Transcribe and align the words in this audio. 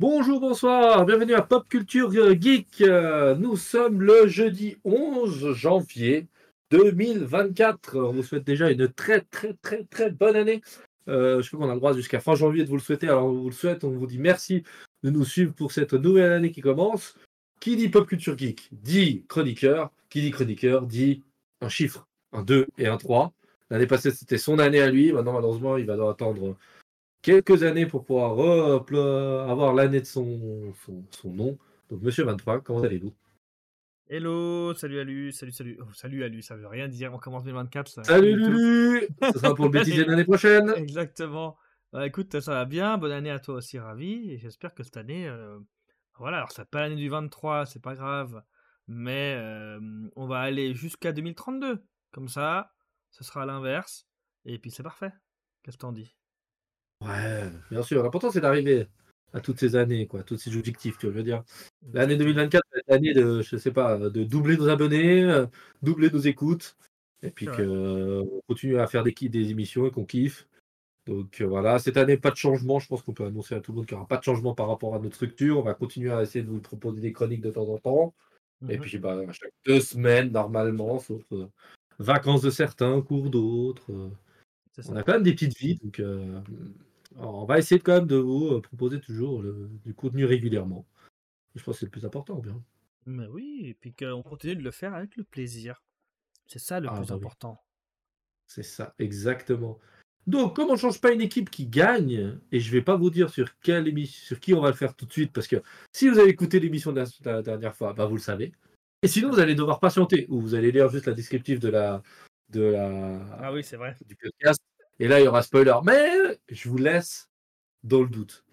Bonjour, 0.00 0.40
bonsoir, 0.40 1.06
bienvenue 1.06 1.34
à 1.34 1.42
Pop 1.42 1.68
Culture 1.68 2.10
Geek. 2.12 2.80
Nous 2.80 3.56
sommes 3.56 4.00
le 4.00 4.26
jeudi 4.26 4.76
11 4.84 5.52
janvier 5.52 6.26
2024. 6.70 7.98
On 7.98 8.12
vous 8.12 8.22
souhaite 8.22 8.44
déjà 8.44 8.70
une 8.70 8.88
très 8.88 9.20
très 9.20 9.54
très 9.54 9.84
très 9.84 10.10
bonne 10.10 10.34
année. 10.34 10.60
Euh, 11.08 11.40
je 11.40 11.48
crois 11.48 11.60
qu'on 11.60 11.70
a 11.70 11.74
le 11.74 11.78
droit 11.78 11.92
jusqu'à 11.94 12.20
fin 12.20 12.34
janvier 12.34 12.64
de 12.64 12.68
vous 12.68 12.76
le 12.76 12.82
souhaiter. 12.82 13.08
Alors 13.08 13.26
on 13.26 13.32
vous 13.32 13.50
le 13.50 13.54
souhaite, 13.54 13.84
on 13.84 13.90
vous 13.90 14.06
dit 14.06 14.18
merci 14.18 14.64
de 15.02 15.10
nous 15.10 15.24
suivre 15.24 15.52
pour 15.52 15.70
cette 15.70 15.92
nouvelle 15.92 16.32
année 16.32 16.50
qui 16.50 16.62
commence. 16.62 17.14
Qui 17.60 17.76
dit 17.76 17.88
Pop 17.88 18.08
Culture 18.08 18.36
Geek 18.36 18.70
dit 18.72 19.24
chroniqueur. 19.28 19.92
Qui 20.08 20.22
dit 20.22 20.30
chroniqueur 20.30 20.82
dit 20.82 21.22
un 21.60 21.68
chiffre, 21.68 22.08
un 22.32 22.42
2 22.42 22.66
et 22.78 22.86
un 22.86 22.96
3. 22.96 23.32
L'année 23.70 23.86
passée, 23.86 24.10
c'était 24.10 24.38
son 24.38 24.58
année 24.58 24.80
à 24.82 24.90
lui. 24.90 25.12
Maintenant, 25.12 25.32
malheureusement, 25.32 25.76
il 25.76 25.86
va 25.86 25.94
devoir 25.94 26.10
attendre 26.10 26.56
quelques 27.22 27.62
années 27.62 27.86
pour 27.86 28.04
pouvoir 28.04 28.32
avoir 29.50 29.72
l'année 29.72 30.00
de 30.00 30.06
son, 30.06 30.72
son, 30.84 31.04
son 31.10 31.32
nom. 31.32 31.58
Donc, 31.88 32.02
monsieur 32.02 32.24
23, 32.24 32.60
comment 32.60 32.82
allez-vous? 32.82 33.14
Hello, 34.08 34.74
salut 34.74 35.00
Alu, 35.00 35.32
salut, 35.32 35.52
salut. 35.52 35.78
Oh, 35.80 35.90
salut 35.94 36.22
Alu, 36.22 36.42
ça 36.42 36.54
veut 36.54 36.66
rien 36.66 36.86
dire, 36.86 37.14
on 37.14 37.18
commence 37.18 37.44
2024. 37.44 37.88
Ça 37.88 38.04
Salut. 38.04 38.36
Lulu 38.36 39.08
Ce 39.32 39.38
sera 39.38 39.54
pour 39.54 39.64
le 39.64 39.70
bêtisier 39.70 40.04
l'année 40.04 40.24
prochaine. 40.24 40.70
Exactement. 40.76 41.56
Bah, 41.92 42.06
écoute, 42.06 42.38
ça 42.40 42.52
va 42.52 42.64
bien, 42.66 42.98
bonne 42.98 43.12
année 43.12 43.30
à 43.30 43.38
toi 43.38 43.54
aussi, 43.54 43.78
ravi. 43.78 44.30
Et 44.30 44.38
j'espère 44.38 44.74
que 44.74 44.82
cette 44.82 44.98
année, 44.98 45.26
euh, 45.28 45.58
voilà, 46.18 46.38
alors 46.38 46.52
c'est 46.52 46.68
pas 46.68 46.82
l'année 46.82 46.96
du 46.96 47.08
23, 47.08 47.64
c'est 47.64 47.80
pas 47.80 47.94
grave, 47.94 48.42
mais 48.86 49.34
euh, 49.38 49.80
on 50.14 50.26
va 50.26 50.40
aller 50.40 50.74
jusqu'à 50.74 51.12
2032. 51.12 51.82
Comme 52.10 52.28
ça, 52.28 52.74
ce 53.10 53.24
sera 53.24 53.44
à 53.44 53.46
l'inverse. 53.46 54.06
Et 54.44 54.58
puis 54.58 54.70
c'est 54.70 54.82
parfait. 54.82 55.12
Qu'est-ce 55.62 55.78
que 55.78 55.82
t'en 55.82 55.92
dis? 55.92 56.14
Ouais, 57.04 57.50
bien 57.70 57.82
sûr. 57.82 58.02
L'important, 58.02 58.30
c'est 58.30 58.40
d'arriver 58.40 58.86
à 59.32 59.40
toutes 59.40 59.58
ces 59.58 59.76
années, 59.76 60.06
quoi, 60.06 60.22
tous 60.22 60.36
ces 60.36 60.56
objectifs, 60.56 60.98
tu 60.98 61.08
veux 61.08 61.22
dire. 61.22 61.42
L'année 61.92 62.16
2024, 62.16 62.62
c'est 62.72 62.82
l'année 62.88 63.14
de, 63.14 63.42
je 63.42 63.56
sais 63.56 63.72
pas, 63.72 63.98
de 63.98 64.24
doubler 64.24 64.56
nos 64.56 64.68
abonnés, 64.68 65.24
euh, 65.24 65.46
doubler 65.82 66.10
nos 66.10 66.20
écoutes, 66.20 66.76
et 67.22 67.30
puis 67.30 67.46
qu'on 67.46 68.42
continue 68.46 68.78
à 68.78 68.86
faire 68.86 69.02
des, 69.02 69.12
des 69.12 69.50
émissions 69.50 69.86
et 69.86 69.90
qu'on 69.90 70.04
kiffe. 70.04 70.46
Donc 71.06 71.40
euh, 71.40 71.46
voilà, 71.46 71.78
cette 71.78 71.96
année, 71.96 72.16
pas 72.16 72.30
de 72.30 72.36
changement. 72.36 72.78
Je 72.78 72.86
pense 72.86 73.02
qu'on 73.02 73.12
peut 73.14 73.24
annoncer 73.24 73.54
à 73.54 73.60
tout 73.60 73.72
le 73.72 73.76
monde 73.76 73.86
qu'il 73.86 73.96
n'y 73.96 74.00
aura 74.00 74.08
pas 74.08 74.18
de 74.18 74.22
changement 74.22 74.54
par 74.54 74.68
rapport 74.68 74.94
à 74.94 74.98
notre 75.00 75.16
structure. 75.16 75.58
On 75.58 75.62
va 75.62 75.74
continuer 75.74 76.12
à 76.12 76.22
essayer 76.22 76.44
de 76.44 76.50
vous 76.50 76.60
proposer 76.60 77.00
des 77.00 77.12
chroniques 77.12 77.40
de 77.40 77.50
temps 77.50 77.68
en 77.68 77.78
temps. 77.78 78.14
Et 78.68 78.76
Mhm. 78.76 78.80
puis, 78.80 78.98
bah, 78.98 79.18
à 79.28 79.32
chaque 79.32 79.52
deux 79.66 79.80
semaines, 79.80 80.30
normalement, 80.30 81.00
sauf 81.00 81.22
euh, 81.32 81.46
vacances 81.98 82.42
de 82.42 82.50
certains, 82.50 83.00
cours 83.02 83.30
d'autres. 83.30 83.90
euh, 83.90 84.08
on 84.88 84.96
a 84.96 85.02
quand 85.02 85.14
même 85.14 85.22
des 85.24 85.32
petites 85.32 85.58
vies, 85.58 85.76
donc 85.76 86.00
euh, 87.18 87.22
on 87.24 87.44
va 87.44 87.58
essayer 87.58 87.80
quand 87.80 87.92
même 87.94 88.06
de 88.06 88.16
vous 88.16 88.54
euh, 88.54 88.60
proposer 88.60 89.00
toujours 89.00 89.42
le- 89.42 89.70
du 89.84 89.94
contenu 89.94 90.24
régulièrement. 90.24 90.86
Je 91.54 91.62
pense 91.62 91.74
que 91.76 91.80
c'est 91.80 91.86
le 91.86 91.90
plus 91.90 92.04
important, 92.06 92.38
bien. 92.38 92.62
Mais 93.06 93.26
oui, 93.26 93.62
et 93.64 93.74
puis 93.74 93.92
qu'on 93.92 94.22
continue 94.22 94.56
de 94.56 94.62
le 94.62 94.70
faire 94.70 94.94
avec 94.94 95.16
le 95.16 95.24
plaisir. 95.24 95.82
C'est 96.46 96.58
ça 96.58 96.80
le 96.80 96.88
Ah, 96.88 96.96
plus 96.96 97.06
bah 97.08 97.14
oui. 97.14 97.16
important. 97.18 97.60
C'est 98.46 98.62
ça, 98.62 98.94
exactement. 98.98 99.78
Donc, 100.26 100.54
comme 100.54 100.68
on 100.70 100.74
ne 100.74 100.78
change 100.78 101.00
pas 101.00 101.12
une 101.12 101.20
équipe 101.20 101.50
qui 101.50 101.66
gagne, 101.66 102.38
et 102.52 102.60
je 102.60 102.70
vais 102.70 102.82
pas 102.82 102.96
vous 102.96 103.10
dire 103.10 103.28
sur 103.30 103.58
quelle 103.58 103.88
émission, 103.88 104.26
sur 104.26 104.38
qui 104.40 104.54
on 104.54 104.60
va 104.60 104.68
le 104.68 104.76
faire 104.76 104.94
tout 104.94 105.04
de 105.06 105.12
suite, 105.12 105.32
parce 105.32 105.48
que 105.48 105.56
si 105.92 106.08
vous 106.08 106.18
avez 106.18 106.30
écouté 106.30 106.60
l'émission 106.60 106.92
de 106.92 107.00
la, 107.00 107.06
de 107.06 107.30
la 107.30 107.42
dernière 107.42 107.74
fois, 107.74 107.92
bah 107.92 108.06
vous 108.06 108.14
le 108.16 108.20
savez. 108.20 108.52
Et 109.02 109.08
sinon, 109.08 109.30
vous 109.30 109.40
allez 109.40 109.56
devoir 109.56 109.80
patienter, 109.80 110.26
ou 110.28 110.40
vous 110.40 110.54
allez 110.54 110.70
lire 110.70 110.88
juste 110.90 111.06
la 111.06 111.14
descriptive 111.14 111.58
de 111.58 111.68
la, 111.68 112.02
de 112.50 112.62
la, 112.62 113.26
Ah 113.40 113.52
oui, 113.52 113.64
c'est 113.64 113.76
vrai. 113.76 113.96
du 114.06 114.14
podcast. 114.14 114.60
Et 115.02 115.08
là, 115.08 115.18
il 115.18 115.24
y 115.24 115.26
aura 115.26 115.42
spoiler. 115.42 115.74
Mais 115.82 116.38
je 116.48 116.68
vous 116.68 116.76
laisse 116.76 117.28
dans 117.82 118.02
le 118.02 118.08
doute. 118.08 118.44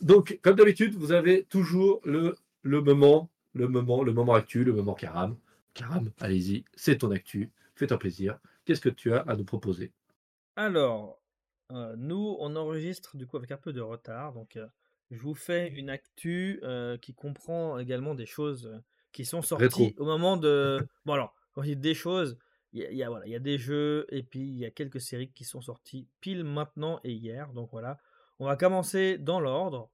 Donc, 0.00 0.40
comme 0.42 0.56
d'habitude, 0.56 0.96
vous 0.96 1.12
avez 1.12 1.44
toujours 1.44 2.00
le, 2.04 2.34
le 2.62 2.80
moment, 2.80 3.30
le 3.52 3.68
moment, 3.68 4.02
le 4.02 4.12
moment 4.12 4.34
actu, 4.34 4.64
le 4.64 4.72
moment 4.72 4.94
Karam. 4.94 5.36
Karam, 5.72 6.10
allez-y, 6.18 6.64
c'est 6.74 6.98
ton 6.98 7.12
actu. 7.12 7.52
Fais-toi 7.76 7.96
plaisir. 8.00 8.40
Qu'est-ce 8.64 8.80
que 8.80 8.88
tu 8.88 9.14
as 9.14 9.20
à 9.20 9.36
nous 9.36 9.44
proposer? 9.44 9.92
Alors, 10.56 11.20
euh, 11.70 11.94
nous, 11.96 12.36
on 12.40 12.56
enregistre 12.56 13.16
du 13.16 13.28
coup 13.28 13.36
avec 13.36 13.52
un 13.52 13.56
peu 13.56 13.72
de 13.72 13.80
retard. 13.80 14.32
Donc, 14.32 14.56
euh, 14.56 14.66
je 15.12 15.20
vous 15.20 15.34
fais 15.34 15.68
une 15.68 15.90
actu 15.90 16.58
euh, 16.64 16.98
qui 16.98 17.14
comprend 17.14 17.78
également 17.78 18.16
des 18.16 18.26
choses 18.26 18.80
qui 19.12 19.24
sont 19.24 19.42
sorties 19.42 19.64
Rétro. 19.64 19.92
au 19.98 20.06
moment 20.06 20.36
de. 20.36 20.84
Bon, 21.04 21.12
alors, 21.12 21.36
quand 21.52 21.62
je 21.62 21.68
dis 21.68 21.76
des 21.76 21.94
choses, 21.94 22.36
il 22.74 22.96
y 22.96 23.02
a, 23.04 23.08
voilà, 23.08 23.26
il 23.26 23.30
y 23.30 23.36
a 23.36 23.40
des 23.40 23.56
jeux 23.56 24.04
et 24.10 24.24
puis 24.24 24.40
il 24.40 24.58
y 24.58 24.64
a 24.64 24.70
quelques 24.70 25.00
séries 25.00 25.30
qui 25.32 25.44
sont 25.44 25.60
sorties 25.60 26.08
pile 26.20 26.42
maintenant 26.42 27.00
et 27.04 27.12
hier. 27.12 27.52
Donc, 27.52 27.70
voilà. 27.70 27.98
On 28.40 28.46
va 28.46 28.56
commencer 28.56 29.16
dans 29.16 29.38
l'ordre. 29.38 29.90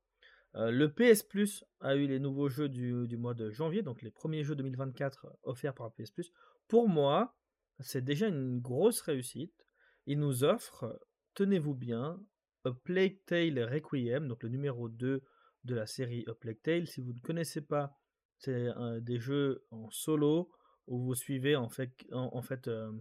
Euh, 0.56 0.70
le 0.70 0.90
PS 0.90 1.22
Plus 1.22 1.64
a 1.80 1.94
eu 1.94 2.06
les 2.06 2.18
nouveaux 2.18 2.48
jeux 2.48 2.70
du, 2.70 3.06
du 3.06 3.16
mois 3.18 3.34
de 3.34 3.50
janvier, 3.50 3.82
donc 3.82 4.02
les 4.02 4.10
premiers 4.10 4.42
jeux 4.44 4.56
2024 4.56 5.38
offerts 5.42 5.74
par 5.74 5.92
PS 5.92 6.10
Plus. 6.10 6.32
Pour 6.68 6.88
moi, 6.88 7.36
c'est 7.80 8.02
déjà 8.02 8.28
une 8.28 8.60
grosse 8.60 9.02
réussite. 9.02 9.66
Il 10.06 10.18
nous 10.18 10.42
offre, 10.42 10.98
tenez-vous 11.34 11.74
bien, 11.74 12.18
A 12.64 12.72
Plague 12.72 13.18
Tale 13.26 13.62
Requiem, 13.62 14.26
donc 14.26 14.42
le 14.42 14.48
numéro 14.48 14.88
2 14.88 15.22
de 15.64 15.74
la 15.74 15.86
série 15.86 16.24
A 16.26 16.34
Plague 16.34 16.62
Tale. 16.62 16.86
Si 16.86 17.02
vous 17.02 17.12
ne 17.12 17.20
connaissez 17.20 17.60
pas, 17.60 17.94
c'est 18.38 18.70
des 19.02 19.18
jeux 19.18 19.66
en 19.70 19.90
solo 19.90 20.50
où 20.90 20.98
vous 20.98 21.14
suivez 21.14 21.56
en 21.56 21.68
fait, 21.70 21.94
euh, 22.12 22.92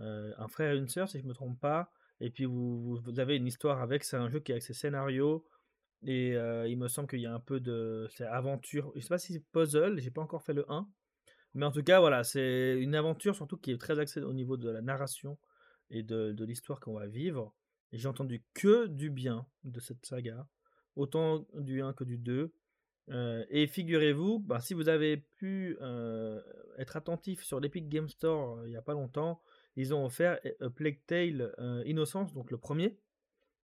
euh, 0.00 0.32
un 0.36 0.48
frère 0.48 0.74
et 0.74 0.76
une 0.76 0.88
sœur, 0.88 1.08
si 1.08 1.18
je 1.18 1.24
ne 1.24 1.28
me 1.28 1.34
trompe 1.34 1.58
pas. 1.58 1.90
Et 2.20 2.28
puis 2.28 2.44
vous, 2.44 3.00
avez 3.16 3.36
une 3.36 3.46
histoire 3.46 3.80
avec. 3.80 4.04
C'est 4.04 4.16
un 4.16 4.28
jeu 4.28 4.40
qui 4.40 4.52
a 4.52 4.60
ses 4.60 4.74
scénarios. 4.74 5.46
Et 6.02 6.36
euh, 6.36 6.66
il 6.68 6.76
me 6.76 6.88
semble 6.88 7.08
qu'il 7.08 7.20
y 7.20 7.26
a 7.26 7.32
un 7.32 7.40
peu 7.40 7.60
de. 7.60 8.08
Aventure. 8.28 8.92
Je 8.96 9.00
sais 9.00 9.08
pas 9.08 9.18
si 9.18 9.32
c'est 9.32 9.44
puzzle, 9.52 9.98
j'ai 10.00 10.10
pas 10.10 10.20
encore 10.20 10.42
fait 10.42 10.52
le 10.52 10.70
1. 10.70 10.86
Mais 11.54 11.64
en 11.64 11.72
tout 11.72 11.82
cas, 11.82 12.00
voilà, 12.00 12.24
c'est 12.24 12.78
une 12.80 12.94
aventure 12.94 13.34
surtout 13.34 13.56
qui 13.56 13.72
est 13.72 13.80
très 13.80 13.98
axée 13.98 14.20
au 14.20 14.32
niveau 14.32 14.56
de 14.56 14.68
la 14.70 14.82
narration 14.82 15.38
et 15.90 16.02
de, 16.02 16.32
de 16.32 16.44
l'histoire 16.44 16.78
qu'on 16.80 16.94
va 16.94 17.06
vivre. 17.06 17.54
Et 17.92 17.98
j'ai 17.98 18.08
entendu 18.08 18.44
que 18.54 18.86
du 18.86 19.10
bien 19.10 19.46
de 19.64 19.80
cette 19.80 20.04
saga, 20.06 20.46
autant 20.94 21.46
du 21.54 21.82
1 21.82 21.92
que 21.92 22.04
du 22.04 22.18
2. 22.18 22.52
Euh, 23.10 23.44
et 23.50 23.66
figurez-vous, 23.66 24.38
bah, 24.38 24.60
si 24.60 24.74
vous 24.74 24.88
avez 24.88 25.16
pu 25.16 25.76
euh, 25.80 26.40
être 26.78 26.96
attentif 26.96 27.42
sur 27.42 27.58
l'Epic 27.58 27.88
Game 27.88 28.08
Store 28.08 28.58
euh, 28.58 28.66
il 28.66 28.70
n'y 28.70 28.76
a 28.76 28.82
pas 28.82 28.92
longtemps, 28.92 29.40
ils 29.74 29.92
ont 29.92 30.04
offert 30.04 30.38
A 30.60 30.70
Plague 30.70 31.00
Tale 31.06 31.54
Innocence, 31.86 32.32
donc 32.32 32.50
le 32.50 32.58
premier. 32.58 32.98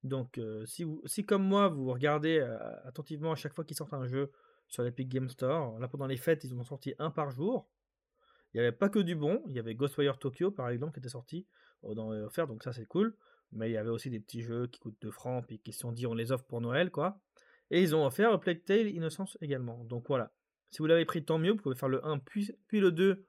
Donc, 0.03 0.41
si, 0.67 0.87
si 1.05 1.27
comme 1.27 1.43
moi, 1.43 1.69
vous 1.69 1.91
regardez 1.91 2.39
attentivement 2.85 3.33
à 3.33 3.35
chaque 3.35 3.55
fois 3.55 3.65
qu'ils 3.65 3.77
sortent 3.77 3.93
un 3.93 4.07
jeu 4.07 4.31
sur 4.69 4.85
l'Epic 4.85 5.09
Game 5.09 5.29
Store, 5.29 5.79
là 5.81 5.89
pendant 5.89 6.07
les 6.07 6.17
fêtes, 6.17 6.45
ils 6.45 6.55
en 6.55 6.61
ont 6.61 6.65
sorti 6.65 6.95
un 7.01 7.11
par 7.11 7.31
jour. 7.31 7.69
Il 8.55 8.59
n'y 8.59 8.61
avait 8.61 8.77
pas 8.77 8.89
que 8.89 9.01
du 9.01 9.17
bon, 9.17 9.43
il 9.49 9.57
y 9.57 9.59
avait 9.59 9.75
Ghostwire 9.75 10.17
Tokyo 10.19 10.53
par 10.53 10.69
exemple 10.69 10.93
qui 10.93 11.01
était 11.01 11.09
sorti 11.09 11.47
dans 11.83 12.13
les 12.13 12.21
offerts, 12.21 12.47
donc 12.47 12.63
ça 12.63 12.73
c'est 12.73 12.87
cool. 12.87 13.17
Mais 13.51 13.69
il 13.69 13.73
y 13.73 13.77
avait 13.77 13.91
aussi 13.91 14.09
des 14.09 14.21
petits 14.21 14.43
jeux 14.43 14.69
qui 14.69 14.79
coûtent 14.79 15.01
2 15.03 15.11
francs, 15.11 15.45
puis 15.47 15.59
qui 15.59 15.73
se 15.73 15.81
sont 15.81 15.93
dit 15.93 16.07
on 16.07 16.15
les 16.15 16.31
offre 16.31 16.45
pour 16.45 16.61
Noël, 16.61 16.91
quoi. 16.91 17.21
Et 17.71 17.83
ils 17.83 17.95
ont 17.95 18.07
offert 18.07 18.39
Plague 18.39 18.65
Tale 18.65 18.89
Innocence 18.89 19.37
également. 19.41 19.85
Donc 19.85 20.07
voilà. 20.09 20.33
Si 20.71 20.79
vous 20.79 20.87
l'avez 20.87 21.05
pris, 21.05 21.25
tant 21.25 21.39
mieux, 21.39 21.53
vous 21.53 21.63
pouvez 21.63 21.75
faire 21.75 21.89
le 21.89 22.05
1 22.05 22.19
puis, 22.19 22.53
le 22.73 22.93
2 22.93 23.25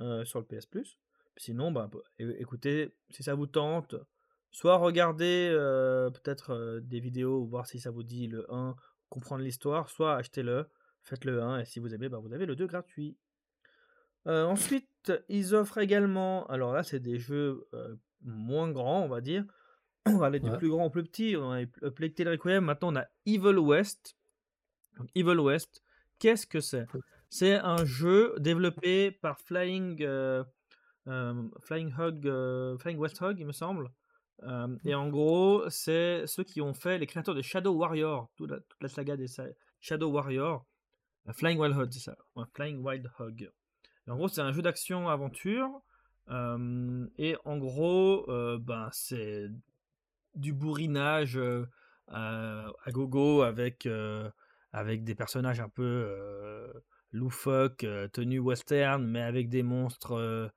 euh, 0.00 0.24
sur 0.24 0.38
le 0.38 0.44
PS 0.44 0.66
Plus. 0.66 0.98
Sinon, 1.36 1.72
bah, 1.72 1.90
é- 2.18 2.40
écoutez, 2.40 2.94
si 3.10 3.22
ça 3.22 3.34
vous 3.34 3.46
tente, 3.46 3.94
soit 4.50 4.76
regardez 4.76 5.48
euh, 5.52 6.10
peut-être 6.10 6.50
euh, 6.50 6.80
des 6.80 7.00
vidéos, 7.00 7.44
voir 7.44 7.66
si 7.66 7.80
ça 7.80 7.90
vous 7.90 8.02
dit 8.02 8.26
le 8.26 8.44
1, 8.52 8.76
comprendre 9.08 9.42
l'histoire, 9.42 9.88
soit 9.88 10.16
achetez-le, 10.16 10.68
faites 11.02 11.24
le 11.24 11.42
1, 11.42 11.60
et 11.60 11.64
si 11.64 11.80
vous 11.80 11.94
aimez, 11.94 12.08
bah, 12.08 12.18
vous 12.18 12.32
avez 12.32 12.46
le 12.46 12.56
2 12.56 12.66
gratuit. 12.66 13.16
Ensuite, 14.26 15.10
ils 15.30 15.54
offrent 15.54 15.78
également, 15.78 16.46
alors 16.48 16.74
là, 16.74 16.82
c'est 16.82 17.00
des 17.00 17.18
jeux 17.18 17.66
moins 18.20 18.70
grands, 18.70 19.02
on 19.02 19.08
va 19.08 19.22
dire. 19.22 19.44
On 20.06 20.18
va 20.18 20.26
aller 20.26 20.40
du 20.40 20.50
Ouais. 20.50 20.58
plus 20.58 20.68
grand 20.70 20.86
au 20.86 20.90
plus 20.90 21.04
petit. 21.04 21.36
On 21.36 21.50
a 21.52 21.62
eu 21.62 21.70
A 21.82 21.90
Plague 21.90 22.14
Tale 22.14 22.28
Requiem. 22.30 22.64
Maintenant, 22.64 22.92
on 22.92 22.96
a 22.96 23.06
Evil 23.26 23.58
West. 23.58 24.16
Donc, 24.98 25.08
Evil 25.14 25.38
West, 25.38 25.82
qu'est-ce 26.18 26.46
que 26.46 26.60
c'est? 26.60 26.86
C'est 27.28 27.54
un 27.54 27.84
jeu 27.84 28.34
développé 28.38 29.10
par 29.12 29.38
Flying, 29.40 30.02
euh, 30.02 30.42
euh, 31.06 31.42
Flying, 31.60 31.92
Hog, 31.96 32.26
euh, 32.26 32.76
Flying 32.78 32.98
West 32.98 33.20
Hog, 33.22 33.38
il 33.38 33.46
me 33.46 33.52
semble. 33.52 33.90
Et 34.84 34.94
en 34.94 35.08
gros, 35.10 35.68
c'est 35.68 36.26
ceux 36.26 36.44
qui 36.44 36.62
ont 36.62 36.72
fait 36.72 36.96
les 36.98 37.06
créateurs 37.06 37.34
de 37.34 37.42
Shadow 37.42 37.72
Warrior, 37.74 38.30
toute 38.36 38.50
la, 38.50 38.58
toute 38.58 38.82
la 38.82 38.88
saga 38.88 39.14
des 39.16 39.26
Shadow 39.80 40.10
Warrior. 40.10 40.64
Flying 41.32 41.58
Wild 41.58 41.76
Hog, 41.76 41.90
c'est 41.92 42.00
ça. 42.00 42.16
Ouais, 42.34 42.44
Flying 42.54 42.82
Wild 42.82 43.06
Hog. 43.18 43.50
Et 44.06 44.10
en 44.10 44.16
gros, 44.16 44.28
c'est 44.28 44.40
un 44.40 44.50
jeu 44.52 44.62
d'action-aventure. 44.62 45.68
euh, 46.30 47.06
et 47.18 47.36
en 47.44 47.58
gros, 47.58 48.24
euh, 48.30 48.58
ben, 48.58 48.88
c'est 48.92 49.48
du 50.34 50.52
bourrinage 50.52 51.36
euh, 51.36 51.66
à 52.08 52.90
gogo 52.90 53.42
avec, 53.42 53.88
avec 54.72 55.04
des 55.04 55.14
personnages 55.14 55.60
un 55.60 55.68
peu 55.68 56.72
loufoques, 57.12 57.86
tenus 58.12 58.40
western, 58.40 59.04
mais 59.04 59.22
avec 59.22 59.48
des 59.48 59.62
monstres 59.62 60.50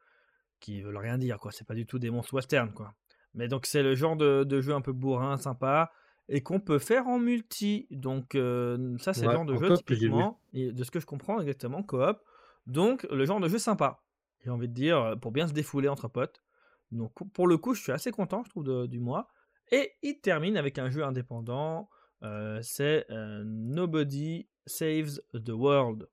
qui 0.60 0.82
veulent 0.82 0.98
rien 0.98 1.18
dire, 1.18 1.40
quoi. 1.40 1.52
C'est 1.52 1.68
pas 1.68 1.76
du 1.76 1.86
tout 1.86 2.00
des 2.00 2.10
monstres 2.10 2.34
western, 2.34 2.72
quoi. 2.74 2.94
Mais 3.34 3.48
donc 3.48 3.66
c'est 3.66 3.84
le 3.84 3.96
genre 3.96 4.16
de, 4.16 4.44
de 4.44 4.62
jeu 4.62 4.74
un 4.74 4.82
peu 4.82 4.94
bourrin, 4.94 5.38
sympa. 5.38 5.92
et 6.30 6.42
qu'on 6.42 6.60
peut 6.60 6.80
faire 6.80 7.08
en 7.08 7.20
multi. 7.20 7.88
Donc 7.92 8.36
euh, 8.36 8.98
ça, 9.00 9.14
c'est 9.14 9.26
le 9.26 9.32
genre 9.32 9.46
de 9.46 9.56
jeu 9.58 9.76
typiquement, 9.76 10.40
et 10.54 10.72
de 10.72 10.84
ce 10.84 10.92
que 10.92 11.00
je 11.00 11.06
comprends 11.06 11.40
exactement, 11.40 11.84
coop. 11.84 12.18
Donc 12.66 13.04
le 13.12 13.26
genre 13.26 13.40
de 13.40 13.48
jeu 13.48 13.58
sympa, 13.58 14.02
j'ai 14.44 14.50
envie 14.50 14.70
de 14.70 14.74
dire, 14.74 15.16
pour 15.22 15.32
bien 15.32 15.48
se 15.48 15.54
défouler 15.54 15.90
entre 15.90 16.08
potes. 16.08 16.44
Donc 16.92 17.12
pour 17.34 17.48
le 17.48 17.58
coup, 17.58 17.74
je 17.74 17.82
suis 17.82 17.92
assez 17.92 18.12
content, 18.12 18.44
je 18.44 18.50
trouve, 18.50 18.88
du 18.88 19.00
mois. 19.00 19.28
Et 19.74 19.94
il 20.04 20.20
termine 20.20 20.56
avec 20.56 20.78
un 20.78 20.92
jeu 20.92 21.04
indépendant, 21.04 21.90
euh, 22.22 22.60
c'est 22.62 23.08
euh, 23.10 23.42
Nobody 23.44 24.48
Saves 24.68 25.20
the 25.34 25.50
World. 25.50 26.08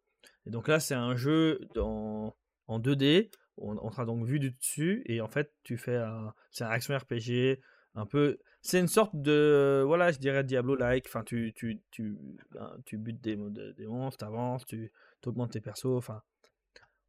Et 0.46 0.50
donc 0.50 0.66
là, 0.66 0.80
c'est 0.80 0.94
un 0.94 1.14
jeu 1.14 1.60
en 1.76 2.32
2D, 2.70 3.30
on, 3.58 3.90
sera 3.90 4.06
donc 4.06 4.24
vu 4.24 4.38
du 4.38 4.52
dessus, 4.52 5.02
et 5.04 5.20
en 5.20 5.28
fait, 5.28 5.52
tu 5.62 5.76
fais 5.76 5.96
un, 5.96 6.32
c'est 6.50 6.64
un 6.64 6.70
action 6.70 6.96
RPG, 6.96 7.60
un 7.96 8.06
peu, 8.06 8.38
c'est 8.62 8.80
une 8.80 8.88
sorte 8.88 9.14
de, 9.14 9.82
voilà, 9.86 10.10
je 10.10 10.18
dirais 10.18 10.42
Diablo-like, 10.42 11.04
enfin, 11.06 11.22
tu, 11.22 11.52
tu, 11.54 11.82
tu, 11.90 12.16
ben, 12.52 12.74
tu 12.86 12.96
butes 12.96 13.20
des, 13.20 13.36
des 13.76 13.86
monstres, 13.86 14.20
tu 14.20 14.24
avances, 14.24 14.64
tu 14.64 14.90
augmentes 15.26 15.52
tes 15.52 15.60
persos, 15.60 15.98
enfin, 15.98 16.22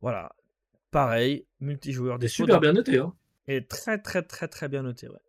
voilà. 0.01 0.36
Pareil, 0.89 1.45
multijoueur. 1.62 2.19
Des 2.19 2.27
super 2.27 2.59
bien 2.59 2.74
noté, 2.74 2.98
hein. 2.98 3.15
Et 3.48 3.65
très, 3.65 4.00
très, 4.00 4.21
très, 4.21 4.50
très 4.50 4.68
bien 4.68 4.83
noté, 4.83 5.07
ouais. 5.07 5.21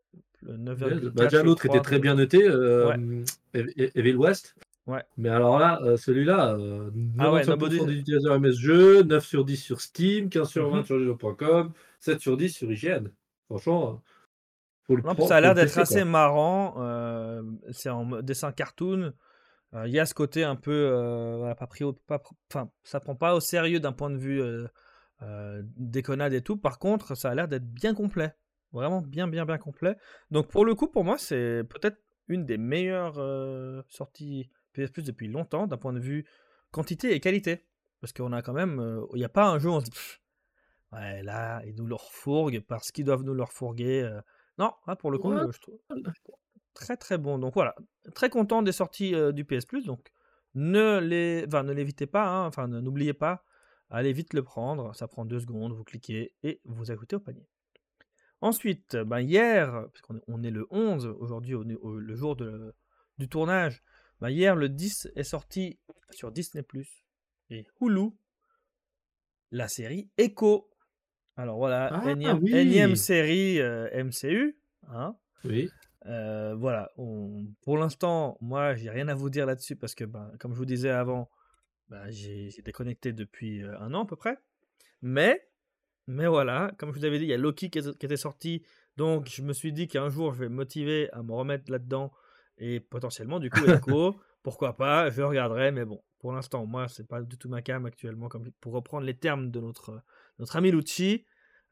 Le 0.43 0.57
9, 0.57 0.79
bah, 1.15 1.25
déjà 1.25 1.43
l'autre 1.43 1.67
était 1.67 1.81
très 1.81 1.99
bien 1.99 2.15
noté, 2.15 2.43
euh, 2.47 3.25
Evil 3.55 4.17
West. 4.17 4.55
Ouais. 4.87 5.03
Mais 5.17 5.29
alors 5.29 5.61
là, 5.61 5.81
euh, 5.83 5.97
celui-là, 5.97 6.55
euh, 6.55 6.91
95% 7.17 7.17
ah 7.21 7.33
ouais, 7.33 7.69
des 7.69 7.99
utilisateurs 7.99 8.41
MS 8.41 8.53
jeu, 8.53 9.03
9 9.05 9.25
sur 9.25 9.45
10 9.45 9.57
sur 9.57 9.81
Steam, 9.81 10.29
15 10.29 10.49
sur 10.49 10.71
20 10.71 10.79
mhm. 10.79 10.85
sur 10.85 10.99
jeux.com, 10.99 11.73
7 12.01 12.21
sur 12.21 12.37
10 12.37 12.51
sur 12.51 12.73
IGN. 12.73 13.09
Franchement, 13.47 14.03
faut 14.85 14.97
le 14.97 15.03
non, 15.03 15.27
ça 15.27 15.37
a 15.37 15.41
l'air 15.41 15.55
d'être 15.55 15.79
assez 15.79 16.05
marrant. 16.05 16.75
Euh, 16.79 17.43
c'est 17.71 17.91
en 17.91 18.23
dessin 18.23 18.51
cartoon. 18.51 19.13
Euh, 19.75 19.87
il 19.87 19.93
y 19.93 20.01
a 20.01 20.07
ce 20.07 20.15
côté 20.15 20.43
un 20.43 20.57
peu, 20.57 20.73
euh, 20.93 21.55
pas 21.55 21.67
pris, 21.67 21.85
pas, 22.07 22.21
enfin, 22.51 22.69
ça 22.83 23.01
prend 23.01 23.15
pas 23.15 23.35
au 23.35 23.41
sérieux 23.41 23.81
d'un 23.81 23.93
point 23.93 24.11
de 24.11 24.19
vue 24.19 24.43
déconnade 25.77 26.33
et 26.33 26.43
tout. 26.43 26.57
Par 26.57 26.81
contre, 26.81 27.15
ça 27.15 27.31
a 27.31 27.35
l'air 27.35 27.47
d'être 27.47 27.67
bien 27.67 27.95
complet, 27.95 28.35
vraiment 28.73 29.01
bien, 29.01 29.29
bien, 29.29 29.45
bien 29.45 29.59
complet. 29.59 29.97
Donc 30.31 30.49
pour 30.49 30.65
le 30.65 30.75
coup, 30.75 30.89
pour 30.89 31.05
moi, 31.05 31.19
c'est 31.19 31.63
peut-être 31.65 31.99
une 32.29 32.47
des 32.47 32.59
meilleures 32.59 33.21
sorties 33.89 34.51
PS 34.73 34.91
Plus 34.91 35.05
depuis 35.05 35.29
longtemps 35.29 35.67
d'un 35.67 35.77
point 35.77 35.93
de 35.93 36.01
vue 36.01 36.27
quantité 36.71 37.15
et 37.15 37.21
qualité. 37.21 37.67
Parce 38.01 38.13
qu'on 38.13 38.33
a 38.33 38.43
quand 38.43 38.53
même. 38.53 38.81
Euh, 38.81 39.07
il 39.15 39.19
n'y 39.19 39.25
a 39.25 39.29
pas 39.29 39.49
un 39.49 39.59
jeu 39.59 39.71
où 39.71 39.75
on 39.75 39.81
se 39.81 39.85
dit. 39.85 39.93
ouais, 40.93 41.23
là, 41.23 41.63
ils 41.65 41.77
nous 41.77 41.87
le 41.87 41.95
refourguent 41.95 42.61
parce 42.61 42.91
qu'ils 42.91 43.05
doivent 43.05 43.23
nous 43.23 43.35
le 43.35 43.45
refourguer. 43.45 44.03
Euh. 44.03 44.21
Non, 44.59 44.73
pour 44.99 45.11
le 45.11 45.19
coup, 45.19 45.33
je 45.33 45.61
trouve 45.61 45.79
très 46.75 46.97
très 46.97 47.17
bon. 47.17 47.39
Donc 47.39 47.55
voilà, 47.55 47.77
très 48.15 48.29
content 48.29 48.63
des 48.63 48.73
sorties 48.73 49.15
euh, 49.15 49.31
du 49.31 49.45
PS 49.45 49.67
Plus. 49.67 49.87
Donc 49.87 50.11
ne 50.55 50.99
les, 50.99 51.45
enfin, 51.47 51.63
ne 51.63 51.73
l'évitez 51.73 52.07
pas, 52.07 52.27
hein, 52.27 52.47
enfin 52.47 52.67
n'oubliez 52.67 53.15
pas, 53.15 53.45
allez 53.89 54.13
vite 54.13 54.35
le 54.35 54.43
prendre. 54.43 54.95
Ça 54.97 55.07
prend 55.07 55.25
deux 55.25 55.41
secondes, 55.41 55.73
vous 55.73 55.85
cliquez 55.85 56.35
et 56.43 56.61
vous 56.65 56.91
ajoutez 56.91 57.17
au 57.17 57.21
panier. 57.21 57.47
Ensuite, 58.43 58.97
ben 58.97 59.21
hier, 59.21 59.87
puisqu'on 59.93 60.17
est, 60.17 60.23
on 60.29 60.43
est 60.43 60.51
le 60.51 60.67
11 60.71 61.07
aujourd'hui, 61.07 61.55
le 61.55 62.15
jour 62.15 62.37
de, 62.37 62.75
du 63.19 63.29
tournage, 63.29 63.83
bah, 64.21 64.31
hier, 64.31 64.55
le 64.55 64.69
10 64.69 65.13
est 65.17 65.25
sorti 65.25 65.79
sur 66.11 66.31
Disney 66.31 66.63
Plus 66.63 67.07
et 67.51 67.67
Hulu 67.81 68.11
la 69.53 69.69
série 69.69 70.11
Echo. 70.19 70.69
Alors 71.37 71.57
voilà, 71.57 71.89
ah, 71.93 72.11
énième, 72.11 72.97
série 72.97 73.61
euh, 73.61 74.05
MCU. 74.05 74.59
Hein. 74.89 75.17
Oui. 75.45 75.71
Euh, 76.07 76.55
voilà, 76.57 76.91
pour 77.63 77.79
l'instant, 77.79 78.37
moi, 78.41 78.75
j'ai 78.75 78.91
rien 78.91 79.09
à 79.09 79.15
vous 79.15 79.31
dire 79.31 79.47
là-dessus 79.47 79.77
parce 79.77 79.95
que, 79.95 80.05
ben, 80.05 80.33
comme 80.41 80.53
je 80.53 80.59
vous 80.59 80.67
disais 80.67 80.91
avant, 80.91 81.31
ben, 81.89 82.11
j'ai 82.11 82.51
déconnecté 82.65 83.13
depuis 83.13 83.63
euh, 83.63 83.79
un 83.79 83.95
an 83.95 84.03
à 84.03 84.07
peu 84.07 84.17
près. 84.17 84.37
Mais, 85.01 85.49
mais 86.07 86.27
voilà, 86.27 86.73
comme 86.79 86.93
je 86.93 86.99
vous 86.99 87.05
avais 87.05 87.19
dit, 87.19 87.25
il 87.25 87.31
y 87.31 87.35
a 87.35 87.39
Loki 87.39 87.71
qui, 87.71 87.81
qui 87.81 88.07
était 88.07 88.17
sorti. 88.17 88.63
Donc, 88.97 89.29
je 89.29 89.43
me 89.43 89.53
suis 89.53 89.73
dit 89.73 89.89
qu'un 89.89 90.09
jour, 90.09 90.35
je 90.35 90.41
vais 90.41 90.49
me 90.49 90.55
motiver 90.55 91.11
à 91.13 91.23
me 91.23 91.33
remettre 91.33 91.71
là-dedans 91.71 92.13
et 92.59 92.81
potentiellement, 92.81 93.41
du 93.41 93.51
coup, 93.51 93.65
Echo, 93.65 94.17
pourquoi 94.43 94.77
pas, 94.77 95.11
je 95.11 95.23
regarderai, 95.23 95.73
mais 95.73 95.85
bon, 95.85 96.03
pour 96.19 96.33
l'instant, 96.33 96.67
moi, 96.67 96.89
c'est 96.89 97.07
pas 97.07 97.23
du 97.23 97.37
tout 97.39 97.49
ma 97.49 97.63
cam 97.63 97.87
actuellement, 97.87 98.29
comme 98.29 98.51
pour 98.61 98.73
reprendre 98.73 99.07
les 99.07 99.17
termes 99.17 99.51
de 99.51 99.61
notre, 99.61 100.03
notre 100.39 100.57
ami 100.57 100.71
Lucci, 100.71 101.25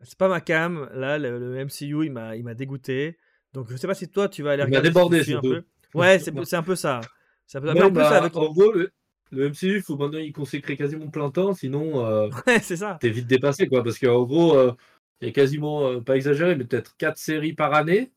c'est 0.03 0.19
pas 0.19 0.29
ma 0.29 0.41
cam, 0.41 0.89
là, 0.95 1.19
le, 1.19 1.65
MCU, 1.65 2.07
il 2.07 2.13
m'a, 2.13 2.55
dégoûté, 2.55 3.19
donc 3.53 3.71
je 3.71 3.77
sais 3.77 3.87
pas 3.87 3.95
si 3.95 4.09
toi, 4.09 4.29
tu 4.29 4.43
vas 4.43 4.53
aller 4.53 4.63
regarder. 4.63 4.89
Il 4.89 4.95
m'a 4.95 5.01
débordé, 5.01 5.35
un 5.35 5.41
peu. 5.41 5.65
Ouais, 5.95 6.19
c'est, 6.45 6.55
un 6.55 6.63
peu 6.63 6.77
ça. 6.77 7.01
ça 7.47 7.61
peut, 7.61 7.71
en, 7.71 7.91
bah, 7.91 8.09
avec... 8.09 8.35
en 8.37 8.51
gros, 8.51 8.73
le, 8.73 8.93
MCU, 9.33 9.77
il 9.77 9.83
faut 9.83 9.97
maintenant 9.97 10.19
y 10.19 10.33
consacrer 10.33 10.77
quasiment 10.77 11.09
plein 11.09 11.31
temps, 11.31 11.55
sinon, 11.55 12.05
euh, 12.05 12.29
c'est 12.63 12.77
ça. 12.77 12.99
T'es 13.01 13.11
vite 13.11 13.27
dépassé, 13.27 13.69
quoi, 13.69 13.83
parce 13.83 13.99
qu'en 13.99 14.25
gros, 14.25 14.57
euh, 14.57 14.73
il 15.21 15.29
y 15.29 15.31
a 15.31 15.33
quasiment, 15.33 15.87
euh, 15.87 16.01
pas 16.01 16.17
exagéré, 16.17 16.57
mais 16.57 16.65
peut-être 16.65 16.97
4 16.97 17.17
séries 17.17 17.53
par 17.53 17.75
année, 17.75 18.11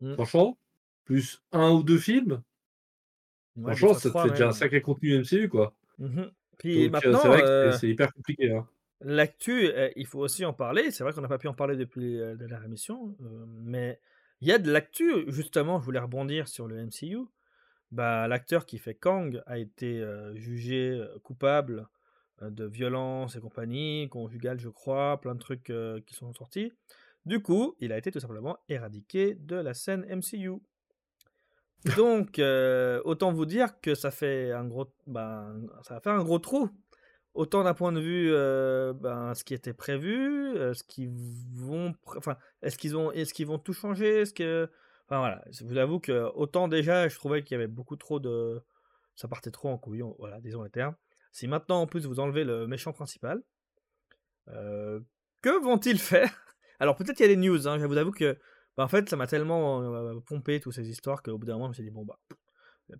mmh. 0.00 0.14
franchement 0.14 0.58
plus 1.04 1.42
un 1.52 1.70
ou 1.70 1.82
deux 1.82 1.98
films, 1.98 2.42
franchement, 3.60 3.94
ça 3.94 4.10
te 4.10 4.18
fait 4.18 4.30
déjà 4.30 4.48
un 4.48 4.52
sacré 4.52 4.80
contenu 4.80 5.18
MCU, 5.18 5.48
quoi. 5.48 5.74
Mmh 5.98 6.22
Puis 6.58 6.88
maintenant, 6.90 7.18
c'est 7.20 7.28
vrai 7.28 7.40
que 7.42 7.46
euh, 7.46 7.72
c'est 7.72 7.88
hyper 7.88 8.12
compliqué. 8.12 8.52
Hein. 8.52 8.66
L'actu, 9.00 9.68
il 9.96 10.06
faut 10.06 10.20
aussi 10.20 10.44
en 10.44 10.52
parler. 10.52 10.90
C'est 10.90 11.02
vrai 11.02 11.12
qu'on 11.12 11.20
n'a 11.20 11.28
pas 11.28 11.38
pu 11.38 11.48
en 11.48 11.54
parler 11.54 11.76
depuis 11.76 12.18
la 12.18 12.36
dernière 12.36 12.64
émission, 12.64 13.16
euh, 13.20 13.44
mais 13.48 14.00
il 14.40 14.48
y 14.48 14.52
a 14.52 14.58
de 14.58 14.70
l'actu. 14.70 15.24
Justement, 15.26 15.80
je 15.80 15.84
voulais 15.84 15.98
rebondir 15.98 16.48
sur 16.48 16.68
le 16.68 16.76
MCU. 16.76 17.18
Bah, 17.92 18.26
l'acteur 18.26 18.66
qui 18.66 18.78
fait 18.78 18.94
Kang 18.94 19.40
a 19.46 19.58
été 19.58 20.04
jugé 20.34 21.00
coupable 21.22 21.86
de 22.40 22.64
violence 22.64 23.36
et 23.36 23.40
compagnie, 23.40 24.08
conjugale, 24.08 24.58
je 24.58 24.70
crois, 24.70 25.20
plein 25.20 25.34
de 25.34 25.40
trucs 25.40 25.72
qui 26.06 26.14
sont 26.14 26.32
sortis. 26.32 26.72
Du 27.26 27.40
coup, 27.40 27.76
il 27.78 27.92
a 27.92 27.98
été 27.98 28.10
tout 28.10 28.18
simplement 28.18 28.58
éradiqué 28.68 29.34
de 29.34 29.56
la 29.56 29.74
scène 29.74 30.04
MCU. 30.08 30.54
Donc, 31.96 32.40
autant 33.04 33.32
vous 33.32 33.46
dire 33.46 33.78
que 33.80 33.94
ça 33.94 34.10
fait 34.10 34.52
un 34.52 34.64
gros, 34.64 34.86
ben, 35.06 35.54
ça 35.82 35.94
va 35.94 36.00
faire 36.00 36.14
un 36.14 36.24
gros 36.24 36.38
trou. 36.38 36.70
Autant 37.34 37.62
d'un 37.62 37.74
point 37.74 37.92
de 37.92 38.00
vue, 38.00 38.30
ben, 39.00 39.34
ce 39.34 39.44
qui 39.44 39.54
était 39.54 39.72
prévu, 39.74 40.54
ce 40.54 40.82
vont, 41.54 41.94
enfin, 42.16 42.36
est-ce 42.62 42.76
qu'ils 42.78 42.96
est-ce 43.14 43.34
qu'ils 43.34 43.46
vont 43.46 43.58
tout 43.58 43.72
changer, 43.74 44.22
est-ce 44.22 44.34
que, 44.34 44.70
enfin 45.06 45.18
voilà, 45.18 45.44
je 45.50 45.64
vous 45.64 45.76
avoue 45.76 46.00
que 46.00 46.30
autant 46.34 46.68
déjà, 46.68 47.08
je 47.08 47.16
trouvais 47.16 47.42
qu'il 47.42 47.54
y 47.54 47.56
avait 47.56 47.66
beaucoup 47.66 47.96
trop 47.96 48.20
de, 48.20 48.62
ça 49.16 49.28
partait 49.28 49.50
trop 49.50 49.68
en 49.68 49.78
couille, 49.78 50.04
voilà, 50.18 50.40
disons 50.40 50.62
les 50.62 50.70
termes. 50.70 50.94
Si 51.32 51.48
maintenant 51.48 51.82
en 51.82 51.86
plus 51.86 52.06
vous 52.06 52.20
enlevez 52.20 52.44
le 52.44 52.66
méchant 52.66 52.92
principal, 52.92 53.42
que 54.46 55.62
vont-ils 55.62 55.98
faire? 56.00 56.32
Alors 56.80 56.96
peut-être 56.96 57.20
il 57.20 57.22
y 57.22 57.26
a 57.26 57.28
des 57.28 57.36
news, 57.36 57.68
hein, 57.68 57.78
je 57.78 57.86
vous 57.86 57.96
avoue 57.96 58.12
que 58.12 58.38
bah, 58.76 58.84
en 58.84 58.88
fait, 58.88 59.08
ça 59.08 59.16
m'a 59.16 59.26
tellement 59.26 59.82
euh, 59.82 60.20
pompé 60.20 60.60
toutes 60.60 60.74
ces 60.74 60.88
histoires 60.88 61.22
qu'au 61.22 61.38
bout 61.38 61.46
d'un 61.46 61.54
moment, 61.54 61.66
je 61.66 61.70
me 61.70 61.74
suis 61.74 61.84
dit, 61.84 61.90
bon, 61.90 62.04
bah, 62.04 62.18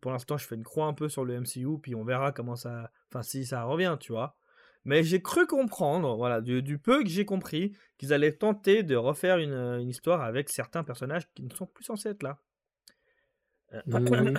pour 0.01 0.11
l'instant, 0.11 0.37
je 0.37 0.47
fais 0.47 0.55
une 0.55 0.65
croix 0.65 0.87
un 0.87 0.95
peu 0.95 1.09
sur 1.09 1.25
le 1.25 1.41
MCU, 1.41 1.79
puis 1.81 1.95
on 1.95 2.05
verra 2.05 2.33
comment 2.33 2.57
ça. 2.57 2.91
Enfin, 3.09 3.23
si 3.23 3.47
ça 3.47 3.65
revient, 3.65 3.97
tu 3.99 4.13
vois. 4.13 4.37
Mais 4.85 5.05
j'ai 5.05 5.23
cru 5.23 5.47
comprendre, 5.47 6.17
voilà, 6.17 6.41
du, 6.41 6.79
peu 6.79 7.03
que 7.03 7.09
j'ai 7.09 7.25
compris, 7.25 7.77
qu'ils 7.99 8.13
allaient 8.13 8.33
tenter 8.33 8.83
de 8.83 8.97
refaire 8.97 9.39
une, 9.39 9.53
une, 9.53 9.89
histoire 9.89 10.23
avec 10.23 10.49
certains 10.49 10.83
personnages 10.83 11.29
qui 11.35 11.43
ne 11.45 11.51
sont 11.51 11.67
plus 11.67 11.85
censés 11.85 12.11
être 12.11 12.23
là. 12.23 12.39
Euh, 13.75 13.81
mmh. 13.87 14.39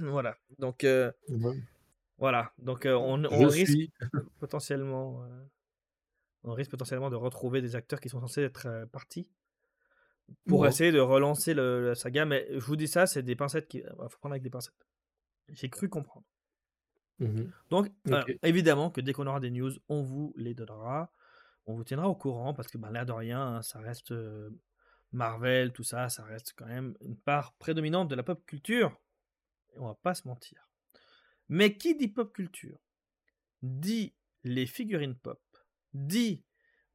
voilà. 0.10 0.36
Donc, 0.58 0.84
euh, 0.84 1.12
voilà. 2.18 2.52
Donc, 2.58 2.86
on, 2.86 3.24
on 3.24 3.46
risque 3.46 3.78
potentiellement. 4.40 5.24
on 6.42 6.52
risque 6.52 6.72
potentiellement 6.72 7.10
de 7.10 7.16
retrouver 7.16 7.62
des 7.62 7.76
acteurs 7.76 8.00
qui 8.00 8.08
sont 8.08 8.20
censés 8.20 8.42
être 8.42 8.86
partis 8.90 9.28
pour 10.46 10.66
essayer 10.66 10.92
de 10.92 11.00
relancer 11.00 11.54
le, 11.54 11.88
la 11.88 11.94
saga. 11.94 12.24
Mais 12.24 12.46
je 12.50 12.64
vous 12.64 12.76
dis 12.76 12.88
ça, 12.88 13.06
c'est 13.06 13.22
des 13.22 13.36
pincettes 13.36 13.68
qui. 13.68 13.82
faut 13.82 14.18
prendre 14.18 14.32
avec 14.32 14.42
des 14.42 14.50
pincettes. 14.50 14.74
J'ai 15.48 15.70
cru 15.70 15.88
comprendre. 15.88 16.26
Mmh 17.20 17.42
Donc, 17.70 17.90
évidemment 18.42 18.90
que 18.90 19.00
dès 19.00 19.12
qu'on 19.12 19.26
aura 19.26 19.40
des 19.40 19.50
news, 19.50 19.72
on 19.88 20.02
vous 20.02 20.32
les 20.36 20.54
donnera. 20.54 21.12
On 21.66 21.74
vous 21.74 21.84
tiendra 21.84 22.08
au 22.08 22.14
courant 22.14 22.54
parce 22.54 22.68
que, 22.68 22.78
ben, 22.78 22.90
l'air 22.90 23.04
de 23.04 23.12
rien, 23.12 23.40
hein, 23.40 23.62
ça 23.62 23.80
reste 23.80 24.14
Marvel, 25.12 25.72
tout 25.72 25.84
ça, 25.84 26.08
ça 26.08 26.24
reste 26.24 26.54
quand 26.56 26.66
même 26.66 26.96
une 27.00 27.16
part 27.16 27.54
prédominante 27.54 28.08
de 28.08 28.14
la 28.14 28.22
pop 28.22 28.44
culture. 28.46 28.98
Et 29.74 29.78
on 29.78 29.86
va 29.86 29.94
pas 29.94 30.14
se 30.14 30.26
mentir. 30.26 30.68
Mais 31.48 31.76
qui 31.76 31.96
dit 31.96 32.08
pop 32.08 32.32
culture 32.32 32.78
dit 33.62 34.14
les 34.44 34.66
figurines 34.66 35.16
pop, 35.16 35.40
dit 35.94 36.44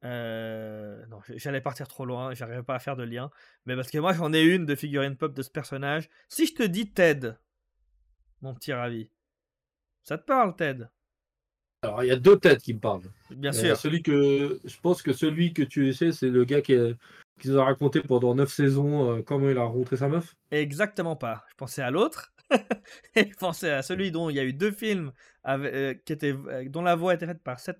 euh, 0.04 1.04
non, 1.06 1.20
j'allais 1.28 1.60
partir 1.60 1.88
trop 1.88 2.04
loin, 2.04 2.34
j'arrivais 2.34 2.62
pas 2.62 2.74
à 2.74 2.78
faire 2.78 2.96
de 2.96 3.02
lien. 3.02 3.30
Mais 3.66 3.74
parce 3.74 3.90
que 3.90 3.98
moi 3.98 4.12
j'en 4.12 4.32
ai 4.32 4.42
une 4.42 4.66
de 4.66 4.74
figurine 4.74 5.16
pop 5.16 5.34
de 5.34 5.42
ce 5.42 5.50
personnage. 5.50 6.08
Si 6.28 6.46
je 6.46 6.54
te 6.54 6.62
dis 6.62 6.92
Ted, 6.92 7.32
mon 8.42 8.54
petit 8.54 8.72
ravi, 8.72 9.10
ça 10.04 10.18
te 10.18 10.24
parle 10.24 10.54
Ted? 10.54 10.86
Alors 11.82 12.04
il 12.04 12.06
y 12.06 12.12
a 12.12 12.16
deux 12.16 12.38
Ted 12.38 12.58
qui 12.58 12.74
me 12.74 12.78
parlent. 12.78 13.02
Bien 13.30 13.52
sûr. 13.52 13.76
Celui 13.76 14.02
que 14.02 14.60
je 14.64 14.76
pense 14.80 15.02
que 15.02 15.12
celui 15.12 15.52
que 15.52 15.62
tu 15.62 15.92
sais, 15.92 16.12
c'est 16.12 16.30
le 16.30 16.44
gars 16.44 16.62
qui 16.62 16.74
est 16.74 16.94
qui 17.40 17.48
nous 17.48 17.58
a 17.58 17.64
raconté 17.64 18.00
pendant 18.00 18.34
9 18.34 18.50
saisons 18.50 19.22
comment 19.22 19.50
il 19.50 19.58
a 19.58 19.64
rencontré 19.64 19.96
sa 19.96 20.08
meuf 20.08 20.36
Exactement 20.52 21.16
pas. 21.16 21.44
Je 21.50 21.54
pensais 21.56 21.82
à 21.82 21.90
l'autre. 21.90 22.32
et 23.16 23.28
je 23.30 23.36
pensais 23.36 23.70
à 23.70 23.82
celui 23.82 24.12
dont 24.12 24.30
il 24.30 24.36
y 24.36 24.38
a 24.38 24.44
eu 24.44 24.52
deux 24.52 24.70
films 24.70 25.12
qui 25.44 26.12
étaient, 26.12 26.34
dont 26.68 26.82
la 26.82 26.94
voix 26.94 27.14
était 27.14 27.26
faite 27.26 27.42
par 27.42 27.58
Seth 27.58 27.78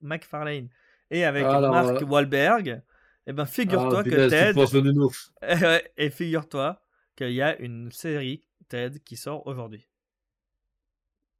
MacFarlane 0.00 0.68
et 1.10 1.24
avec 1.24 1.44
ah, 1.46 1.60
Mark 1.60 2.02
Wahlberg. 2.08 2.68
Et 2.68 3.30
eh 3.30 3.32
ben 3.32 3.46
figure-toi 3.46 4.00
ah, 4.00 4.02
que 4.02 4.28
Ted. 4.28 5.92
et 5.96 6.10
figure-toi 6.10 6.82
qu'il 7.14 7.32
y 7.32 7.42
a 7.42 7.56
une 7.58 7.92
série 7.92 8.42
TED 8.68 9.02
qui 9.04 9.16
sort 9.16 9.46
aujourd'hui. 9.46 9.88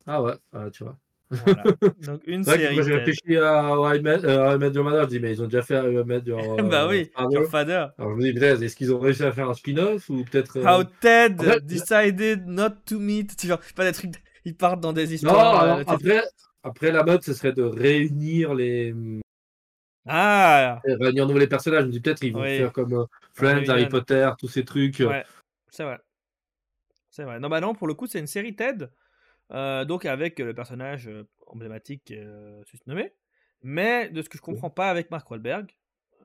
Ah 0.06 0.22
ouais, 0.22 0.34
ah, 0.52 0.70
tu 0.70 0.84
vois. 0.84 0.98
Voilà. 1.32 1.62
Donc 2.06 2.22
une 2.26 2.44
série. 2.44 2.74
Moi 2.74 2.82
j'ai 2.82 2.94
réfléchi 2.94 3.36
à 3.36 3.94
I 3.94 4.00
Met, 4.02 4.24
euh, 4.24 4.70
Your 4.72 4.84
Mother, 4.84 5.04
je 5.04 5.08
dis 5.08 5.20
mais 5.20 5.32
ils 5.32 5.42
ont 5.42 5.46
déjà 5.46 5.62
fait 5.62 5.76
I 5.76 6.04
Met 6.04 6.22
Your 6.26 6.62
Bah 6.62 6.86
oui, 6.88 7.10
Your 7.30 7.46
Father. 7.46 7.86
Alors 7.98 8.12
je 8.12 8.16
me 8.16 8.32
dis 8.32 8.64
est-ce 8.64 8.76
qu'ils 8.76 8.92
ont 8.92 8.98
réussi 8.98 9.22
à 9.22 9.32
faire 9.32 9.48
un 9.48 9.54
spin-off 9.54 10.08
ou 10.10 10.24
peut-être. 10.24 10.58
Euh... 10.58 10.64
How 10.64 10.84
Ted 11.00 11.60
decided 11.62 12.46
not 12.46 12.70
to 12.86 12.98
meet. 12.98 13.36
Tu 13.36 13.46
vois, 13.46 13.60
pas 13.74 13.84
des 13.84 13.92
trucs. 13.92 14.12
Ils 14.44 14.56
partent 14.56 14.80
dans 14.80 14.92
des 14.92 15.14
histoires. 15.14 15.66
Non, 15.66 15.78
euh, 15.78 15.84
après, 15.86 16.22
après 16.62 16.92
la 16.92 17.04
mode, 17.04 17.22
ce 17.22 17.32
serait 17.32 17.52
de 17.52 17.62
réunir 17.62 18.54
les. 18.54 18.94
Ah 20.06 20.80
Réunir 20.84 21.26
nouveau 21.26 21.38
les 21.38 21.46
personnages. 21.46 21.82
Je 21.82 21.86
me 21.86 21.92
dis 21.92 22.00
peut-être 22.00 22.24
ils 22.24 22.32
vont 22.32 22.42
faire 22.42 22.72
comme 22.72 22.92
euh, 22.94 23.04
Friends, 23.34 23.68
Harry 23.68 23.88
Potter, 23.88 24.28
tous 24.38 24.48
ces 24.48 24.64
trucs. 24.64 24.98
Ouais, 24.98 25.24
c'est 25.70 25.84
vrai. 25.84 25.98
C'est 27.08 27.24
vrai. 27.24 27.38
Non, 27.38 27.48
bah 27.48 27.60
non, 27.60 27.74
pour 27.74 27.86
le 27.86 27.94
coup, 27.94 28.06
c'est 28.06 28.18
une 28.18 28.26
série 28.26 28.56
TED. 28.56 28.90
Euh, 29.52 29.84
donc 29.84 30.06
avec 30.06 30.38
le 30.38 30.54
personnage 30.54 31.08
euh, 31.08 31.28
emblématique 31.46 32.10
euh, 32.10 32.62
nommé. 32.86 33.12
Mais 33.62 34.08
de 34.08 34.22
ce 34.22 34.28
que 34.28 34.38
je 34.38 34.42
comprends 34.42 34.70
pas 34.70 34.90
avec 34.90 35.10
Mark 35.10 35.30
Wahlberg, 35.30 35.70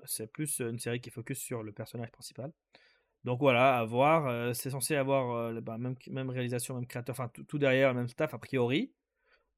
c'est 0.05 0.31
plus 0.31 0.59
une 0.59 0.79
série 0.79 1.01
qui 1.01 1.11
focus 1.11 1.39
sur 1.39 1.61
le 1.61 1.71
personnage 1.71 2.11
principal. 2.11 2.51
Donc 3.25 3.39
voilà, 3.39 3.77
à 3.77 3.85
voir. 3.85 4.55
c'est 4.55 4.71
censé 4.71 4.95
avoir 4.95 5.53
bah, 5.61 5.77
même, 5.77 5.95
même 6.09 6.29
réalisation, 6.29 6.75
même 6.75 6.87
créateur, 6.87 7.13
enfin 7.13 7.29
tout, 7.29 7.57
derrière, 7.59 7.93
même 7.93 8.07
staff 8.07 8.33
a 8.33 8.39
priori, 8.39 8.91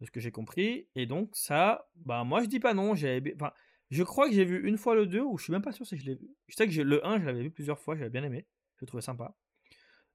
de 0.02 0.06
ce 0.06 0.12
que 0.12 0.20
j'ai 0.20 0.32
compris. 0.32 0.90
Et 0.96 1.06
donc 1.06 1.30
ça, 1.34 1.90
bah 1.96 2.26
moi 2.26 2.42
je 2.42 2.48
dis 2.48 2.60
pas 2.60 2.74
non. 2.74 2.96
J'ai, 2.96 3.22
enfin, 3.36 3.54
je 3.92 4.04
crois 4.04 4.28
que 4.28 4.36
j'ai 4.36 4.44
vu 4.44 4.68
une 4.68 4.78
fois 4.78 4.96
le 4.96 5.06
2 5.06 5.22
ou 5.22 5.38
je 5.38 5.44
suis 5.46 5.54
même 5.54 5.62
pas 5.62 5.72
sûr 5.72 5.86
si 5.86 5.96
je 5.98 6.06
l'ai 6.06 6.16
vu. 6.16 6.28
Je 6.48 6.56
sais 6.56 6.68
que 6.68 6.82
le 6.82 7.06
1, 7.06 7.22
je 7.22 7.26
l'avais 7.26 7.44
vu 7.44 7.52
plusieurs 7.52 7.80
fois, 7.80 7.96
j'avais 7.96 8.10
bien 8.10 8.24
aimé. 8.24 8.46
Je 8.76 8.82
le 8.82 8.88
trouvais 8.88 9.04
sympa. 9.04 9.38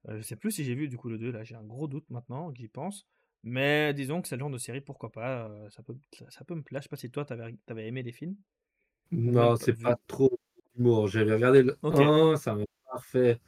je 0.06 0.20
sais 0.20 0.36
plus 0.36 0.50
si 0.50 0.64
j'ai 0.64 0.74
vu 0.74 0.88
du 0.88 0.98
coup 0.98 1.08
le 1.08 1.16
2, 1.16 1.30
là 1.30 1.44
j'ai 1.44 1.54
un 1.54 1.64
gros 1.64 1.88
doute 1.88 2.10
maintenant, 2.10 2.52
j'y 2.52 2.68
pense. 2.68 3.06
Mais 3.46 3.92
disons 3.92 4.22
que 4.22 4.28
c'est 4.28 4.36
le 4.36 4.40
genre 4.40 4.50
de 4.50 4.56
série, 4.56 4.80
pourquoi 4.80 5.12
pas, 5.12 5.50
ça, 5.68 5.82
peut, 5.82 5.94
ça, 6.30 6.44
peut 6.44 6.54
me 6.54 6.62
plaire. 6.62 6.80
Je 6.80 6.84
sais 6.84 6.88
pas 6.88 6.96
si 6.96 7.10
toi, 7.10 7.26
t'avais 7.26 7.54
avais 7.68 7.86
aimé 7.86 8.02
les 8.02 8.12
films. 8.12 8.36
Non, 9.12 9.56
c'est 9.56 9.78
pas 9.80 9.98
trop 10.06 10.38
humour. 10.76 11.08
J'avais 11.08 11.34
regardé 11.34 11.62
le 11.62 11.76
okay. 11.82 12.36
ça 12.38 12.54
m'a 12.54 12.64
pas 12.90 12.98
fait. 13.00 13.38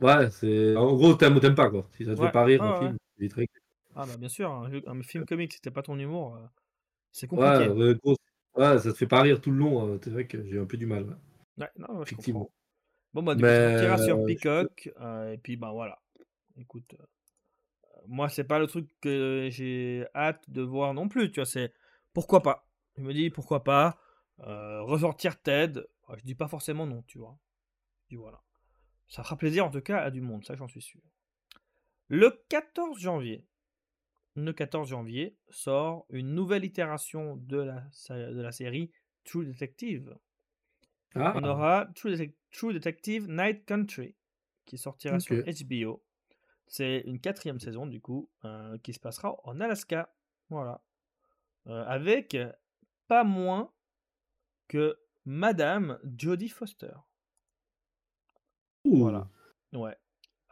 Ouais, 0.00 0.30
c'est. 0.30 0.74
En 0.74 0.94
gros, 0.94 1.14
t'aimes 1.14 1.36
ou 1.36 1.40
t'aimes 1.40 1.54
pas, 1.54 1.68
quoi. 1.68 1.86
Si 1.92 2.06
ça 2.06 2.14
te 2.14 2.20
fait 2.20 2.32
pas 2.32 2.44
rire, 2.44 2.62
un 2.62 2.78
film, 2.80 2.96
c'est 3.20 3.28
très. 3.28 3.46
Ah, 3.94 4.04
bah 4.06 4.16
bien 4.16 4.28
sûr, 4.28 4.50
un, 4.50 5.02
film 5.02 5.24
comique, 5.26 5.52
si 5.52 5.58
c'était 5.58 5.70
pas 5.70 5.82
ton 5.82 5.98
humour, 5.98 6.38
c'est 7.12 7.26
compliqué. 7.26 7.68
Ouais, 7.68 7.94
ouais, 8.56 8.78
ça 8.78 8.90
te 8.92 8.96
fait 8.96 9.06
pas 9.06 9.20
rire 9.20 9.38
tout 9.38 9.50
le 9.50 9.58
long. 9.58 9.98
C'est 10.02 10.10
vrai 10.10 10.26
que 10.26 10.42
j'ai 10.46 10.58
un 10.58 10.66
peu 10.66 10.78
du 10.78 10.86
mal. 10.86 11.18
Ouais, 11.58 11.68
non, 11.76 12.02
effectivement. 12.02 12.50
Bon, 13.12 13.22
bah, 13.22 13.34
du 13.34 13.42
coup, 13.42 13.48
on 13.48 13.98
sur 13.98 14.24
Peacock, 14.24 14.90
et 15.30 15.38
puis, 15.42 15.58
bah 15.58 15.72
voilà. 15.72 15.98
Écoute 16.58 16.96
moi, 18.08 18.28
c'est 18.28 18.44
pas 18.44 18.58
le 18.58 18.66
truc 18.66 18.88
que 19.00 19.48
j'ai 19.50 20.06
hâte 20.14 20.48
de 20.50 20.62
voir 20.62 20.94
non 20.94 21.08
plus. 21.08 21.30
Tu 21.30 21.40
vois, 21.40 21.46
c'est 21.46 21.72
pourquoi 22.12 22.42
pas? 22.42 22.68
Je 22.96 23.02
me 23.02 23.12
dis 23.12 23.30
pourquoi 23.30 23.64
pas 23.64 23.98
euh, 24.40 24.82
ressortir 24.82 25.40
Ted? 25.40 25.80
Je 26.16 26.22
dis 26.22 26.34
pas 26.34 26.48
forcément 26.48 26.86
non, 26.86 27.02
tu 27.06 27.18
vois. 27.18 27.38
Je 28.04 28.08
dis 28.10 28.16
voilà. 28.16 28.42
Ça 29.08 29.22
fera 29.22 29.36
plaisir 29.36 29.64
en 29.66 29.70
tout 29.70 29.80
cas 29.80 29.98
à 29.98 30.10
du 30.10 30.20
monde, 30.20 30.44
ça 30.44 30.56
j'en 30.56 30.68
suis 30.68 30.82
sûr. 30.82 31.00
Le 32.08 32.30
14 32.48 32.98
janvier, 32.98 33.44
le 34.34 34.52
14 34.52 34.88
janvier 34.88 35.36
sort 35.48 36.06
une 36.10 36.34
nouvelle 36.34 36.64
itération 36.64 37.36
de 37.36 37.58
la, 37.58 37.84
de 38.10 38.40
la 38.40 38.52
série 38.52 38.90
True 39.24 39.46
Detective. 39.46 40.16
On 41.14 41.20
ah. 41.20 41.40
aura 41.42 41.88
True, 41.94 42.72
Detective 42.72 43.28
Night 43.28 43.64
Country 43.64 44.14
qui 44.64 44.78
sortira 44.78 45.20
sur 45.20 45.42
HBO 45.44 46.02
c'est 46.66 47.02
une 47.06 47.20
quatrième 47.20 47.60
saison, 47.60 47.86
du 47.86 48.00
coup, 48.00 48.28
euh, 48.44 48.76
qui 48.78 48.92
se 48.92 49.00
passera 49.00 49.36
en 49.44 49.60
Alaska. 49.60 50.12
Voilà. 50.50 50.80
Euh, 51.68 51.84
avec 51.86 52.36
pas 53.08 53.24
moins 53.24 53.72
que 54.68 54.98
Madame 55.24 55.98
Jodie 56.16 56.48
Foster. 56.48 56.94
Voilà. 58.84 59.28
Ouais. 59.72 59.96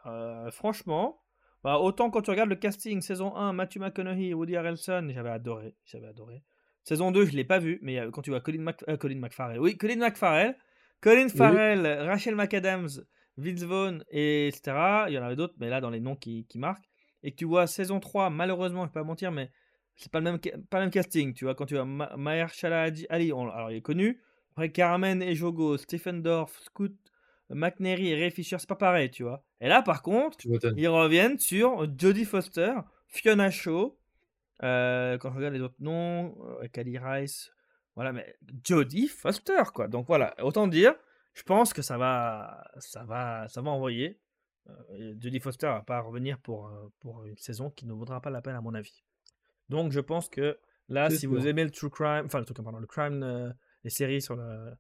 Euh, 0.07 0.51
franchement, 0.51 1.23
bah, 1.63 1.79
autant 1.79 2.11
quand 2.11 2.23
tu 2.23 2.31
regardes 2.31 2.51
le 2.51 2.57
casting, 2.57 3.01
saison 3.01 3.35
1, 3.37 3.53
Matthew 3.53 3.79
McConaughey, 3.79 4.35
Woody 4.35 4.57
Harrelson, 4.57 5.09
j'avais 5.11 5.31
adoré. 5.31 5.77
J'avais 5.85 6.09
adoré. 6.09 6.43
Saison 6.83 7.11
2, 7.11 7.25
je 7.25 7.33
ne 7.33 7.37
l'ai 7.37 7.45
pas 7.45 7.59
vu, 7.59 7.79
mais 7.83 7.99
quand 8.13 8.23
tu 8.23 8.31
vois 8.31 8.41
Colin, 8.41 8.73
Colin 9.01 9.19
McFarrell, 9.19 9.59
oui, 9.59 9.77
Colin 9.79 9.97
McFarrell, 9.97 10.55
Colin 11.01 11.29
Farrell, 11.29 11.87
Rachel 11.87 12.35
McAdams, 12.35 13.05
Et 13.39 14.49
etc. 14.49 15.07
Il 15.09 15.15
y 15.15 15.19
en 15.19 15.23
avait 15.23 15.37
d'autres, 15.37 15.55
mais 15.59 15.69
là, 15.69 15.81
dans 15.81 15.91
les 15.91 16.01
noms 16.01 16.17
qui, 16.17 16.47
qui, 16.47 16.59
marquent. 16.59 16.89
Et 17.23 17.31
que 17.31 17.37
tu 17.37 17.45
vois 17.45 17.67
saison 17.67 18.01
3, 18.01 18.31
malheureusement, 18.31 18.83
je 18.83 18.89
vais 18.89 18.93
pas 18.93 19.05
mentir, 19.05 19.33
mais 19.33 19.51
c'est 19.97 20.11
pas 20.11 20.21
le 20.21 20.25
même, 20.25 20.39
pas 20.39 20.79
le 20.79 20.85
même 20.85 20.91
casting. 20.91 21.35
Tu 21.35 21.45
vois, 21.45 21.55
quand 21.55 21.67
tu 21.67 21.75
vois 21.75 21.85
Ma 21.85 22.17
Maher 22.17 22.49
Ali, 22.63 23.07
alors 23.33 23.71
il 23.71 23.77
est 23.77 23.83
connu. 23.83 24.21
Après, 24.53 24.71
Carmen 24.71 25.23
et 25.23 25.35
Jogo, 25.35 25.77
Stephen 25.77 26.23
Dorff, 26.23 26.61
Scoot 26.63 26.95
McNary 27.51 28.09
et 28.09 28.15
Ray 28.15 28.31
Fisher, 28.31 28.57
c'est 28.59 28.69
pas 28.69 28.77
pareil, 28.77 29.11
tu 29.11 29.23
vois. 29.23 29.45
Et 29.61 29.69
là, 29.69 29.83
par 29.83 30.03
contre, 30.03 30.39
ils 30.77 30.89
reviennent 30.89 31.39
sur 31.39 31.87
Jodie 31.99 32.25
Foster, 32.25 32.73
Fiona 33.09 33.51
Shaw, 33.51 33.99
euh, 34.63 35.19
quand 35.19 35.31
je 35.33 35.37
regarde 35.37 35.55
les 35.55 35.61
autres 35.61 35.75
noms, 35.81 36.37
euh, 36.63 36.99
Rice, 37.03 37.53
voilà, 37.95 38.13
mais 38.13 38.35
Jodie 38.65 39.09
Foster, 39.09 39.63
quoi. 39.75 39.89
Donc 39.89 40.07
voilà, 40.07 40.35
autant 40.43 40.67
dire, 40.67 40.95
je 41.35 41.43
pense 41.43 41.73
que 41.73 41.83
ça 41.83 41.99
va, 41.99 42.65
ça 42.79 43.05
va, 43.05 43.49
ça 43.49 43.61
va 43.61 43.71
envoyer. 43.71 44.21
Euh, 44.71 45.15
Jodie 45.19 45.41
Foster 45.41 45.67
va 45.67 45.83
pas 45.83 46.01
revenir 46.01 46.39
pour, 46.39 46.69
euh, 46.69 46.89
pour 47.01 47.25
une 47.27 47.37
saison 47.37 47.71
qui 47.71 47.87
ne 47.87 47.93
vaudra 47.93 48.21
pas 48.21 48.31
la 48.31 48.41
peine 48.41 48.55
à 48.55 48.61
mon 48.61 48.73
avis. 48.73 49.05
Donc 49.69 49.93
je 49.93 50.01
pense 50.01 50.29
que 50.29 50.59
là, 50.89 51.11
si 51.11 51.27
vous 51.27 51.47
aimez 51.47 51.65
le 51.65 51.71
true 51.71 51.91
crime, 51.91 52.25
enfin 52.27 52.39
le 52.39 52.45
true 52.45 52.55
pardon, 52.55 52.79
le 52.79 52.87
crime, 52.87 53.23
euh, 53.23 53.53
les 53.83 53.91
séries 53.91 54.23
sur 54.23 54.37
le 54.37 54.73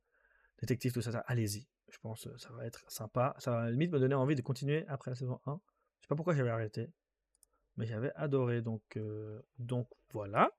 détective, 0.61 0.93
tout 0.93 1.03
ça, 1.03 1.13
ça 1.13 1.25
allez-y. 1.27 1.67
Je 1.91 1.99
pense 1.99 2.25
que 2.25 2.39
ça 2.39 2.51
va 2.53 2.65
être 2.65 2.89
sympa. 2.89 3.35
Ça 3.39 3.51
va 3.51 3.71
limite 3.71 3.93
me 3.93 3.99
donner 3.99 4.15
envie 4.15 4.35
de 4.35 4.43
continuer 4.43 4.85
après 4.89 5.11
la 5.11 5.17
saison 5.17 5.41
1. 5.47 5.61
Je 6.01 6.05
sais 6.05 6.09
pas 6.09 6.17
pourquoi 6.17 6.35
j'avais 6.35 6.51
arrêté, 6.51 6.91
mais 7.77 7.87
j'avais 7.87 8.13
adoré. 8.15 8.63
Donc, 8.63 8.99
donc 9.59 9.89
voilà. 10.13 10.51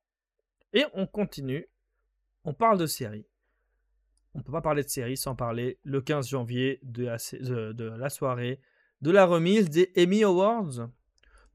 Et 0.73 0.85
on 0.93 1.07
continue. 1.07 1.67
On 2.45 2.53
parle 2.53 2.77
de 2.77 2.85
séries 2.85 3.27
on 4.35 4.39
ne 4.39 4.43
peut 4.43 4.51
pas 4.51 4.61
parler 4.61 4.83
de 4.83 4.89
série 4.89 5.15
sans 5.15 5.35
parler 5.35 5.79
le 5.83 6.01
15 6.01 6.27
janvier 6.27 6.79
de 6.83 7.05
la, 7.05 7.17
de, 7.39 7.83
la 7.85 8.09
soirée 8.09 8.59
de 9.01 9.11
la 9.11 9.25
remise 9.25 9.69
des 9.69 9.91
Emmy 9.97 10.23
Awards. 10.23 10.89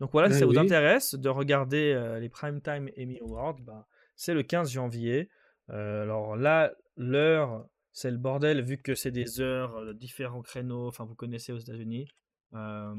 Donc 0.00 0.12
voilà, 0.12 0.30
si 0.30 0.38
ça 0.38 0.44
eh 0.44 0.48
vous 0.48 0.58
intéresse 0.58 1.14
de 1.14 1.28
regarder 1.28 1.92
euh, 1.92 2.18
les 2.18 2.30
Primetime 2.30 2.88
Emmy 2.98 3.18
Awards, 3.20 3.60
ben, 3.60 3.84
c'est 4.16 4.32
le 4.32 4.42
15 4.42 4.70
janvier. 4.70 5.28
Euh, 5.68 6.02
alors 6.02 6.36
là, 6.36 6.72
l'heure, 6.96 7.66
c'est 7.92 8.10
le 8.10 8.16
bordel 8.16 8.62
vu 8.62 8.78
que 8.78 8.94
c'est 8.94 9.10
des 9.10 9.42
heures 9.42 9.84
de 9.84 9.92
différents 9.92 10.42
créneaux. 10.42 10.88
Enfin, 10.88 11.04
vous 11.04 11.14
connaissez 11.14 11.52
aux 11.52 11.58
États-Unis. 11.58 12.08
Euh, 12.54 12.94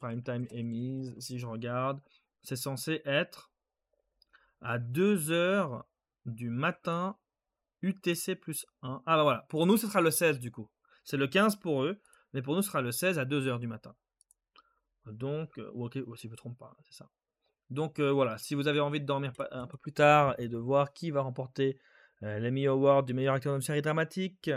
Primetime 0.00 0.46
Emmys, 0.52 1.14
si 1.18 1.38
je 1.38 1.46
regarde, 1.46 1.98
c'est 2.42 2.56
censé 2.56 3.00
être 3.06 3.50
à 4.60 4.78
2 4.78 5.30
heures 5.30 5.86
du 6.26 6.50
matin 6.50 7.16
UTC 7.84 8.36
plus 8.36 8.66
1. 8.82 9.02
Ah 9.06 9.16
bah 9.16 9.22
voilà, 9.22 9.46
pour 9.48 9.66
nous 9.66 9.76
ce 9.76 9.86
sera 9.86 10.00
le 10.00 10.10
16 10.10 10.40
du 10.40 10.50
coup. 10.50 10.70
C'est 11.04 11.16
le 11.16 11.26
15 11.26 11.56
pour 11.56 11.84
eux, 11.84 12.00
mais 12.32 12.42
pour 12.42 12.54
nous 12.54 12.62
ce 12.62 12.68
sera 12.68 12.80
le 12.80 12.92
16 12.92 13.18
à 13.18 13.24
2h 13.24 13.58
du 13.58 13.66
matin. 13.66 13.94
Donc, 15.06 15.58
euh, 15.58 15.70
ok, 15.74 15.98
si 16.16 16.26
je 16.26 16.32
me 16.32 16.36
trompe 16.36 16.58
pas, 16.58 16.74
c'est 16.84 16.94
ça. 16.94 17.10
Donc 17.70 17.98
euh, 17.98 18.10
voilà, 18.10 18.38
si 18.38 18.54
vous 18.54 18.68
avez 18.68 18.80
envie 18.80 19.00
de 19.00 19.06
dormir 19.06 19.32
un 19.50 19.66
peu 19.66 19.78
plus 19.78 19.92
tard 19.92 20.34
et 20.38 20.48
de 20.48 20.56
voir 20.56 20.92
qui 20.92 21.10
va 21.10 21.22
remporter 21.22 21.78
euh, 22.22 22.38
l'Emmy 22.38 22.66
Award 22.66 23.06
du 23.06 23.14
meilleur 23.14 23.34
acteur 23.34 23.54
de 23.56 23.62
série 23.62 23.82
dramatique, 23.82 24.50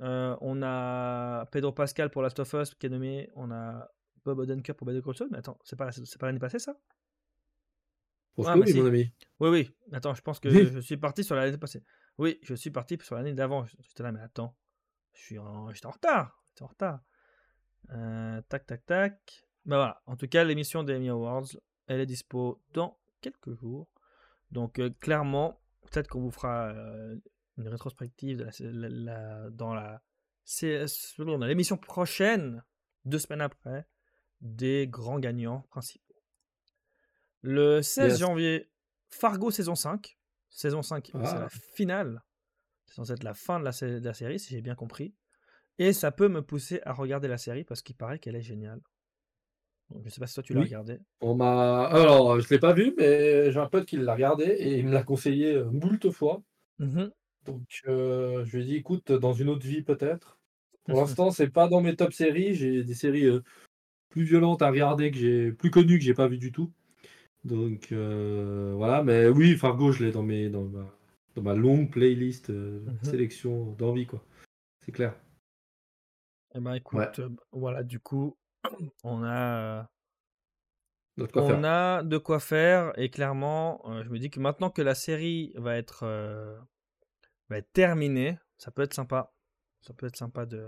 on 0.00 0.62
a 0.62 1.46
Pedro 1.46 1.72
Pascal 1.72 2.10
pour 2.10 2.22
Last 2.22 2.38
of 2.40 2.52
Us 2.54 2.74
qui 2.74 2.86
est 2.86 2.90
nommé, 2.90 3.30
on 3.34 3.50
a 3.50 3.88
Bob 4.24 4.38
Odenkirk 4.38 4.76
pour 4.76 4.86
Better 4.86 5.02
Call 5.02 5.14
Saul, 5.14 5.28
mais 5.30 5.38
attends, 5.38 5.58
c'est 5.64 5.76
pas, 5.76 5.90
pas 6.18 6.26
l'année 6.26 6.38
passée 6.38 6.58
ça? 6.58 6.76
Pour 8.34 8.46
oui, 8.48 8.74
mon 8.74 8.86
ami. 8.86 9.12
Oui, 9.38 9.48
oui, 9.48 9.70
attends, 9.92 10.14
je 10.14 10.22
pense 10.22 10.40
que 10.40 10.48
je 10.72 10.80
suis 10.80 10.96
parti 10.96 11.22
sur 11.22 11.36
l'année 11.36 11.56
passée. 11.56 11.82
Oui, 12.18 12.38
je 12.42 12.54
suis 12.54 12.70
parti 12.70 12.98
sur 13.02 13.16
l'année 13.16 13.32
d'avant. 13.32 13.64
J'étais 13.80 14.02
là, 14.02 14.12
mais 14.12 14.20
attends, 14.20 14.56
je 15.12 15.20
suis 15.20 15.38
en, 15.38 15.72
j'étais 15.72 15.86
en 15.86 15.90
retard. 15.90 16.42
J'étais 16.48 16.62
en 16.62 16.66
retard. 16.68 17.00
Euh, 17.90 18.40
tac, 18.48 18.66
tac, 18.66 18.84
tac. 18.86 19.46
Ben 19.64 19.76
voilà. 19.76 20.02
En 20.06 20.16
tout 20.16 20.28
cas, 20.28 20.44
l'émission 20.44 20.82
des 20.84 20.94
Emmy 20.96 21.08
Awards, 21.08 21.46
elle 21.86 22.00
est 22.00 22.06
dispo 22.06 22.62
dans 22.72 22.98
quelques 23.20 23.54
jours. 23.54 23.88
Donc, 24.50 24.78
euh, 24.78 24.90
clairement, 25.00 25.60
peut-être 25.82 26.08
qu'on 26.08 26.20
vous 26.20 26.30
fera 26.30 26.68
euh, 26.68 27.16
une 27.56 27.68
rétrospective 27.68 28.38
de 28.38 28.44
la, 28.68 28.88
la- 28.88 29.50
dans 29.50 29.74
la 29.74 30.02
l'émission 31.48 31.76
prochaine, 31.78 32.62
deux 33.06 33.18
semaines 33.18 33.40
après, 33.40 33.86
des 34.40 34.86
grands 34.86 35.18
gagnants 35.18 35.60
principaux. 35.70 36.14
Le 37.40 37.82
16 37.82 38.12
Yes. 38.12 38.18
janvier, 38.20 38.70
Fargo 39.08 39.50
saison 39.50 39.74
5. 39.74 40.18
Saison 40.54 40.82
5, 40.82 41.10
c'est 41.12 41.18
Ah. 41.20 41.38
la 41.40 41.48
finale. 41.48 42.22
C'est 42.86 42.94
censé 42.94 43.12
être 43.12 43.24
la 43.24 43.34
fin 43.34 43.58
de 43.58 43.64
la, 43.64 43.72
sé- 43.72 43.98
de 44.00 44.04
la 44.04 44.14
série, 44.14 44.38
si 44.38 44.54
j'ai 44.54 44.62
bien 44.62 44.76
compris. 44.76 45.12
Et 45.78 45.92
ça 45.92 46.12
peut 46.12 46.28
me 46.28 46.42
pousser 46.42 46.80
à 46.84 46.92
regarder 46.92 47.26
la 47.26 47.38
série 47.38 47.64
parce 47.64 47.82
qu'il 47.82 47.96
paraît 47.96 48.20
qu'elle 48.20 48.36
est 48.36 48.40
géniale. 48.42 48.80
Donc, 49.90 50.02
je 50.04 50.10
sais 50.10 50.20
pas 50.20 50.28
si 50.28 50.34
toi 50.34 50.44
tu 50.44 50.54
l'as 50.54 50.60
Oui. 50.60 50.66
regardée. 50.66 51.00
On 51.20 51.34
m'a. 51.34 51.86
Alors, 51.88 52.38
je 52.40 52.48
l'ai 52.48 52.60
pas 52.60 52.72
vu, 52.72 52.94
mais 52.96 53.50
j'ai 53.50 53.58
un 53.58 53.66
pote 53.66 53.84
qui 53.84 53.96
l'a 53.96 54.14
regardé 54.14 54.44
et 54.44 54.78
il 54.78 54.86
me 54.86 54.92
l'a 54.92 55.02
conseillé 55.02 55.54
euh, 55.56 55.64
moult 55.70 56.08
fois. 56.12 56.42
Mhm. 56.78 57.10
Donc, 57.44 57.80
euh, 57.88 58.44
je 58.44 58.56
lui 58.56 58.62
ai 58.62 58.66
dit, 58.66 58.76
écoute, 58.76 59.10
dans 59.10 59.32
une 59.32 59.48
autre 59.48 59.66
vie 59.66 59.82
peut-être. 59.82 60.38
Pour 60.84 61.00
l'instant, 61.00 61.30
c'est 61.32 61.50
pas 61.50 61.66
dans 61.66 61.80
mes 61.80 61.96
top 61.96 62.12
séries. 62.12 62.54
J'ai 62.54 62.84
des 62.84 62.94
séries 62.94 63.26
euh, 63.26 63.42
plus 64.10 64.22
violentes 64.24 64.62
à 64.62 64.70
regarder 64.70 65.10
que 65.10 65.16
j'ai 65.18 65.50
plus 65.52 65.70
connues 65.72 65.98
que 65.98 66.04
j'ai 66.04 66.14
pas 66.14 66.28
vu 66.28 66.38
du 66.38 66.52
tout. 66.52 66.72
Donc 67.44 67.92
euh, 67.92 68.72
voilà, 68.76 69.02
mais 69.02 69.28
oui, 69.28 69.56
Fargo, 69.56 69.92
je 69.92 70.04
l'ai 70.04 70.12
dans 70.12 70.22
mes 70.22 70.48
dans 70.48 70.64
ma, 70.64 70.86
dans 71.34 71.42
ma 71.42 71.54
longue 71.54 71.90
playlist 71.90 72.50
euh, 72.50 72.80
Mhm. 72.86 73.04
sélection 73.04 73.72
d'envie 73.72 74.06
quoi. 74.06 74.22
C'est 74.80 74.92
clair. 74.92 75.14
Eh 76.54 76.60
ben 76.60 76.74
écoute, 76.74 76.98
Ouais. 77.00 77.20
euh, 77.20 77.28
voilà, 77.52 77.82
du 77.82 78.00
coup, 78.00 78.36
on 79.04 79.24
a, 79.24 79.88
Notre 81.16 81.32
quoi 81.32 81.42
on 81.42 81.48
faire. 81.48 81.64
a 81.64 82.02
de 82.02 82.16
quoi 82.18 82.40
faire 82.40 82.98
et 82.98 83.10
clairement, 83.10 83.82
je 84.02 84.08
me 84.08 84.18
dis 84.18 84.30
que 84.30 84.40
maintenant 84.40 84.70
que 84.70 84.82
la 84.82 84.94
série 84.94 85.52
va 85.56 85.76
être, 85.76 86.06
va 87.50 87.58
être 87.58 87.72
terminée, 87.72 88.38
ça 88.58 88.70
peut 88.70 88.82
être 88.82 88.94
sympa. 88.94 89.32
Ça 89.82 89.92
peut 89.92 90.06
être 90.06 90.16
sympa 90.16 90.46
de, 90.46 90.66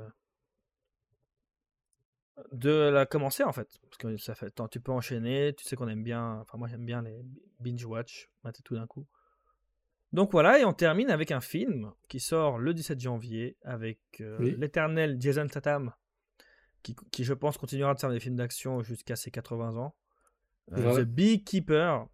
de 2.53 2.71
la 2.91 3.07
commencer 3.07 3.45
en 3.45 3.53
fait. 3.53 3.69
Parce 3.83 3.97
que 3.99 4.17
ça 4.17 4.35
fait, 4.35 4.47
attends, 4.47 4.69
tu 4.69 4.81
peux 4.81 4.93
enchaîner, 4.93 5.55
tu 5.57 5.65
sais 5.65 5.77
qu'on 5.77 5.89
aime 5.89 6.03
bien, 6.03 6.39
enfin 6.41 6.59
moi 6.59 6.69
j'aime 6.69 6.85
bien 6.85 7.03
les 7.03 7.25
binge-watch, 7.61 8.29
mater 8.45 8.63
tout 8.63 8.75
d'un 8.75 8.87
coup. 8.87 9.07
Donc 10.13 10.33
voilà, 10.33 10.59
et 10.59 10.65
on 10.65 10.73
termine 10.73 11.11
avec 11.11 11.31
un 11.33 11.41
film 11.41 11.93
qui 12.09 12.21
sort 12.21 12.59
le 12.59 12.73
17 12.75 13.01
janvier 13.01 13.57
avec 13.65 13.99
euh, 14.21 14.37
Oui. 14.41 14.55
l'éternel 14.59 15.17
Jason 15.21 15.47
Statham, 15.49 15.93
qui, 16.83 16.95
qui, 17.11 17.25
je 17.25 17.35
pense 17.35 17.59
continuera 17.59 17.93
de 17.95 17.99
faire 17.99 18.11
des 18.11 18.21
films 18.21 18.37
d'action 18.37 18.83
jusqu'à 18.83 19.17
ses 19.17 19.31
80 19.31 19.77
ans. 19.77 19.95
Euh. 20.73 21.03
The 21.03 21.07
Beekeeper. 21.07 22.07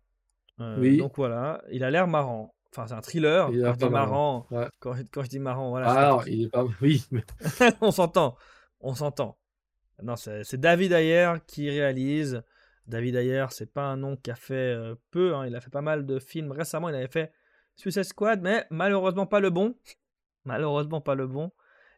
Euh, 0.60 0.78
Oui. 0.78 0.96
Donc 0.98 1.16
voilà, 1.16 1.62
il 1.70 1.84
a 1.84 1.90
l'air 1.90 2.06
marrant. 2.08 2.54
Enfin, 2.70 2.86
c'est 2.86 2.94
un 2.94 3.02
thriller. 3.02 3.50
Il 3.52 3.64
a 3.64 3.72
Quand 3.72 3.80
l'air 3.82 3.90
marrant. 3.90 4.46
marrant, 4.50 4.62
Ouais. 4.62 4.68
quand, 4.80 4.94
je- 4.94 5.02
quand 5.12 5.22
je 5.22 5.28
dis 5.28 5.38
marrant, 5.38 5.68
voilà. 5.70 5.90
Ah 5.90 6.10
non, 6.12 6.22
il 6.26 6.44
est 6.44 6.48
pas. 6.50 6.64
Oui, 6.80 7.04
on 7.82 7.90
s'entend. 7.90 8.36
On 8.80 8.94
s'entend. 8.94 9.36
Non, 10.02 10.16
c'est 10.16 10.56
David 10.60 10.92
Ayer 10.92 11.32
qui 11.46 11.68
réalise. 11.70 12.42
David 12.86 13.16
Ayer, 13.16 13.46
c'est 13.50 13.72
pas 13.72 13.84
un 13.84 13.96
nom 13.96 14.16
qui 14.16 14.30
a 14.30 14.34
fait 14.34 14.54
euh, 14.54 14.94
peu. 15.10 15.34
hein, 15.34 15.46
Il 15.46 15.54
a 15.54 15.60
fait 15.60 15.70
pas 15.70 15.82
mal 15.82 16.04
de 16.06 16.18
films. 16.18 16.50
Récemment, 16.52 16.88
il 16.88 16.94
avait 16.94 17.08
fait 17.08 17.32
Suicide 17.76 18.02
Squad, 18.04 18.40
mais 18.42 18.66
malheureusement 18.70 19.26
pas 19.26 19.40
le 19.40 19.50
bon. 19.50 19.74
Malheureusement 20.44 21.00
pas 21.00 21.14
le 21.14 21.26
bon. 21.28 21.52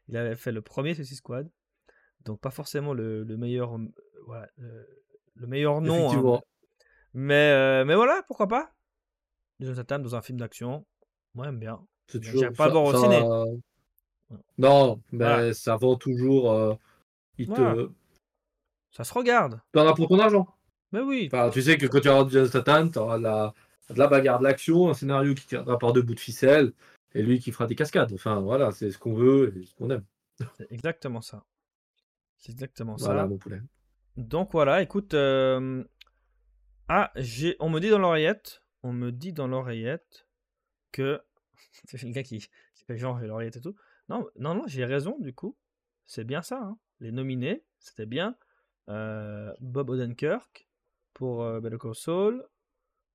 Il 0.09 0.17
avait 0.19 0.37
fait 0.37 0.53
le 0.53 0.61
premier 0.61 0.95
Suicide 0.95 1.17
Squad. 1.17 1.49
Donc 2.25 2.41
pas 2.41 2.51
forcément 2.51 2.93
le, 2.93 3.23
le 3.25 3.37
meilleur, 3.39 3.77
euh, 3.77 3.87
voilà, 4.27 4.49
le, 4.59 4.87
le 5.37 5.47
meilleur 5.47 5.81
nom. 5.81 6.35
hein. 6.37 6.41
Mais, 7.15 7.51
euh, 7.53 7.85
mais 7.87 7.95
voilà, 7.95 8.23
pourquoi 8.27 8.49
pas 8.49 8.73
Jason 9.61 9.75
Statham 9.75 10.03
dans 10.03 10.15
un 10.17 10.21
film 10.23 10.39
d'action. 10.39 10.85
Moi, 11.35 11.47
j'aime 11.47 11.59
bien. 11.59 11.81
C'est 12.09 12.21
toujours 12.21 12.53
pas 12.53 12.67
le 12.67 12.73
ça- 12.73 12.79
voir 12.79 12.85
au 12.85 12.93
ça- 12.93 13.01
ciné. 13.01 13.21
Non, 14.59 15.01
mais 15.13 15.25
Voilà. 15.25 15.55
ça 15.55 15.77
vend 15.77 15.97
toujours. 15.97 16.53
euh, 16.53 16.75
il 17.39 17.49
te. 17.49 17.53
Voilà. 17.61 17.89
Ça 18.91 19.05
se 19.05 19.13
regarde. 19.15 19.61
T'en 19.73 19.87
as 19.89 19.95
pour 19.95 20.09
ton 20.09 20.19
argent. 20.21 20.47
Mais 20.93 21.01
oui. 21.01 21.29
Enfin, 21.33 21.51
tu 21.51 21.63
sais 21.63 21.77
que 21.77 21.87
quand 21.87 22.01
tu 22.01 22.09
regardes 22.09 22.31
Jason 22.31 22.49
Statham, 22.49 22.91
tu 22.93 22.99
auras 22.99 23.19
de 23.19 23.25
la, 23.25 23.55
de 23.91 23.99
la 23.99 24.07
bagarre, 24.07 24.39
de 24.39 24.45
l'action, 24.45 24.89
un 24.89 24.95
scénario 24.95 25.35
qui 25.35 25.47
tiendra 25.47 25.79
par 25.79 25.93
deux 25.93 26.03
bouts 26.03 26.15
de 26.15 26.21
ficelle, 26.21 26.73
et 27.15 27.23
lui 27.23 27.41
qui 27.41 27.51
fera 27.51 27.67
des 27.67 27.75
cascades. 27.75 28.13
Enfin, 28.13 28.41
voilà, 28.41 28.71
c'est 28.71 28.91
ce 28.93 28.99
qu'on 28.99 29.15
veut 29.15 29.53
et 29.57 29.67
ce 29.67 29.75
qu'on 29.75 29.91
aime. 29.91 30.05
C'est 30.57 30.71
exactement 30.71 31.21
ça. 31.21 31.45
C'est 32.39 32.53
exactement 32.53 32.97
Voilà, 32.97 33.23
ça. 33.23 33.27
mon 33.27 33.39
poulet. 33.39 33.61
Donc 34.17 34.53
voilà, 34.53 34.83
écoute. 34.83 35.15
euh, 35.15 35.83
Ah, 36.89 37.11
j'ai... 37.17 37.57
on 37.59 37.71
me 37.71 37.81
dit 37.81 37.91
dans 37.91 37.99
l'oreillette, 37.99 38.63
on 38.85 38.93
me 38.93 39.11
dit 39.11 39.33
dans 39.33 39.49
l'oreillette 39.49 40.29
que 40.93 41.21
c'est 41.85 42.01
le 42.03 42.11
gars 42.13 42.23
qui, 42.23 42.39
qui 42.39 42.85
fait 42.87 42.97
genre 42.99 43.19
j'ai 43.19 43.27
l'oreillette 43.27 43.57
et 43.57 43.61
tout. 43.61 43.75
Non, 44.09 44.29
non, 44.39 44.55
non, 44.55 44.65
j'ai 44.67 44.85
raison 44.85 45.17
du 45.19 45.33
coup. 45.35 45.57
C'est 46.07 46.25
bien 46.25 46.43
ça. 46.43 46.61
hein. 46.63 46.79
Les 47.01 47.13
nominés, 47.13 47.65
c'était 47.79 48.07
bien 48.07 48.37
euh, 48.89 49.53
Bob 49.61 49.91
Odenkirk 49.91 50.69
pour 51.13 51.43
euh, 51.43 51.61
Better 51.61 51.79
Call 51.81 51.95
Saul. 51.95 52.45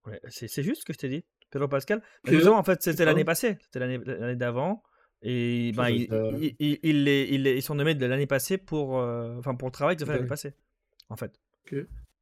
Ouais, 0.06 0.20
c'est, 0.30 0.64
juste 0.64 0.82
ce 0.82 0.86
que 0.86 0.94
je 0.94 0.98
t'ai 0.98 1.10
dit. 1.10 1.26
Pedro 1.50 1.68
Pascal. 1.68 2.02
Justement, 2.26 2.58
en 2.58 2.64
fait, 2.64 2.82
c'était 2.82 3.06
l'année 3.06 3.26
passée. 3.26 3.58
C'était 3.62 3.80
l'année, 3.80 4.36
d'avant. 4.36 4.84
Et 5.22 5.74
ben, 5.76 5.90
ils, 5.90 7.62
sont 7.62 7.76
nommés 7.76 7.96
de 7.96 8.06
l'année 8.06 8.28
passée 8.28 8.58
pour, 8.58 9.00
euh, 9.00 9.38
enfin, 9.38 9.56
pour 9.56 9.68
le 9.68 9.72
travail 9.72 9.96
qu'ils 9.96 10.06
ont 10.06 10.08
fait 10.08 10.14
l'année 10.14 10.28
passée. 10.28 10.54
En 11.10 11.18
fait. 11.18 11.40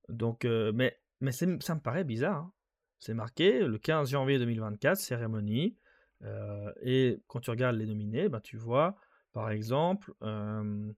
Donc, 0.10 0.46
euh, 0.46 0.72
mais, 0.74 0.98
mais 1.20 1.32
ça 1.32 1.46
me 1.46 1.80
paraît 1.80 2.04
bizarre. 2.04 2.38
hein. 2.38 2.54
C'est 3.00 3.14
marqué 3.14 3.60
le 3.60 3.78
15 3.78 4.10
janvier 4.10 4.40
2024, 4.40 4.98
cérémonie. 4.98 5.78
euh, 6.24 6.72
et 6.82 7.22
quand 7.28 7.40
tu 7.40 7.52
regardes 7.52 7.76
les 7.76 7.86
nominés, 7.86 8.28
ben, 8.30 8.40
tu 8.40 8.58
vois, 8.58 8.96
par 9.34 9.52
exemple, 9.52 10.14
euh, 10.24 10.92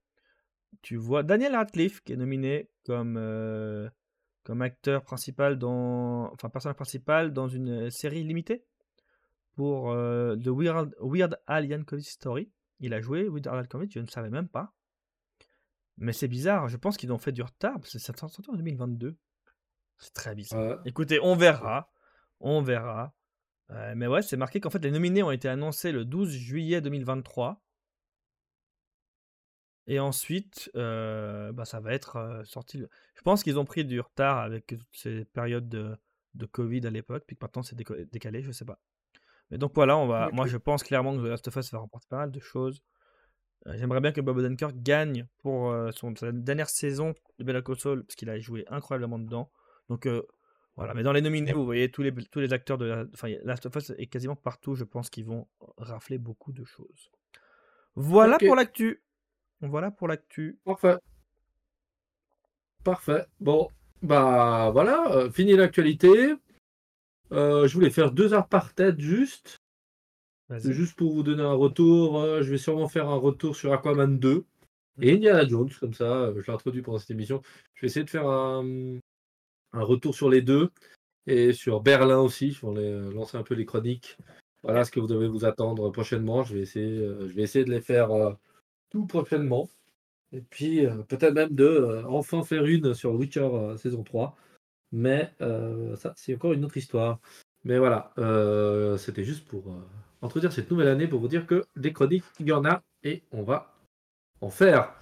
tu 0.82 0.96
vois 0.96 1.24
Daniel 1.24 1.56
Radcliffe 1.56 2.02
qui 2.02 2.14
est 2.14 2.18
nominé 2.18 2.70
comme, 2.86 3.16
euh, 3.18 3.90
comme 4.44 4.62
acteur 4.62 5.04
principal 5.04 5.58
dans, 5.58 6.32
enfin 6.34 6.50
personnage 6.50 6.76
principal 6.76 7.34
dans 7.34 7.48
une 7.48 7.90
série 7.90 8.24
limitée 8.24 8.66
pour 9.56 9.92
euh, 9.92 10.36
The 10.38 10.48
Weird, 10.48 10.96
Weird 11.02 11.40
Al 11.48 11.66
Yankovic 11.66 12.08
Story. 12.08 12.52
Il 12.80 12.94
a 12.94 13.02
joué 13.02 13.28
Weird 13.28 13.48
Al 13.48 13.58
Yankovic, 13.58 13.94
je 13.94 14.00
ne 14.00 14.08
savais 14.08 14.30
même 14.30 14.48
pas. 14.48 14.74
Mais 15.98 16.14
c'est 16.14 16.30
bizarre, 16.30 16.70
je 16.70 16.78
pense 16.78 16.96
qu'ils 16.96 17.12
ont 17.12 17.18
fait 17.18 17.34
du 17.34 17.42
retard, 17.42 17.74
parce 17.74 17.92
que 17.92 18.00
ça 18.00 18.14
sorti 18.16 18.50
en 18.50 18.56
2022. 18.56 19.18
C'est 19.98 20.14
très 20.14 20.34
bizarre. 20.34 20.80
Écoutez, 20.86 21.20
on 21.22 21.36
verra. 21.36 21.92
On 22.40 22.62
verra. 22.62 23.14
Euh, 23.72 23.94
mais 23.96 24.08
ouais, 24.08 24.22
c'est 24.22 24.38
marqué 24.38 24.62
qu'en 24.62 24.70
fait, 24.70 24.84
les 24.84 24.92
nominés 24.92 25.24
ont 25.24 25.32
été 25.32 25.50
annoncés 25.50 25.92
le 25.92 26.06
12 26.06 26.32
juillet 26.32 26.80
2023. 26.80 27.62
Et 29.90 30.00
ensuite, 30.00 30.72
euh, 30.76 31.52
bah, 31.52 31.66
ça 31.66 31.80
va 31.80 31.94
être 31.94 32.18
euh, 32.18 32.44
sorti. 32.46 32.78
Je 33.16 33.22
pense 33.24 33.42
qu'ils 33.42 33.58
ont 33.58 33.66
pris 33.66 33.84
du 33.84 34.00
retard 34.00 34.38
avec 34.38 34.68
toutes 34.68 34.86
ces 34.92 35.26
périodes 35.26 35.68
de, 35.68 35.98
de 36.36 36.46
Covid 36.46 36.86
à 36.86 36.92
l'époque, 36.92 37.24
puis 37.26 37.36
que 37.36 37.44
maintenant 37.44 37.64
c'est 37.64 37.76
décalé, 37.76 38.44
je 38.44 38.52
sais 38.52 38.66
pas. 38.66 38.80
Mais 39.50 39.58
donc 39.58 39.72
voilà, 39.74 39.98
on 39.98 40.06
va, 40.06 40.30
moi 40.32 40.46
je 40.46 40.58
pense 40.58 40.84
clairement 40.84 41.18
que 41.18 41.22
The 41.24 41.30
Last 41.30 41.48
of 41.48 41.56
Us 41.56 41.72
va 41.72 41.80
remporter 41.80 42.08
pas 42.08 42.18
mal 42.18 42.32
de 42.32 42.40
choses. 42.40 42.84
Euh, 43.66 43.74
J'aimerais 43.78 44.00
bien 44.00 44.12
que 44.12 44.22
Bob 44.22 44.38
Odenkirk 44.38 44.76
gagne 44.76 45.26
pour 45.40 45.76
son, 45.92 46.16
sa 46.16 46.32
dernière 46.32 46.70
saison 46.70 47.16
de 47.40 47.60
Call 47.60 47.80
Saul, 47.80 48.06
parce 48.06 48.16
qu'il 48.16 48.30
a 48.30 48.40
joué 48.40 48.66
incroyablement 48.68 49.18
dedans. 49.18 49.52
Donc 49.90 50.08
voilà, 50.76 50.94
mais 50.94 51.02
dans 51.02 51.14
les 51.14 51.22
nominés, 51.22 51.52
vous 51.52 51.66
voyez 51.66 51.90
tous 51.90 52.04
les, 52.04 52.14
tous 52.14 52.40
les 52.40 52.54
acteurs 52.54 52.78
de 52.78 52.86
la, 52.86 53.06
enfin, 53.16 53.34
Last 53.44 53.66
of 53.66 53.76
Us 53.76 53.90
est 53.98 54.06
quasiment 54.06 54.36
partout, 54.36 54.76
je 54.76 54.84
pense 54.84 55.10
qu'ils 55.10 55.26
vont 55.26 55.48
rafler 55.78 56.20
beaucoup 56.20 56.52
de 56.52 56.64
choses. 56.64 57.10
Voilà 57.96 58.38
pour 58.38 58.56
l'actu. 58.56 59.02
Voilà 59.62 59.92
pour 59.92 60.08
l'actu. 60.08 60.58
Parfait. 60.64 60.98
Parfait. 62.84 63.26
Bon, 63.40 63.68
bah 64.02 64.70
voilà, 64.72 65.12
euh, 65.12 65.30
fini 65.32 65.54
l'actualité. 65.54 66.34
Euh, 67.32 67.68
je 67.68 67.74
voulais 67.74 67.90
faire 67.90 68.12
deux 68.12 68.34
heures 68.34 68.48
par 68.48 68.74
tête 68.74 69.00
juste. 69.00 69.58
Juste 70.58 70.96
pour 70.98 71.14
vous 71.14 71.22
donner 71.24 71.44
un 71.44 71.54
retour. 71.54 72.20
euh, 72.22 72.42
je 72.42 72.50
vais 72.50 72.58
sûrement 72.58 72.88
faire 72.88 73.08
un 73.10 73.18
retour 73.18 73.56
sur 73.56 73.72
Aquaman 73.72 74.18
2 74.18 74.46
et 75.02 75.14
Indiana 75.14 75.48
Jones, 75.48 75.70
comme 75.80 75.94
ça, 75.94 76.34
je 76.36 76.40
l'ai 76.42 76.50
introduit 76.54 76.82
pendant 76.82 76.98
cette 76.98 77.12
émission. 77.12 77.42
Je 77.76 77.82
vais 77.82 77.88
essayer 77.88 78.04
de 78.04 78.10
faire 78.10 78.28
un, 78.28 78.98
un 79.74 79.84
retour 79.84 80.16
sur 80.16 80.30
les 80.30 80.42
deux 80.42 80.72
et 81.28 81.54
sur 81.54 81.82
Berlin 81.82 82.20
aussi. 82.20 82.52
Je 82.54 82.66
vais 82.66 83.14
lancer 83.14 83.38
un 83.38 83.44
peu 83.44 83.54
les 83.54 83.66
chroniques. 83.66 84.18
Voilà 84.64 84.84
ce 84.86 84.92
que 84.92 85.00
vous 85.00 85.08
devez 85.08 85.28
vous 85.28 85.46
attendre 85.46 85.92
prochainement. 85.92 86.44
Je 86.44 86.56
vais 86.56 86.62
essayer, 86.62 86.98
je 86.98 87.34
vais 87.34 87.44
essayer 87.44 87.64
de 87.64 87.72
les 87.72 87.82
faire 87.82 88.10
tout 88.90 89.06
prochainement. 89.06 89.70
Et 90.32 90.42
puis 90.42 90.86
euh, 90.86 90.98
peut-être 91.08 91.34
même 91.34 91.56
de 91.56 91.66
euh, 91.66 92.04
enfin 92.08 92.44
faire 92.44 92.66
une 92.66 92.94
sur 92.94 93.14
Witcher 93.14 93.40
euh, 93.42 93.78
saison 93.78 94.04
3. 94.04 94.36
Mais 94.92 95.32
ça, 95.98 96.14
c'est 96.16 96.34
encore 96.34 96.54
une 96.54 96.66
autre 96.66 96.78
histoire. 96.78 97.20
Mais 97.64 97.78
voilà, 97.78 98.12
c'était 98.98 99.24
juste 99.24 99.48
pour 99.48 99.78
introduire 100.24 100.52
cette 100.52 100.72
nouvelle 100.72 100.88
année 100.88 101.08
pour 101.08 101.20
vous 101.20 101.28
dire 101.28 101.46
que 101.46 101.64
des 101.76 101.94
chroniques, 101.94 102.24
il 102.40 102.48
y 102.48 102.52
en 102.52 102.66
a 102.66 102.82
et 103.04 103.22
on 103.32 103.44
va 103.44 103.76
en 104.42 104.50
faire. 104.50 104.96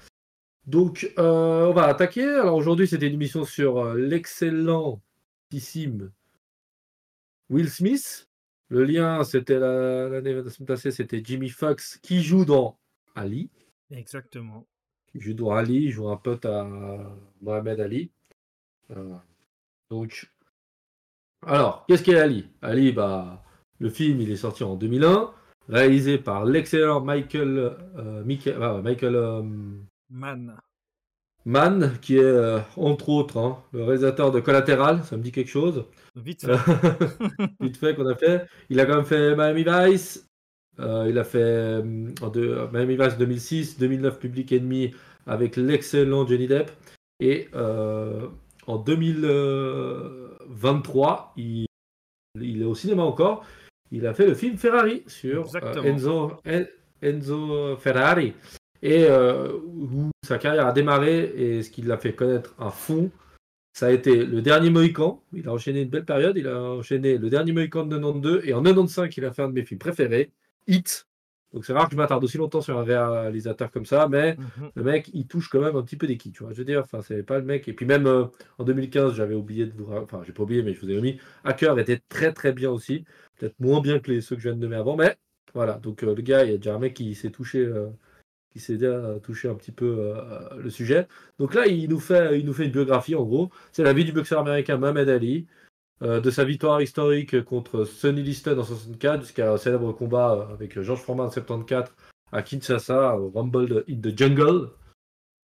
Donc, 0.66 1.10
on 1.16 1.72
va 1.72 1.86
attaquer. 1.86 2.26
Alors 2.26 2.56
aujourd'hui, 2.56 2.86
c'était 2.86 3.08
une 3.08 3.14
émission 3.14 3.46
sur 3.46 3.94
l'excellentissime 3.94 6.12
Will 7.50 7.70
Smith. 7.70 8.28
Le 8.68 8.84
lien, 8.84 9.24
c'était 9.24 9.58
l'année 9.58 10.44
passée, 10.68 10.92
c'était 10.92 11.22
Jimmy 11.24 11.48
Fox 11.48 11.98
qui 12.02 12.22
joue 12.22 12.44
dans 12.44 12.78
Ali. 13.16 13.50
Exactement. 13.92 14.68
Dans 15.14 15.52
Ali, 15.52 15.90
joue 15.90 16.10
un 16.10 16.18
pote 16.18 16.46
à 16.46 16.68
Mohamed 17.42 17.80
Ali. 17.80 18.12
Euh, 18.92 19.16
donc, 19.90 20.30
alors, 21.46 21.86
qu'est-ce 21.88 22.04
qu'est 22.04 22.20
Ali? 22.20 22.50
Ali, 22.62 22.92
bah, 22.92 23.44
le 23.80 23.90
film, 23.90 24.22
il 24.22 24.32
est 24.32 24.38
sorti 24.38 24.64
en 24.64 24.76
2001, 24.76 25.32
réalisé 25.70 26.18
par 26.18 26.46
l'excellent 26.46 27.02
Michael, 27.02 27.78
euh, 27.98 28.24
Michael, 28.24 28.82
Michael 28.84 29.16
euh, 29.16 29.44
Mann. 30.10 30.58
Mann, 31.46 31.98
qui 32.02 32.18
est 32.18 32.62
entre 32.76 33.08
autres 33.08 33.38
hein, 33.38 33.64
le 33.72 33.86
réalisateur 33.86 34.32
de 34.32 34.42
Collateral, 34.42 35.06
ça 35.06 35.16
me 35.16 35.24
dit 35.24 35.32
quelque 35.32 35.50
chose. 35.50 35.86
Vite 36.16 36.46
fait. 36.46 36.58
Vite 37.62 37.78
fait 37.78 37.96
qu'on 37.96 38.08
a 38.08 38.16
fait. 38.16 38.48
Il 38.70 38.82
a 38.82 38.86
quand 38.86 38.98
même 38.98 39.06
fait 39.06 39.34
Miami 39.34 39.64
Vice. 39.64 40.27
Il 40.80 41.18
a 41.18 41.24
fait 41.24 41.82
de, 41.82 42.72
Miami 42.72 42.98
Vice 42.98 43.18
2006, 43.18 43.80
2009 43.80 44.20
Public 44.20 44.52
Enemy 44.52 44.94
avec 45.26 45.56
l'excellent 45.56 46.28
Johnny 46.28 46.48
Depp. 46.48 46.70
Et 47.20 47.50
en 48.68 48.78
2023, 48.78 51.34
il, 51.38 51.66
est 52.42 52.64
au 52.66 52.76
cinéma 52.76 53.02
encore. 53.04 53.46
Il 53.92 54.06
a 54.06 54.14
fait 54.14 54.28
le 54.28 54.34
film 54.34 54.58
Ferrari 54.58 55.04
sur 55.08 55.50
euh, 55.56 55.84
Enzo, 55.84 56.34
Enzo, 57.02 57.78
Ferrari. 57.78 58.34
Et 58.82 59.06
euh, 59.06 59.54
où 59.66 60.10
sa 60.24 60.38
carrière 60.38 60.68
a 60.68 60.74
démarré 60.74 61.34
et 61.36 61.64
ce 61.64 61.72
qui 61.72 61.82
l'a 61.82 61.98
fait 61.98 62.14
connaître 62.14 62.54
à 62.60 62.70
fond, 62.70 63.10
ça 63.74 63.88
a 63.88 63.92
été 63.92 64.26
le 64.26 64.42
dernier 64.42 64.70
Mohican. 64.70 65.24
Il 65.34 65.48
a 65.48 65.54
enchaîné 65.54 65.82
une 65.82 65.90
belle 65.90 66.06
période. 66.06 66.38
Il 66.38 66.48
a 66.48 66.62
enchaîné 66.62 67.18
le 67.18 67.30
dernier 67.30 67.54
Mohican 67.54 67.86
de 67.86 67.96
92 67.96 68.42
et 68.46 68.54
en 68.54 68.62
95, 68.62 69.10
il 69.16 69.26
a 69.26 69.32
fait 69.32 69.44
un 69.44 69.50
de 69.50 69.54
mes 69.54 69.64
films 69.64 69.80
préférés, 69.80 70.32
Hit, 70.68 71.08
donc 71.54 71.66
c'est 71.66 71.74
rare 71.74 71.86
que 71.88 71.94
je 71.94 71.98
m'attarde 71.98 72.24
aussi 72.24 72.38
longtemps 72.38 72.62
sur 72.62 72.78
un 72.78 72.84
réalisateur 72.84 73.72
comme 73.72 73.86
ça, 73.86 74.08
mais 74.10 74.36
mhm. 74.36 74.72
le 74.76 74.84
mec, 74.84 75.10
il 75.14 75.28
touche 75.28 75.50
quand 75.50 75.62
même 75.62 75.76
un 75.76 75.82
petit 75.82 75.96
peu 75.96 76.06
des 76.06 76.18
quilles, 76.18 76.34
tu 76.34 76.44
vois. 76.44 76.52
Je 76.52 76.58
veux 76.58 76.66
dire, 76.66 76.82
enfin, 76.82 77.02
c'est 77.02 77.24
pas 77.24 77.40
le 77.40 77.46
mec. 77.46 77.68
Et 77.68 77.74
puis 77.74 77.86
même 77.86 78.06
euh, 78.06 78.26
en 78.58 78.64
2015, 78.64 79.14
j'avais 79.14 79.36
oublié 79.36 79.66
de 79.66 79.74
vous, 79.74 79.92
enfin, 79.94 80.22
j'ai 80.26 80.34
pas 80.34 80.44
oublié, 80.44 80.62
mais 80.62 80.74
je 80.74 80.82
vous 80.82 80.92
ai 80.92 80.98
remis. 80.98 81.20
Hacker 81.46 81.80
était 81.80 82.00
très 82.10 82.34
très 82.34 82.52
bien 82.52 82.70
aussi, 82.70 83.06
peut-être 83.38 83.60
moins 83.60 83.82
bien 83.82 84.00
que 84.00 84.12
les 84.12 84.22
ceux 84.22 84.36
que 84.36 84.42
je 84.42 84.50
viens 84.50 84.58
de 84.58 84.62
nommer 84.62 84.76
avant, 84.76 84.98
mais 84.98 85.16
voilà. 85.54 85.76
Donc 85.76 86.04
euh, 86.04 86.14
le 86.14 86.22
gars, 86.22 86.44
il 86.44 86.52
y 86.52 86.54
a 86.54 86.58
déjà 86.58 86.76
un 86.76 86.80
mec 86.80 86.94
qui 86.94 87.16
s'est 87.16 87.32
touché, 87.32 87.60
euh, 87.60 87.88
qui 88.52 88.60
s'est 88.60 88.74
déjà 88.74 89.16
touché 89.24 89.48
un 89.48 89.56
petit 89.56 89.72
peu 89.72 90.14
le 90.58 90.70
sujet. 90.70 91.08
Donc 91.40 91.54
là, 91.54 91.68
il 91.68 91.90
nous 91.90 92.00
fait, 92.00 92.40
il 92.40 92.46
nous 92.46 92.54
fait 92.54 92.66
une 92.66 92.72
biographie 92.72 93.16
en 93.16 93.24
gros. 93.24 93.52
C'est 93.72 93.84
la 93.84 93.94
vie 93.94 94.06
du 94.06 94.12
boxeur 94.12 94.40
américain 94.42 94.78
Mohamed 94.78 95.10
Ali. 95.10 95.48
Euh, 96.04 96.22
de 96.22 96.30
sa 96.30 96.44
victoire 96.44 96.80
historique 96.80 97.44
contre 97.44 97.84
Sonny 97.84 98.22
Liston 98.22 98.60
en 98.60 98.64
64 98.64 99.22
jusqu'à 99.22 99.52
un 99.52 99.58
célèbre 99.58 99.92
combat 99.94 100.48
avec 100.52 100.80
Georges 100.80 101.02
Foreman 101.02 101.28
en 101.28 101.32
74 101.32 101.90
à 102.32 102.44
Kinshasa, 102.44 103.18
au 103.18 103.32
Rumble 103.32 103.84
in 103.90 103.96
the 103.96 104.16
Jungle. 104.16 104.70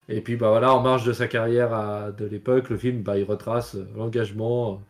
Et 0.09 0.21
puis 0.23 0.35
bah 0.35 0.49
voilà, 0.49 0.75
en 0.75 0.83
marge 0.83 1.05
de 1.05 1.13
sa 1.13 1.29
carrière 1.29 2.13
de 2.13 2.25
l'époque, 2.25 2.69
le 2.69 2.79
film 2.79 3.03
bah, 3.03 3.17
il 3.17 3.25
retrace 3.25 3.77
l'engagement 3.95 4.83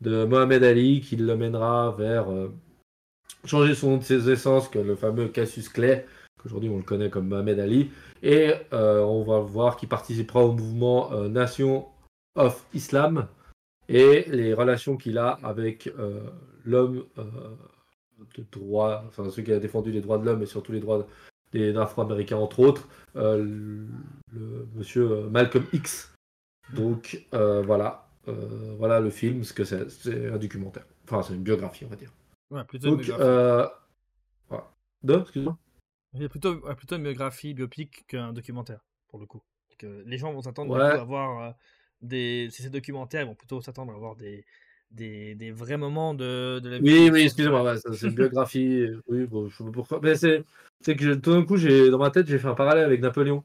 de 0.00 0.24
Mohamed 0.24 0.64
Ali 0.64 1.00
qui 1.00 1.14
le 1.14 1.36
mènera 1.36 1.94
vers 1.96 2.28
euh, 2.32 2.52
changer 3.44 3.76
son 3.76 3.90
nom 3.90 3.96
de 3.98 4.02
ses 4.02 4.28
essences, 4.28 4.68
que 4.68 4.80
le 4.80 4.96
fameux 4.96 5.28
Cassius 5.28 5.68
Clay, 5.68 6.04
qu'aujourd'hui 6.42 6.68
on 6.68 6.78
le 6.78 6.82
connaît 6.82 7.10
comme 7.10 7.28
Mohamed 7.28 7.60
Ali. 7.60 7.92
Et 8.24 8.54
euh, 8.72 9.02
on 9.02 9.22
va 9.22 9.38
voir 9.38 9.76
qu'il 9.76 9.88
participera 9.88 10.44
au 10.44 10.50
mouvement 10.50 11.12
Nation 11.28 11.86
of 12.34 12.66
Islam, 12.74 13.28
et 13.88 14.24
les 14.28 14.54
relations 14.54 14.96
qu'il 14.96 15.18
a 15.18 15.38
avec 15.42 15.86
euh, 15.98 16.20
l'homme 16.64 17.04
euh, 17.18 17.24
de 18.36 18.44
droit, 18.50 19.04
enfin 19.06 19.28
celui 19.30 19.44
qui 19.44 19.52
a 19.52 19.58
défendu 19.58 19.92
les 19.92 20.00
droits 20.00 20.18
de 20.18 20.24
l'homme 20.24 20.42
et 20.42 20.46
surtout 20.46 20.72
les 20.72 20.80
droits 20.80 21.06
des 21.52 21.76
Afro-Américains 21.76 22.36
entre 22.36 22.60
autres, 22.60 22.88
euh, 23.14 23.44
le, 24.32 24.68
monsieur 24.74 25.28
Malcolm 25.30 25.64
X. 25.72 26.12
Donc 26.74 27.24
voilà, 27.32 28.08
voilà 28.26 28.98
le 28.98 29.10
film, 29.10 29.44
ce 29.44 29.52
que 29.52 29.64
c'est, 29.64 29.88
c'est 29.88 30.30
un 30.30 30.36
documentaire. 30.36 30.84
Enfin, 31.04 31.22
c'est 31.22 31.34
une 31.34 31.44
biographie, 31.44 31.84
on 31.84 31.88
va 31.88 31.96
dire. 31.96 32.10
Ouais, 32.50 32.64
plutôt 32.64 32.96
biographie. 32.96 33.70
Voilà. 34.48 34.72
Deux, 35.04 35.20
excuse-moi. 35.20 35.56
Il 36.14 36.28
plutôt, 36.28 36.56
plutôt 36.74 36.96
une 36.96 37.04
biographie 37.04 37.54
biopique 37.54 38.06
qu'un 38.08 38.32
documentaire, 38.32 38.80
pour 39.08 39.20
le 39.20 39.26
coup. 39.26 39.42
Que 39.78 40.02
les 40.06 40.18
gens 40.18 40.32
vont 40.32 40.42
s'attendre 40.42 40.76
à 40.76 41.04
voir 41.04 41.54
des, 42.02 42.48
ces 42.50 42.70
documentaires, 42.70 43.22
ils 43.22 43.28
vont 43.28 43.34
plutôt 43.34 43.60
s'attendre 43.60 43.92
à 43.92 43.96
avoir 43.96 44.16
des, 44.16 44.44
des, 44.90 45.34
des, 45.34 45.50
vrais 45.50 45.76
moments 45.76 46.14
de, 46.14 46.60
de 46.60 46.68
la 46.68 46.78
vie. 46.78 46.84
Oui, 46.84 47.10
oui, 47.12 47.22
excusez-moi, 47.22 47.76
c'est 47.76 48.06
une 48.06 48.14
biographie. 48.14 48.86
oui, 49.08 49.26
bon, 49.26 49.48
je 49.48 49.56
sais 49.56 49.64
pas 49.64 49.70
pourquoi. 49.70 50.00
Mais 50.02 50.14
c'est 50.16 50.44
que 50.96 51.14
tout 51.14 51.32
d'un 51.32 51.44
coup, 51.44 51.58
dans 51.58 51.98
ma 51.98 52.10
tête, 52.10 52.26
j'ai 52.26 52.38
fait 52.38 52.48
un 52.48 52.54
parallèle 52.54 52.84
avec 52.84 53.00
Napoléon. 53.00 53.44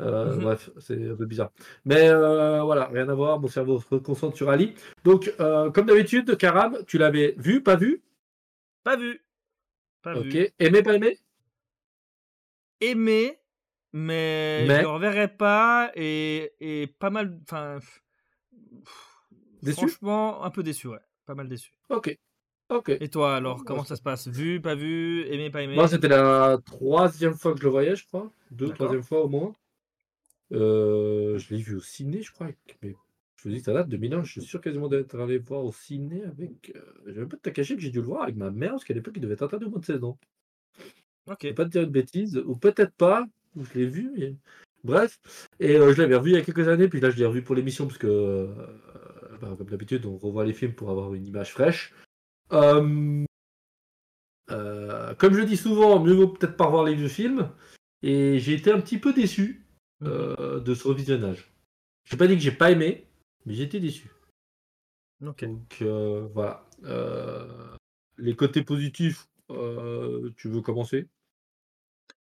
Euh, 0.00 0.34
mhm. 0.34 0.42
Bref, 0.42 0.70
c'est 0.78 1.10
un 1.10 1.14
peu 1.14 1.26
bizarre. 1.26 1.50
Mais 1.84 2.08
euh, 2.08 2.62
voilà, 2.62 2.86
rien 2.86 3.08
à 3.08 3.14
voir, 3.14 3.38
mon 3.38 3.48
cerveau 3.48 3.80
se 3.80 3.94
concentre 3.96 4.36
sur 4.36 4.50
Ali. 4.50 4.74
Donc, 5.04 5.32
euh, 5.40 5.70
comme 5.70 5.86
d'habitude, 5.86 6.36
Karam, 6.36 6.78
tu 6.86 6.98
l'avais 6.98 7.34
vu, 7.38 7.62
pas 7.62 7.76
vu? 7.76 8.02
Pas 8.82 8.96
vu. 8.96 9.20
Pas 10.02 10.16
ok, 10.16 10.52
aimé, 10.58 10.82
pas 10.82 10.94
aimé? 10.94 11.18
Aimé, 12.80 13.38
mais, 13.96 14.66
je 14.66 14.80
le 14.80 14.88
reverrai 14.88 15.28
pas 15.28 15.92
et, 15.94 16.52
et 16.58 16.88
pas 16.88 17.10
mal. 17.10 17.38
Enfin. 17.44 17.78
Déçu? 19.62 19.76
Franchement, 19.76 20.42
un 20.42 20.50
peu 20.50 20.64
déçu, 20.64 20.88
ouais. 20.88 20.98
Pas 21.26 21.36
mal 21.36 21.48
déçu. 21.48 21.70
Ok. 21.90 22.18
Ok. 22.70 22.88
Et 22.88 23.08
toi, 23.08 23.36
alors, 23.36 23.64
comment 23.64 23.84
ça 23.84 23.94
se 23.94 24.02
passe? 24.02 24.26
Vu, 24.26 24.60
pas 24.60 24.74
vu, 24.74 25.24
aimé, 25.28 25.48
pas 25.48 25.62
aimé? 25.62 25.76
Moi, 25.76 25.86
c'était 25.86 26.08
la 26.08 26.58
troisième 26.64 27.34
fois 27.34 27.52
que 27.52 27.60
je 27.60 27.64
le 27.64 27.70
voyais, 27.70 27.94
je 27.94 28.04
crois. 28.04 28.32
Deux, 28.50 28.70
troisième 28.70 29.04
fois 29.04 29.24
au 29.24 29.28
moins. 29.28 29.54
Euh, 30.52 31.38
je 31.38 31.54
l'ai 31.54 31.62
vu 31.62 31.76
au 31.76 31.80
ciné, 31.80 32.20
je 32.20 32.32
crois. 32.32 32.48
Mais 32.82 32.96
je 33.36 33.44
vous 33.44 33.54
dis, 33.54 33.60
ça 33.60 33.72
date 33.72 33.88
de 33.88 33.96
2001. 33.96 34.24
Je 34.24 34.32
suis 34.32 34.42
sûr 34.42 34.60
quasiment 34.60 34.88
d'être 34.88 35.16
allé 35.20 35.38
voir 35.38 35.64
au 35.64 35.72
ciné 35.72 36.24
avec. 36.24 36.72
Euh... 36.74 36.80
J'ai 37.06 37.20
même 37.20 37.28
pas 37.28 37.36
de 37.36 37.50
cacher 37.50 37.76
que 37.76 37.80
j'ai 37.80 37.90
dû 37.90 38.00
le 38.00 38.06
voir 38.06 38.24
avec 38.24 38.34
ma 38.34 38.50
mère, 38.50 38.72
parce 38.72 38.84
qu'à 38.84 38.94
l'époque, 38.94 39.14
il 39.16 39.22
devait 39.22 39.34
être 39.34 39.42
interdit 39.42 39.66
au 39.66 39.70
moins 39.70 39.78
de 39.78 39.84
16 39.84 40.02
ans. 40.02 40.18
Ok. 41.28 41.38
Je 41.42 41.46
vais 41.46 41.54
pas 41.54 41.64
te 41.64 41.70
dire 41.70 41.82
une 41.82 41.90
bêtise, 41.90 42.42
ou 42.44 42.56
peut-être 42.56 42.92
pas 42.94 43.24
je 43.56 43.78
l'ai 43.78 43.86
vu. 43.86 44.36
Bref, 44.84 45.18
et 45.60 45.76
euh, 45.76 45.94
je 45.94 46.02
l'avais 46.02 46.16
revu 46.16 46.32
il 46.32 46.34
y 46.34 46.38
a 46.38 46.42
quelques 46.42 46.68
années, 46.68 46.88
puis 46.88 47.00
là 47.00 47.08
je 47.08 47.16
l'ai 47.16 47.24
revu 47.24 47.42
pour 47.42 47.54
l'émission, 47.54 47.86
parce 47.86 47.96
que, 47.96 48.06
euh, 48.06 48.48
bah, 49.40 49.54
comme 49.56 49.70
d'habitude, 49.70 50.04
on 50.04 50.18
revoit 50.18 50.44
les 50.44 50.52
films 50.52 50.74
pour 50.74 50.90
avoir 50.90 51.14
une 51.14 51.26
image 51.26 51.52
fraîche. 51.52 51.94
Euh, 52.52 53.24
comme 54.50 55.34
je 55.34 55.40
dis 55.40 55.56
souvent, 55.56 56.04
mieux 56.04 56.12
vaut 56.12 56.28
peut-être 56.28 56.58
pas 56.58 56.66
revoir 56.66 56.84
les 56.84 56.94
vieux 56.94 57.08
films, 57.08 57.50
et 58.02 58.38
j'ai 58.38 58.52
été 58.52 58.70
un 58.70 58.80
petit 58.80 58.98
peu 58.98 59.14
déçu 59.14 59.64
mhm. 60.00 60.60
de 60.60 60.74
ce 60.74 60.86
revisionnage. 60.86 61.50
Je 62.04 62.14
n'ai 62.14 62.18
pas 62.18 62.26
dit 62.26 62.34
que 62.34 62.42
j'ai 62.42 62.52
pas 62.52 62.70
aimé, 62.70 63.06
mais 63.46 63.54
j'ai 63.54 63.62
été 63.62 63.80
déçu. 63.80 64.10
Donc 65.22 65.42
voilà. 66.34 66.68
les 68.18 68.36
côtés 68.36 68.62
positifs, 68.62 69.26
tu 69.48 70.48
veux 70.48 70.60
commencer? 70.60 71.08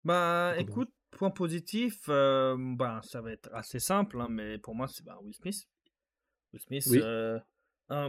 Bah 0.03 0.53
écoute, 0.59 0.91
Point 1.17 1.29
positif, 1.29 2.05
euh, 2.09 2.55
ben, 2.57 3.01
ça 3.03 3.21
va 3.21 3.31
être 3.31 3.49
assez 3.53 3.79
simple, 3.79 4.19
hein, 4.19 4.27
mais 4.29 4.57
pour 4.57 4.73
moi, 4.73 4.87
c'est 4.87 5.03
ben, 5.03 5.15
Will 5.21 5.33
Smith. 5.33 5.67
Will 6.51 6.61
Smith, 6.61 6.87
euh, 6.91 7.39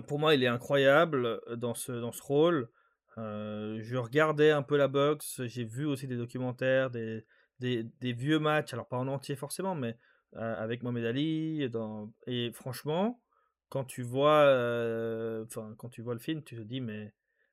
pour 0.06 0.18
moi, 0.18 0.34
il 0.34 0.42
est 0.42 0.48
incroyable 0.48 1.26
euh, 1.26 1.56
dans 1.56 1.74
ce, 1.74 1.92
dans 1.92 2.12
ce 2.12 2.22
rôle. 2.22 2.70
je 3.16 3.96
regardais 3.96 4.50
un 4.50 4.62
peu 4.62 4.76
la 4.76 4.88
boxe, 4.88 5.42
j'ai 5.44 5.64
vu 5.64 5.84
aussi 5.84 6.06
des 6.06 6.16
documentaires, 6.16 6.90
des, 6.90 7.24
des, 7.60 7.84
des, 8.00 8.12
vieux 8.12 8.38
matchs, 8.38 8.72
alors 8.72 8.88
pas 8.88 8.96
en 8.96 9.08
entier 9.08 9.36
forcément, 9.36 9.74
mais 9.74 9.96
avec 10.34 10.82
Mohamed 10.82 11.04
Ali. 11.04 11.68
Dans... 11.70 12.12
Et 12.26 12.52
franchement, 12.52 13.20
quand 13.68 13.84
tu 13.84 14.02
vois, 14.02 14.44
enfin, 15.44 15.74
quand 15.76 15.90
tu 15.90 16.00
vois 16.02 16.14
le 16.14 16.20
film, 16.20 16.42
tu 16.42 16.56
te 16.56 16.62
dis, 16.62 16.80
mais 16.80 17.12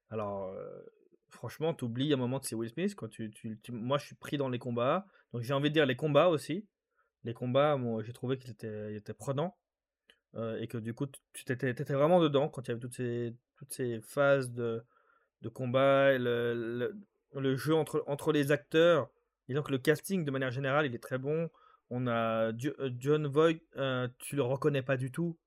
alors, 0.09 0.55
franchement, 1.29 1.73
tu 1.73 1.85
oublies 1.85 2.13
un 2.13 2.17
moment 2.17 2.39
que 2.39 2.47
c'est 2.47 2.55
Will 2.55 2.69
Smith. 2.69 2.95
Quand 2.95 3.09
tu, 3.09 3.31
tu, 3.31 3.71
moi, 3.71 3.97
je 3.97 4.05
suis 4.05 4.15
pris 4.15 4.37
dans 4.37 4.49
les 4.49 4.59
combats. 4.59 5.05
Donc, 5.34 5.44
j'ai 5.44 5.54
envie 5.54 5.70
de 5.70 5.74
dire 5.74 5.86
les 5.86 5.96
combats 5.96 6.28
aussi. 6.28 6.65
Les 7.24 7.34
combats, 7.34 7.78
moi, 7.78 8.04
j'ai 8.04 8.13
trouvé 8.13 8.38
qu'ils 8.38 8.52
étaient, 8.52 8.96
étaient 8.96 9.13
prenants. 9.13 9.58
Euh, 10.36 10.58
et 10.60 10.67
que 10.67 10.78
du 10.78 10.94
coup, 10.94 11.08
tu 11.34 11.52
étais, 11.52 11.70
étais, 11.70 11.94
vraiment 11.94 12.22
dedans 12.22 12.48
quand 12.48 12.65
il 12.67 12.70
y 12.70 12.72
avait 12.72 12.80
toutes 12.80 12.94
ces, 12.94 13.36
toutes 13.58 13.74
ces 13.74 14.00
phases 14.00 14.52
de, 14.52 14.82
de 15.41 15.50
combat, 15.50 16.17
le, 16.17 16.96
le, 17.34 17.56
jeu 17.58 17.76
entre, 17.76 18.04
entre 18.08 18.32
les 18.32 18.52
acteurs. 18.52 19.10
Et 19.50 19.54
donc, 19.54 19.70
le 19.70 19.78
casting, 19.78 20.24
de 20.24 20.32
manière 20.32 20.52
générale, 20.52 20.86
il 20.86 20.96
est 20.96 21.04
très 21.04 21.17
bon. 21.17 21.50
On 21.89 22.08
a 22.08 22.54
euh, 22.54 22.91
John 22.98 23.28
Voight, 23.28 23.60
euh, 23.76 24.08
tu 24.20 24.38
le 24.38 24.44
reconnais 24.44 24.82
pas 24.82 24.96
du 24.96 25.12
tout. 25.12 25.38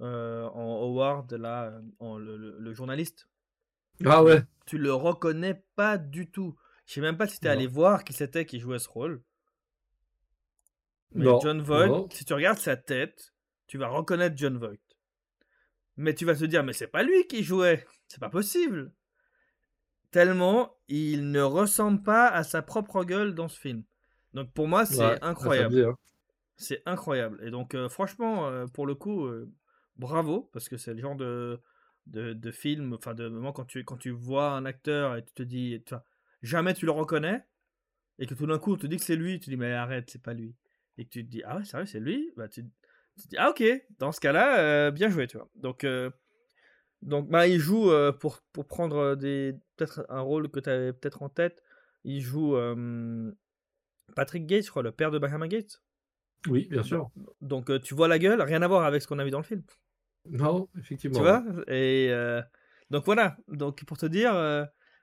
en 0.00 0.80
Howard, 0.82 1.32
là, 1.34 1.78
en, 1.98 2.16
le, 2.16 2.36
le, 2.58 2.72
journaliste. 2.72 3.28
Ah 4.04 4.24
ouais. 4.24 4.42
Tu 4.66 4.78
le 4.78 4.94
reconnais 4.94 5.62
pas 5.76 5.98
du 5.98 6.30
tout. 6.30 6.56
Je 6.86 6.94
sais 6.94 7.00
même 7.00 7.16
pas 7.16 7.26
si 7.26 7.40
tu 7.40 7.46
es 7.46 7.50
allé 7.50 7.66
voir 7.66 8.04
qui 8.04 8.12
c'était 8.12 8.46
qui 8.46 8.60
jouait 8.60 8.78
ce 8.78 8.88
rôle. 8.88 9.22
Mais 11.14 11.34
John 11.40 11.62
Voight, 11.62 11.94
si 12.10 12.24
tu 12.26 12.34
regardes 12.34 12.58
sa 12.58 12.76
tête, 12.76 13.32
tu 13.66 13.78
vas 13.78 13.88
reconnaître 13.88 14.36
John 14.36 14.58
Voight. 14.58 14.78
Mais 15.96 16.14
tu 16.14 16.24
vas 16.24 16.36
te 16.36 16.44
dire, 16.44 16.62
mais 16.62 16.72
c'est 16.72 16.86
pas 16.86 17.02
lui 17.02 17.26
qui 17.26 17.42
jouait. 17.42 17.84
C'est 18.08 18.20
pas 18.20 18.30
possible. 18.30 18.92
tellement 20.10 20.76
il 20.88 21.30
ne 21.30 21.40
ressemble 21.40 22.02
pas 22.02 22.28
à 22.28 22.42
sa 22.42 22.62
propre 22.62 23.04
gueule 23.04 23.34
dans 23.34 23.48
ce 23.48 23.58
film. 23.58 23.82
Donc 24.32 24.52
pour 24.52 24.68
moi, 24.68 24.86
c'est 24.86 24.96
Ouais, 24.96 25.18
incroyable. 25.22 25.84
hein. 25.84 25.96
C'est 26.56 26.82
incroyable. 26.86 27.40
Et 27.44 27.50
donc, 27.50 27.74
euh, 27.74 27.88
franchement, 27.88 28.48
euh, 28.48 28.66
pour 28.66 28.86
le 28.86 28.94
coup, 28.94 29.26
euh, 29.26 29.50
bravo, 29.96 30.50
parce 30.52 30.68
que 30.68 30.76
c'est 30.76 30.94
le 30.94 31.00
genre 31.00 31.16
de, 31.16 31.60
de, 32.06 32.32
de 32.32 32.50
film, 32.52 32.94
enfin, 32.94 33.14
de 33.14 33.28
moment 33.28 33.52
quand 33.52 33.64
tu, 33.64 33.84
quand 33.84 33.96
tu 33.96 34.10
vois 34.10 34.50
un 34.52 34.64
acteur 34.64 35.16
et 35.16 35.24
tu 35.24 35.32
te 35.34 35.42
dis, 35.42 35.82
jamais 36.44 36.74
tu 36.74 36.86
le 36.86 36.92
reconnais, 36.92 37.44
et 38.18 38.26
que 38.26 38.34
tout 38.34 38.46
d'un 38.46 38.58
coup, 38.58 38.74
on 38.74 38.76
te 38.76 38.86
dit 38.86 38.96
que 38.96 39.02
c'est 39.02 39.16
lui, 39.16 39.40
tu 39.40 39.50
dis, 39.50 39.56
mais 39.56 39.72
arrête, 39.72 40.08
c'est 40.08 40.22
pas 40.22 40.34
lui. 40.34 40.54
Et 40.96 41.04
que 41.04 41.10
tu 41.10 41.24
te 41.24 41.30
dis, 41.30 41.42
ah 41.44 41.56
ouais, 41.56 41.64
sérieux, 41.64 41.86
c'est 41.86 41.98
lui? 41.98 42.32
Bah, 42.36 42.46
tu, 42.46 42.64
tu 43.16 43.24
te 43.24 43.28
dis, 43.28 43.36
ah 43.36 43.50
ok, 43.50 43.64
dans 43.98 44.12
ce 44.12 44.20
cas-là, 44.20 44.60
euh, 44.60 44.90
bien 44.92 45.08
joué, 45.08 45.26
tu 45.26 45.36
vois. 45.36 45.48
Donc, 45.56 45.82
euh, 45.82 46.10
donc 47.02 47.28
bah, 47.28 47.48
il 47.48 47.58
joue, 47.58 47.90
euh, 47.90 48.12
pour, 48.12 48.40
pour 48.52 48.66
prendre 48.66 49.16
des 49.16 49.56
peut-être 49.76 50.06
un 50.08 50.20
rôle 50.20 50.48
que 50.48 50.60
tu 50.60 50.70
avais 50.70 50.92
peut-être 50.92 51.22
en 51.22 51.28
tête, 51.28 51.62
il 52.04 52.20
joue 52.20 52.56
Patrick 54.14 54.46
Gates, 54.46 54.64
je 54.64 54.70
crois, 54.70 54.82
le 54.82 54.92
père 54.92 55.10
de 55.10 55.18
Benjamin 55.18 55.48
Gates. 55.48 55.82
Oui, 56.46 56.68
bien 56.70 56.82
sûr. 56.82 57.10
Donc 57.40 57.80
tu 57.80 57.94
vois 57.94 58.06
la 58.06 58.18
gueule, 58.18 58.40
rien 58.42 58.62
à 58.62 58.68
voir 58.68 58.84
avec 58.84 59.02
ce 59.02 59.08
qu'on 59.08 59.18
a 59.18 59.24
vu 59.24 59.30
dans 59.30 59.38
le 59.38 59.44
film. 59.44 59.62
Non, 60.30 60.68
effectivement. 60.78 61.18
Tu 61.18 61.22
vois? 61.22 61.42
Et 61.66 62.10
donc 62.90 63.04
voilà. 63.06 63.36
Donc 63.48 63.84
pour 63.84 63.96
te 63.96 64.06
dire, 64.06 64.34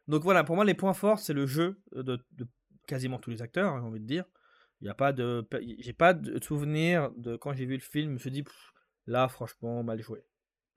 donc 0.08 0.24
voilà, 0.24 0.44
pour 0.44 0.56
moi 0.56 0.66
les 0.66 0.74
points 0.74 0.94
forts 0.94 1.20
c'est 1.20 1.34
le 1.34 1.46
jeu 1.46 1.82
de, 1.94 2.20
de 2.32 2.48
quasiment 2.88 3.20
tous 3.20 3.30
les 3.30 3.42
acteurs, 3.42 3.74
hein, 3.74 3.80
j'ai 3.82 3.88
envie 3.88 4.00
de 4.00 4.06
dire. 4.06 4.26
Il 4.82 4.88
y 4.88 4.90
a 4.90 4.96
pas 4.96 5.14
de, 5.14 5.48
j'ai 5.80 5.94
pas 5.94 6.14
de 6.14 6.44
souvenir 6.44 7.12
de 7.12 7.36
quand 7.36 7.54
j'ai 7.54 7.66
vu 7.66 7.76
le 7.76 7.82
film, 7.82 8.10
je 8.10 8.14
me 8.14 8.18
suis 8.18 8.32
dit 8.32 8.44
là 9.06 9.28
franchement 9.28 9.84
mal 9.84 10.02
joué. 10.02 10.24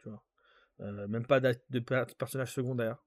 Tu 0.01 0.11
vois. 0.11 0.23
Euh, 0.81 1.09
même 1.09 1.27
pas 1.27 1.41
de 1.41 1.79
per- 1.81 2.05
personnage 2.19 2.53
secondaire. 2.53 2.99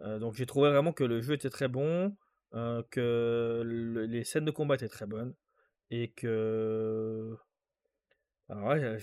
Euh, 0.00 0.18
donc 0.18 0.34
j'ai 0.34 0.46
trouvé 0.46 0.70
vraiment 0.70 0.92
que 0.92 1.04
le 1.04 1.20
jeu 1.20 1.34
était 1.34 1.50
très 1.50 1.68
bon, 1.68 2.16
euh, 2.54 2.82
que 2.90 3.62
le- 3.64 4.06
les 4.06 4.24
scènes 4.24 4.44
de 4.44 4.50
combat 4.50 4.74
étaient 4.76 4.88
très 4.88 5.06
bonnes 5.06 5.34
et 5.90 6.10
que 6.12 7.36
alors 8.48 8.70
euh, 8.70 8.98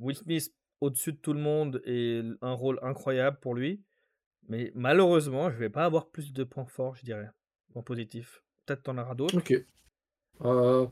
Will 0.00 0.16
Smith 0.16 0.52
au-dessus 0.80 1.12
de 1.12 1.18
tout 1.18 1.32
le 1.32 1.40
monde 1.40 1.80
et 1.84 2.22
un 2.40 2.52
rôle 2.52 2.78
incroyable 2.82 3.38
pour 3.40 3.54
lui. 3.54 3.82
Mais 4.48 4.72
malheureusement, 4.74 5.50
je 5.50 5.56
vais 5.56 5.68
pas 5.68 5.84
avoir 5.84 6.06
plus 6.06 6.32
de 6.32 6.44
points 6.44 6.64
forts, 6.66 6.96
je 6.96 7.04
dirais. 7.04 7.28
Points 7.72 7.82
positifs. 7.82 8.42
Peut-être 8.66 8.82
t'en 8.82 8.98
auras 8.98 9.14
d'autres. 9.14 9.36
Ok. 9.38 9.52
Euh, 10.44 10.86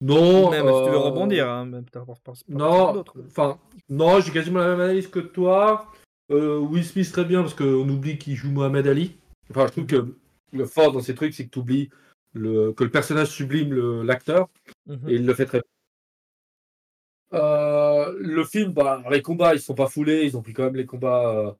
non. 0.00 0.50
Même 0.50 0.66
si 0.66 0.84
tu 0.84 0.90
veux 0.90 0.96
euh, 0.96 0.98
rebondir, 0.98 1.48
hein, 1.48 1.64
même 1.66 1.84
pas- 1.86 2.04
pas- 2.04 2.14
pas 2.22 2.32
Non, 2.48 3.02
enfin, 3.26 3.58
non, 3.88 4.20
j'ai 4.20 4.32
quasiment 4.32 4.60
la 4.60 4.68
même 4.70 4.80
analyse 4.80 5.08
que 5.08 5.20
toi. 5.20 5.90
Euh, 6.30 6.58
Will 6.58 6.84
Smith, 6.84 7.10
très 7.10 7.24
bien, 7.24 7.40
parce 7.40 7.54
qu'on 7.54 7.88
oublie 7.88 8.18
qu'il 8.18 8.34
joue 8.36 8.50
Mohamed 8.50 8.86
Ali. 8.86 9.16
Enfin, 9.50 9.66
je 9.66 9.72
trouve 9.72 9.86
que 9.86 10.14
le 10.52 10.66
fort 10.66 10.92
dans 10.92 11.00
ces 11.00 11.14
trucs, 11.14 11.32
c'est 11.34 11.46
que 11.46 11.50
tu 11.50 11.58
oublies 11.60 11.88
le, 12.34 12.72
que 12.72 12.84
le 12.84 12.90
personnage 12.90 13.28
sublime 13.28 14.02
l'acteur, 14.02 14.48
Mhm. 14.86 15.08
et 15.08 15.14
il 15.14 15.24
le 15.26 15.32
fait 15.34 15.46
très 15.46 15.60
bien. 15.60 17.38
Euh, 17.40 18.14
le 18.18 18.44
film, 18.44 18.72
bah, 18.72 19.02
les 19.10 19.22
combats, 19.22 19.54
ils 19.54 19.60
sont 19.60 19.74
pas 19.74 19.88
foulés, 19.88 20.24
ils 20.24 20.36
ont 20.36 20.42
pris 20.42 20.52
quand 20.52 20.64
même 20.64 20.76
les 20.76 20.86
combats 20.86 21.56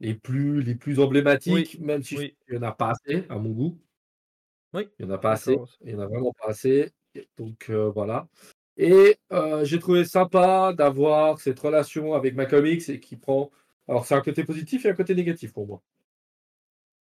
les, 0.00 0.14
plus, 0.14 0.62
les 0.62 0.74
plus 0.74 1.00
emblématiques, 1.00 1.78
même 1.80 2.02
si 2.02 2.16
je- 2.16 2.22
il 2.22 2.52
n'y 2.52 2.58
en 2.58 2.62
a 2.62 2.72
pas 2.72 2.92
assez, 2.92 3.24
à 3.28 3.36
mon 3.38 3.50
goût. 3.50 3.78
Oui. 4.74 4.88
Il 4.98 5.06
n'y 5.06 5.12
en 5.12 5.14
a 5.14 5.18
pas 5.18 5.32
assez. 5.32 5.56
Il 5.84 5.94
n'y 5.94 5.94
en 5.94 6.00
a 6.00 6.06
vraiment 6.06 6.32
pas 6.32 6.48
assez. 6.48 6.92
Donc 7.36 7.66
euh, 7.70 7.90
voilà. 7.90 8.28
Et 8.76 9.16
euh, 9.32 9.64
j'ai 9.64 9.78
trouvé 9.78 10.04
sympa 10.04 10.72
d'avoir 10.72 11.40
cette 11.40 11.58
relation 11.58 12.14
avec 12.14 12.34
Malcolm 12.34 12.64
X 12.66 12.90
et 12.90 13.00
qui 13.00 13.16
prend. 13.16 13.50
Alors 13.88 14.06
c'est 14.06 14.14
un 14.14 14.20
côté 14.20 14.44
positif 14.44 14.84
et 14.84 14.90
un 14.90 14.94
côté 14.94 15.14
négatif 15.14 15.52
pour 15.52 15.66
moi. 15.66 15.82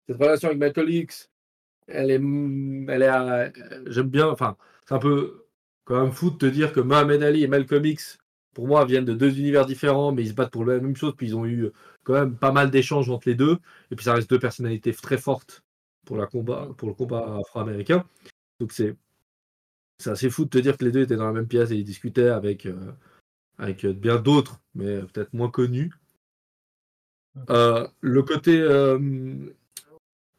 Cette 0.07 0.17
relation 0.17 0.47
avec 0.47 0.59
Malcolm 0.59 0.89
X, 0.89 1.29
elle 1.87 2.11
est, 2.11 2.15
elle 2.15 3.01
est, 3.01 3.07
à- 3.07 3.51
j'aime 3.87 4.09
bien. 4.09 4.27
Enfin, 4.29 4.57
c'est 4.87 4.95
un 4.95 4.99
peu 4.99 5.45
quand 5.83 6.01
même 6.01 6.13
fou 6.13 6.31
de 6.31 6.37
te 6.37 6.45
dire 6.45 6.73
que 6.73 6.79
Mohamed 6.79 7.21
Ali 7.21 7.43
et 7.43 7.47
Malcolm 7.47 7.85
X, 7.85 8.17
pour 8.53 8.67
moi, 8.67 8.85
viennent 8.85 9.05
de 9.05 9.13
deux 9.13 9.37
univers 9.37 9.65
différents, 9.65 10.11
mais 10.11 10.23
ils 10.23 10.29
se 10.29 10.33
battent 10.33 10.51
pour 10.51 10.65
la 10.65 10.79
même 10.79 10.95
chose. 10.95 11.13
Puis 11.15 11.27
ils 11.27 11.35
ont 11.35 11.45
eu 11.45 11.69
quand 12.07 12.13
même 12.13 12.37
pas 12.37 12.53
mal 12.53 12.71
d'échanges 12.71 13.09
entre 13.09 13.27
les 13.27 13.35
deux. 13.35 13.59
Et 13.91 13.95
puis 13.95 14.05
ça 14.05 14.13
reste 14.13 14.29
deux 14.29 14.39
personnalités 14.39 14.93
très 14.93 15.17
fortes 15.17 15.63
pour, 16.05 16.17
la 16.17 16.25
combat, 16.25 16.69
pour 16.77 16.87
le 16.87 16.93
combat 16.93 17.37
afro-américain. 17.39 18.05
Donc 18.61 18.71
c'est 18.71 18.95
assez 20.05 20.29
fou 20.29 20.45
de 20.45 20.49
te 20.49 20.57
dire 20.57 20.77
que 20.77 20.85
les 20.85 20.91
deux 20.91 21.01
étaient 21.01 21.17
dans 21.17 21.27
la 21.27 21.33
même 21.33 21.47
pièce 21.47 21.71
et 21.71 21.75
ils 21.75 21.83
discutaient 21.83 22.29
avec, 22.29 22.65
euh, 22.65 22.93
avec 23.57 23.83
euh, 23.85 23.93
bien 23.93 24.17
d'autres, 24.17 24.61
mais 24.73 25.01
peut-être 25.01 25.33
moins 25.33 25.49
connus. 25.51 25.91
Euh, 27.49 27.87
le 28.01 28.23
côté, 28.23 28.57
euh, 28.59 28.97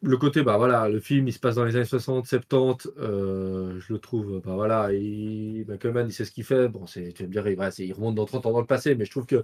le 0.01 0.17
côté, 0.17 0.43
bah 0.43 0.57
voilà, 0.57 0.89
le 0.89 0.99
film 0.99 1.27
il 1.27 1.33
se 1.33 1.39
passe 1.39 1.55
dans 1.55 1.65
les 1.65 1.75
années 1.75 1.85
60, 1.85 2.25
70, 2.25 2.89
euh, 2.97 3.79
je 3.79 3.93
le 3.93 3.99
trouve, 3.99 4.41
bah 4.43 4.55
voilà, 4.55 4.91
il, 4.93 5.65
Malcolm 5.67 6.05
il 6.07 6.13
sait 6.13 6.25
ce 6.25 6.31
qu'il 6.31 6.43
fait. 6.45 6.67
Bon, 6.67 6.87
c'est, 6.87 7.13
tu 7.13 7.23
vas 7.23 7.27
me 7.27 7.33
dire, 7.33 7.47
il, 7.47 7.85
il 7.85 7.93
remonte 7.93 8.15
dans 8.15 8.25
30 8.25 8.45
ans 8.47 8.51
dans 8.53 8.61
le 8.61 8.65
passé, 8.65 8.95
mais 8.95 9.05
je 9.05 9.11
trouve 9.11 9.25
que 9.25 9.43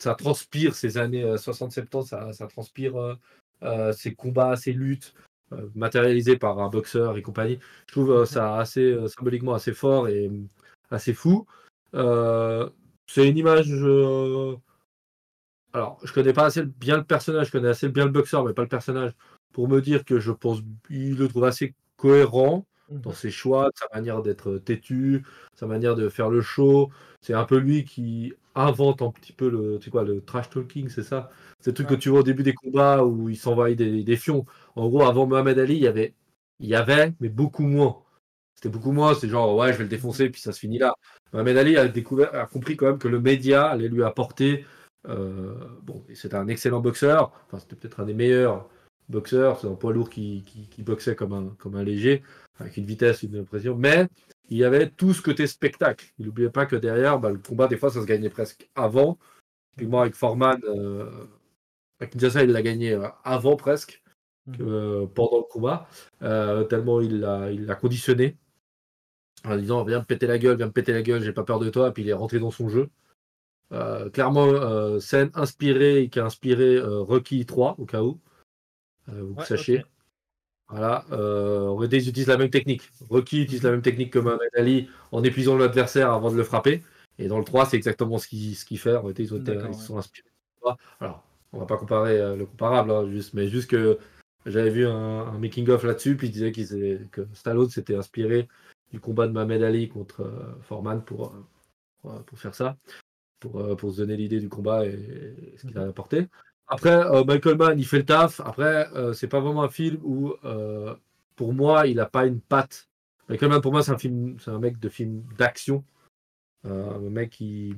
ça 0.00 0.14
transpire 0.14 0.74
ces 0.74 0.98
années 0.98 1.22
euh, 1.24 1.36
60-70, 1.36 2.06
ça, 2.06 2.32
ça 2.32 2.46
transpire 2.46 2.96
euh, 2.96 3.14
euh, 3.62 3.92
ses 3.92 4.14
combats, 4.14 4.56
ses 4.56 4.72
luttes, 4.72 5.14
euh, 5.52 5.68
matérialisés 5.74 6.36
par 6.36 6.58
un 6.60 6.68
boxeur 6.70 7.16
et 7.16 7.22
compagnie. 7.22 7.58
Je 7.86 7.92
trouve 7.92 8.10
euh, 8.12 8.24
ça 8.26 8.56
assez 8.58 8.80
euh, 8.82 9.08
symboliquement 9.08 9.54
assez 9.54 9.72
fort 9.74 10.08
et 10.08 10.26
euh, 10.28 10.42
assez 10.90 11.14
fou. 11.14 11.46
Euh, 11.94 12.68
c'est 13.06 13.28
une 13.28 13.36
image. 13.38 13.68
euh, 13.72 14.56
Alors, 15.72 15.98
je 16.04 16.12
connais 16.12 16.32
pas 16.32 16.46
assez 16.46 16.64
bien 16.64 16.96
le 16.96 17.04
personnage, 17.04 17.46
je 17.48 17.52
connais 17.52 17.68
assez 17.68 17.88
bien 17.88 18.04
le 18.06 18.10
boxeur, 18.10 18.44
mais 18.44 18.54
pas 18.54 18.62
le 18.62 18.68
personnage, 18.68 19.12
pour 19.52 19.68
me 19.68 19.80
dire 19.80 20.04
que 20.04 20.18
je 20.18 20.32
pense 20.32 20.60
il 20.90 21.16
le 21.16 21.28
trouve 21.28 21.44
assez 21.44 21.74
cohérent 21.96 22.66
Mhm. 22.90 23.00
dans 23.02 23.12
ses 23.12 23.30
choix, 23.30 23.70
sa 23.74 23.86
manière 23.94 24.22
d'être 24.22 24.58
têtu, 24.58 25.24
sa 25.54 25.66
manière 25.66 25.94
de 25.94 26.08
faire 26.08 26.28
le 26.28 26.40
show. 26.40 26.90
C'est 27.20 27.34
un 27.34 27.44
peu 27.44 27.58
lui 27.58 27.84
qui 27.84 28.34
invente 28.54 29.02
un 29.02 29.10
petit 29.10 29.32
peu 29.32 29.48
le, 29.50 29.78
tu 29.78 29.90
quoi, 29.90 30.04
le 30.04 30.20
trash 30.22 30.50
talking, 30.50 30.88
c'est 30.88 31.02
ça? 31.02 31.30
C'est 31.60 31.70
le 31.70 31.74
truc 31.74 31.90
Ouais. 31.90 31.96
que 31.96 32.00
tu 32.00 32.08
vois 32.10 32.20
au 32.20 32.22
début 32.22 32.42
des 32.42 32.54
combats 32.54 33.04
où 33.04 33.28
il 33.28 33.36
s'envahit 33.36 33.76
des, 33.78 34.02
des 34.04 34.16
fions. 34.16 34.44
En 34.76 34.88
gros, 34.88 35.02
avant 35.02 35.26
Mohamed 35.26 35.58
Ali, 35.58 35.74
il 35.76 35.82
y 35.82 35.86
avait, 35.86 36.14
il 36.58 36.68
y 36.68 36.74
avait, 36.74 37.12
mais 37.20 37.28
beaucoup 37.28 37.64
moins. 37.64 38.02
C'était 38.54 38.68
beaucoup 38.68 38.92
moins, 38.92 39.14
c'est 39.14 39.28
genre, 39.28 39.56
ouais, 39.56 39.72
je 39.72 39.78
vais 39.78 39.84
le 39.84 39.88
défoncer, 39.90 40.28
puis 40.30 40.40
ça 40.40 40.52
se 40.52 40.58
finit 40.60 40.78
là. 40.78 40.94
Mohamed 41.32 41.56
Ali 41.56 41.76
a, 41.78 41.88
découvert, 41.88 42.34
a 42.34 42.46
compris 42.46 42.76
quand 42.76 42.86
même 42.86 42.98
que 42.98 43.08
le 43.08 43.20
média 43.20 43.66
allait 43.68 43.88
lui 43.88 44.02
apporter. 44.04 44.66
euh, 45.08 45.54
bon, 45.82 46.04
c'était 46.14 46.34
un 46.36 46.48
excellent 46.48 46.80
boxeur, 46.80 47.32
enfin, 47.46 47.58
c'était 47.58 47.76
peut-être 47.76 48.00
un 48.00 48.04
des 48.06 48.14
meilleurs 48.14 48.68
boxeurs, 49.08 49.58
c'est 49.58 49.66
un 49.66 49.74
poids 49.74 49.92
lourd 49.92 50.10
qui, 50.10 50.42
qui, 50.46 50.68
qui 50.68 50.82
boxait 50.82 51.16
comme 51.16 51.32
un, 51.32 51.46
comme 51.58 51.74
un 51.76 51.82
léger, 51.84 52.22
avec 52.58 52.76
une 52.76 52.84
vitesse, 52.84 53.22
une 53.22 53.44
pression, 53.46 53.76
mais 53.76 54.08
il 54.50 54.58
y 54.58 54.64
avait 54.64 54.90
tout 54.90 55.14
ce 55.14 55.22
côté 55.22 55.46
spectacle. 55.46 56.12
Il 56.18 56.26
n'oubliait 56.26 56.50
pas 56.50 56.66
que 56.66 56.76
derrière, 56.76 57.18
bah, 57.18 57.30
le 57.30 57.38
combat, 57.38 57.68
des 57.68 57.76
fois, 57.76 57.90
ça 57.90 58.00
se 58.00 58.06
gagnait 58.06 58.30
presque 58.30 58.68
avant. 58.74 59.18
Typiquement, 59.72 60.00
avec 60.00 60.14
Foreman, 60.14 60.60
euh, 60.64 61.08
avec 62.00 62.12
Kinshasa, 62.12 62.42
il 62.44 62.50
l'a 62.50 62.62
gagné 62.62 62.92
euh, 62.92 63.06
avant 63.24 63.56
presque, 63.56 64.02
que, 64.52 64.62
euh, 64.62 65.06
pendant 65.06 65.38
le 65.38 65.44
combat, 65.44 65.86
euh, 66.22 66.64
tellement 66.64 67.00
il 67.00 67.20
l'a 67.20 67.50
il 67.52 67.66
conditionné 67.80 68.36
en 69.44 69.56
disant 69.56 69.84
Viens 69.84 70.00
me 70.00 70.04
péter 70.04 70.26
la 70.26 70.38
gueule, 70.38 70.56
viens 70.56 70.66
me 70.66 70.72
péter 70.72 70.92
la 70.92 71.02
gueule, 71.02 71.22
j'ai 71.22 71.32
pas 71.32 71.44
peur 71.44 71.58
de 71.60 71.68
toi, 71.70 71.88
et 71.88 71.92
puis 71.92 72.02
il 72.02 72.08
est 72.08 72.14
rentré 72.14 72.38
dans 72.38 72.50
son 72.50 72.68
jeu. 72.68 72.90
Clairement, 74.12 74.98
scène 74.98 75.30
inspirée 75.34 76.08
qui 76.10 76.18
a 76.18 76.24
inspiré 76.24 76.80
Rocky 76.80 77.46
3, 77.46 77.76
au 77.78 77.86
cas 77.86 78.02
où, 78.02 78.18
vous 79.06 79.34
Ouais, 79.34 79.44
sachiez. 79.44 79.84
Voilà, 80.70 81.04
euh, 81.12 81.88
ils 81.90 82.08
utilisent 82.08 82.28
la 82.28 82.36
même 82.36 82.50
technique. 82.50 82.82
Rocky 83.08 83.42
utilise 83.42 83.62
la 83.62 83.72
même 83.72 83.82
technique 83.82 84.12
que 84.12 84.18
Mohamed 84.18 84.50
Ali 84.56 84.88
en 85.10 85.24
épuisant 85.24 85.56
l'adversaire 85.56 86.12
avant 86.12 86.30
de 86.30 86.36
le 86.36 86.44
frapper. 86.44 86.82
Et 87.18 87.28
dans 87.28 87.38
le 87.38 87.44
3, 87.44 87.66
c'est 87.66 87.76
exactement 87.76 88.18
ce 88.18 88.28
qu'il 88.28 88.78
fait. 88.78 88.96
En 88.96 89.02
réalité, 89.02 89.24
ils, 89.24 89.68
ils 89.68 89.74
sont 89.74 89.98
inspirés. 89.98 90.28
Alors, 91.00 91.24
on 91.52 91.58
va 91.58 91.66
pas 91.66 91.76
comparer 91.76 92.18
euh, 92.18 92.36
le 92.36 92.46
comparable, 92.46 92.92
hein, 92.92 93.08
juste, 93.10 93.34
mais 93.34 93.48
juste 93.48 93.68
que 93.68 93.98
j'avais 94.46 94.70
vu 94.70 94.86
un, 94.86 95.26
un 95.26 95.38
making-of 95.38 95.82
là-dessus, 95.82 96.16
puis 96.16 96.28
il 96.28 96.30
disait 96.30 96.52
que 97.10 97.26
Stallone 97.34 97.68
s'était 97.68 97.96
inspiré 97.96 98.48
du 98.90 99.00
combat 99.00 99.26
de 99.26 99.32
Mohamed 99.32 99.62
Ali 99.62 99.88
contre 99.88 100.22
euh, 100.22 100.58
Foreman 100.62 101.02
pour, 101.04 101.26
euh, 101.26 101.44
pour, 102.02 102.12
euh, 102.12 102.20
pour 102.20 102.38
faire 102.38 102.54
ça, 102.54 102.76
pour, 103.38 103.76
pour 103.76 103.92
se 103.92 103.98
donner 103.98 104.16
l'idée 104.16 104.40
du 104.40 104.48
combat 104.48 104.86
et, 104.86 104.90
et 104.90 105.58
ce 105.58 105.66
qu'il 105.66 105.78
a 105.78 105.82
apporté. 105.82 106.28
Après, 106.70 106.90
euh, 106.90 107.24
Michael 107.24 107.56
Mann, 107.56 107.78
il 107.78 107.84
fait 107.84 107.98
le 107.98 108.04
taf. 108.04 108.40
Après, 108.40 108.88
euh, 108.94 109.12
c'est 109.12 109.26
pas 109.26 109.40
vraiment 109.40 109.64
un 109.64 109.68
film 109.68 109.98
où, 110.04 110.34
euh, 110.44 110.94
pour 111.34 111.52
moi, 111.52 111.88
il 111.88 111.98
a 111.98 112.06
pas 112.06 112.26
une 112.26 112.40
patte. 112.40 112.88
Michael 113.28 113.48
Mann, 113.50 113.60
pour 113.60 113.72
moi, 113.72 113.82
c'est 113.82 113.90
un 113.90 113.98
film, 113.98 114.38
c'est 114.38 114.52
un 114.52 114.60
mec 114.60 114.78
de 114.78 114.88
film 114.88 115.24
d'action, 115.36 115.84
Euh, 116.66 116.94
un 116.94 117.10
mec 117.10 117.30
qui, 117.30 117.74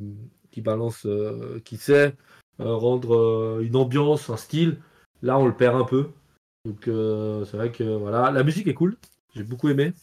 qui 0.50 0.60
balance, 0.60 1.06
qui 1.64 1.76
sait 1.76 2.14
rendre 2.58 3.60
une 3.60 3.76
ambiance, 3.76 4.28
un 4.28 4.36
style. 4.36 4.78
Là, 5.22 5.38
on 5.38 5.46
le 5.46 5.56
perd 5.56 5.76
un 5.76 5.84
peu. 5.84 6.10
Donc, 6.64 6.82
c'est 6.84 7.56
vrai 7.56 7.72
que 7.72 7.84
voilà, 7.84 8.30
la 8.30 8.42
musique 8.42 8.66
est 8.66 8.74
cool. 8.74 8.96
J'ai 9.34 9.44
beaucoup 9.44 9.68
aimé. 9.68 9.94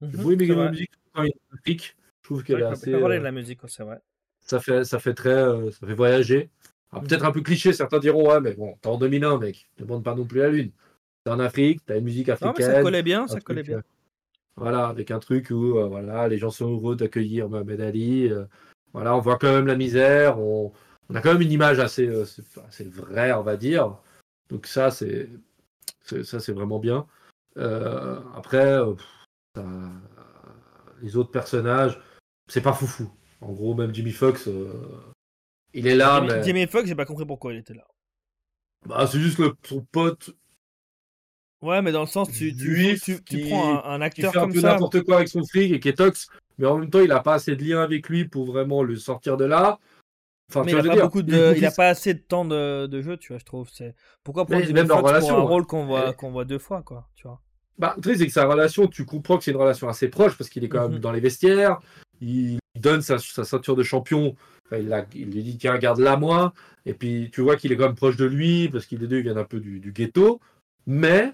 J'ai 0.00 0.08
Mhm, 0.08 0.16
beaucoup 0.16 0.32
aimé 0.32 0.46
la 0.46 0.70
musique 0.70 0.90
quand 1.14 1.22
il 1.22 1.32
pique. 1.62 1.96
Je 2.22 2.28
trouve 2.28 2.42
qu'elle 2.42 2.60
est 2.60 2.64
assez. 2.64 2.90
parler 2.90 3.18
de 3.18 3.24
la 3.24 3.32
musique, 3.32 3.60
c'est 3.68 3.84
vrai. 3.84 4.00
ça 4.40 4.58
fait, 4.60 4.84
ça 4.84 4.98
fait 4.98 5.14
très, 5.14 5.44
ça 5.70 5.86
fait 5.86 5.94
voyager. 5.94 6.50
Peut-être 7.00 7.24
un 7.24 7.32
peu 7.32 7.40
cliché, 7.40 7.72
certains 7.72 7.98
diront, 7.98 8.28
ouais, 8.30 8.40
mais 8.40 8.54
bon, 8.54 8.76
t'es 8.82 8.88
en 8.88 8.98
2001, 8.98 9.38
mec, 9.38 9.66
ne 9.78 9.84
demande 9.84 10.04
pas 10.04 10.14
non 10.14 10.24
plus 10.26 10.40
la 10.40 10.48
lune. 10.50 10.70
en 11.28 11.38
Afrique, 11.40 11.80
tu 11.86 11.92
as 11.92 11.96
une 11.96 12.04
musique 12.04 12.28
Non, 12.28 12.34
africaine. 12.34 12.54
mais 12.68 12.74
ça 12.74 12.82
collait 12.82 13.02
bien, 13.02 13.26
ça 13.26 13.40
collait 13.40 13.62
bien. 13.62 13.78
euh, 13.78 13.82
voilà, 14.56 14.88
avec 14.88 15.10
un 15.10 15.18
truc 15.18 15.48
où 15.50 15.78
euh, 15.78 15.86
voilà, 15.86 16.28
les 16.28 16.36
gens 16.38 16.50
sont 16.50 16.70
heureux 16.70 16.94
d'accueillir 16.96 17.48
Mohamed 17.48 17.80
Ali. 17.80 18.28
euh, 18.28 18.44
voilà, 18.92 19.16
on 19.16 19.20
voit 19.20 19.38
quand 19.38 19.50
même 19.52 19.66
la 19.66 19.76
misère. 19.76 20.38
On, 20.38 20.72
on 21.08 21.14
a 21.14 21.20
quand 21.22 21.32
même 21.32 21.40
une 21.42 21.52
image 21.52 21.78
assez, 21.78 22.08
assez 22.68 22.84
vraie, 22.84 23.32
on 23.32 23.42
va 23.42 23.56
dire. 23.56 23.96
Donc 24.50 24.66
ça, 24.66 24.90
c'est 24.90 25.30
ça, 26.04 26.40
c'est 26.40 26.52
vraiment 26.52 26.78
bien. 26.78 27.06
Après, 27.56 28.78
pff, 29.54 29.64
les 31.00 31.16
autres 31.16 31.30
personnages, 31.30 31.98
c'est 32.48 32.60
pas 32.60 32.72
foufou. 32.74 33.10
En 33.40 33.52
gros, 33.52 33.74
même 33.74 33.94
Jimmy 33.94 34.12
Fox, 34.12 34.48
il 35.74 35.86
est 35.86 35.94
là, 35.94 36.20
mais 36.20 36.42
Jamie 36.44 36.66
Foxx, 36.66 36.86
j'ai 36.88 36.94
pas 36.94 37.04
compris 37.04 37.24
pourquoi 37.26 37.52
il 37.52 37.58
était 37.58 37.74
là. 37.74 37.86
bah, 38.86 39.06
c'est 39.06 39.20
juste 39.20 39.38
le, 39.38 39.52
son 39.64 39.80
pote 39.92 40.30
Ouais, 41.62 41.80
mais 41.80 41.92
dans 41.92 42.00
le 42.00 42.06
sens, 42.08 42.28
tu, 42.32 42.54
tu, 42.56 42.98
tu, 43.00 43.22
tu 43.22 43.22
qui- 43.22 43.48
prends 43.48 43.84
un, 43.84 43.92
un 43.94 43.98
qui 43.98 44.04
acteur 44.26 44.32
fait 44.32 44.38
un 44.38 44.40
comme 44.42 44.52
peu 44.52 44.60
n'importe 44.60 45.02
quoi 45.02 45.16
avec 45.16 45.28
son 45.28 45.44
fric 45.46 45.72
et 45.72 45.78
qui 45.78 45.88
est 45.88 45.92
tox, 45.96 46.26
mais 46.58 46.66
en 46.66 46.78
même 46.78 46.90
temps, 46.90 47.00
il 47.00 47.12
a 47.12 47.20
pas 47.20 47.34
assez 47.34 47.54
de 47.54 47.64
lien 47.64 47.80
avec 47.80 48.08
lui 48.08 48.26
pour 48.26 48.44
vraiment 48.46 48.82
le 48.82 48.96
sortir 48.96 49.36
de 49.36 49.44
là. 49.44 49.78
Enfin, 50.50 50.64
Mais 50.64 50.72
tu 50.72 50.72
il 50.72 50.74
vois, 50.74 50.80
a 50.80 50.82
je 50.82 50.82
veux 50.82 50.88
pas 50.88 50.94
dire, 50.96 51.04
beaucoup 51.04 51.18
il 51.20 51.26
de, 51.26 51.52
est 51.54 51.58
il 51.58 51.64
a 51.64 51.70
pas 51.70 51.88
assez 51.88 52.14
de 52.14 52.18
temps 52.18 52.44
de, 52.44 52.86
de 52.88 53.00
jeu, 53.00 53.16
tu 53.16 53.28
vois, 53.32 53.38
je 53.38 53.44
trouve. 53.44 53.68
C'est 53.72 53.94
pourquoi 54.24 54.44
prendre 54.44 54.60
même 54.72 54.74
leur 54.88 54.98
Foxx 54.98 55.00
pour 55.00 55.08
relation, 55.08 55.36
un 55.38 55.42
rôle 55.42 55.66
qu'on 55.66 55.86
voit, 55.86 56.10
Et- 56.10 56.14
qu'on 56.14 56.32
voit 56.32 56.44
deux 56.44 56.58
fois, 56.58 56.82
quoi, 56.82 57.08
tu 57.14 57.28
vois. 57.28 57.40
Bah, 57.78 57.94
le 57.96 58.02
truc, 58.02 58.16
c'est 58.18 58.26
que 58.26 58.32
sa 58.32 58.44
relation, 58.46 58.88
tu 58.88 59.04
comprends 59.04 59.38
que 59.38 59.44
c'est 59.44 59.52
une 59.52 59.56
relation 59.56 59.88
assez 59.88 60.08
proche 60.08 60.36
parce 60.36 60.50
qu'il 60.50 60.64
est 60.64 60.68
quand 60.68 60.82
même 60.82 60.94
Mhm. 60.96 60.98
dans 60.98 61.12
les 61.12 61.20
vestiaires. 61.20 61.78
Il 62.20 62.58
donne 62.78 63.02
sa, 63.02 63.18
sa 63.18 63.44
ceinture 63.44 63.76
de 63.76 63.82
champion. 63.84 64.34
Il, 64.78 64.88
la- 64.88 65.06
il 65.14 65.30
lui 65.30 65.42
dit 65.42 65.58
tiens, 65.58 65.78
garde-la 65.78 66.16
moi. 66.16 66.52
Et 66.86 66.94
puis 66.94 67.30
tu 67.32 67.40
vois 67.40 67.56
qu'il 67.56 67.72
est 67.72 67.76
quand 67.76 67.86
même 67.86 67.94
proche 67.94 68.16
de 68.16 68.24
lui 68.24 68.68
parce 68.68 68.86
qu'ils 68.86 69.00
les 69.00 69.06
deux 69.06 69.18
ils 69.18 69.22
viennent 69.22 69.38
un 69.38 69.44
peu 69.44 69.60
du, 69.60 69.80
du 69.80 69.92
ghetto. 69.92 70.40
Mais 70.86 71.32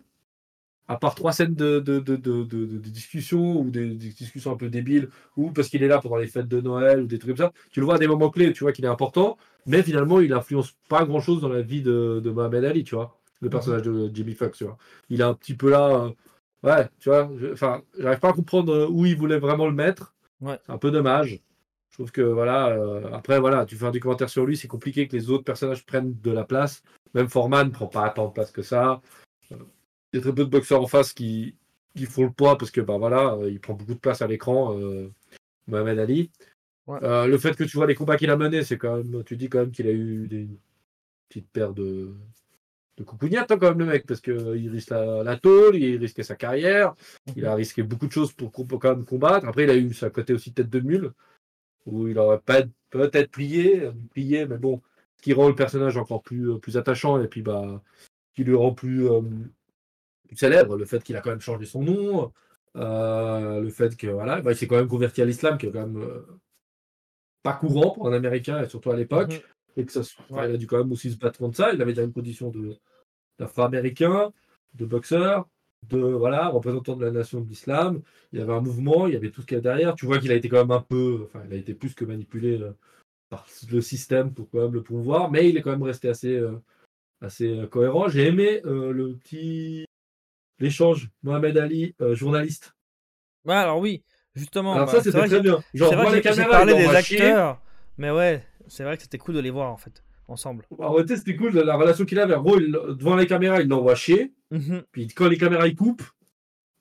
à 0.89 0.97
part 0.97 1.15
trois 1.15 1.33
scènes 1.33 1.55
de, 1.55 1.81
de, 1.81 1.99
de, 2.01 2.17
de, 2.17 2.45
discussion 2.79 3.61
ou 3.61 3.71
des, 3.71 3.89
des 3.91 4.09
discussions 4.11 4.53
un 4.53 4.57
peu 4.57 4.71
débiles 4.71 5.09
ou 5.37 5.51
parce 5.51 5.69
qu'il 5.69 5.83
est 5.83 5.89
là 5.89 5.99
pendant 6.01 6.17
les 6.17 6.27
fêtes 6.29 6.49
de 6.49 6.61
Noël 6.63 7.03
ou 7.03 7.07
des 7.07 7.19
trucs 7.19 7.37
comme 7.37 7.47
ça, 7.47 7.53
tu 7.71 7.81
le 7.81 7.87
vois 7.87 7.97
à 7.97 7.99
des 7.99 8.07
moments 8.07 8.31
clés. 8.31 8.53
Tu 8.55 8.65
vois 8.65 8.73
qu'il 8.73 8.85
est 8.87 8.89
important. 8.89 9.37
Mais 9.67 9.83
finalement, 9.83 10.21
il 10.21 10.33
influence 10.33 10.75
pas 10.89 11.05
grand-chose 11.05 11.43
dans 11.43 11.51
la 11.51 11.61
vie 11.63 11.83
de, 11.83 12.21
de 12.25 12.31
Mohamed 12.31 12.65
Ali. 12.65 12.85
Tu 12.85 12.95
vois 12.95 13.19
le 13.43 13.51
personnage 13.51 13.83
de 13.83 14.11
Jimmy 14.15 14.35
Foxx. 14.35 14.57
Tu 14.59 14.65
vois 14.65 14.79
il 15.11 15.21
est 15.21 15.25
un 15.25 15.35
petit 15.35 15.55
peu 15.55 15.71
là. 15.71 15.89
euh, 16.07 16.11
Ouais, 16.65 16.89
tu 16.99 17.09
vois, 17.09 17.31
enfin, 17.53 17.83
j'arrive 17.99 18.19
pas 18.19 18.31
à 18.31 18.33
comprendre 18.33 18.73
euh, 18.75 18.89
où 18.89 19.07
il 19.07 19.17
voulait 19.17 19.39
vraiment 19.39 19.67
le 19.67 19.73
mettre. 19.73 20.15
Ouais. 20.41 20.59
C'est 20.67 20.73
un 20.73 20.79
peu 20.79 20.91
dommage. 20.91 21.41
Je 21.99 22.05
trouve 22.05 22.13
que 22.13 22.23
voilà, 22.23 22.69
euh, 22.69 23.11
après 23.13 23.41
voilà, 23.41 23.67
tu 23.67 23.75
fais 23.75 23.87
un 23.87 23.91
documentaire 23.91 24.29
sur 24.29 24.47
lui, 24.47 24.57
c'est 24.57 24.69
compliqué 24.69 25.09
que 25.09 25.17
les 25.17 25.31
autres 25.31 25.43
personnages 25.43 25.85
prennent 25.85 26.15
de 26.23 26.31
la 26.31 26.45
place. 26.45 26.85
Même 27.13 27.29
Foreman 27.29 27.73
prend 27.73 27.89
pas 27.89 28.09
tant 28.11 28.29
de 28.29 28.33
place 28.33 28.53
que 28.53 28.63
ça. 28.63 29.01
Euh, 29.51 29.57
Il 30.13 30.17
y 30.17 30.21
a 30.21 30.23
très 30.23 30.33
peu 30.33 30.45
de 30.45 30.51
boxeurs 30.51 30.81
en 30.81 30.87
face 30.87 31.13
qui, 31.13 31.57
qui 31.97 32.07
font 32.07 32.23
le 32.23 32.31
poids 32.31 32.57
parce 32.57 32.71
que 32.71 32.81
bah 32.81 32.99
voilà, 32.99 33.35
euh, 33.35 33.51
il 33.51 33.59
prend 33.59 33.75
beaucoup 33.75 33.95
de 33.95 33.99
place 33.99 34.23
à 34.23 34.29
l'écran, 34.29 34.79
euh, 34.79 35.11
Mohamed 35.67 35.99
Ali. 35.99 36.31
Ouais. 36.87 37.01
Le 37.03 37.37
fait 37.37 37.57
que 37.57 37.65
tu 37.65 37.77
vois 37.77 37.87
les 37.87 37.97
combats 37.97 38.17
qu'il 38.17 38.31
a 38.31 38.37
menés, 38.37 38.63
c'est 38.63 38.79
quand 38.79 38.99
même, 38.99 39.25
tu 39.25 39.37
dis 39.37 39.49
quand 39.49 39.59
même 39.59 39.73
qu'il 39.73 39.89
a 39.89 39.93
eu 39.93 40.29
des 40.29 40.49
petites 41.29 41.51
paires 41.51 41.75
de 41.75 42.15
de 42.97 43.05
coucougnettes, 43.05 43.51
hein, 43.51 43.59
quand 43.59 43.69
même 43.69 43.79
le 43.79 43.87
mec 43.87 44.07
parce 44.07 44.21
que 44.21 44.57
il 44.57 44.71
risque 44.71 44.91
la, 44.91 45.23
la 45.23 45.37
tôle, 45.37 45.77
il 45.77 45.97
risquait 45.99 46.25
sa 46.25 46.35
carrière, 46.35 46.95
il 47.37 47.47
a 47.47 47.55
risqué 47.55 47.83
beaucoup 47.83 48.07
de 48.09 48.13
choses 48.13 48.33
pour, 48.33 48.51
pour 48.51 48.79
quand 48.81 48.97
même 48.97 49.05
combattre. 49.05 49.47
Après, 49.47 49.65
il 49.65 49.71
a 49.71 49.77
eu 49.77 49.95
sa 49.95 50.11
côté 50.11 50.33
aussi 50.33 50.53
tête 50.53 50.69
de 50.69 50.81
mule, 50.81 51.13
où 51.91 52.09
il 52.09 52.19
aurait 52.19 52.41
peut-être 52.91 53.31
plié, 53.31 53.91
plié, 54.13 54.47
mais 54.47 54.59
bon, 54.59 54.81
ce 55.17 55.23
qui 55.23 55.33
rend 55.33 55.49
le 55.49 55.55
personnage 55.55 55.97
encore 55.97 56.23
plus, 56.23 56.51
euh, 56.53 56.59
plus 56.59 56.77
attachant 56.77 57.21
et 57.21 57.29
puis 57.29 57.43
bah, 57.43 57.83
qui 58.35 58.45
le 58.45 58.57
rend 58.57 58.73
plus, 58.73 59.09
euh, 59.11 59.21
plus 60.27 60.37
célèbre, 60.37 60.77
le 60.77 60.85
fait 60.85 61.03
qu'il 61.03 61.17
a 61.17 61.21
quand 61.21 61.31
même 61.31 61.41
changé 61.41 61.65
son 61.67 61.83
nom, 61.83 62.33
euh, 62.77 63.61
le 63.61 63.71
fait 63.71 63.97
que 63.97 64.07
voilà, 64.07 64.41
bah, 64.41 64.53
il 64.53 64.57
s'est 64.57 64.67
quand 64.67 64.77
même 64.77 64.89
converti 64.89 65.23
à 65.23 65.25
l'islam, 65.25 65.59
qui 65.59 65.67
est 65.67 65.73
quand 65.73 65.87
même 65.87 66.03
euh, 66.03 66.21
pas 67.43 67.55
courant 67.55 67.91
pour 67.91 68.09
un 68.09 68.13
Américain 68.13 68.63
et 68.63 68.69
surtout 68.69 68.91
à 68.91 68.97
l'époque, 68.97 69.33
Mhm. 69.33 69.41
et 69.83 69.85
que 69.87 69.93
ça, 69.93 70.03
se- 70.03 70.15
enfin, 70.31 70.43
Ouais. 70.43 70.51
il 70.51 70.55
a 70.55 70.59
dû 70.59 70.67
quand 70.67 70.79
même 70.79 70.93
aussi 70.93 71.11
se 71.11 71.17
battre 71.19 71.39
contre 71.39 71.57
ça. 71.57 71.73
Il 71.73 71.81
avait 71.81 71.93
déjà 71.93 72.03
une 72.05 72.13
condition 72.13 72.51
de 72.51 72.77
d'afro-américain, 73.39 74.33
de 74.75 74.85
boxeur, 74.85 75.49
de 75.89 75.99
voilà, 75.99 76.49
représentant 76.49 76.97
de 76.97 77.05
la 77.05 77.11
nation 77.11 77.41
de 77.41 77.49
l'islam. 77.49 78.03
Il 78.33 78.39
y 78.39 78.43
avait 78.43 78.53
un 78.53 78.61
mouvement, 78.61 79.07
il 79.07 79.15
y 79.15 79.17
avait 79.17 79.31
tout 79.31 79.43
ce 79.43 79.47
qu'il 79.47 79.57
y 79.57 79.59
a 79.59 79.63
derrière. 79.63 79.95
Tu 79.95 80.07
vois 80.07 80.19
qu'il 80.19 80.33
a 80.33 80.35
été 80.35 80.49
quand 80.49 80.59
même 80.59 80.71
un 80.71 80.83
peu, 80.83 81.21
enfin, 81.25 81.43
il 81.47 81.55
a 81.55 81.57
été 81.57 81.75
plus 81.75 81.95
que 81.95 82.05
manipulé 82.05 82.61
euh, 82.61 82.73
par 83.29 83.47
le 83.71 83.81
système 83.81 84.33
pour 84.33 84.51
quand 84.51 84.61
même 84.61 84.73
le 84.73 84.83
pouvoir, 84.83 85.31
mais 85.31 85.49
il 85.49 85.57
est 85.57 85.63
quand 85.63 85.71
même 85.71 85.83
resté 85.83 86.09
assez, 86.09 86.35
euh, 86.35 86.61
assez 87.21 87.47
euh, 87.47 87.67
cohérent. 87.67 88.09
J'ai 88.09 88.27
aimé 88.27 88.63
euh, 88.65 88.93
le 88.93 89.15
petit 89.17 89.85
l'échange 90.59 91.11
Mohamed 91.23 91.57
Ali, 91.57 91.95
journaliste. 92.13 92.75
Ouais, 93.45 93.55
alors 93.55 93.79
oui, 93.79 94.03
justement. 94.35 94.75
Alors 94.75 94.87
bah, 94.87 94.93
ça, 94.93 95.03
c'est 95.03 95.13
c'était 95.13 95.27
très 95.27 95.41
bien. 95.41 95.63
Genre, 95.75 95.95
voir 95.95 96.11
que 96.11 96.17
les 96.17 96.21
caméras, 96.21 96.51
parlé 96.51 96.75
des 96.75 97.03
chier. 97.03 97.23
acteurs, 97.23 97.61
mais 97.97 98.11
ouais, 98.11 98.45
c'est 98.67 98.83
vrai 98.83 98.97
que 98.97 99.03
c'était 99.03 99.19
cool 99.19 99.37
de 99.37 99.41
les 99.41 99.51
voir 99.51 99.71
en 99.71 99.77
fait, 99.77 100.03
ensemble. 100.29 100.65
En 100.79 100.93
réalité, 100.93 101.17
c'était 101.17 101.35
cool 101.37 101.53
la 101.55 101.77
relation 101.77 102.05
qu'il 102.05 102.19
avait. 102.21 102.35
En 102.35 102.43
gros, 102.43 102.61
il- 102.61 102.71
devant 102.73 103.17
les 103.17 103.27
caméras, 103.27 103.61
il 103.61 103.69
l'envoie 103.69 103.95
chier. 103.95 104.33
Mhm. 104.51 104.83
Puis 104.93 105.09
quand 105.09 105.29
les 105.29 105.37
caméras 105.39 105.67
ils 105.67 105.75
coupent, 105.77 106.03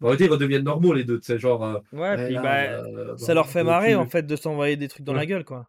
en 0.02 0.06
réalité, 0.08 0.26
ils 0.26 0.32
redeviennent 0.32 0.64
normaux 0.64 0.94
les 0.94 1.04
deux. 1.04 1.20
C'est 1.24 1.40
genre. 1.40 1.64
euh, 1.66 1.80
Ouais, 1.94 2.26
puis 2.26 2.36
là, 2.36 2.42
bah, 2.42 2.56
euh, 2.64 3.18
ça 3.18 3.28
bah, 3.28 3.34
leur 3.36 3.50
fait 3.50 3.62
tu- 3.62 3.66
marrer 3.66 3.96
en 3.96 4.06
fait 4.06 4.24
de 4.28 4.36
s'envoyer 4.36 4.76
des 4.78 4.88
trucs 4.88 5.04
dans 5.06 5.14
Ouais. 5.14 5.20
la 5.20 5.26
gueule, 5.26 5.44
quoi. 5.46 5.68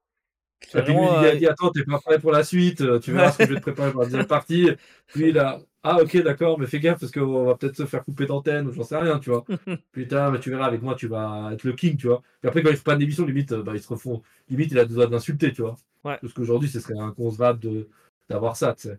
Puis 0.61 0.73
lui, 0.83 0.93
il 0.93 0.99
a 0.99 1.23
euh, 1.23 1.35
dit 1.37 1.47
Attends, 1.47 1.71
t'es 1.71 1.85
pas 1.85 1.99
prêt 2.01 2.19
pour 2.19 2.33
la 2.33 2.43
suite, 2.43 2.81
euh, 2.81 2.99
tu 2.99 3.13
verras 3.13 3.31
ce 3.33 3.39
que 3.39 3.47
je 3.47 3.51
vais 3.51 3.57
te 3.57 3.63
préparer 3.63 3.93
pour 3.93 4.01
la 4.01 4.07
deuxième 4.07 4.27
partie. 4.27 4.69
Lui, 5.15 5.29
il 5.29 5.39
a 5.39 5.61
Ah, 5.91 6.03
ok, 6.03 6.19
d'accord, 6.23 6.59
mais 6.59 6.67
fais 6.67 6.81
gaffe 6.81 7.01
parce 7.01 7.13
qu'on 7.13 7.45
va 7.45 7.55
peut-être 7.55 7.77
se 7.77 7.87
faire 7.87 8.05
couper 8.05 8.27
d'antenne 8.27 8.67
ou 8.69 8.73
j'en 8.73 8.83
sais 8.83 8.97
rien, 8.99 9.19
tu 9.19 9.31
vois. 9.31 9.45
Putain, 9.93 10.31
mais 10.31 10.39
tu 10.41 10.51
verras, 10.51 10.67
avec 10.67 10.83
moi, 10.83 10.95
tu 10.95 11.07
vas 11.09 11.51
être 11.53 11.65
le 11.65 11.73
king, 11.73 11.97
tu 11.97 12.09
vois. 12.09 12.23
Et 12.43 12.47
après, 12.49 12.63
quand 12.63 12.71
ils 12.71 12.77
font 12.77 12.83
pas 12.83 12.97
d'émission, 12.97 13.25
limite, 13.25 13.53
euh, 13.53 13.63
bah, 13.63 13.73
ils 13.75 13.81
se 13.81 13.89
refont. 13.89 14.23
Limite, 14.51 14.71
il 14.73 14.79
a 14.79 14.85
besoin 14.85 15.07
d'insulter, 15.07 15.53
tu 15.53 15.63
vois. 15.63 15.77
Ouais. 16.05 16.19
Parce 16.21 16.33
qu'aujourd'hui, 16.35 16.69
ce 16.69 16.81
serait 16.81 16.99
inconcevable 16.99 17.87
d'avoir 18.29 18.57
ça, 18.57 18.75
tu 18.75 18.89
sais. 18.89 18.99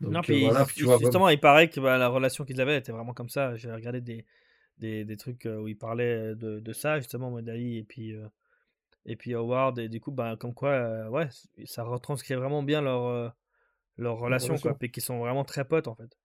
Donc, 0.00 0.12
Non, 0.12 0.18
euh, 0.20 0.22
puis 0.22 0.40
voilà, 0.42 0.60
il- 0.62 0.66
puis 0.66 0.76
tu 0.76 0.84
vois, 0.84 0.94
vraiment- 0.94 1.06
justement, 1.06 1.28
il 1.28 1.40
paraît 1.40 1.68
que 1.68 1.80
bah, 1.80 1.98
la 1.98 2.08
relation 2.08 2.44
qu'ils 2.44 2.60
avaient 2.60 2.78
était 2.78 2.92
vraiment 2.92 3.12
comme 3.14 3.28
ça. 3.28 3.54
J'ai 3.56 3.70
regardé 3.70 4.00
des, 4.00 4.24
des, 4.78 5.04
des 5.04 5.16
trucs 5.16 5.46
euh, 5.46 5.58
où 5.58 5.68
il 5.68 5.76
parlait 5.76 6.34
de, 6.34 6.60
de 6.60 6.72
ça, 6.72 6.98
justement, 6.98 7.30
Modali 7.30 7.78
et 7.78 7.82
puis, 7.84 8.14
euh, 8.14 8.26
et 9.06 9.16
puis 9.16 9.34
Howard. 9.34 9.78
Et 9.78 9.88
du 9.88 10.00
coup, 10.00 10.12
bah, 10.12 10.36
comme 10.40 10.54
quoi, 10.54 10.70
euh, 10.70 11.08
ouais, 11.08 11.28
ça 11.66 11.84
retranscrit 11.84 12.34
vraiment 12.34 12.62
bien 12.62 12.80
leur, 12.80 13.34
leur 13.98 14.18
relation, 14.18 14.56
quoi. 14.58 14.74
Puis 14.74 14.90
qu'ils 14.90 15.02
sont 15.02 15.18
vraiment 15.18 15.44
très 15.44 15.64
potes, 15.64 15.88
en 15.88 15.94
fait. 15.94 16.16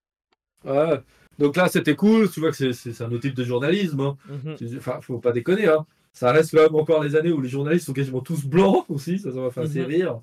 Ouais. 0.66 1.00
Donc 1.40 1.56
là, 1.56 1.68
c'était 1.68 1.96
cool. 1.96 2.30
Tu 2.32 2.40
vois 2.40 2.52
que 2.52 2.72
c'est- 2.74 3.02
un 3.02 3.12
autre 3.12 3.20
type 3.22 3.36
de 3.36 3.44
journalisme. 3.44 4.00
hein. 4.02 4.18
Mhm. 4.30 4.56
C'est- 4.58 4.78
Enfin, 4.78 5.00
faut 5.02 5.20
pas 5.20 5.32
déconner. 5.32 5.68
Hein. 5.68 5.86
Ça 6.14 6.32
reste 6.32 6.52
quand 6.56 6.64
même 6.64 6.76
encore 6.76 7.04
les 7.04 7.16
années 7.16 7.32
où 7.32 7.42
les 7.42 7.50
journalistes 7.50 7.86
sont 7.86 7.94
quasiment 7.94 8.22
tous 8.22 8.44
blancs 8.46 8.86
aussi. 8.90 9.20
Ça, 9.20 9.32
ça 9.32 9.40
m'a 9.40 9.52
fait 9.52 9.62
assez 9.62 9.80
Mhm. 9.82 9.86
rire. 9.86 10.20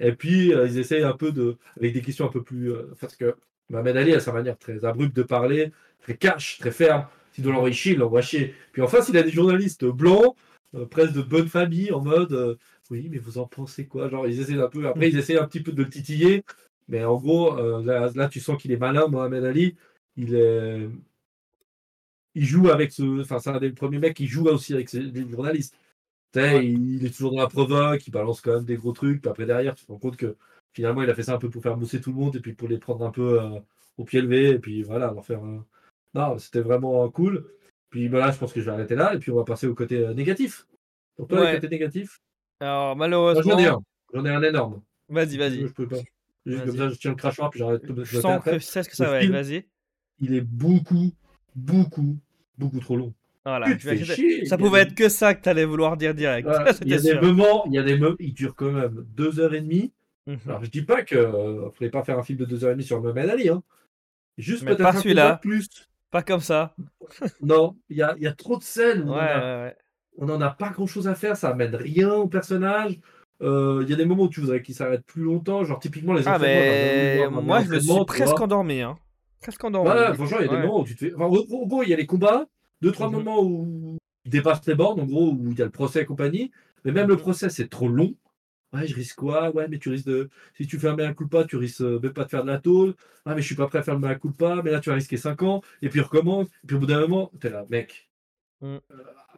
Et 0.00 0.12
puis, 0.12 0.52
euh, 0.52 0.66
ils 0.66 0.78
essayent 0.78 1.04
un 1.04 1.12
peu 1.16 1.32
de. 1.32 1.56
avec 1.78 1.92
des 1.94 2.02
questions 2.02 2.26
un 2.26 2.30
peu 2.30 2.42
plus. 2.42 2.72
euh, 2.72 2.92
parce 3.00 3.16
que 3.16 3.36
Mohamed 3.70 3.96
Ali 3.96 4.12
a 4.14 4.20
sa 4.20 4.32
manière 4.32 4.58
très 4.58 4.84
abrupte 4.84 5.14
de 5.16 5.22
parler, 5.22 5.72
très 6.02 6.16
cash, 6.16 6.58
très 6.58 6.70
ferme. 6.72 7.06
S'il 7.32 7.44
doit 7.44 7.52
l'envoyer 7.52 7.74
chier, 7.74 7.92
il 7.92 7.98
l'envoie 7.98 8.22
chier. 8.22 8.54
Puis 8.72 8.82
en 8.82 8.86
face, 8.88 9.08
il 9.08 9.16
a 9.16 9.22
des 9.22 9.30
journalistes 9.30 9.84
blancs, 9.84 10.34
euh, 10.74 10.84
presque 10.86 11.12
de 11.14 11.22
bonne 11.22 11.48
famille, 11.48 11.92
en 11.92 12.00
mode. 12.00 12.32
euh, 12.32 12.54
oui, 12.90 13.08
mais 13.10 13.18
vous 13.18 13.38
en 13.38 13.46
pensez 13.46 13.86
quoi? 13.86 14.08
Genre, 14.08 14.26
ils 14.26 14.40
essaient 14.40 14.54
un 14.60 14.68
peu. 14.68 14.86
Après, 14.86 15.08
ils 15.08 15.18
essaient 15.18 15.38
un 15.38 15.46
petit 15.46 15.60
peu 15.60 15.72
de 15.72 15.82
le 15.82 15.88
titiller. 15.90 16.44
Mais 16.88 17.04
en 17.04 17.16
gros, 17.16 17.58
euh, 17.58 17.82
là, 17.84 18.10
là, 18.14 18.28
tu 18.28 18.40
sens 18.40 18.60
qu'il 18.60 18.72
est 18.72 18.76
malin, 18.76 19.08
Mohamed 19.08 19.44
Ali. 19.44 19.76
Il 20.16 20.34
est 20.34 20.88
il 22.34 22.44
joue 22.44 22.68
avec 22.70 22.92
ce. 22.92 23.20
Enfin, 23.22 23.38
c'est 23.38 23.50
un 23.50 23.58
des 23.58 23.70
premiers 23.70 23.98
mecs 23.98 24.14
qui 24.16 24.26
joue 24.26 24.46
aussi 24.46 24.74
avec 24.74 24.88
ses- 24.88 25.00
les 25.00 25.28
journalistes. 25.28 25.74
Tu 26.32 26.40
sais, 26.40 26.54
Ouais. 26.56 26.66
il, 26.66 26.96
il 26.96 27.06
est 27.06 27.10
toujours 27.10 27.32
dans 27.32 27.40
la 27.42 27.48
provoque, 27.48 28.06
il 28.06 28.10
balance 28.10 28.40
quand 28.40 28.54
même 28.54 28.64
des 28.64 28.76
gros 28.76 28.92
trucs. 28.92 29.22
Puis 29.22 29.30
après, 29.30 29.46
derrière, 29.46 29.74
tu 29.74 29.86
te 29.86 29.92
rends 29.92 29.98
compte 29.98 30.16
que 30.16 30.36
finalement, 30.74 31.02
il 31.02 31.10
a 31.10 31.14
fait 31.14 31.22
ça 31.22 31.34
un 31.34 31.38
peu 31.38 31.48
pour 31.50 31.62
faire 31.62 31.76
mousser 31.76 32.00
tout 32.00 32.10
le 32.10 32.16
monde 32.16 32.36
et 32.36 32.40
puis 32.40 32.52
pour 32.52 32.68
les 32.68 32.78
prendre 32.78 33.04
un 33.06 33.10
peu 33.10 33.40
euh, 33.42 33.58
au 33.96 34.04
pied 34.04 34.20
levé. 34.20 34.50
Et 34.50 34.58
puis 34.58 34.82
voilà, 34.82 35.12
leur 35.12 35.24
faire. 35.24 35.40
Non, 36.14 36.38
c'était 36.38 36.60
vraiment 36.60 37.08
cool. 37.10 37.46
Puis 37.90 38.08
ben 38.08 38.18
là, 38.18 38.30
je 38.32 38.38
pense 38.38 38.52
que 38.52 38.60
je 38.60 38.66
vais 38.66 38.72
arrêter 38.72 38.94
là 38.96 39.14
et 39.14 39.18
puis 39.18 39.30
on 39.30 39.36
va 39.36 39.44
passer 39.44 39.66
au 39.66 39.74
côté 39.74 39.96
euh, 39.98 40.12
négatif. 40.12 40.66
Pour 41.16 41.28
toi, 41.28 41.40
Ouais. 41.40 41.52
le 41.52 41.56
côté 41.60 41.68
négatif? 41.70 42.18
Alors, 42.60 42.96
Moi, 42.96 43.06
J'en 43.06 43.10
ai 43.10 43.10
malheureusement. 43.10 43.58
un. 43.58 43.78
J'en 44.12 44.24
ai 44.26 44.30
un 44.30 44.42
énorme. 44.42 44.82
Vas-y, 45.08 45.30
Je 45.34 45.38
vas-y. 45.38 45.72
peux 45.72 45.88
pas. 45.88 45.96
Juste 46.46 46.64
comme 46.66 46.76
ça, 46.76 46.88
je 46.88 46.94
tiens 46.94 47.10
le 47.10 47.16
crachoir 47.16 47.50
puis 47.50 47.58
j'arrête 47.60 47.84
de 47.84 48.04
Je 48.04 48.20
sens 48.20 48.42
que 48.44 48.58
c'est 48.58 48.82
ce 48.84 48.88
que 48.88 48.96
ça 48.96 49.10
va 49.10 49.22
être. 49.22 49.30
Vas-y. 49.30 49.66
Il 50.20 50.34
est 50.34 50.40
beaucoup, 50.40 51.12
beaucoup, 51.54 52.16
beaucoup 52.56 52.80
trop 52.80 52.96
long. 52.96 53.12
Voilà. 53.44 53.74
Tu 53.76 53.96
je 53.98 54.04
chier, 54.14 54.46
Ça 54.46 54.56
pouvait 54.58 54.84
des- 54.84 54.90
être 54.90 54.96
que 54.96 55.08
ça 55.08 55.34
que 55.34 55.42
tu 55.42 55.48
allais 55.48 55.64
vouloir 55.64 55.96
dire 55.96 56.14
direct. 56.14 56.48
Voilà, 56.48 56.72
il 56.82 56.88
y 56.88 56.94
a 56.94 57.00
des 57.00 57.20
moments, 57.20 57.64
il 57.66 57.74
y 57.74 57.78
a 57.78 57.82
des 57.82 57.96
moments, 57.98 58.16
il 58.18 58.32
dure 58.34 58.54
quand 58.54 58.72
même 58.72 59.04
deux 59.14 59.38
heures 59.40 59.54
et 59.54 59.60
demie. 59.60 59.92
Mhm. 60.26 60.38
Alors 60.48 60.64
je 60.64 60.70
dis 60.70 60.82
pas 60.82 61.02
que 61.02 61.14
euh, 61.16 61.70
faudrait 61.70 61.90
pas 61.90 62.02
faire 62.02 62.18
un 62.18 62.22
film 62.24 62.38
de 62.38 62.44
deux 62.44 62.64
heures 62.64 62.70
et 62.70 62.74
demie 62.74 62.82
sur 62.84 63.00
Mohamed 63.00 63.30
Ali, 63.30 63.48
hein. 63.48 63.62
Juste 64.38 64.64
peut-être 64.64 64.98
celui-là. 65.00 65.36
plus. 65.40 65.68
Pas 66.10 66.22
comme 66.22 66.40
ça. 66.40 66.74
Non, 67.40 67.76
il 67.88 67.96
y 67.98 68.02
a, 68.02 68.14
il 68.16 68.22
y 68.22 68.26
a 68.26 68.32
trop 68.32 68.56
de 68.56 68.62
scènes 68.64 69.02
où 69.08 69.12
Ouais, 69.12 69.18
on, 69.18 69.20
a- 69.20 69.34
ouais, 69.58 69.64
ouais. 69.66 69.76
on 70.18 70.28
en 70.28 70.40
a 70.40 70.50
pas 70.50 70.70
grand 70.70 70.86
chose 70.86 71.06
à 71.08 71.14
faire, 71.14 71.36
ça 71.36 71.50
amène 71.50 71.74
rien 71.76 72.12
au 72.12 72.26
personnage. 72.26 72.98
Euh, 73.42 73.80
Il 73.84 73.90
y 73.90 73.92
a 73.92 73.96
des 73.96 74.04
moments 74.04 74.24
où 74.24 74.28
tu 74.28 74.40
voudrais 74.40 74.62
qu'il 74.62 74.74
s'arrête 74.74 75.04
plus 75.04 75.22
longtemps, 75.22 75.64
genre 75.64 75.78
typiquement 75.78 76.14
les 76.14 76.26
Ah, 76.26 76.38
mais 76.38 77.22
un 77.24 77.30
moi, 77.30 77.62
je 77.62 77.68
me 77.70 77.78
suis 77.80 78.04
presque 78.06 78.40
endormi. 78.40 78.80
Hein. 78.80 78.98
Presque 79.40 79.62
endormi. 79.64 79.90
Ouais, 79.90 80.14
franchement, 80.14 80.38
il 80.40 80.46
y 80.46 80.48
a 80.48 80.52
des 80.56 80.62
moments 80.62 80.80
où 80.80 80.84
tu 80.84 80.94
te 80.96 81.00
fais. 81.06 81.14
Enfin, 81.14 81.24
en 81.26 81.28
gros- 81.28 81.82
il 81.82 81.88
y 81.88 81.92
a 81.92 81.96
les 81.96 82.06
combats, 82.06 82.46
deux, 82.80 82.92
trois 82.92 83.08
Mhm. 83.08 83.12
moments 83.16 83.42
où 83.42 83.98
il 84.24 84.30
dépasse 84.30 84.64
les 84.66 84.74
bornes, 84.74 85.00
en 85.00 85.04
gros, 85.04 85.30
où 85.32 85.52
il 85.52 85.58
y 85.58 85.62
a 85.62 85.66
le 85.66 85.70
procès 85.70 86.02
et 86.02 86.04
compagnie. 86.06 86.50
Mais 86.84 86.92
même 86.92 87.08
le 87.08 87.14
Mhm. 87.14 87.20
procès, 87.20 87.50
c'est 87.50 87.68
trop 87.68 87.88
long. 87.88 88.14
Ouais, 88.72 88.86
je 88.86 88.94
risque 88.94 89.16
quoi? 89.16 89.50
Ouais, 89.50 89.68
mais 89.68 89.78
tu 89.78 89.90
risques 89.90 90.06
de. 90.06 90.28
Si 90.56 90.66
tu 90.66 90.78
fais 90.78 90.88
un 90.88 90.96
mea 90.96 91.14
culpa, 91.14 91.44
tu 91.44 91.56
risques 91.56 91.82
euh, 91.82 92.00
même 92.00 92.12
pas 92.12 92.24
de 92.24 92.30
faire 92.30 92.42
de 92.42 92.48
la 92.50 92.58
tôle. 92.58 92.94
Ah, 93.24 93.34
mais 93.34 93.40
je 93.42 93.46
suis 93.46 93.54
pas 93.54 93.66
prêt 93.68 93.78
à 93.78 93.82
faire 93.82 93.94
le 93.94 94.00
mea 94.00 94.16
culpa, 94.16 94.60
mais 94.64 94.70
là, 94.70 94.80
tu 94.80 94.88
vas 94.90 94.96
risquer 94.96 95.16
5 95.16 95.42
ans. 95.42 95.62
Et 95.82 95.88
puis, 95.88 96.00
il 96.00 96.02
recommence. 96.02 96.48
Et 96.64 96.66
puis, 96.66 96.76
au 96.76 96.80
bout 96.80 96.86
d'un 96.86 97.00
moment, 97.00 97.30
t'es 97.40 97.50
là, 97.50 97.64
mec. 97.70 98.08
Mm. 98.62 98.76
euh, 98.76 98.80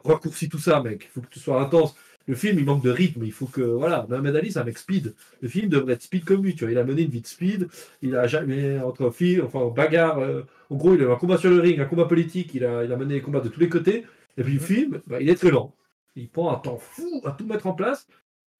raccourcis 0.05 0.47
tout 0.49 0.57
ça, 0.59 0.81
mec. 0.81 1.03
Il 1.05 1.09
faut 1.09 1.21
que 1.21 1.27
tu 1.27 1.39
sois 1.39 1.61
intense. 1.61 1.95
Le 2.29 2.35
film, 2.35 2.59
il 2.59 2.65
manque 2.65 2.83
de 2.83 2.91
rythme. 2.91 3.25
Il 3.25 3.33
faut 3.33 3.47
que. 3.47 3.61
Voilà, 3.61 4.05
Mohamed 4.09 4.35
Ali, 4.37 4.51
c'est 4.53 4.59
un 4.59 4.65
mec 4.65 4.77
speed. 4.77 5.15
Le 5.41 5.49
film 5.49 5.69
devrait 5.69 5.93
être 5.95 6.03
speed 6.03 6.25
comme 6.25 6.43
lui. 6.43 6.55
Tu 6.55 6.63
vois, 6.65 6.71
il 6.71 6.77
a 6.79 6.85
mené 6.85 7.03
une 7.03 7.09
vie 7.11 7.21
de 7.21 7.27
speed. 7.27 7.69
Il 8.03 8.15
a 8.15 8.27
jamais, 8.27 8.79
entre 8.79 9.11
filles, 9.11 9.41
enfin, 9.41 9.67
bagarre. 9.69 10.19
euh, 10.19 10.43
en 10.69 10.75
gros, 10.77 10.95
il 10.95 11.01
a 11.01 11.05
eu 11.05 11.11
un 11.11 11.17
combat 11.17 11.37
sur 11.37 11.49
le 11.51 11.59
ring, 11.59 11.79
un 11.81 11.85
combat 11.85 12.05
politique. 12.05 12.53
Il 12.55 12.65
a, 12.65 12.85
il 12.85 12.91
a 12.93 12.97
mené 12.97 13.15
des 13.15 13.21
combats 13.21 13.41
de 13.41 13.49
tous 13.49 13.59
les 13.59 13.69
côtés. 13.69 14.05
Et 14.37 14.43
puis, 14.43 14.55
le 14.55 14.59
Mhm. 14.59 14.61
film, 14.61 15.01
bah, 15.07 15.21
il 15.21 15.29
est 15.29 15.35
très 15.35 15.51
lent. 15.51 15.75
Il 16.15 16.29
prend 16.29 16.51
un 16.53 16.59
temps 16.59 16.77
fou 16.77 17.21
à 17.25 17.31
tout 17.31 17.45
mettre 17.47 17.67
en 17.67 17.73
place 17.73 18.07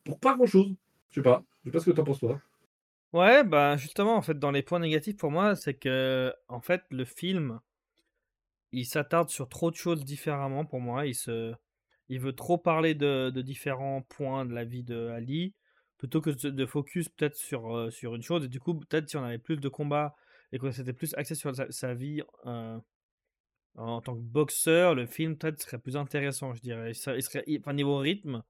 pour 0.06 0.20
pas 0.20 0.36
grand 0.36 0.48
chose. 0.48 0.74
Je 1.12 1.16
sais 1.16 1.24
pas. 1.24 1.44
Je 1.66 1.70
sais 1.70 1.74
pas 1.74 1.80
ce 1.82 1.86
que 1.88 1.92
t'en 1.98 2.06
penses, 2.06 2.20
toi. 2.22 2.42
Ouais, 3.14 3.44
bah 3.44 3.78
justement, 3.78 4.16
en 4.16 4.22
fait, 4.24 4.40
dans 4.40 4.50
les 4.52 4.64
points 4.64 4.80
négatifs 4.80 5.18
pour 5.18 5.30
moi, 5.32 5.56
c'est 5.56 5.76
que, 5.76 6.34
en 6.48 6.60
fait, 6.62 6.84
le 6.92 7.06
film, 7.06 7.60
il 8.72 8.86
s'attarde 8.86 9.30
sur 9.30 9.48
trop 9.48 9.70
de 9.72 9.76
choses 9.76 10.04
différemment 10.04 10.66
pour 10.66 10.80
moi. 10.82 11.06
Il 11.06 11.14
se, 11.16 11.54
il 12.10 12.20
veut 12.20 12.34
trop 12.34 12.58
parler 12.58 12.96
de, 12.96 13.30
de 13.30 13.42
différents 13.42 14.02
points 14.02 14.46
de 14.46 14.54
la 14.54 14.66
vie 14.66 14.84
de 14.84 15.10
Ali, 15.10 15.54
plutôt 15.98 16.22
que 16.22 16.30
de 16.32 16.66
focus 16.66 17.10
peut-être 17.10 17.36
sur, 17.36 17.76
euh, 17.76 17.90
sur 17.92 18.16
une 18.16 18.24
chose. 18.24 18.46
Et 18.46 18.48
du 18.50 18.60
coup, 18.60 18.76
peut-être 18.76 19.10
si 19.10 19.18
on 19.18 19.24
avait 19.24 19.38
plus 19.38 19.58
de 19.58 19.70
combats 19.70 20.16
et 20.52 20.60
que 20.60 20.72
c'était 20.72 20.94
plus 20.94 21.14
axé 21.16 21.36
sur 21.36 21.56
sa, 21.56 21.72
sa 21.72 21.94
vie 21.94 22.22
euh, 22.46 22.80
en 23.76 24.02
tant 24.02 24.16
que 24.16 24.22
boxeur, 24.22 24.96
le 24.96 25.06
film 25.06 25.38
peut-être 25.38 25.62
serait 25.62 25.80
plus 25.80 25.96
intéressant, 25.98 26.54
je 26.54 26.62
dirais. 26.62 26.92
Il 26.92 26.96
serait, 26.96 27.18
il 27.20 27.24
serait- 27.24 27.44
il- 27.48 27.60
enfin, 27.60 27.74
niveau 27.74 27.98
rythme, 27.98 28.44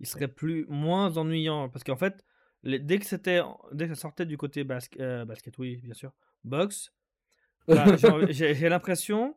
il 0.00 0.06
serait 0.06 0.28
plus 0.28 0.66
moins 0.68 1.16
ennuyant 1.18 1.68
parce 1.68 1.84
qu'en 1.84 1.96
fait, 1.96 2.24
les- 2.62 2.78
dès 2.78 2.98
que 2.98 3.06
c'était, 3.06 3.40
dès 3.72 3.88
que 3.88 3.94
ça 3.94 4.00
sortait 4.02 4.26
du 4.26 4.36
côté 4.38 4.64
basket, 4.64 5.26
basket, 5.26 5.58
oui, 5.58 5.78
bien 5.82 5.94
sûr, 5.94 6.12
boxe, 6.44 6.92
bah, 7.70 7.96
j'ai 7.96 8.10
l'impression, 8.70 9.36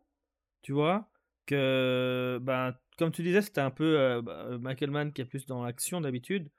tu 0.64 0.74
vois, 0.74 1.10
que, 1.46 2.40
ben, 2.42 2.76
comme 2.98 3.12
tu 3.12 3.24
disais, 3.24 3.42
c'était 3.42 3.62
un 3.62 3.72
peu 3.72 4.22
bah, 4.22 4.46
euh, 4.48 4.60
Michael 4.60 4.92
Mann 4.92 5.14
qui 5.14 5.22
est 5.22 5.26
plus 5.26 5.46
dans 5.46 5.64
l'action 5.64 6.02
d'habitude. 6.02 6.50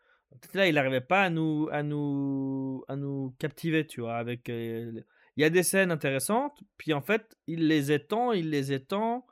Là, 0.53 0.67
il 0.67 0.75
n'arrivait 0.75 1.01
pas 1.01 1.23
à 1.23 1.31
nous, 1.31 1.69
à 1.71 1.83
nous, 1.83 2.85
à 2.89 2.97
nous 2.97 3.35
captiver, 3.39 3.87
tu 3.87 4.01
vois. 4.01 4.17
Avec, 4.17 4.49
euh, 4.49 5.01
il 5.37 5.43
y 5.43 5.45
a 5.45 5.51
des 5.51 5.63
scènes 5.63 5.91
intéressantes, 5.91 6.63
puis 6.77 6.93
en 6.93 7.01
fait, 7.01 7.37
il 7.47 7.69
les 7.69 7.93
étend, 7.93 8.33
il 8.33 8.51
les 8.51 8.73
étend, 8.73 9.27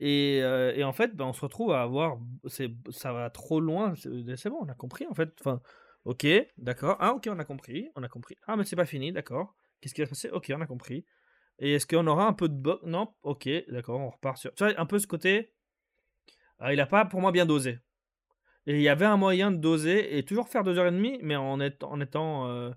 et, 0.00 0.40
euh, 0.42 0.72
et 0.74 0.84
en 0.84 0.92
fait, 0.92 1.14
ben, 1.16 1.26
on 1.26 1.32
se 1.32 1.40
retrouve 1.40 1.72
à 1.72 1.82
avoir, 1.82 2.18
ça 2.46 3.12
va 3.12 3.30
trop 3.30 3.60
loin. 3.60 3.94
C'est 3.96 4.48
bon, 4.48 4.58
on 4.60 4.68
a 4.68 4.74
compris 4.74 5.06
en 5.08 5.14
fait. 5.14 5.30
Enfin, 5.40 5.60
ok, 6.04 6.26
d'accord. 6.58 6.96
Ah, 7.00 7.14
ok, 7.14 7.28
on 7.30 7.38
a 7.38 7.44
compris, 7.44 7.90
on 7.96 8.02
a 8.02 8.08
compris. 8.08 8.36
Ah, 8.46 8.56
mais 8.56 8.64
c'est 8.64 8.76
pas 8.76 8.86
fini, 8.86 9.12
d'accord. 9.12 9.54
Qu'est-ce 9.80 9.94
qui 9.94 10.00
va 10.00 10.06
se 10.06 10.10
passer? 10.10 10.30
Ok, 10.30 10.52
on 10.56 10.60
a 10.60 10.66
compris. 10.66 11.04
Et 11.58 11.74
est-ce 11.74 11.86
qu'on 11.86 12.06
aura 12.06 12.26
un 12.26 12.32
peu 12.32 12.48
de 12.48 12.54
box 12.54 12.82
Non, 12.84 13.14
ok, 13.22 13.48
d'accord, 13.68 14.00
on 14.00 14.10
repart 14.10 14.36
sur. 14.36 14.52
Tu 14.54 14.64
vois, 14.64 14.78
un 14.78 14.86
peu 14.86 14.98
ce 14.98 15.06
côté. 15.06 15.52
euh, 16.62 16.72
il 16.72 16.80
a 16.80 16.86
pas, 16.86 17.04
pour 17.04 17.20
moi, 17.20 17.32
bien 17.32 17.46
dosé. 17.46 17.78
Et 18.66 18.76
il 18.76 18.82
y 18.82 18.88
avait 18.88 19.04
un 19.04 19.16
moyen 19.16 19.50
de 19.50 19.58
doser 19.58 20.16
et 20.16 20.24
toujours 20.24 20.48
faire 20.48 20.64
deux 20.64 20.78
heures 20.78 20.86
et 20.86 20.90
demie, 20.90 21.18
mais 21.22 21.36
en, 21.36 21.60
étant 21.60 21.90
en 21.92 22.00
étant, 22.00 22.48
euh, 22.48 22.70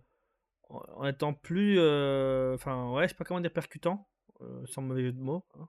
en 0.69 1.05
étant 1.05 1.34
plus. 1.34 1.78
euh, 1.80 2.53
Enfin, 2.55 2.91
ouais, 2.91 3.03
je 3.03 3.09
sais 3.09 3.15
pas 3.15 3.23
comment 3.25 3.39
dire, 3.39 3.53
percutant, 3.53 4.07
euh, 4.41 4.65
sans 4.65 4.82
mauvais 4.82 5.03
jeu 5.03 5.11
de 5.13 5.19
mots. 5.21 5.45
hein. 5.59 5.67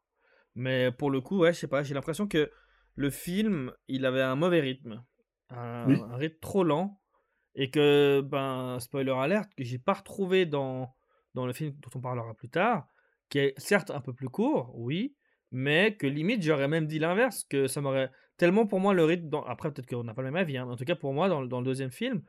Mais 0.54 0.90
pour 0.90 1.10
le 1.10 1.20
coup, 1.20 1.38
ouais, 1.38 1.52
je 1.52 1.58
sais 1.60 1.68
pas, 1.68 1.82
j'ai 1.84 1.94
l'impression 1.94 2.26
que 2.26 2.50
le 2.96 3.10
film, 3.10 3.72
il 3.86 4.04
avait 4.04 4.22
un 4.22 4.34
mauvais 4.34 4.60
rythme. 4.60 5.04
Un, 5.50 5.86
Oui. 5.88 6.00
un 6.10 6.16
rythme 6.16 6.38
trop 6.40 6.64
lent. 6.64 7.00
Et 7.54 7.70
que, 7.70 8.20
ben, 8.20 8.78
spoiler 8.80 9.12
alerte, 9.12 9.50
que 9.56 9.64
j'ai 9.64 9.78
pas 9.78 9.94
retrouvé 9.94 10.46
dans, 10.46 10.94
dans 11.34 11.46
le 11.46 11.52
film 11.52 11.72
dont 11.80 11.90
on 11.94 12.00
parlera 12.00 12.34
plus 12.34 12.48
tard, 12.50 12.86
qui 13.28 13.38
est 13.38 13.54
certes 13.58 13.90
un 13.90 14.00
peu 14.00 14.12
plus 14.12 14.28
court, 14.28 14.72
oui, 14.74 15.14
mais 15.50 15.96
que 15.96 16.06
limite 16.06 16.42
j'aurais 16.42 16.68
même 16.68 16.86
dit 16.86 16.98
l'inverse, 16.98 17.44
que 17.44 17.66
ça 17.66 17.80
m'aurait 17.80 18.10
tellement 18.36 18.66
pour 18.66 18.80
moi 18.80 18.94
le 18.94 19.04
rythme, 19.04 19.28
dans... 19.28 19.42
après 19.44 19.72
peut-être 19.72 19.86
qu'on 19.88 20.04
n'a 20.04 20.14
pas 20.14 20.22
le 20.22 20.30
même 20.30 20.36
avis, 20.40 20.56
hein, 20.58 20.66
mais 20.66 20.72
en 20.72 20.76
tout 20.76 20.84
cas 20.84 20.96
pour 20.96 21.12
moi 21.12 21.28
dans, 21.28 21.40
le- 21.40 21.48
dans 21.48 21.60
le 21.60 21.64
deuxième 21.64 21.90
film, 21.90 22.22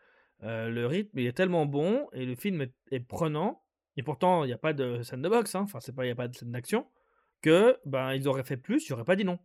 euh, 0.43 0.69
le 0.69 0.85
rythme 0.87 1.19
il 1.19 1.25
est 1.27 1.33
tellement 1.37 1.65
bon 1.65 2.07
et 2.13 2.25
le 2.25 2.35
film 2.35 2.61
est, 2.61 2.73
est 2.91 2.99
prenant, 3.01 3.63
et 3.97 4.03
pourtant 4.03 4.43
il 4.43 4.47
n'y 4.47 4.53
a 4.53 4.57
pas 4.57 4.73
de 4.73 5.01
scène 5.03 5.21
de 5.21 5.29
boxe, 5.29 5.55
hein, 5.55 5.61
enfin 5.61 5.79
c'est 5.81 5.93
pas, 5.95 6.03
il 6.05 6.07
n'y 6.07 6.11
a 6.13 6.15
pas 6.15 6.27
de 6.27 6.35
scène 6.35 6.51
d'action, 6.51 6.87
que 7.41 7.77
ben 7.85 8.13
ils 8.13 8.27
auraient 8.27 8.43
fait 8.43 8.57
plus, 8.57 8.85
j'aurais 8.87 9.03
pas 9.05 9.15
dit 9.15 9.25
non. 9.25 9.39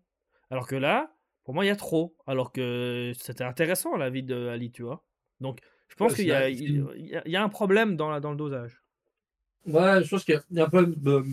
Alors 0.51 0.67
que 0.69 0.77
là, 0.77 1.17
pour 1.45 1.55
moi 1.55 1.65
il 1.65 1.69
y 1.69 1.71
a 1.71 1.77
trop, 1.77 2.17
alors 2.27 2.53
que 2.53 3.13
c'était 3.19 3.45
intéressant 3.45 3.97
la 3.97 4.11
vie 4.11 4.23
de 4.23 4.49
Ali, 4.49 4.71
tu 4.71 4.83
vois. 4.83 5.05
Donc 5.41 5.61
je 5.89 5.97
pense 5.97 6.15
qu'il 6.15 6.27
y, 6.27 7.31
y 7.31 7.37
a 7.37 7.43
un 7.43 7.49
problème 7.49 7.97
dans, 7.97 8.11
la- 8.11 8.21
dans 8.21 8.31
le 8.31 8.37
dosage. 8.37 8.83
Ouais, 9.67 10.03
je 10.05 10.09
pense 10.11 10.25
qu'il 10.25 10.41
y 10.51 10.61
a- 10.61 10.65
un 10.65 10.69
peu 10.71 10.87
de 10.87 11.25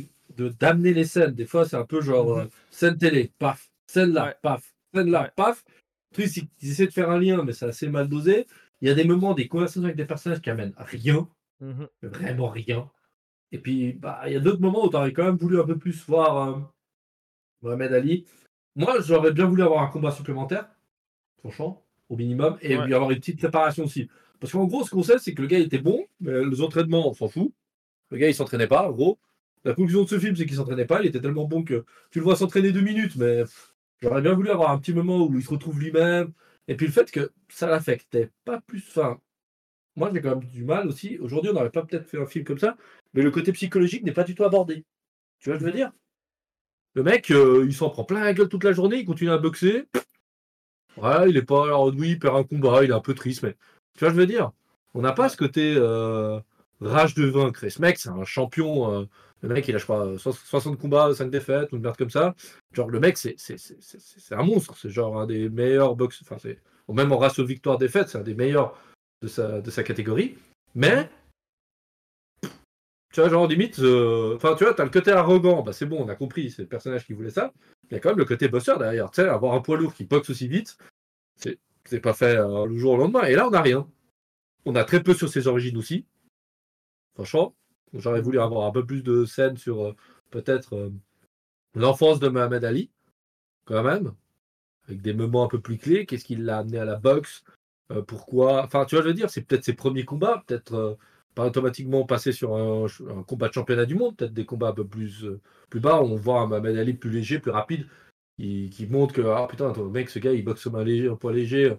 d'amener 0.60 0.94
les 0.94 1.04
scènes. 1.06 1.34
Des 1.36 1.46
fois, 1.46 1.68
c'est 1.68 1.76
un 1.76 1.86
peu 1.86 2.02
genre 2.02 2.38
Mhm. 2.38 2.42
euh, 2.44 2.48
scène 2.70 2.98
télé, 2.98 3.32
paf, 3.38 3.70
scène 3.86 4.14
là, 4.14 4.26
Ouais. 4.28 4.36
paf, 4.42 4.74
scène 4.94 5.12
là, 5.12 5.24
Ouais. 5.24 5.32
paf. 5.36 5.64
Le 6.12 6.16
truc, 6.16 6.28
c'est 6.28 6.42
qu'ils 6.58 6.72
essaient 6.72 6.88
de 6.88 6.94
faire 6.94 7.10
un 7.12 7.20
lien, 7.20 7.44
mais 7.44 7.52
c'est 7.54 7.66
assez 7.66 7.90
mal 7.90 8.08
dosé. 8.08 8.48
Il 8.82 8.88
y 8.88 8.92
a 8.92 8.96
des 8.96 9.04
moments, 9.04 9.34
des 9.34 9.48
conversations 9.48 9.84
avec 9.84 9.98
des 9.98 10.06
personnages 10.06 10.42
qui 10.42 10.50
amènent 10.50 10.74
à 10.78 10.84
rien, 10.86 11.28
Mhm. 11.60 11.88
vraiment 12.04 12.48
rien. 12.50 12.90
Et 13.52 13.60
puis, 13.60 13.94
bah, 13.94 14.22
il 14.28 14.34
y 14.34 14.36
a 14.38 14.40
d'autres 14.40 14.62
moments 14.62 14.86
où 14.86 14.90
tu 14.90 14.96
aurais 14.96 15.12
quand 15.14 15.26
même 15.26 15.36
voulu 15.38 15.60
un 15.60 15.66
peu 15.66 15.78
plus 15.78 16.06
voir 16.08 16.50
euh, 16.50 16.60
Mohamed 17.62 17.94
Ali. 17.94 18.26
Moi, 18.76 19.02
j'aurais 19.02 19.34
bien 19.34 19.46
voulu 19.46 19.62
avoir 19.64 19.84
un 19.84 19.88
combat 19.88 20.12
supplémentaire, 20.12 20.70
franchement, 21.40 21.84
au 22.10 22.16
minimum, 22.16 22.58
et 22.62 22.78
Ouais. 22.78 22.86
lui 22.88 22.94
avoir 22.94 23.12
une 23.12 23.20
petite 23.20 23.40
préparation 23.40 23.84
aussi. 23.84 24.10
Parce 24.40 24.54
qu'en 24.54 24.66
gros, 24.66 24.84
ce 24.86 24.90
qu'on 24.90 25.04
sait, 25.04 25.20
c'est 25.20 25.34
que 25.34 25.42
le 25.42 25.48
gars 25.50 25.60
était 25.60 25.78
bon, 25.78 26.08
mais 26.22 26.44
les 26.46 26.62
entraînements, 26.62 27.10
on 27.10 27.14
s'en 27.14 27.28
fout. 27.28 27.52
Le 28.12 28.18
gars, 28.18 28.28
il 28.28 28.36
s'entraînait 28.36 28.68
pas, 28.68 28.90
gros. 28.92 29.20
La 29.64 29.74
conclusion 29.74 30.04
de 30.04 30.10
ce 30.10 30.20
film, 30.20 30.36
c'est 30.36 30.46
qu'il 30.46 30.56
s'entraînait 30.56 30.86
pas. 30.86 31.02
Il 31.02 31.08
était 31.08 31.22
tellement 31.22 31.46
bon 31.46 31.64
que 31.64 31.86
tu 32.12 32.20
le 32.20 32.26
vois 32.26 32.36
s'entraîner 32.36 32.72
deux 32.72 32.82
minutes, 32.82 33.16
mais 33.16 33.44
j'aurais 34.02 34.22
bien 34.22 34.34
voulu 34.34 34.50
avoir 34.50 34.72
un 34.72 34.80
petit 34.80 34.94
moment 34.94 35.26
où 35.26 35.36
il 35.36 35.44
se 35.44 35.50
retrouve 35.50 35.80
lui-même. 35.80 36.32
Et 36.68 36.76
puis 36.76 36.88
le 36.88 36.92
fait 36.92 37.12
que 37.12 37.32
ça 37.50 37.68
l'affectait 37.68 38.30
pas 38.46 38.62
plus. 38.62 38.84
Enfin, 38.90 39.20
moi, 39.96 40.12
j'ai 40.14 40.22
quand 40.22 40.38
même 40.38 40.50
du 40.50 40.64
mal 40.64 40.88
aussi. 40.88 41.18
Aujourd'hui, 41.20 41.52
on 41.52 41.54
n'aurait 41.54 41.70
pas 41.70 41.84
peut-être 41.84 42.08
fait 42.08 42.20
un 42.20 42.26
film 42.26 42.46
comme 42.46 42.60
ça, 42.60 42.78
mais 43.14 43.22
le 43.22 43.32
côté 43.32 43.52
psychologique 43.52 44.04
n'est 44.04 44.14
pas 44.14 44.24
du 44.24 44.36
tout 44.36 44.44
abordé. 44.44 44.86
Tu 45.40 45.50
vois 45.50 45.60
je 45.60 45.66
veux 45.66 45.72
dire? 45.72 45.92
Le 46.94 47.04
mec, 47.04 47.32
euh, 47.32 47.66
il 47.66 47.74
s'en 47.74 47.90
prend 47.90 48.04
plein 48.04 48.24
la 48.24 48.34
gueule 48.34 48.50
toute 48.50 48.64
la 48.64 48.74
journée, 48.74 48.98
il 49.00 49.06
continue 49.06 49.32
à 49.32 49.38
boxer. 49.38 49.86
Ouais, 50.98 51.30
il 51.30 51.38
est 51.38 51.42
pas. 51.44 51.66
Alors, 51.66 51.88
oui, 51.88 52.12
il 52.12 52.20
perd 52.20 52.36
un 52.36 52.44
combat, 52.44 52.84
il 52.84 52.90
est 52.92 52.94
un 52.94 53.00
peu 53.02 53.14
triste, 53.14 53.44
mais. 53.44 53.56
Tu 53.98 54.06
vois 54.06 54.10
je 54.10 54.16
veux 54.16 54.28
dire? 54.28 54.52
On 54.94 55.02
n'a 55.02 55.14
pas 55.14 55.30
ce 55.30 55.38
côté 55.38 55.74
euh, 55.78 56.40
rage 56.82 57.14
de 57.16 57.26
vaincre. 57.26 57.64
Et 57.64 57.70
ce 57.70 57.82
mec, 57.82 57.98
c'est 57.98 58.10
un 58.10 58.24
champion. 58.26 58.92
euh, 59.02 59.06
le 59.42 59.50
mec, 59.50 59.68
il 59.68 59.76
a, 59.76 59.78
je 59.80 59.84
crois, 59.86 60.18
so- 60.20 60.32
60 60.32 60.78
combats, 60.80 61.14
5 61.14 61.30
défaites, 61.32 61.72
une 61.72 61.80
merde 61.82 61.98
comme 61.98 62.10
ça. 62.10 62.36
Genre, 62.74 62.90
le 62.90 63.00
mec, 63.00 63.18
c'est 63.18 63.36
un 64.32 64.44
monstre. 64.44 64.76
C'est 64.78 64.90
genre 64.90 65.20
un 65.20 65.26
des 65.26 65.50
meilleurs 65.50 65.96
box. 65.96 66.22
Enfin, 66.24 66.38
Même 66.90 67.12
en 67.12 67.18
ratio 67.18 67.44
victoire-défaite, 67.46 68.10
c'est 68.10 68.18
un 68.18 68.24
des 68.24 68.36
meilleurs 68.36 68.78
de 69.22 69.28
sa, 69.28 69.62
de 69.62 69.72
sa 69.72 69.84
catégorie. 69.84 70.36
Mais. 70.76 71.10
Tu 73.14 73.20
vois, 73.20 73.30
genre, 73.30 73.48
limite. 73.48 73.80
euh, 73.80 74.36
Enfin, 74.38 74.56
tu 74.56 74.64
vois, 74.64 74.74
t'as 74.74 74.84
le 74.86 74.90
côté 74.90 75.12
arrogant. 75.12 75.64
Bah, 75.64 75.74
c'est 75.74 75.86
bon, 75.86 76.02
on 76.04 76.08
a 76.08 76.16
compris. 76.16 76.50
C'est 76.52 76.62
le 76.62 76.68
personnage 76.68 77.06
qui 77.06 77.14
voulait 77.14 77.30
ça. 77.30 77.52
Il 77.90 77.94
y 77.94 77.98
a 77.98 78.00
quand 78.00 78.10
même 78.10 78.18
le 78.18 78.26
côté 78.26 78.48
bosseur 78.48 78.78
derrière. 78.80 79.10
Tu 79.12 79.22
sais, 79.22 79.28
avoir 79.28 79.54
un 79.54 79.60
poids 79.62 79.78
lourd 79.78 79.94
qui 79.94 80.06
boxe 80.06 80.30
aussi 80.30 80.48
vite, 80.48 80.78
c'est 81.36 82.00
pas 82.00 82.14
fait 82.14 82.38
euh, 82.38 82.66
le 82.66 82.78
jour 82.78 82.94
au 82.94 82.98
lendemain. 82.98 83.24
Et 83.24 83.36
là, 83.36 83.48
on 83.48 83.52
n'a 83.52 83.62
rien. 83.62 83.86
On 84.66 84.76
a 84.76 84.84
très 84.86 85.02
peu 85.04 85.14
sur 85.14 85.28
ses 85.28 85.48
origines 85.48 85.76
aussi. 85.78 86.06
Franchement, 87.16 87.56
j'aurais 87.94 88.22
voulu 88.22 88.40
avoir 88.40 88.68
un 88.68 88.72
peu 88.72 88.86
plus 88.86 89.04
de 89.04 89.26
scènes 89.26 89.58
sur 89.58 89.84
euh, 89.86 89.96
peut-être 90.32 90.76
euh, 90.76 90.90
l'enfance 91.76 92.20
de 92.20 92.30
Mohamed 92.30 92.64
Ali, 92.64 92.92
quand 93.66 93.84
même, 93.84 94.14
avec 94.88 95.02
des 95.02 95.14
moments 95.14 95.44
un 95.46 95.48
peu 95.48 95.60
plus 95.62 95.78
clés. 95.78 96.06
Qu'est-ce 96.06 96.26
qui 96.26 96.36
l'a 96.36 96.60
amené 96.60 96.80
à 96.80 96.86
la 96.86 96.96
boxe 96.96 97.44
Euh, 97.92 98.02
Pourquoi? 98.02 98.64
Enfin, 98.64 98.86
tu 98.86 98.96
vois, 98.96 99.04
je 99.04 99.10
veux 99.10 99.14
dire, 99.14 99.30
c'est 99.30 99.42
peut-être 99.42 99.66
ses 99.66 99.74
premiers 99.74 100.06
combats, 100.06 100.44
peut-être 100.48 100.98
pas 101.36 101.46
automatiquement 101.48 102.06
passer 102.06 102.32
sur 102.34 102.56
un, 102.56 102.88
combat 103.28 103.48
de 103.50 103.54
championnat 103.54 103.86
du 103.86 103.96
monde, 103.96 104.16
peut-être 104.18 104.34
des 104.34 104.46
combats 104.46 104.70
un 104.70 104.74
peu 104.74 104.86
plus, 104.88 105.26
plus 105.70 105.80
bas. 105.80 106.02
où 106.02 106.06
On 106.06 106.16
voit 106.16 106.42
un 106.42 106.48
Mohamed 106.48 106.78
Ali 106.78 106.94
plus 106.94 107.10
léger, 107.12 107.40
plus 107.40 107.52
rapide, 107.52 107.88
qui, 108.38 108.70
qui 108.72 108.88
montre 108.88 109.14
que, 109.14 109.22
ah 109.22 109.48
putain, 109.50 109.70
attends, 109.72 109.86
mec, 109.90 110.10
ce 110.10 110.20
gars, 110.20 110.34
il 110.34 110.44
boxe 110.44 110.68
un, 110.68 110.84
léger, 110.84 111.10
un 111.10 111.16
poids 111.16 111.34
léger. 111.34 111.78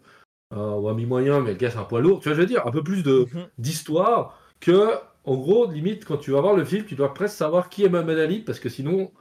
euh, 0.52 0.74
ou 0.76 0.88
un 0.88 0.94
mi-moyen, 0.94 1.40
mais 1.40 1.52
le 1.52 1.56
gars 1.56 1.70
c'est 1.70 1.78
un 1.78 1.84
poids 1.84 2.00
lourd. 2.00 2.20
Tu 2.20 2.28
vois, 2.28 2.36
je 2.36 2.40
veux 2.42 2.46
dire, 2.46 2.66
un 2.66 2.70
peu 2.70 2.82
plus 2.84 3.04
Mhm. 3.06 3.48
d'histoire 3.58 4.38
que, 4.60 4.90
en 5.24 5.36
gros, 5.36 5.70
limite, 5.70 6.04
quand 6.04 6.18
tu 6.18 6.32
vas 6.32 6.40
voir 6.40 6.54
le 6.56 6.64
film, 6.64 6.84
tu 6.84 6.94
dois 6.94 7.14
presque 7.14 7.36
savoir 7.36 7.68
qui 7.68 7.84
est 7.84 7.88
Mohamed 7.88 8.18
Ali, 8.18 8.40
parce 8.40 8.58
que 8.58 8.68
sinon, 8.68 9.12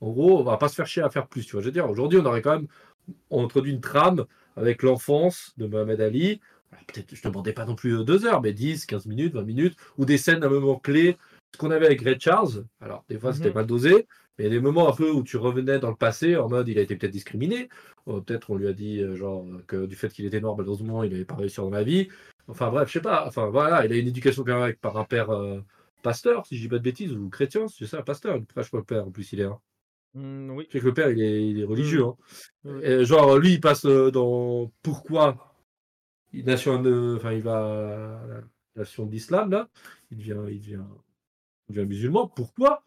en 0.00 0.10
gros, 0.10 0.40
on 0.40 0.42
va 0.42 0.56
pas 0.56 0.68
se 0.68 0.74
faire 0.74 0.86
chier 0.86 1.02
à 1.02 1.10
faire 1.10 1.28
plus. 1.28 1.46
Tu 1.46 1.52
vois, 1.52 1.60
je 1.60 1.66
veux 1.66 1.72
dire, 1.72 1.88
aujourd'hui, 1.88 2.18
on 2.18 2.26
aurait 2.26 2.42
quand 2.42 2.58
même 2.58 2.68
introduit 3.30 3.72
une 3.72 3.80
trame 3.80 4.26
avec 4.56 4.82
l'enfance 4.82 5.52
de 5.56 5.66
Mohamed 5.66 6.00
Ali. 6.00 6.40
Peut-être, 6.88 7.14
je 7.14 7.20
ne 7.26 7.32
demandais 7.32 7.52
pas 7.52 7.64
non 7.64 7.74
plus 7.74 7.98
euh, 7.98 8.04
deux 8.04 8.26
heures, 8.26 8.42
mais 8.42 8.52
10, 8.52 8.86
15 8.86 9.06
minutes, 9.06 9.34
20 9.34 9.42
minutes, 9.44 9.76
ou 9.98 10.04
des 10.04 10.18
scènes 10.18 10.42
à 10.42 10.46
un 10.46 10.50
moment 10.50 10.78
clé 10.78 11.16
ce 11.56 11.58
qu'on 11.58 11.70
avait 11.70 11.86
avec 11.86 12.02
Red 12.02 12.20
Charles. 12.20 12.64
Alors, 12.80 13.04
des 13.08 13.18
fois, 13.18 13.32
c'était 13.32 13.48
Mhm. 13.48 13.54
mal 13.54 13.66
dosé, 13.66 14.06
mais 14.38 14.44
il 14.44 14.44
y 14.44 14.46
a 14.46 14.50
des 14.50 14.60
moments 14.60 14.88
un 14.88 14.94
peu 14.94 15.10
où 15.10 15.22
tu 15.22 15.38
revenais 15.38 15.78
dans 15.78 15.88
le 15.90 15.96
passé 15.96 16.36
en 16.36 16.48
mode 16.48 16.68
il 16.68 16.78
a 16.78 16.82
été 16.82 16.94
peut-être 16.96 17.12
discriminé. 17.12 17.68
Euh, 18.08 18.20
peut-être 18.20 18.50
on 18.50 18.56
lui 18.56 18.68
a 18.68 18.72
dit, 18.74 19.00
euh, 19.00 19.16
genre, 19.16 19.44
que 19.66 19.86
du 19.86 19.96
fait 19.96 20.10
qu'il 20.12 20.26
était 20.26 20.40
noir, 20.40 20.54
malheureusement, 20.56 21.02
il 21.02 21.10
n'avait 21.12 21.24
pas 21.24 21.34
réussi 21.36 21.56
dans 21.56 21.70
la 21.70 21.82
vie. 21.82 22.08
Enfin, 22.46 22.70
bref, 22.70 22.88
je 22.88 22.92
sais 22.94 23.00
pas. 23.00 23.26
Enfin, 23.26 23.46
voilà, 23.48 23.84
il 23.86 23.92
a 23.92 23.96
une 23.96 24.06
éducation 24.08 24.44
quand 24.44 24.52
même 24.54 24.62
avec- 24.62 24.80
par 24.80 24.96
un 24.98 25.04
père 25.04 25.30
euh, 25.30 25.60
pasteur, 26.02 26.46
si 26.46 26.56
je 26.56 26.62
dis 26.62 26.68
pas 26.68 26.78
de 26.78 26.82
bêtises, 26.84 27.12
ou 27.12 27.28
chrétien, 27.30 27.66
c'est 27.68 27.86
ça, 27.86 28.02
pasteur. 28.02 28.36
Il 28.36 28.44
prêche 28.46 28.70
pas 28.70 28.78
le 28.78 28.84
père, 28.84 29.06
en 29.06 29.10
plus, 29.10 29.32
il 29.32 29.40
est. 29.40 29.44
hein. 29.44 29.58
Mm, 30.14 30.50
oui. 30.50 30.66
Je 30.68 30.72
sais 30.74 30.80
que 30.80 30.86
le 30.86 30.94
père, 30.94 31.10
il 31.10 31.20
est, 31.22 31.48
il 31.48 31.60
est 31.60 31.64
religieux. 31.64 32.02
Mhm. 32.04 32.08
hein. 32.08 32.16
Oui. 32.64 32.80
Et 32.84 33.04
genre, 33.06 33.38
lui, 33.38 33.54
il 33.54 33.60
passe 33.60 33.84
dans 33.86 34.70
pourquoi 34.82 35.54
il, 36.32 36.44
nation, 36.44 36.74
enfin, 37.16 37.32
il 37.32 37.42
va 37.42 38.20
à 38.22 38.26
la 38.26 38.42
nation 38.76 39.06
d'islam, 39.06 39.50
là. 39.50 39.68
Il 40.10 40.18
devient, 40.18 40.36
il, 40.48 40.60
devient, 40.60 40.82
devient 41.68 41.86
musulman. 41.86 42.28
Pourquoi? 42.28 42.82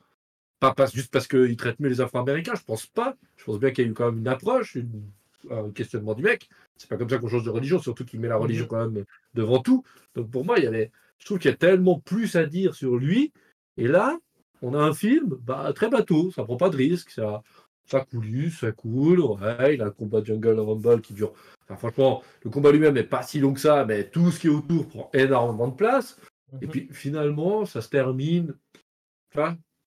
Pas 0.60 0.74
juste 0.94 1.12
parce 1.12 1.28
qu'il 1.28 1.56
traite 1.56 1.80
mieux 1.80 1.90
les 1.90 2.02
Afro-Américains, 2.02 2.56
je 2.56 2.64
pense 2.64 2.86
pas. 2.86 3.16
Je 3.38 3.46
pense 3.46 3.60
bien 3.60 3.72
qu'il 3.72 3.86
y 3.86 3.88
a 3.88 3.92
eu 3.92 3.94
quand 3.94 4.08
même 4.12 4.20
une 4.20 4.28
approche, 4.28 4.76
une- 4.76 5.10
un 5.50 5.72
questionnement 5.72 6.14
du 6.14 6.22
mec. 6.24 6.50
C'est 6.76 6.90
pas 6.90 6.98
comme 6.98 7.10
ça 7.10 7.18
qu'on 7.18 7.30
change 7.30 7.44
de 7.46 7.50
religion, 7.50 7.80
surtout 7.80 8.04
qu'il 8.04 8.20
met 8.20 8.28
la 8.28 8.36
religion 8.36 8.66
Mhm. 8.66 8.70
quand 8.70 8.90
même 8.90 9.06
devant 9.34 9.60
tout. 9.60 9.84
Donc 10.16 10.30
pour 10.30 10.44
moi, 10.44 10.58
il 10.58 10.66
y 10.66 10.68
avait, 10.68 10.92
je 11.18 11.26
trouve 11.26 11.40
qu'il 11.40 11.50
y 11.50 11.54
a 11.54 11.58
tellement 11.58 12.00
plus 12.00 12.36
à 12.36 12.46
dire 12.46 12.76
sur 12.76 12.98
lui. 12.98 13.32
Et 13.78 13.88
là, 13.88 14.20
on 14.62 14.74
a 14.74 14.80
un 14.80 14.94
film 14.94 15.38
bah, 15.42 15.72
très 15.74 15.90
bateau, 15.90 16.30
ça 16.32 16.44
prend 16.44 16.58
pas 16.58 16.70
de 16.70 16.76
risque, 16.76 17.12
ça, 17.12 17.42
ça 17.86 18.02
coule, 18.02 18.52
ça 18.52 18.74
coule. 18.74 19.22
Ouais, 19.22 19.76
il 19.76 19.82
a 19.82 19.86
un 19.86 19.92
combat 19.92 20.22
Jungle 20.22 20.60
Rumble 20.60 21.00
qui 21.00 21.14
dure. 21.14 21.32
Enfin, 21.64 21.78
franchement, 21.78 22.22
le 22.44 22.50
combat 22.50 22.74
lui-même 22.74 22.96
n'est 22.96 23.04
pas 23.04 23.24
si 23.24 23.40
long 23.40 23.54
que 23.54 23.62
ça, 23.62 23.86
mais 23.86 24.10
tout 24.10 24.32
ce 24.32 24.42
qui 24.42 24.48
est 24.48 24.50
autour 24.50 24.90
prend 24.90 25.10
énormément 25.14 25.70
de 25.70 25.76
place. 25.76 26.20
Et 26.62 26.66
Mhm. 26.66 26.72
puis 26.72 26.90
finalement, 26.92 27.66
ça 27.66 27.82
se 27.82 27.90
termine 27.90 28.56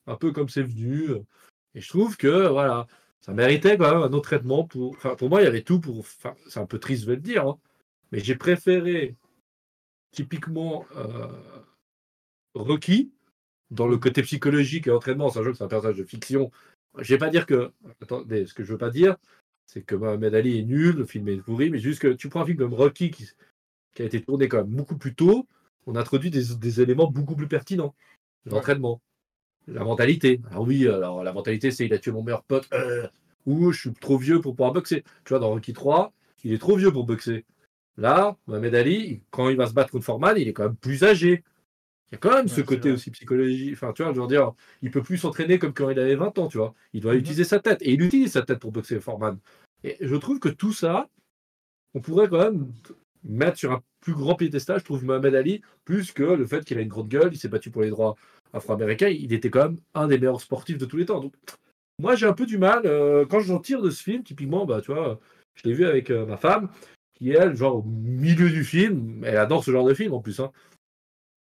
un 0.07 0.17
peu 0.17 0.33
comme 0.33 0.49
c'est 0.49 0.63
venu. 0.63 1.11
Et 1.75 1.81
je 1.81 1.89
trouve 1.89 2.17
que 2.17 2.49
voilà, 2.49 2.87
ça 3.21 3.33
méritait 3.33 3.77
quand 3.77 3.91
même 3.93 4.03
un 4.03 4.13
autre 4.13 4.29
traitement. 4.29 4.65
Pour, 4.65 4.91
enfin, 4.91 5.15
pour 5.17 5.29
moi, 5.29 5.41
il 5.41 5.45
y 5.45 5.49
avait 5.49 5.63
tout 5.63 5.81
pour. 5.81 5.99
Enfin, 5.99 6.35
c'est 6.49 6.61
un 6.61 6.67
peu 6.67 6.79
triste 6.79 7.07
de 7.07 7.13
le 7.13 7.21
dire, 7.21 7.47
hein, 7.47 7.59
mais 8.11 8.21
j'ai 8.21 8.37
préféré 8.37 9.17
typiquement 10.13 10.87
euh, 10.97 11.29
Rocky 12.55 13.13
dans 13.71 13.89
le 13.89 13.97
côté 13.97 14.23
psychologique 14.23 14.87
et 14.87 14.91
entraînement, 14.91 15.31
sachant 15.31 15.51
que 15.51 15.57
c'est 15.57 15.65
un 15.65 15.69
personnage 15.69 15.97
de 15.97 16.05
fiction. 16.05 16.51
Je 16.99 17.15
vais 17.15 17.19
pas 17.19 17.31
dire 17.31 17.47
que. 17.47 17.73
Attendez, 18.01 18.47
ce 18.47 18.55
que 18.55 18.65
je 18.65 18.73
veux 18.73 18.79
pas 18.79 18.91
dire, 18.91 19.17
c'est 19.67 19.83
que 19.83 19.95
Mohamed 19.95 20.35
Ali 20.35 20.59
est 20.59 20.65
nul, 20.65 20.97
le 20.97 21.07
film 21.07 21.29
est 21.29 21.37
pourri, 21.39 21.71
mais 21.71 21.79
juste 21.79 22.01
que 22.03 22.09
tu 22.09 22.29
prends 22.29 22.43
un 22.43 22.47
film 22.47 22.59
comme 22.59 22.75
Rocky 22.75 23.11
qui, 23.11 23.31
qui 23.95 24.03
a 24.03 24.05
été 24.05 24.21
tourné 24.21 24.49
quand 24.49 24.59
même 24.59 24.75
beaucoup 24.75 24.99
plus 24.99 25.15
tôt, 25.15 25.47
on 25.87 25.97
introduit 25.97 26.31
des, 26.31 26.55
des 26.57 26.81
éléments 26.81 27.11
beaucoup 27.11 27.37
plus 27.37 27.49
pertinents. 27.49 27.95
L'entraînement, 28.47 29.01
la 29.69 29.85
mentalité. 29.85 30.41
Alors 30.51 30.65
oui, 30.67 30.89
alors 30.89 31.23
la 31.23 31.33
mentalité, 31.33 31.71
c'est 31.71 31.87
il 31.87 31.95
a 31.95 31.99
tué 31.99 32.11
mon 32.11 32.23
meilleur 32.23 32.43
pote, 32.43 32.69
euh, 32.73 33.07
ou 33.47 33.71
je 33.73 33.81
suis 33.81 33.93
trop 33.93 34.19
vieux 34.19 34.41
pour 34.41 34.55
pouvoir 34.57 34.73
boxer. 34.73 35.03
Tu 35.25 35.31
vois, 35.31 35.39
dans 35.39 35.51
Rocky 35.51 35.73
3, 35.73 36.13
il 36.45 36.53
est 36.53 36.59
trop 36.59 36.77
vieux 36.77 36.91
pour 36.93 37.05
boxer. 37.05 37.45
Là, 37.97 38.37
Mohamed 38.47 38.75
Ali, 38.75 39.23
quand 39.31 39.49
il 39.49 39.57
va 39.57 39.67
se 39.67 39.75
battre 39.75 39.93
contre 39.93 40.05
Foreman, 40.05 40.37
il 40.39 40.49
est 40.49 40.53
quand 40.53 40.65
même 40.65 40.77
plus 40.77 41.05
âgé. 41.05 41.45
Il 42.11 42.15
y 42.15 42.17
a 42.17 42.19
quand 42.19 42.31
même 42.35 42.47
Ouais, 42.47 42.49
ce 42.49 42.61
côté 42.63 42.89
vrai. 42.89 42.93
aussi 42.93 43.11
psychologique. 43.11 43.73
Enfin, 43.75 43.93
tu 43.93 44.03
vois, 44.03 44.13
je 44.13 44.21
veux 44.21 44.27
dire, 44.27 44.53
il 44.83 44.91
peut 44.91 45.03
plus 45.03 45.19
s'entraîner 45.19 45.59
comme 45.59 45.73
quand 45.73 45.89
il 45.91 45.99
avait 45.99 46.17
20 46.17 46.37
ans, 46.39 46.49
tu 46.49 46.59
vois. 46.59 46.75
Il 46.93 47.01
doit 47.01 47.13
Mhm. 47.13 47.21
utiliser 47.21 47.45
sa 47.45 47.61
tête. 47.61 47.81
Et 47.83 47.93
il 47.93 48.03
utilise 48.03 48.33
sa 48.33 48.43
tête 48.43 48.59
pour 48.59 48.73
boxer 48.73 48.99
Foreman. 49.01 49.39
Et 49.85 49.97
je 50.01 50.17
trouve 50.17 50.39
que 50.41 50.49
tout 50.49 50.73
ça, 50.73 51.09
on 51.95 52.01
pourrait 52.01 52.29
quand 52.29 52.39
même 52.39 52.73
mettre 53.25 53.59
sur 53.59 53.73
un 53.73 53.83
plus 54.01 54.15
grand 54.15 54.35
piédestal, 54.35 54.81
je 54.81 54.85
trouve, 54.85 55.05
Mohamed 55.05 55.35
Ali, 55.35 55.63
plus 55.85 56.13
que 56.13 56.23
le 56.23 56.47
fait 56.47 56.65
qu'il 56.65 56.79
a 56.79 56.81
une 56.81 56.89
grande 56.89 57.09
gueule, 57.09 57.31
il 57.33 57.39
s'est 57.39 57.49
battu 57.49 57.71
pour 57.71 57.83
les 57.83 57.91
droits 57.91 58.17
afro-américains, 58.53 59.09
il 59.09 59.33
était 59.33 59.51
quand 59.51 59.65
même 59.65 59.79
un 59.95 60.09
des 60.09 60.19
meilleurs 60.19 60.41
sportifs 60.41 60.79
de 60.79 60.85
tous 60.85 60.97
les 60.97 61.07
temps. 61.07 61.21
Donc, 61.21 61.35
moi, 61.99 62.17
j'ai 62.17 62.27
un 62.27 62.33
peu 62.33 62.47
du 62.47 62.59
mal, 62.59 62.83
euh, 62.85 63.25
quand 63.27 63.41
j'en 63.41 63.61
tire 63.61 63.83
de 63.83 63.91
ce 63.91 64.03
film, 64.03 64.23
typiquement, 64.25 64.67
bah, 64.67 64.81
tu 64.81 64.93
vois, 64.93 65.21
je 65.55 65.63
l'ai 65.65 65.75
vu 65.75 65.85
avec 65.87 66.11
euh, 66.11 66.27
ma 66.27 66.37
femme, 66.37 66.69
qui, 67.15 67.31
elle, 67.31 67.55
genre, 67.55 67.77
au 67.77 67.83
milieu 67.83 68.51
du 68.51 68.65
film, 68.65 69.23
elle 69.25 69.37
adore 69.37 69.65
ce 69.65 69.71
genre 69.71 69.87
de 69.87 69.95
film 69.95 70.13
en 70.15 70.21
plus. 70.21 70.41
Hein. 70.41 70.51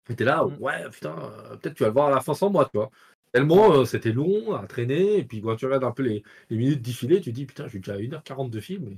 Elle 0.08 0.14
était 0.14 0.24
là, 0.26 0.44
Mm. 0.46 0.58
ouais, 0.60 0.90
putain, 0.92 1.16
euh, 1.18 1.56
peut-être 1.58 1.76
tu 1.76 1.84
vas 1.84 1.90
le 1.90 1.94
voir 1.94 2.08
à 2.08 2.12
la 2.12 2.22
fin 2.22 2.34
sans 2.34 2.50
moi, 2.50 2.66
tu 2.66 2.78
vois. 2.78 2.92
Tellement 3.32 3.86
c'était 3.86 4.12
long 4.12 4.54
à 4.54 4.68
traîner, 4.68 5.18
et 5.20 5.24
puis 5.24 5.42
quand 5.42 5.56
tu 5.56 5.66
regardes 5.66 5.86
un 5.86 5.92
peu 5.92 6.04
les, 6.04 6.22
les 6.50 6.58
minutes 6.58 6.82
défilées, 6.82 7.22
tu 7.22 7.32
te 7.32 7.36
dis, 7.36 7.46
putain, 7.46 7.68
j'ai 7.68 7.80
déjà 7.80 7.98
1h40 7.98 8.50
de 8.50 8.60
film, 8.60 8.84
mais, 8.90 8.98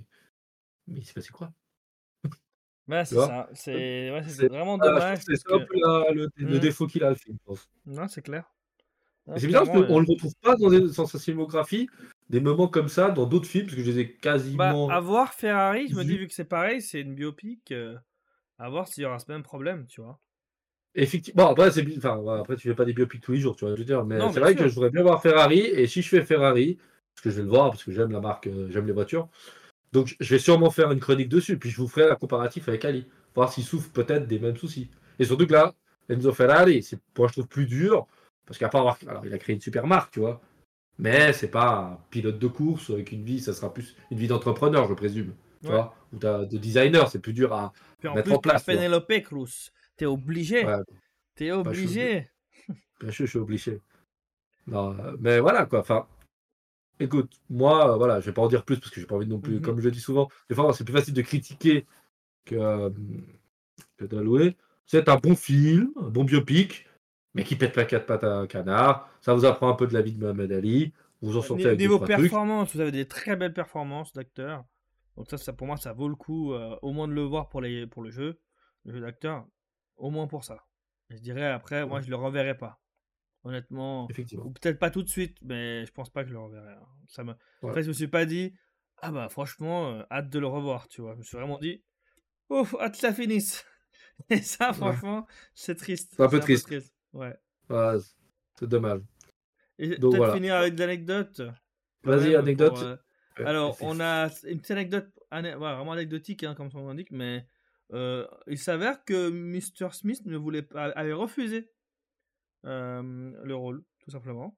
mais 0.87 0.99
il 1.01 1.05
s'est 1.05 1.13
passé 1.13 1.29
quoi? 1.31 1.51
C'est 2.87 3.15
ça. 3.15 3.49
C'est 3.53 4.11
ouais, 4.11 4.47
vraiment 4.47 4.77
dommage. 4.77 5.19
C'est 5.25 5.35
ça 5.35 5.57
que- 5.59 6.13
le, 6.13 6.27
le 6.37 6.57
Mm. 6.57 6.59
défaut 6.59 6.87
qu'il 6.87 7.03
a, 7.03 7.09
le 7.09 7.15
film, 7.15 7.37
je 7.39 7.45
pense. 7.45 7.69
Non, 7.85 8.07
c'est 8.07 8.21
clair. 8.21 8.49
C'est 9.37 9.47
bizarre 9.47 9.63
parce 9.63 9.87
qu'on 9.87 9.97
euh, 9.97 10.01
ne 10.01 10.05
le 10.05 10.11
retrouve 10.11 10.33
pas 10.41 10.55
dans, 10.55 10.69
des- 10.69 10.81
dans 10.81 11.05
sa 11.05 11.17
filmographie, 11.17 11.89
des 12.29 12.39
moments 12.39 12.67
comme 12.67 12.89
ça, 12.89 13.09
dans 13.09 13.25
d'autres 13.25 13.47
films, 13.47 13.65
parce 13.65 13.77
que 13.77 13.83
je 13.83 13.91
les 13.91 13.99
ai 13.99 14.11
Bah, 14.11 14.21
quasiment. 14.21 14.89
à 14.89 14.99
voir 14.99 15.33
Ferrari, 15.33 15.87
je 15.87 15.95
me 15.95 16.03
dis, 16.03 16.17
vu. 16.17 16.27
que 16.27 16.33
c'est 16.33 16.43
pareil, 16.45 16.81
c'est 16.81 17.01
une 17.01 17.15
biopic, 17.15 17.71
euh, 17.71 17.95
à 18.59 18.69
voir 18.69 18.87
s'il 18.87 19.03
y 19.03 19.05
aura 19.05 19.19
ce 19.19 19.31
même 19.31 19.43
problème, 19.43 19.87
tu 19.87 20.01
vois? 20.01 20.19
Effectivement, 20.95 21.45
bon, 21.45 21.51
après, 21.51 21.71
c'est 21.71 21.85
enfin, 21.97 22.21
après, 22.39 22.55
tu 22.55 22.67
fais 22.67 22.75
pas 22.75 22.85
des 22.85 22.93
biopics 22.93 23.21
tous 23.21 23.31
les 23.31 23.39
jours, 23.39 23.55
tu 23.55 23.65
vois, 23.65 23.73
je 23.73 23.79
veux 23.79 23.85
dire, 23.85 24.05
mais 24.05 24.19
c'est 24.31 24.39
vrai 24.39 24.51
sûr. 24.51 24.59
que 24.61 24.67
je 24.67 24.75
voudrais 24.75 24.91
bien 24.91 25.01
voir 25.01 25.21
Ferrari, 25.21 25.59
et 25.59 25.87
si 25.87 26.01
je 26.03 26.09
fais 26.09 26.21
Ferrari, 26.21 26.77
parce 27.15 27.23
que 27.23 27.29
je 27.31 27.37
vais 27.37 27.43
le 27.43 27.49
voir, 27.49 27.71
parce 27.71 27.83
que 27.83 27.91
j'aime 27.91 28.11
la 28.11 28.19
marque, 28.19 28.45
euh, 28.47 28.67
j'aime 28.69 28.85
les 28.85 28.93
voitures, 28.93 29.27
donc 29.93 30.15
je- 30.19 30.33
vais 30.33 30.39
sûrement 30.39 30.71
faire 30.71 30.91
une 30.91 30.99
chronique 30.99 31.29
dessus, 31.29 31.57
puis 31.57 31.69
je 31.69 31.77
vous 31.77 31.87
ferai 31.87 32.09
un 32.11 32.15
comparatif 32.15 32.67
avec 32.67 32.83
Ali, 32.85 33.07
voir 33.35 33.51
s'il 33.53 33.63
souffre 33.63 33.89
peut-être 33.91 34.27
des 34.27 34.39
mêmes 34.39 34.57
soucis. 34.57 34.89
Et 35.19 35.25
surtout 35.25 35.47
que 35.47 35.53
là, 35.53 35.73
Enzo 36.09 36.33
Ferrari, 36.33 36.83
c'est 36.83 36.99
moi 37.17 37.27
je 37.27 37.33
trouve 37.33 37.47
plus 37.47 37.65
dur, 37.67 38.07
parce 38.45 38.57
qu'à 38.59 38.69
part 38.69 38.81
avoir, 38.81 38.97
alors 39.07 39.25
il 39.25 39.33
a 39.33 39.37
créé 39.37 39.55
une 39.55 39.61
super 39.61 39.87
marque, 39.87 40.11
tu 40.11 40.19
vois, 40.19 40.41
mais 40.99 41.33
c'est 41.33 41.47
pas 41.49 41.69
un 41.93 41.97
pilote 42.09 42.39
de 42.39 42.47
course 42.47 42.89
avec 42.89 43.11
une 43.11 43.23
vie, 43.23 43.39
ça 43.39 43.53
sera 43.53 43.73
plus 43.73 43.95
une 44.11 44.17
vie 44.17 44.27
d'entrepreneur, 44.27 44.87
je 44.87 44.93
présume, 44.93 45.33
tu 45.61 45.67
Ouais. 45.69 45.75
vois, 45.75 45.95
ou 46.11 46.17
t'as 46.17 46.45
de 46.45 46.57
designer, 46.57 47.09
c'est 47.09 47.19
plus 47.19 47.33
dur 47.33 47.53
à 47.53 47.71
Puis 47.99 48.09
en 48.09 48.15
mettre 48.15 48.25
plus, 48.27 48.35
en 48.35 48.39
place. 48.39 48.63
Penelope 48.63 49.21
Cruz. 49.23 49.71
T'es 49.95 50.05
obligé. 50.05 50.65
Ouais, 50.65 50.77
T'es 51.35 51.45
je 51.47 51.51
suis 51.51 51.59
obligé. 51.67 52.29
Bien 52.99 53.11
sûr, 53.11 53.25
je 53.25 53.29
suis 53.29 53.39
obligé. 53.39 53.81
Non, 54.67 54.97
euh, 54.99 55.15
mais 55.19 55.39
voilà 55.39 55.65
quoi. 55.65 55.79
Enfin, 55.79 56.07
écoute, 57.03 57.39
moi, 57.49 57.93
euh, 57.93 57.97
voilà, 57.97 58.19
je 58.19 58.25
vais 58.27 58.33
pas 58.33 58.41
en 58.41 58.47
dire 58.47 58.63
plus 58.65 58.77
parce 58.79 58.91
que 58.91 58.99
j'ai 58.99 59.07
pas 59.07 59.15
envie 59.15 59.27
non 59.27 59.39
plus, 59.39 59.55
Mhm. 59.55 59.61
comme 59.61 59.79
je 59.79 59.85
le 59.85 59.91
dis 59.91 59.99
souvent, 60.01 60.29
des 60.49 60.55
fois 60.55 60.73
c'est 60.73 60.83
plus 60.83 60.93
facile 60.93 61.13
de 61.13 61.21
critiquer 61.21 61.85
que, 62.45 62.55
euh, 62.55 62.89
que 63.97 64.05
de 64.05 64.17
louer. 64.19 64.57
C'est 64.85 65.09
un 65.09 65.15
bon 65.17 65.35
film, 65.35 65.91
un 66.01 66.09
bon 66.09 66.23
biopic, 66.23 66.87
mais 67.33 67.43
qui 67.43 67.55
pète 67.55 67.73
pas 67.73 67.85
quatre 67.85 68.05
pattes 68.05 68.23
à 68.23 68.37
un 68.39 68.47
canard. 68.47 69.09
Ça 69.21 69.33
vous 69.33 69.45
apprend 69.45 69.69
un 69.69 69.75
peu 69.75 69.87
de 69.87 69.93
la 69.93 70.01
vie 70.01 70.11
de 70.13 70.19
Mohamed 70.19 70.51
Ali. 70.51 70.93
Vous 71.21 71.37
en 71.37 71.41
sortez 71.41 71.67
avec 71.67 71.79
niveau 71.79 71.95
trois 71.95 72.07
trucs. 72.07 72.19
performance, 72.19 72.75
vous 72.75 72.81
avez 72.81 72.91
des 72.91 73.07
très 73.07 73.35
belles 73.35 73.53
performances 73.53 74.13
d'acteurs. 74.13 74.65
Donc 75.15 75.29
ça, 75.29 75.37
ça, 75.37 75.53
pour 75.53 75.67
moi, 75.67 75.77
ça 75.77 75.93
vaut 75.93 76.09
le 76.09 76.15
coup 76.15 76.53
euh, 76.53 76.75
au 76.81 76.91
moins 76.91 77.07
de 77.07 77.13
le 77.13 77.21
voir 77.23 77.47
pour, 77.49 77.61
les, 77.61 77.87
pour 77.87 78.03
le 78.03 78.09
jeu, 78.09 78.39
le 78.83 78.93
jeu 78.93 78.99
d'acteur, 78.99 79.45
au 79.95 80.09
moins 80.09 80.27
pour 80.27 80.43
ça. 80.43 80.65
Je 81.09 81.17
dirais 81.17 81.45
après, 81.45 81.85
moi, 81.85 82.01
je 82.01 82.09
le 82.09 82.15
reverrai 82.15 82.57
pas. 82.57 82.79
Honnêtement, 83.45 84.07
Effectivement. 84.09 84.45
ou 84.45 84.51
peut-être 84.51 84.79
pas 84.79 84.89
tout 84.89 85.03
de 85.03 85.09
suite, 85.09 85.37
mais 85.41 85.85
je 85.85 85.91
pense 85.91 86.09
pas 86.09 86.23
que 86.23 86.29
je 86.29 86.33
le 86.33 86.39
reverrai. 86.39 86.71
hein. 86.73 86.87
Ça 87.07 87.23
me... 87.23 87.31
Ouais. 87.61 87.69
Après, 87.69 87.83
je 87.83 87.89
me 87.89 87.93
suis 87.93 88.07
pas 88.07 88.25
dit, 88.25 88.53
ah 89.01 89.11
bah 89.11 89.27
franchement, 89.29 89.89
euh, 89.95 90.03
hâte 90.09 90.29
de 90.29 90.39
le 90.39 90.47
revoir, 90.47 90.87
tu 90.87 91.01
vois. 91.01 91.13
Je 91.13 91.19
me 91.19 91.23
suis 91.23 91.35
vraiment 91.35 91.59
dit, 91.59 91.83
ouf, 92.49 92.73
hâte 92.79 92.93
que 92.93 92.99
ça 92.99 93.13
finisse. 93.13 93.65
Et 94.29 94.37
ça, 94.37 94.71
franchement, 94.71 95.27
c'est 95.53 95.75
triste. 95.75 96.13
C'est 96.15 96.23
un 96.23 96.29
peu 96.29 96.39
triste. 96.39 96.69
Ouais. 97.11 97.35
Ouais, 97.69 97.97
c'est 98.57 98.67
dommage. 98.67 99.01
Et 99.77 99.89
peut-être 99.89 100.15
voilà. 100.15 100.33
finir 100.35 100.55
avec 100.55 100.75
quand 100.77 101.43
Vas-y, 102.03 102.35
anecdote. 102.35 102.73
pour, 102.73 102.83
euh, 102.83 102.95
alors, 103.37 103.75
on 103.81 103.99
a 103.99 104.29
une 104.47 104.59
petite 104.59 104.71
anecdote, 104.71 105.09
ané- 105.31 105.55
vraiment 105.55 105.91
anecdotique, 105.93 106.43
hein, 106.43 106.53
comme 106.55 106.69
son 106.69 106.79
nom 106.79 106.87
l'indique, 106.89 107.11
mais 107.11 107.45
euh, 107.91 108.25
il 108.47 108.57
s'avère 108.59 109.03
que 109.03 109.29
Mr. 109.29 109.91
Smith 109.91 110.21
ne 110.25 110.37
voulait 110.37 110.61
pas, 110.61 110.85
avait 110.91 111.13
refusé 111.13 111.71
le 112.63 113.53
rôle, 113.53 113.83
tout 113.99 114.11
simplement. 114.11 114.57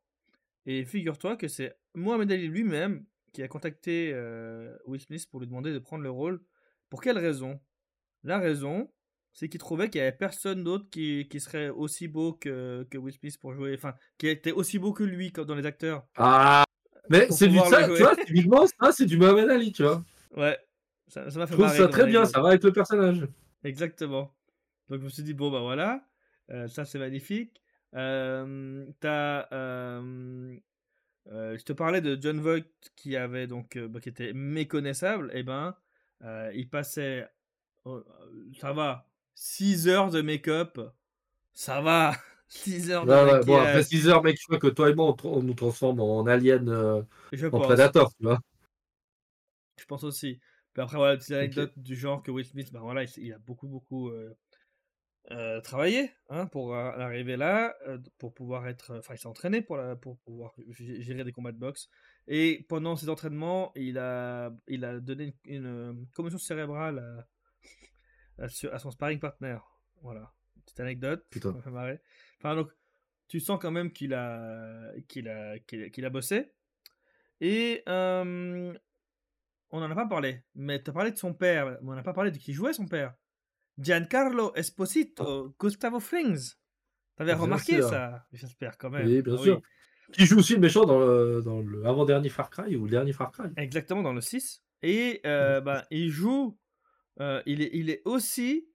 Et 0.65 0.83
figure-toi 0.85 1.35
que 1.37 1.47
c'est 1.47 1.77
Mohamed 1.93 2.31
Ali 2.31 2.47
lui-même 2.47 3.05
qui 3.33 3.43
a 3.43 3.47
contacté 3.47 4.11
euh, 4.13 4.75
Will 4.85 5.01
Smith 5.01 5.27
pour 5.29 5.39
lui 5.41 5.47
demander 5.47 5.73
de 5.73 5.79
prendre 5.79 6.03
le 6.03 6.09
rôle. 6.09 6.41
Pour 6.89 7.01
quelle 7.01 7.17
raison? 7.17 7.59
La 8.23 8.39
raison, 8.39 8.89
c'est 9.33 9.49
qu'il 9.49 9.59
trouvait 9.59 9.89
qu'il 9.89 9.99
n'y 9.99 10.07
avait 10.07 10.15
personne 10.15 10.63
d'autre 10.63 10.89
qui, 10.89 11.27
qui 11.29 11.39
serait 11.39 11.69
aussi 11.69 12.07
beau 12.07 12.33
que, 12.33 12.87
que 12.89 12.97
Will 12.97 13.13
Smith 13.13 13.37
pour 13.37 13.53
jouer, 13.53 13.75
enfin, 13.75 13.93
qui 14.17 14.27
était 14.27 14.53
aussi 14.53 14.79
beau 14.79 14.93
que 14.93 15.03
lui 15.03 15.31
comme 15.31 15.45
dans 15.45 15.55
les 15.55 15.65
acteurs. 15.65 16.07
Ah, 16.15 16.63
mais 17.09 17.27
c'est 17.29 17.49
du 17.49 17.59
ça, 17.59 17.87
tu 17.87 18.01
vois, 18.01 18.15
typiquement, 18.15 18.65
ça, 18.65 18.91
c'est 18.91 19.05
du 19.05 19.17
Mohamed 19.17 19.49
Ali, 19.49 19.71
tu 19.73 19.83
vois. 19.83 20.03
Ouais, 20.35 20.57
ça 21.07 21.29
ça 21.29 21.37
m'a 21.37 21.45
Je 21.45 21.49
fait 21.49 21.53
trouve 21.53 21.65
marrer 21.65 21.77
ça 21.77 21.87
très 21.89 22.05
bien, 22.05 22.25
ça 22.25 22.41
va 22.41 22.49
avec 22.49 22.63
le 22.63 22.71
personnage. 22.71 23.27
Exactement. 23.63 24.33
Donc 24.89 24.99
je 24.99 25.05
me 25.05 25.09
suis 25.09 25.23
dit, 25.23 25.33
bon 25.33 25.51
bah 25.51 25.59
voilà, 25.59 26.07
euh, 26.51 26.67
ça 26.67 26.85
c'est 26.85 26.99
magnifique. 26.99 27.61
Euh, 27.95 28.85
t'as, 28.99 29.47
euh, 29.51 30.57
je 31.27 31.63
te 31.63 31.73
parlais 31.73 32.01
de 32.01 32.17
John 32.21 32.39
Voight 32.39 32.65
qui 32.95 33.15
avait 33.15 33.47
donc 33.47 33.77
bah, 33.77 33.99
qui 33.99 34.09
était 34.09 34.33
méconnaissable, 34.33 35.31
et 35.33 35.43
ben 35.43 35.75
euh, 36.23 36.51
il 36.53 36.69
passait, 36.69 37.27
oh, 37.85 38.03
ça 38.59 38.73
va, 38.73 39.07
6 39.35 39.87
heures 39.87 40.09
de 40.09 40.21
make-up, 40.21 40.79
ça 41.53 41.81
va, 41.81 42.15
6 42.49 42.91
heures 42.91 43.05
de 43.05 43.11
Ouais, 43.11 43.33
ouais, 43.33 43.45
bon, 43.45 43.57
après 43.57 43.83
6 43.83 44.09
heures, 44.09 44.23
mec, 44.23 44.37
je 44.39 44.45
crois 44.45 44.59
que 44.59 44.67
toi 44.67 44.89
et 44.89 44.93
moi, 44.93 45.15
on, 45.23 45.41
nous 45.41 45.53
transforme 45.53 46.01
en 46.01 46.25
alien, 46.25 46.69
en 46.69 47.49
pense. 47.49 47.65
prédateur, 47.65 48.09
tu 48.17 48.23
vois. 48.23 48.39
Je 49.79 49.85
pense 49.85 50.03
aussi. 50.03 50.39
Puis 50.75 50.81
après, 50.81 50.97
voilà, 50.97 51.15
petite 51.15 51.31
anecdote 51.31 51.71
du 51.77 51.95
genre 51.95 52.21
que 52.21 52.31
Will 52.31 52.45
Smith, 52.45 52.71
bah 52.73 52.81
voilà, 52.81 53.05
il, 53.17 53.31
a 53.31 53.37
beaucoup, 53.39 53.67
beaucoup 53.67 54.09
euh, 54.09 54.35
euh, 55.31 55.59
travaillé 55.61 56.11
hein, 56.29 56.45
pour 56.47 56.75
euh, 56.75 56.91
arriver 56.91 57.35
là, 57.37 57.75
euh, 57.87 57.97
pour 58.17 58.33
pouvoir 58.33 58.67
être. 58.67 58.97
Enfin, 58.99 59.15
il 59.15 59.17
s'est 59.17 59.27
entraîné 59.27 59.61
pour, 59.61 59.77
la, 59.77 59.95
pour 59.95 60.19
pouvoir 60.19 60.53
gérer 60.67 61.23
des 61.23 61.31
combats 61.31 61.51
de 61.51 61.57
boxe. 61.57 61.89
Et 62.27 62.65
pendant 62.69 62.95
ses 62.95 63.09
entraînements, 63.09 63.71
il 63.75 63.97
a, 63.97 64.51
il 64.67 64.85
a 64.85 64.99
donné 64.99 65.35
une, 65.45 65.55
une, 65.55 65.65
euh, 65.65 65.93
commotion 66.15 66.37
cérébrale 66.37 67.25
à, 68.37 68.43
à, 68.43 68.49
su- 68.49 68.69
à 68.69 68.79
son 68.79 68.91
sparring 68.91 69.19
partner. 69.19 69.57
Voilà, 70.01 70.31
petite 70.63 70.79
anecdote. 70.79 71.25
Putain. 71.29 71.53
Marrer. 71.71 71.99
Enfin, 72.37 72.55
donc, 72.55 72.69
tu 73.27 73.39
sens 73.39 73.59
quand 73.59 73.71
même 73.71 73.91
qu'il 73.91 74.13
a, 74.13 74.91
qu'il 75.07 75.27
a, 75.27 75.57
qu'il 75.59 76.03
a, 76.03 76.07
a 76.07 76.09
bossé. 76.09 76.51
Et 77.41 77.83
euh, 77.89 78.73
on 79.71 79.79
n'en 79.79 79.91
a 79.91 79.95
pas 79.95 80.05
parlé, 80.05 80.43
mais 80.53 80.81
tu 80.81 80.89
as 80.89 80.93
parlé 80.93 81.11
de 81.11 81.17
son 81.17 81.33
père, 81.33 81.79
mais 81.81 81.89
on 81.91 81.95
n'a 81.95 82.03
pas 82.03 82.13
parlé 82.13 82.31
de 82.31 82.37
qui 82.37 82.53
jouait 82.53 82.73
son 82.73 82.85
père. 82.87 83.13
Giancarlo 83.77 84.53
Esposito, 84.55 85.55
Gustavo 85.59 85.99
Frings. 85.99 86.53
T'avais 87.15 87.33
Bien 87.33 87.41
remarqué 87.41 87.75
sûr. 87.77 87.89
ça 87.89 88.25
J'espère 88.33 88.77
quand 88.77 88.89
même. 88.89 89.05
Oui, 89.07 89.21
bien 89.21 89.35
Ah 89.37 89.41
sûr. 89.43 89.61
Qui 90.13 90.25
joue 90.25 90.37
aussi 90.39 90.53
le 90.53 90.59
méchant 90.59 90.85
dans 90.85 90.99
le, 90.99 91.41
dans 91.43 91.61
le 91.61 91.85
avant-dernier 91.85 92.29
Far 92.29 92.49
Cry 92.49 92.75
ou 92.75 92.85
le 92.85 92.91
dernier 92.91 93.11
Far 93.13 93.31
Cry. 93.31 93.47
Exactement, 93.57 94.03
dans 94.03 94.13
le 94.13 94.21
6. 94.21 94.63
Et 94.83 95.21
euh, 95.25 95.61
bah, 95.61 95.85
il 95.89 96.09
joue, 96.09 96.57
euh, 97.19 97.41
il, 97.45 97.61
est, 97.61 97.71
il 97.73 97.89
est 97.89 98.01
aussi 98.05 98.67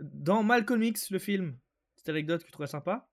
dans 0.00 0.42
Malcolm 0.42 0.82
X, 0.82 1.10
le 1.10 1.18
film. 1.18 1.58
Petite 1.94 2.08
anecdote 2.08 2.40
que 2.42 2.46
je 2.48 2.52
trouvais 2.52 2.68
sympa. 2.68 3.08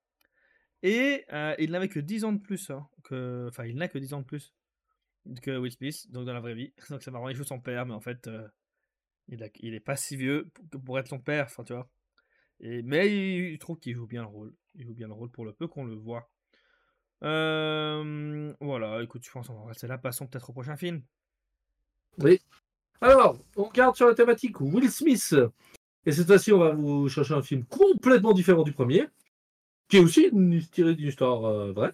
Et 0.82 1.24
euh, 1.32 1.54
il 1.58 1.70
n'avait 1.72 1.88
que 1.88 2.00
10 2.00 2.24
ans 2.24 2.32
de 2.32 2.40
plus. 2.40 2.70
hein, 2.70 2.88
que... 3.04 3.46
Enfin, 3.48 3.66
il 3.66 3.76
n'a 3.76 3.88
que 3.88 3.98
10 3.98 4.14
ans 4.14 4.20
de 4.20 4.24
plus 4.26 4.54
que 5.42 5.56
Will 5.58 5.72
Smith, 5.72 6.06
donc 6.12 6.24
dans 6.24 6.32
la 6.32 6.40
vraie 6.40 6.54
vie. 6.54 6.72
Donc 6.90 7.02
c'est 7.02 7.10
marrant, 7.10 7.28
il 7.28 7.34
joue 7.36 7.44
son 7.44 7.60
père, 7.60 7.84
mais 7.84 7.94
en 7.94 8.00
fait, 8.00 8.30
il, 9.28 9.42
a- 9.42 9.48
il 9.60 9.74
est 9.74 9.80
pas 9.80 9.96
si 9.96 10.16
vieux 10.16 10.48
pour, 10.70 10.82
pour 10.82 10.98
être 10.98 11.08
son 11.08 11.18
père, 11.18 11.46
enfin, 11.46 11.64
tu 11.64 11.72
vois. 11.72 11.88
Et, 12.60 12.82
mais 12.82 13.08
il, 13.08 13.52
il 13.52 13.58
trouve 13.58 13.78
qu'il 13.78 13.94
joue 13.94 14.06
bien 14.06 14.22
le 14.22 14.28
rôle. 14.28 14.52
Il 14.74 14.84
joue 14.86 14.94
bien 14.94 15.06
le 15.08 15.12
rôle 15.14 15.30
pour 15.30 15.44
le 15.44 15.52
peu 15.52 15.66
qu'on 15.68 15.84
le 15.84 15.94
voit. 15.94 16.28
Euh, 17.22 18.52
voilà, 18.60 19.02
écoute, 19.02 19.24
je 19.24 19.30
pense 19.30 19.46
qu'on 19.48 19.60
va 19.60 19.68
rester 19.68 19.86
là. 19.86 19.98
Passons 19.98 20.26
peut-être 20.26 20.50
au 20.50 20.52
prochain 20.52 20.76
film. 20.76 21.02
Oui. 22.18 22.40
Alors, 23.00 23.38
on 23.56 23.68
garde 23.70 23.96
sur 23.96 24.06
la 24.06 24.14
thématique 24.14 24.60
Will 24.60 24.90
Smith. 24.90 25.34
Et 26.06 26.12
cette 26.12 26.26
fois-ci, 26.26 26.52
on 26.52 26.58
va 26.58 26.70
vous 26.72 27.08
chercher 27.08 27.34
un 27.34 27.42
film 27.42 27.64
complètement 27.64 28.32
différent 28.32 28.62
du 28.62 28.72
premier, 28.72 29.06
qui 29.88 29.96
est 29.96 30.00
aussi 30.00 30.30
tiré 30.70 30.94
d'une 30.94 31.08
histoire 31.08 31.44
euh, 31.44 31.72
vraie. 31.72 31.92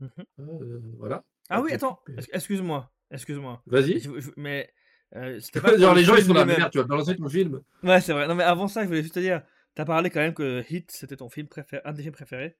Mhm. 0.00 0.10
Euh, 0.40 0.80
voilà. 0.98 1.24
Ah 1.48 1.60
oui, 1.62 1.72
attends, 1.72 2.00
ex- 2.16 2.28
excuse-moi, 2.32 2.90
excuse-moi. 3.10 3.62
Vas-y. 3.66 4.02
Mais 4.36 4.72
euh, 5.16 5.40
c'était 5.40 5.60
pas. 5.60 5.76
Genre, 5.78 5.94
les 5.94 6.02
le 6.02 6.04
gens, 6.04 6.16
ils 6.16 6.24
sont 6.24 6.34
là, 6.34 6.44
merde, 6.44 6.70
tu 6.72 6.78
vas 6.78 6.84
balancer 6.84 7.16
ton 7.16 7.28
film. 7.28 7.60
Ouais, 7.82 8.00
c'est 8.00 8.12
vrai. 8.12 8.26
Non, 8.26 8.34
mais 8.34 8.44
avant 8.44 8.66
ça, 8.68 8.82
je 8.82 8.88
voulais 8.88 9.02
juste 9.02 9.14
te 9.14 9.20
dire, 9.20 9.42
t'as 9.74 9.84
parlé 9.84 10.10
quand 10.10 10.20
même 10.20 10.34
que 10.34 10.64
Hit, 10.70 10.90
c'était 10.90 11.16
ton 11.16 11.28
film 11.28 11.46
préféré, 11.48 11.82
un 11.84 11.92
des 11.92 12.02
films 12.02 12.14
préférés, 12.14 12.56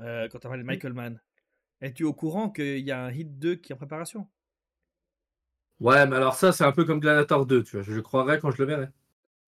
euh, 0.00 0.28
quand 0.30 0.38
t'as 0.40 0.48
parlé 0.48 0.62
de 0.62 0.68
Michael 0.68 0.94
Mann. 0.94 1.20
Es-tu 1.82 2.04
au 2.04 2.14
courant 2.14 2.50
qu'il 2.50 2.80
y 2.80 2.92
a 2.92 3.02
un 3.04 3.12
Hit 3.12 3.38
2 3.38 3.56
qui 3.56 3.72
est 3.72 3.74
en 3.74 3.78
préparation? 3.78 4.28
Ouais, 5.80 6.06
mais 6.06 6.14
alors 6.16 6.34
ça, 6.36 6.52
c'est 6.52 6.62
un 6.64 6.70
peu 6.72 6.84
comme 6.84 7.00
Gladiator 7.00 7.44
2, 7.44 7.64
tu 7.64 7.72
vois. 7.76 7.82
Je, 7.82 7.92
je 7.92 8.00
croirais 8.00 8.38
quand 8.38 8.50
je 8.52 8.58
le 8.58 8.66
verrai. 8.66 8.88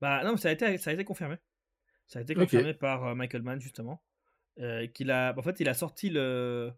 Bah 0.01 0.23
non, 0.23 0.31
mais 0.33 0.37
ça 0.37 0.49
a 0.49 0.51
été, 0.51 0.77
ça 0.77 0.91
a 0.91 0.93
été 0.93 1.03
confirmé. 1.03 1.37
Ça 2.07 2.19
a 2.19 2.21
été 2.23 2.35
confirmé 2.35 2.73
par 2.75 3.05
euh, 3.05 3.15
Michael 3.15 3.43
Mann, 3.43 3.61
justement. 3.61 4.03
euh, 4.59 4.87
qu'il 4.87 5.11
a, 5.11 5.35
en 5.37 5.43
fait, 5.43 5.59
il 5.61 5.69
a 5.69 5.75
sorti 5.75 6.09
le, 6.11 6.73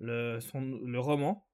le, 0.00 0.40
son, 0.40 0.62
le 0.62 1.00
roman, 1.00 1.46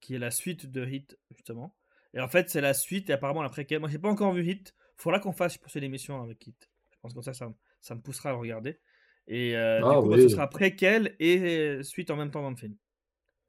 qui 0.00 0.14
est 0.16 0.18
la 0.20 0.30
suite 0.32 0.70
de 0.72 0.86
Hit, 0.86 1.18
justement. 1.32 1.74
Et 2.14 2.20
en 2.20 2.28
fait, 2.28 2.50
c'est 2.50 2.60
la 2.60 2.74
suite 2.74 3.10
et 3.10 3.12
apparemment 3.12 3.42
la 3.42 3.48
préquelle. 3.48 3.80
Moi, 3.80 3.88
j'ai 3.88 3.98
pas 3.98 4.08
encore 4.10 4.32
vu 4.32 4.44
Hit. 4.44 4.74
Faudra 4.96 5.20
qu'on 5.20 5.32
fasse, 5.32 5.54
je 5.54 5.58
pense, 5.58 5.74
une 5.74 5.84
émission 5.84 6.22
avec 6.22 6.44
Hit. 6.46 6.68
Je 6.90 6.96
pense 7.00 7.14
que 7.14 7.22
ça, 7.22 7.32
ça, 7.32 7.48
me- 7.48 7.54
ça 7.80 7.94
me 7.94 8.00
poussera 8.00 8.30
à 8.30 8.32
le 8.32 8.38
regarder. 8.38 8.78
Et 9.28 9.56
euh, 9.56 9.78
du 9.78 9.84
Ah 9.86 10.00
coup, 10.00 10.08
bah, 10.08 10.16
ce 10.16 10.28
sera 10.28 10.48
préquelle 10.50 11.14
et 11.20 11.38
euh, 11.38 11.82
suite 11.82 12.10
en 12.10 12.16
même 12.16 12.30
temps 12.30 12.42
dans 12.42 12.50
le 12.50 12.56
film. 12.56 12.74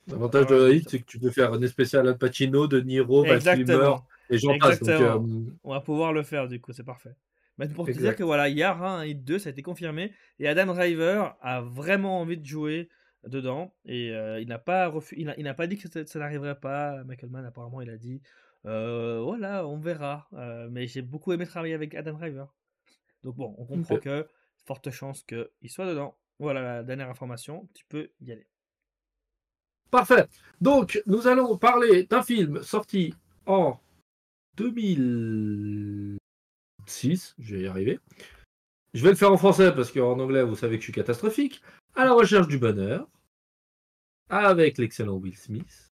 L'avantage 0.07 0.47
de 0.47 0.73
Hit, 0.73 0.89
c'est 0.89 0.99
que 0.99 1.05
tu 1.05 1.19
peux 1.19 1.31
faire 1.31 1.53
un 1.53 1.67
spécial 1.67 2.07
Al 2.07 2.17
Pacino, 2.17 2.67
De 2.67 2.79
Niro, 2.81 3.25
Exactement. 3.25 4.05
et 4.29 4.37
j'en 4.37 4.57
passe. 4.57 4.79
Donc, 4.79 4.89
euh, 4.89 5.19
On 5.63 5.71
va 5.71 5.81
pouvoir 5.81 6.13
le 6.13 6.23
faire, 6.23 6.47
du 6.47 6.59
coup, 6.59 6.71
c'est 6.73 6.83
parfait. 6.83 7.15
Mais 7.57 7.67
pour 7.67 7.85
te 7.85 7.91
dire 7.91 7.99
Exact. 8.01 8.17
que 8.17 8.23
voilà, 8.23 8.49
aura 8.71 8.99
un 8.99 9.05
Hit 9.05 9.23
2, 9.23 9.37
ça 9.39 9.49
a 9.49 9.51
été 9.51 9.61
confirmé. 9.61 10.13
Et 10.39 10.47
Adam 10.47 10.73
Driver 10.73 11.35
a 11.41 11.61
vraiment 11.61 12.19
envie 12.19 12.37
de 12.37 12.45
jouer 12.45 12.89
dedans. 13.27 13.75
Et 13.85 14.11
euh, 14.11 14.39
il 14.39 14.47
n'a 14.47 14.57
pas, 14.57 14.87
refu- 14.89 15.13
il 15.17 15.25
n'a- 15.25 15.35
il 15.37 15.43
n'a 15.43 15.53
pas 15.53 15.67
dit 15.67 15.77
que 15.77 15.87
ça, 15.89 16.05
ça 16.05 16.19
n'arriverait 16.19 16.59
pas. 16.59 17.03
Michael 17.03 17.29
Mann, 17.29 17.45
apparemment, 17.45 17.81
il 17.81 17.89
a 17.89 17.97
dit 17.97 18.21
euh, 18.65 19.21
voilà, 19.21 19.67
on 19.67 19.77
verra. 19.77 20.27
Euh, 20.33 20.67
mais 20.69 20.87
j'ai 20.87 21.01
beaucoup 21.01 21.33
aimé 21.33 21.45
travailler 21.45 21.73
avec 21.73 21.95
Adam 21.95 22.13
Driver. 22.13 22.53
Donc 23.23 23.35
bon, 23.35 23.55
on 23.57 23.65
comprend 23.65 23.97
que 23.97 24.27
forte 24.65 24.89
chance 24.91 25.23
qu'il 25.23 25.69
soit 25.69 25.87
dedans. 25.87 26.17
Voilà 26.39 26.61
la 26.61 26.83
dernière 26.83 27.09
information, 27.09 27.67
tu 27.73 27.85
peux 27.85 28.11
y 28.19 28.31
aller. 28.31 28.47
Parfait. 29.91 30.27
Donc, 30.61 31.01
nous 31.05 31.27
allons 31.27 31.57
parler 31.57 32.05
d'un 32.05 32.23
film 32.23 32.63
sorti 32.63 33.13
en 33.45 33.77
2006. 34.55 37.35
Je 37.37 37.55
vais 37.55 37.63
y 37.63 37.67
arriver. 37.67 37.99
Je 38.93 39.03
vais 39.03 39.09
le 39.09 39.15
faire 39.15 39.31
en 39.31 39.37
français 39.37 39.73
parce 39.73 39.91
qu'en 39.91 40.19
anglais, 40.19 40.43
vous 40.43 40.55
savez 40.55 40.77
que 40.77 40.81
je 40.81 40.85
suis 40.85 40.93
catastrophique. 40.93 41.61
À 41.93 42.05
la 42.05 42.13
recherche 42.13 42.47
du 42.47 42.57
bonheur. 42.57 43.07
Avec 44.29 44.77
l'excellent 44.77 45.17
Will 45.17 45.37
Smith. 45.37 45.90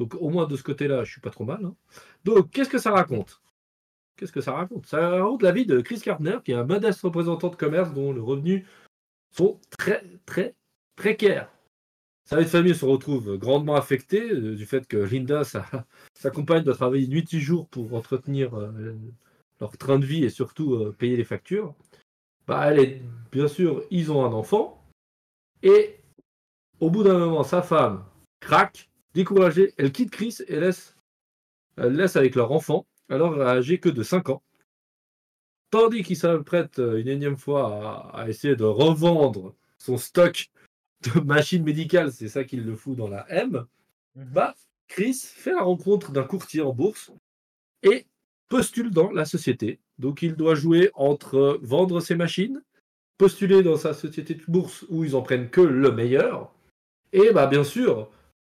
Donc, 0.00 0.14
au 0.14 0.30
moins 0.30 0.46
de 0.46 0.56
ce 0.56 0.62
côté-là, 0.62 1.04
je 1.04 1.12
suis 1.12 1.20
pas 1.20 1.28
trop 1.28 1.44
mal. 1.44 1.62
hein. 1.62 1.76
Donc, 2.24 2.50
qu'est-ce 2.50 2.70
que 2.70 2.78
ça 2.78 2.90
raconte? 2.90 3.42
Qu'est-ce 4.16 4.32
que 4.32 4.40
ça 4.40 4.52
raconte? 4.52 4.86
Ça 4.86 5.10
raconte 5.10 5.42
la 5.42 5.52
vie 5.52 5.66
de 5.66 5.82
Chris 5.82 6.00
Gardner, 6.02 6.38
qui 6.42 6.52
est 6.52 6.54
un 6.54 6.64
modeste 6.64 7.02
représentant 7.02 7.50
de 7.50 7.56
commerce 7.56 7.92
dont 7.92 8.10
le 8.10 8.22
revenu 8.22 8.66
sont 9.30 9.60
très, 9.68 10.02
très 10.24 10.54
précaires. 10.96 11.52
Sa 12.24 12.42
famille 12.46 12.74
se 12.74 12.86
retrouve 12.86 13.36
grandement 13.36 13.74
affectée 13.74 14.30
euh, 14.30 14.56
du 14.56 14.64
fait 14.64 14.86
que 14.86 14.96
Linda, 14.96 15.42
sa, 16.14 16.30
compagne, 16.30 16.64
doit 16.64 16.74
travailler 16.74 17.06
nuit 17.06 17.28
et 17.34 17.38
jour 17.38 17.68
pour 17.68 17.92
entretenir 17.92 18.54
euh, 18.58 18.94
leur 19.60 19.76
train 19.76 19.98
de 19.98 20.06
vie 20.06 20.24
et 20.24 20.30
surtout 20.30 20.76
euh, 20.76 20.96
payer 20.98 21.18
les 21.18 21.24
factures. 21.24 21.74
Bah, 22.46 22.70
bien 23.30 23.48
sûr, 23.48 23.82
ils 23.90 24.10
ont 24.10 24.24
un 24.24 24.32
enfant. 24.32 24.82
Et 25.62 26.00
au 26.80 26.88
bout 26.88 27.02
d'un 27.02 27.18
moment, 27.18 27.42
sa 27.42 27.60
femme 27.60 28.02
craque, 28.40 28.89
découragée, 29.14 29.74
elle 29.78 29.92
quitte 29.92 30.10
Chris 30.10 30.38
et 30.48 30.58
laisse, 30.60 30.96
elle 31.76 31.94
laisse 31.94 32.16
avec 32.16 32.34
leur 32.34 32.52
enfant, 32.52 32.86
alors 33.08 33.40
âgé 33.40 33.78
que 33.78 33.88
de 33.88 34.02
5 34.02 34.28
ans. 34.30 34.42
Tandis 35.70 36.02
qu'il 36.02 36.16
s'apprête 36.16 36.78
euh, 36.78 37.00
une 37.00 37.08
énième 37.08 37.36
fois 37.36 38.10
à, 38.12 38.22
à 38.22 38.28
essayer 38.28 38.56
de 38.56 38.64
revendre 38.64 39.54
son 39.78 39.96
stock 39.96 40.50
de 41.02 41.20
machines 41.20 41.64
médicales, 41.64 42.12
c'est 42.12 42.28
ça 42.28 42.44
qui 42.44 42.56
le 42.56 42.76
fout 42.76 42.96
dans 42.96 43.08
la 43.08 43.24
M, 43.30 43.66
bah, 44.14 44.54
Chris 44.88 45.14
fait 45.14 45.52
la 45.52 45.62
rencontre 45.62 46.12
d'un 46.12 46.24
courtier 46.24 46.60
en 46.60 46.72
bourse 46.72 47.12
et 47.82 48.06
postule 48.48 48.90
dans 48.90 49.10
la 49.12 49.24
société. 49.24 49.78
Donc 49.98 50.22
il 50.22 50.34
doit 50.34 50.54
jouer 50.54 50.90
entre 50.94 51.60
vendre 51.62 52.00
ses 52.00 52.16
machines, 52.16 52.62
postuler 53.16 53.62
dans 53.62 53.76
sa 53.76 53.94
société 53.94 54.34
de 54.34 54.42
bourse 54.48 54.84
où 54.88 55.04
ils 55.04 55.14
en 55.14 55.22
prennent 55.22 55.50
que 55.50 55.60
le 55.60 55.92
meilleur, 55.92 56.52
et 57.12 57.32
bah 57.32 57.46
bien 57.46 57.64
sûr, 57.64 58.10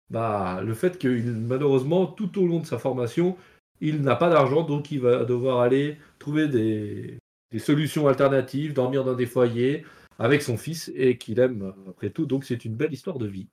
bah, 0.10 0.62
le 0.64 0.74
fait 0.74 0.98
que 1.00 1.08
malheureusement 1.32 2.06
tout 2.08 2.38
au 2.42 2.48
long 2.48 2.60
de 2.60 2.66
sa 2.66 2.78
formation, 2.80 3.38
il 3.82 4.02
n'a 4.02 4.16
pas 4.16 4.30
d'argent, 4.30 4.64
donc 4.64 4.92
il 4.92 5.02
va 5.02 5.26
devoir 5.26 5.62
aller 5.62 5.98
trouver 6.20 6.48
des, 6.48 7.18
des 7.52 7.60
solutions 7.60 8.08
alternatives, 8.08 8.74
dormir 8.74 9.04
dans 9.04 9.16
des 9.16 9.26
foyers 9.26 9.86
avec 10.20 10.42
son 10.42 10.58
fils 10.58 10.92
et 10.96 11.18
qu'il 11.18 11.40
aime 11.40 11.74
après 11.90 12.10
tout. 12.10 12.26
Donc 12.26 12.46
c'est 12.46 12.64
une 12.66 12.76
belle 12.76 12.94
histoire 12.94 13.18
de 13.18 13.28
vie. 13.28 13.48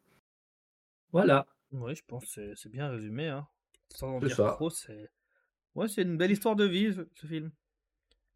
Voilà. 1.12 1.46
Oui, 1.72 1.94
je 1.94 2.02
pense 2.06 2.34
que 2.34 2.54
c'est- 2.54 2.68
bien 2.68 2.88
résumé. 2.90 3.28
Hein. 3.28 3.46
Sans 3.94 4.16
en 4.16 4.20
dire 4.20 4.36
ça. 4.36 4.52
trop, 4.52 4.70
c'est. 4.70 5.10
Ouais, 5.74 5.88
c'est 5.88 6.02
une 6.02 6.16
belle 6.16 6.30
histoire 6.30 6.54
de 6.56 6.64
vie, 6.64 6.92
ce, 6.94 7.00
ce 7.14 7.26
film. 7.26 7.50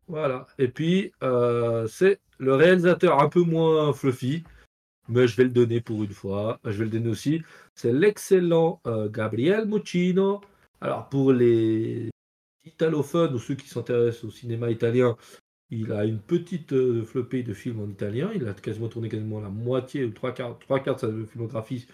Voilà. 0.08 0.46
Et 0.58 0.68
puis, 0.68 1.12
euh, 1.22 1.86
c'est 1.86 2.20
le 2.38 2.54
réalisateur 2.54 3.20
un 3.20 3.28
peu 3.28 3.42
moins 3.42 3.92
fluffy, 3.92 4.44
mais 5.08 5.28
je 5.28 5.36
vais 5.36 5.44
le 5.44 5.50
donner 5.50 5.80
pour 5.80 6.02
une 6.02 6.12
fois. 6.12 6.60
Je 6.64 6.78
vais 6.78 6.84
le 6.84 6.90
donner 6.90 7.08
aussi. 7.08 7.42
C'est 7.74 7.92
l'excellent 7.92 8.80
euh, 8.86 9.08
Gabriel 9.08 9.66
Muccino. 9.66 10.40
Alors, 10.80 11.08
pour 11.08 11.32
les 11.32 12.10
italophones 12.64 13.34
ou 13.34 13.38
ceux 13.38 13.54
qui 13.54 13.68
s'intéressent 13.68 14.24
au 14.24 14.30
cinéma 14.30 14.70
italien, 14.70 15.16
il 15.70 15.92
a 15.92 16.04
une 16.04 16.20
petite 16.20 16.72
euh, 16.72 17.04
flopée 17.04 17.42
de 17.42 17.54
films 17.54 17.80
en 17.80 17.88
italien. 17.88 18.30
Il 18.34 18.46
a 18.48 18.52
quasiment 18.54 18.88
tourné 18.88 19.08
quasiment 19.08 19.40
la 19.40 19.48
moitié 19.48 20.04
ou 20.04 20.10
trois 20.10 20.32
quarts, 20.32 20.58
de 20.58 20.98
sa 20.98 21.08
filmographie 21.30 21.86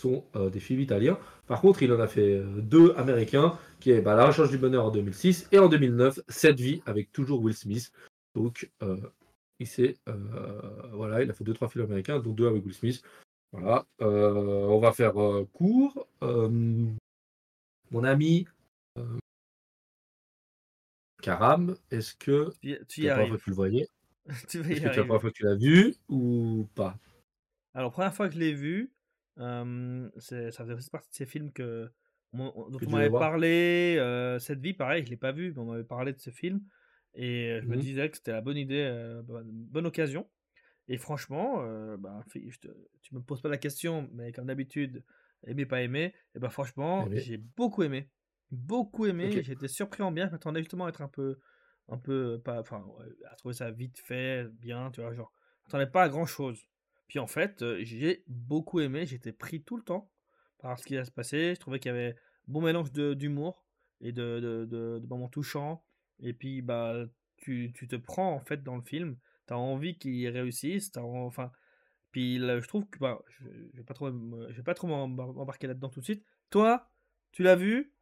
sont 0.00 0.24
euh, 0.36 0.48
des 0.48 0.60
films 0.60 0.80
italiens. 0.80 1.18
Par 1.46 1.60
contre, 1.60 1.82
il 1.82 1.92
en 1.92 1.98
a 1.98 2.06
fait 2.06 2.40
deux 2.58 2.92
américains, 2.96 3.58
qui 3.80 3.90
est 3.90 4.00
bah, 4.00 4.14
La 4.14 4.26
Recherche 4.26 4.50
du 4.50 4.58
Bonheur 4.58 4.84
en 4.84 4.90
2006 4.90 5.48
et 5.50 5.58
en 5.58 5.68
2009, 5.68 6.20
Cette 6.28 6.60
vie 6.60 6.82
avec 6.86 7.10
toujours 7.10 7.42
Will 7.42 7.56
Smith. 7.56 7.90
Donc, 8.34 8.70
Il 9.60 9.66
s'est, 9.66 9.96
euh, 10.08 10.90
voilà, 10.92 11.22
il 11.22 11.30
a 11.30 11.34
fait 11.34 11.44
deux 11.44 11.54
trois 11.54 11.68
films 11.68 11.84
américains, 11.84 12.20
dont 12.20 12.32
deux 12.32 12.46
avec 12.46 12.64
Will 12.64 12.74
Smith. 12.74 13.02
Voilà, 13.50 13.86
euh, 14.02 14.66
on 14.66 14.78
va 14.78 14.92
faire 14.92 15.20
euh, 15.20 15.48
court. 15.52 16.06
mon 16.20 18.04
ami 18.04 18.46
Karam, 21.22 21.76
est-ce 21.90 22.14
que 22.14 22.52
tu, 22.60 22.78
tu 22.86 23.02
y 23.02 23.08
arrives. 23.08 23.36
tu 23.44 23.50
le 23.50 23.56
voyais 23.56 23.88
tu 24.48 24.60
Est-ce 24.60 24.80
que 24.80 24.86
la 24.86 25.04
première 25.04 25.20
fois 25.20 25.30
que 25.30 25.36
tu 25.36 25.44
l'as 25.44 25.56
vu 25.56 25.94
ou 26.08 26.68
pas? 26.74 26.96
Alors, 27.74 27.90
première 27.90 28.14
fois 28.14 28.28
que 28.28 28.34
je 28.34 28.38
l'ai 28.38 28.52
vu, 28.52 28.92
ça 29.36 29.64
faisait 30.52 30.74
aussi 30.74 30.90
partie 30.90 31.10
de 31.10 31.16
ces 31.16 31.26
films 31.26 31.50
que, 31.50 31.90
dont 32.32 32.78
on 32.86 32.90
m'avait 32.90 33.10
parlé. 33.10 34.36
Cette 34.38 34.60
vie, 34.60 34.74
pareil, 34.74 35.04
je 35.04 35.10
l'ai 35.10 35.16
pas 35.16 35.32
vu, 35.32 35.52
mais 35.52 35.58
on 35.58 35.64
m'avait 35.64 35.82
parlé 35.82 36.12
de 36.12 36.20
ce 36.20 36.30
film. 36.30 36.60
Et 37.20 37.58
je 37.60 37.66
me 37.66 37.76
mmh 37.76 37.80
disais 37.80 38.10
que 38.10 38.16
c'était 38.16 38.32
la 38.32 38.40
bonne 38.40 38.56
idée, 38.56 39.20
bonne 39.26 39.86
occasion. 39.86 40.28
Et 40.86 40.96
franchement, 40.98 41.64
bah, 41.98 42.24
tu 42.30 43.14
me 43.14 43.20
poses 43.20 43.42
pas 43.42 43.48
la 43.48 43.58
question, 43.58 44.08
mais 44.14 44.32
comme 44.32 44.46
d'habitude, 44.46 45.02
aimer, 45.44 45.66
pas 45.66 45.82
aimer, 45.82 46.14
et 46.34 46.38
ben 46.38 46.48
franchement, 46.48 47.08
j'ai 47.12 47.36
beaucoup 47.36 47.82
aimé. 47.82 48.08
Beaucoup 48.50 49.04
aimé, 49.06 49.36
été 49.36 49.68
surpris 49.68 50.02
en 50.02 50.12
bien. 50.12 50.26
Je 50.26 50.32
m'attendais 50.32 50.60
justement 50.60 50.86
à 50.86 50.88
être 50.88 51.02
un 51.02 51.08
peu, 51.08 51.38
un 51.88 51.98
peu, 51.98 52.40
pas, 52.42 52.60
enfin, 52.60 52.86
à 53.30 53.34
trouver 53.34 53.54
ça 53.54 53.70
vite 53.70 53.98
fait, 53.98 54.46
bien, 54.52 54.90
tu 54.92 55.00
vois, 55.02 55.12
genre, 55.12 55.32
m'attendais 55.66 55.90
pas 55.90 56.04
à 56.04 56.08
grand 56.08 56.24
chose. 56.24 56.68
Puis 57.08 57.18
en 57.18 57.26
fait, 57.26 57.64
j'ai 57.80 58.22
beaucoup 58.28 58.80
aimé, 58.80 59.06
j'étais 59.06 59.32
pris 59.32 59.62
tout 59.62 59.76
le 59.76 59.82
temps 59.82 60.10
par 60.58 60.78
ce 60.78 60.86
qui 60.86 60.94
va 60.94 61.04
se 61.04 61.10
passer. 61.10 61.54
Je 61.54 61.60
trouvais 61.60 61.78
qu'il 61.80 61.90
y 61.90 61.94
avait 61.94 62.16
bon 62.46 62.60
mélange 62.60 62.92
d'humour 62.92 63.64
et 64.00 64.12
de, 64.12 64.40
de, 64.40 64.64
de, 65.00 65.06
moments 65.06 65.28
touchants. 65.28 65.84
Et 66.20 66.32
puis, 66.32 66.62
bah, 66.62 67.04
tu, 67.36 67.72
tu, 67.74 67.88
te 67.88 67.96
prends 67.96 68.32
en 68.34 68.40
fait 68.40 68.62
dans 68.62 68.76
le 68.76 68.82
film. 68.82 69.16
Tu 69.46 69.54
as 69.54 69.58
envie 69.58 69.98
qu'il 69.98 70.28
réussisse. 70.28 70.90
As, 70.96 71.02
enfin, 71.02 71.50
puis 72.10 72.38
là, 72.38 72.60
je 72.60 72.68
trouve 72.68 72.86
que 72.88 72.98
bah, 72.98 73.20
je, 73.28 73.44
je 73.72 73.78
vais 73.78 73.84
pas 73.84 73.94
trop, 73.94 74.10
je 74.10 74.56
vais 74.56 74.62
pas 74.62 74.74
trop 74.74 74.86
m'embarquer 74.86 75.66
là-dedans 75.66 75.88
tout 75.88 76.00
de 76.00 76.04
suite. 76.04 76.24
Toi, 76.50 76.88
tu 77.32 77.42
l'as 77.42 77.56
vu 77.56 77.92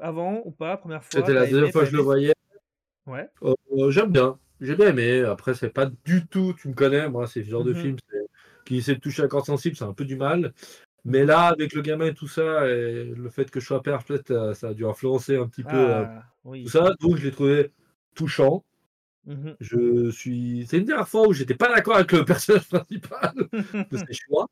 avant 0.00 0.42
ou 0.44 0.50
pas 0.50 0.76
Première 0.76 1.04
fois? 1.04 1.20
C'était 1.20 1.34
la 1.34 1.46
deuxième 1.46 1.72
fois 1.72 1.82
que 1.82 1.90
je 1.90 1.96
le 1.96 2.02
voyais. 2.02 2.34
Ouais. 3.06 3.28
Euh, 3.42 3.90
j'aime 3.90 4.12
bien. 4.12 4.38
J'ai 4.60 4.74
bien 4.74 4.88
aimé. 4.88 5.20
Après, 5.22 5.54
c'est 5.54 5.70
pas 5.70 5.86
du 6.04 6.26
tout, 6.26 6.54
tu 6.60 6.68
me 6.68 6.74
connais, 6.74 7.08
moi, 7.08 7.26
c'est 7.26 7.42
ce 7.42 7.48
genre 7.50 7.64
de 7.64 7.72
mmh 7.72 7.76
film 7.76 7.96
qui 8.64 8.76
essaie 8.76 8.94
de 8.94 9.00
toucher 9.00 9.22
à 9.22 9.28
corps 9.28 9.46
sensible, 9.46 9.76
c'est 9.76 9.84
un 9.84 9.94
peu 9.94 10.04
du 10.04 10.16
mal. 10.16 10.52
Mais 11.04 11.24
là, 11.24 11.46
avec 11.46 11.72
le 11.72 11.82
gamin 11.82 12.06
et 12.06 12.14
tout 12.14 12.28
ça, 12.28 12.68
et 12.68 13.04
le 13.04 13.30
fait 13.30 13.50
que 13.50 13.60
je 13.60 13.66
sois 13.66 13.82
père, 13.82 14.02
peut-être 14.04 14.30
euh, 14.30 14.54
ça 14.54 14.68
a 14.68 14.74
dû 14.74 14.84
influencer 14.86 15.36
un 15.36 15.46
petit 15.46 15.62
peu 15.62 15.76
euh, 15.76 16.04
ah, 16.04 16.22
tout 16.44 16.68
ça. 16.68 16.94
Donc, 17.00 17.16
je 17.16 17.24
l'ai 17.24 17.30
trouvé 17.30 17.72
touchant. 18.14 18.64
Mmh 19.26 19.50
je 19.60 20.10
suis. 20.10 20.66
C'est 20.66 20.78
une 20.78 20.84
dernière 20.84 21.08
fois 21.08 21.28
où 21.28 21.32
j'étais 21.32 21.54
pas 21.54 21.74
d'accord 21.74 21.96
avec 21.96 22.12
le 22.12 22.24
personnage 22.24 22.68
principal 22.68 23.34
de 23.90 23.96
ses 23.96 24.14
choix. 24.14 24.48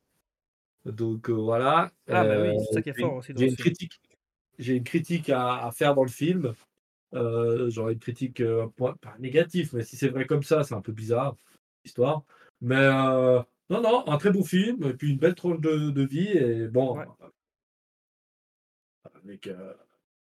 Donc 0.84 1.30
voilà. 1.30 1.90
Ah 2.08 2.24
bah 2.24 2.42
oui, 2.42 2.56
c'est 2.66 2.74
ça 2.74 2.82
qui 2.82 2.90
est 2.90 3.00
fort 3.00 3.14
aussi. 3.14 3.32
J'ai 3.36 3.48
une 3.48 3.56
critique. 3.56 4.00
J'ai 4.58 4.74
une 4.76 4.84
critique 4.84 5.30
à, 5.30 5.70
faire 5.74 5.94
dans 5.94 6.02
le 6.02 6.10
film. 6.10 6.54
Euh, 7.14 7.70
J'aurais 7.70 7.94
une 7.94 7.98
critique 7.98 8.42
pas 8.76 8.96
négative, 9.18 9.70
mais 9.72 9.82
si 9.82 9.96
c'est 9.96 10.08
vrai 10.08 10.26
comme 10.26 10.42
ça, 10.42 10.62
c'est 10.62 10.74
un 10.74 10.82
peu 10.82 10.92
bizarre 10.92 11.36
l'histoire. 11.84 12.22
Mais 12.60 12.76
euh, 12.76 13.42
non, 13.70 13.82
non, 13.82 14.06
un 14.08 14.18
très 14.18 14.30
beau 14.30 14.44
film, 14.44 14.82
et 14.84 14.94
puis 14.94 15.10
une 15.10 15.18
belle 15.18 15.34
tranche 15.34 15.60
de, 15.60 16.04
vie, 16.04 16.28
et 16.28 16.68
bon, 16.68 16.98
avec 19.24 19.48
euh, 19.48 19.74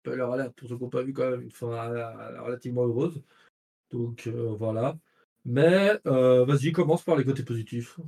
alerte 0.07 0.55
pour 0.55 0.69
ceux 0.69 0.77
qui 0.77 0.83
n'ont 0.83 0.91
pas 0.91 1.03
vu 1.03 1.13
quand 1.13 1.31
même 1.31 1.43
une 1.43 1.51
fin 1.51 1.93
euh, 1.93 2.43
relativement 2.43 2.85
heureuse. 2.87 3.23
Donc 3.91 4.27
euh, 4.27 4.55
voilà. 4.59 4.97
Mais 5.45 5.99
euh, 6.07 6.45
vas-y, 6.45 6.73
commence 6.73 7.05
par 7.05 7.17
les 7.17 7.25
côtés 7.25 7.45
positifs. 7.45 7.99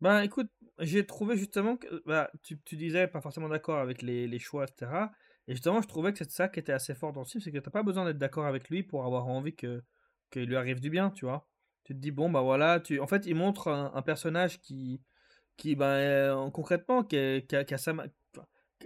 Bah 0.00 0.24
écoute, 0.24 0.48
j'ai 0.78 1.04
trouvé 1.04 1.36
justement 1.36 1.76
que 1.76 2.02
bah, 2.06 2.30
tu, 2.42 2.58
tu 2.64 2.76
disais 2.76 3.06
pas 3.06 3.20
forcément 3.20 3.48
d'accord 3.48 3.78
avec 3.78 4.02
les, 4.02 4.26
les, 4.26 4.38
choix, 4.38 4.64
etc. 4.64 5.10
Et 5.48 5.52
justement, 5.52 5.82
je 5.82 5.88
trouvais 5.88 6.12
que 6.12 6.18
c'est 6.18 6.30
ça 6.30 6.48
qui 6.48 6.60
était 6.60 6.72
assez 6.72 6.94
fort 6.94 7.12
dans 7.12 7.20
le 7.20 7.26
film, 7.26 7.42
c'est 7.42 7.52
que 7.52 7.58
t'as 7.58 7.70
pas 7.70 7.82
besoin 7.82 8.04
d'être 8.04 8.18
d'accord 8.18 8.46
avec 8.46 8.70
lui 8.70 8.82
pour 8.82 9.04
avoir 9.04 9.26
envie 9.26 9.54
que 9.54 9.82
qu'il 10.30 10.44
lui 10.44 10.56
arrive 10.56 10.80
du 10.80 10.90
bien, 10.90 11.10
tu 11.10 11.24
vois. 11.24 11.48
Tu 11.84 11.94
te 11.94 11.98
dis 11.98 12.10
bon 12.10 12.30
bah 12.30 12.42
voilà, 12.42 12.80
tu 12.80 13.00
en 13.00 13.06
fait 13.06 13.26
il 13.26 13.34
montre 13.34 13.68
un, 13.68 14.02
personnage 14.02 14.60
qui 14.60 15.00
qui 15.56 15.74
bah, 15.74 16.50
concrètement 16.52 17.02
qui, 17.04 17.16
a, 17.16 17.40
qui, 17.40 17.74
a, 17.74 17.78
sa, 17.78 17.94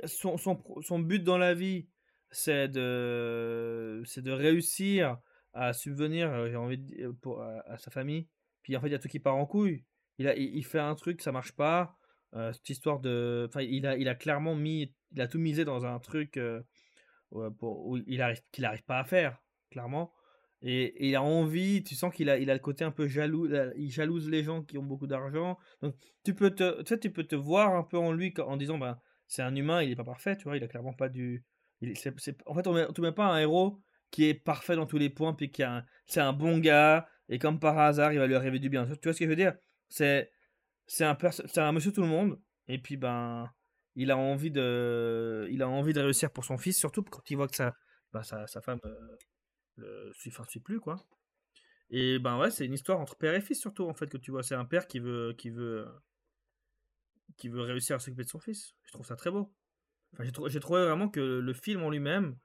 son, 0.07 0.37
son, 0.37 0.63
son, 0.81 0.99
but 0.99 1.23
dans 1.23 1.39
la 1.39 1.55
vie, 1.55 1.89
c'est 2.31 2.69
de 2.69 4.03
c'est 4.07 4.23
de 4.23 4.33
réussir 4.33 5.19
à 5.55 5.73
subvenir, 5.73 6.33
euh, 6.33 6.51
j'ai 6.51 6.57
envie 6.57 6.79
de 6.79 6.83
dire, 6.83 7.11
pour, 7.23 7.43
à, 7.43 7.79
sa 7.79 7.91
famille. 7.91 8.29
Puis 8.63 8.77
en 8.77 8.81
fait, 8.81 8.89
il 8.89 8.93
y 8.93 8.95
a 8.97 8.99
tout 8.99 9.09
qui 9.09 9.21
part 9.21 9.37
en 9.37 9.47
couille. 9.47 9.85
Il, 10.19 10.33
il, 10.37 10.65
fait 10.65 10.81
un 10.81 10.95
truc, 10.95 11.23
ça 11.23 11.33
marche 11.33 11.53
pas. 11.53 11.97
Euh, 12.35 12.53
cette 12.53 12.69
histoire 12.69 13.01
de. 13.01 13.47
Enfin, 13.49 13.63
il 13.63 13.87
a, 13.87 13.97
il 13.97 14.09
a 14.09 14.15
clairement 14.15 14.55
mis. 14.55 14.93
Il 15.13 15.21
a 15.21 15.29
tout 15.29 15.39
misé 15.39 15.65
dans 15.65 15.87
un 15.87 15.99
truc 16.01 16.37
euh, 16.37 16.61
où 17.31 17.99
il 18.07 18.21
arrive, 18.21 18.43
qu'il 18.53 18.63
n'arrive 18.63 18.85
pas 18.85 18.99
à 18.99 19.05
faire, 19.05 19.39
clairement. 19.71 20.13
Et, 20.67 21.09
il 21.09 21.15
a 21.15 21.23
envie, 21.23 21.83
tu 21.85 21.95
sens 21.95 22.13
qu'il 22.13 22.31
a, 22.31 22.39
il 22.39 22.51
a 22.51 22.55
le 22.55 22.61
côté 22.61 22.85
un 22.85 22.91
peu 22.91 23.07
jaloux, 23.07 23.49
il 23.77 23.91
jalouse 23.91 24.29
les 24.31 24.43
gens 24.43 24.63
qui 24.63 24.79
ont 24.79 24.83
beaucoup 24.83 25.07
d'argent. 25.07 25.59
Donc 25.83 25.95
tu 26.25 26.35
peux 26.35 26.51
te, 26.51 26.83
tu, 26.97 27.11
peux 27.11 27.25
te 27.25 27.37
voir 27.37 27.77
un 27.77 27.83
peu 27.85 27.99
en 27.99 28.13
lui 28.13 28.33
en 28.39 28.57
disant, 28.57 28.79
ben, 28.79 28.99
c'est 29.27 29.43
un 29.43 29.55
humain, 29.55 29.83
il 29.83 29.91
n'est 29.91 29.97
pas 29.97 30.05
parfait, 30.05 30.37
tu 30.37 30.45
vois, 30.45 30.57
il 30.57 30.65
a 30.65 30.69
clairement 30.69 30.95
pas 30.95 31.11
du. 31.11 31.45
Il, 31.83 31.93
en 32.47 32.55
fait, 32.55 32.67
on 32.67 32.73
ne 32.73 33.01
met 33.01 33.13
pas 33.13 33.27
un 33.27 33.39
héros 33.39 33.79
qui 34.11 34.25
est 34.25 34.35
parfait 34.35 34.77
dans 34.77 34.87
tous 34.87 34.97
les 34.97 35.11
points, 35.11 35.35
puis 35.35 35.51
qui 35.51 35.63
c'est 36.07 36.21
un 36.21 36.33
bon 36.33 36.59
gars, 36.59 37.07
et 37.29 37.39
comme 37.39 37.61
par 37.61 37.79
hasard, 37.79 38.13
il 38.13 38.19
va 38.19 38.27
lui 38.27 38.35
arriver 38.35 38.59
du 38.59 38.71
bien. 38.71 38.87
Tu 38.87 38.93
vois 39.05 39.13
ce 39.13 39.19
que 39.19 39.25
je 39.27 39.31
veux 39.31 39.37
dire? 39.37 39.55
C'est 39.89 40.31
c'est 40.87 41.05
un, 41.05 41.17
un 41.57 41.73
monsieur 41.73 41.93
tout 41.93 42.03
le 42.03 42.09
monde, 42.09 42.41
et 42.69 42.79
puis 42.79 42.97
ben 42.97 43.51
il 43.97 44.11
a 44.11 44.17
envie 44.17 44.51
de 44.51 45.47
il 45.51 45.63
a 45.63 45.69
envie 45.69 45.93
de 45.93 46.01
réussir 46.01 46.31
pour 46.31 46.45
son 46.45 46.57
fils, 46.57 46.79
surtout 46.79 47.03
quand 47.03 47.29
il 47.31 47.37
voit 47.37 47.49
que 47.49 47.57
sa, 47.57 47.75
ben, 48.13 48.23
sa, 48.23 48.47
sa 48.47 48.61
femme 48.63 48.81
euh, 48.85 49.17
le 49.77 50.13
suit, 50.15 50.33
suit 50.49 50.61
plus 50.61 50.81
quoi. 50.81 51.05
Et 51.91 52.19
ben 52.19 52.39
ouais, 52.39 52.51
c'est 52.51 52.67
une 52.67 52.73
histoire 52.73 53.01
entre 53.01 53.17
père 53.17 53.35
et 53.35 53.41
fils 53.41 53.61
surtout 53.61 53.89
en 53.89 53.95
fait 53.95 54.09
que 54.09 54.19
tu 54.19 54.31
vois. 54.31 54.43
C'est 54.43 54.55
un 54.55 54.65
père 54.65 54.87
qui 54.87 54.99
veut 54.99 55.35
qui 55.37 55.51
veut 55.51 55.87
qui 57.37 57.49
veut 57.49 57.63
réussir 57.63 57.97
à 57.97 57.99
s'occuper 57.99 58.25
de 58.25 58.29
son 58.29 58.39
fils. 58.39 58.75
Je 58.85 58.93
trouve 58.93 59.07
ça 59.07 59.17
très 59.17 59.31
beau. 59.31 59.53
J'ai, 60.21 60.61
trouvé 60.61 60.85
vraiment 60.85 61.09
que 61.09 61.21
le 61.21 61.53
film 61.55 61.83
en 61.83 61.91
lui-même 61.91 62.37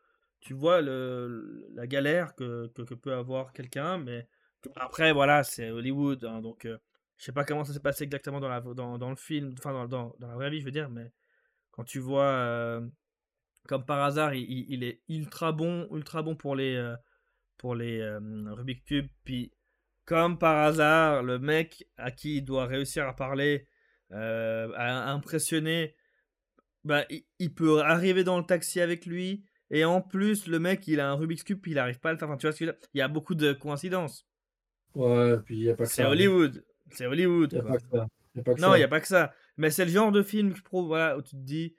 tu 0.42 0.54
vois 0.54 0.82
le, 0.82 1.68
la 1.74 1.88
galère 1.88 2.36
que, 2.36 2.68
que, 2.68 2.94
peut 2.94 3.14
avoir 3.14 3.54
quelqu'un, 3.54 3.98
mais 3.98 4.28
après, 4.76 5.12
voilà, 5.14 5.44
c'est 5.44 5.70
Hollywood, 5.70 6.24
hein, 6.26 6.42
donc 6.42 6.66
euh, 6.66 6.78
je 7.18 7.26
sais 7.26 7.32
pas 7.32 7.44
comment 7.44 7.64
ça 7.64 7.74
s'est 7.74 7.80
passé 7.80 8.04
exactement 8.04 8.40
dans, 8.40 8.50
la, 8.50 8.62
dans, 8.62 8.98
dans 8.98 9.10
le 9.10 9.16
film, 9.16 9.54
enfin 9.58 9.74
dans, 9.74 9.88
dans, 9.88 10.16
dans, 10.20 10.28
la 10.28 10.36
vraie 10.36 10.50
vie, 10.50 10.60
je 10.60 10.66
veux 10.66 10.72
dire, 10.72 10.90
mais 10.90 11.12
quand 11.72 11.84
tu 11.84 12.00
vois, 12.00 12.24
euh, 12.24 12.88
comme 13.68 13.86
par 13.86 14.02
hasard, 14.04 14.34
il, 14.34 14.66
il, 14.70 14.84
est 14.84 15.02
ultra 15.10 15.52
bon, 15.52 15.88
ultra 15.92 16.22
bon 16.24 16.36
pour 16.36 16.56
les, 16.56 16.76
euh, 16.76 16.96
pour 17.60 17.76
les 17.76 18.04
Rubik 18.48 18.84
Cube, 18.86 19.08
puis 19.24 19.52
comme 20.06 20.40
par 20.40 20.58
hasard, 20.66 21.22
le 21.22 21.38
mec 21.38 21.88
à 21.98 22.10
qui 22.10 22.38
il 22.38 22.42
doit 22.42 22.66
réussir 22.66 23.08
à 23.08 23.16
parler, 23.16 23.68
à 24.10 25.12
impressionner, 25.12 25.96
bah, 26.84 27.06
il, 27.12 27.24
il 27.38 27.54
peut 27.54 27.82
arriver 27.82 28.24
dans 28.24 28.40
le 28.40 28.46
taxi 28.46 28.82
avec 28.82 29.06
lui, 29.06 29.44
et 29.72 29.86
en 29.86 30.02
plus, 30.02 30.48
le 30.48 30.60
mec, 30.60 30.88
il 30.88 31.00
a 31.00 31.10
un 31.10 31.14
Rubik's 31.14 31.44
Cube, 31.44 31.66
il 31.68 31.78
arrive 31.78 32.00
pas 32.00 32.10
à 32.10 32.14
le 32.14 32.18
faire. 32.18 32.28
Enfin, 32.28 32.38
tu 32.38 32.48
vois 32.48 32.54
ce 32.54 32.60
que 32.60 32.66
je 32.66 32.72
veux 32.72 32.78
dire? 32.78 32.90
Il 32.94 32.98
y 32.98 33.02
a 33.02 33.08
beaucoup 33.08 33.36
de 33.36 33.54
coïncidences. 33.54 34.28
Ouais, 34.96 35.38
puis 35.46 35.58
il 35.58 35.64
n'y 35.64 35.70
a 35.70 35.76
pas 35.76 35.84
que 35.84 35.90
ça. 35.90 35.96
C'est 35.96 36.06
Hollywood. 36.06 36.64
C'est 36.92 37.06
Hollywood. 37.06 37.54
Il 37.54 37.62
n'y 37.62 37.68
a, 37.68 37.72
pas 37.72 37.78
que 37.78 37.88
ça. 37.92 38.08
Y 38.36 38.40
a 38.40 38.44
pas 38.44 38.54
que 38.56 38.62
non, 38.62 38.76
il 38.76 38.78
n'y 38.80 38.84
a 38.84 38.88
pas 38.88 39.00
que 39.00 39.08
ça. 39.08 39.34
Mais 39.58 39.70
c'est 39.70 39.86
le 39.86 39.92
genre 39.92 40.12
de 40.12 40.24
film, 40.24 40.56
je 40.56 40.64
trouve, 40.64 40.88
voilà, 40.88 41.18
où 41.18 41.22
tu 41.22 41.32
te 41.32 41.42
dis, 41.42 41.76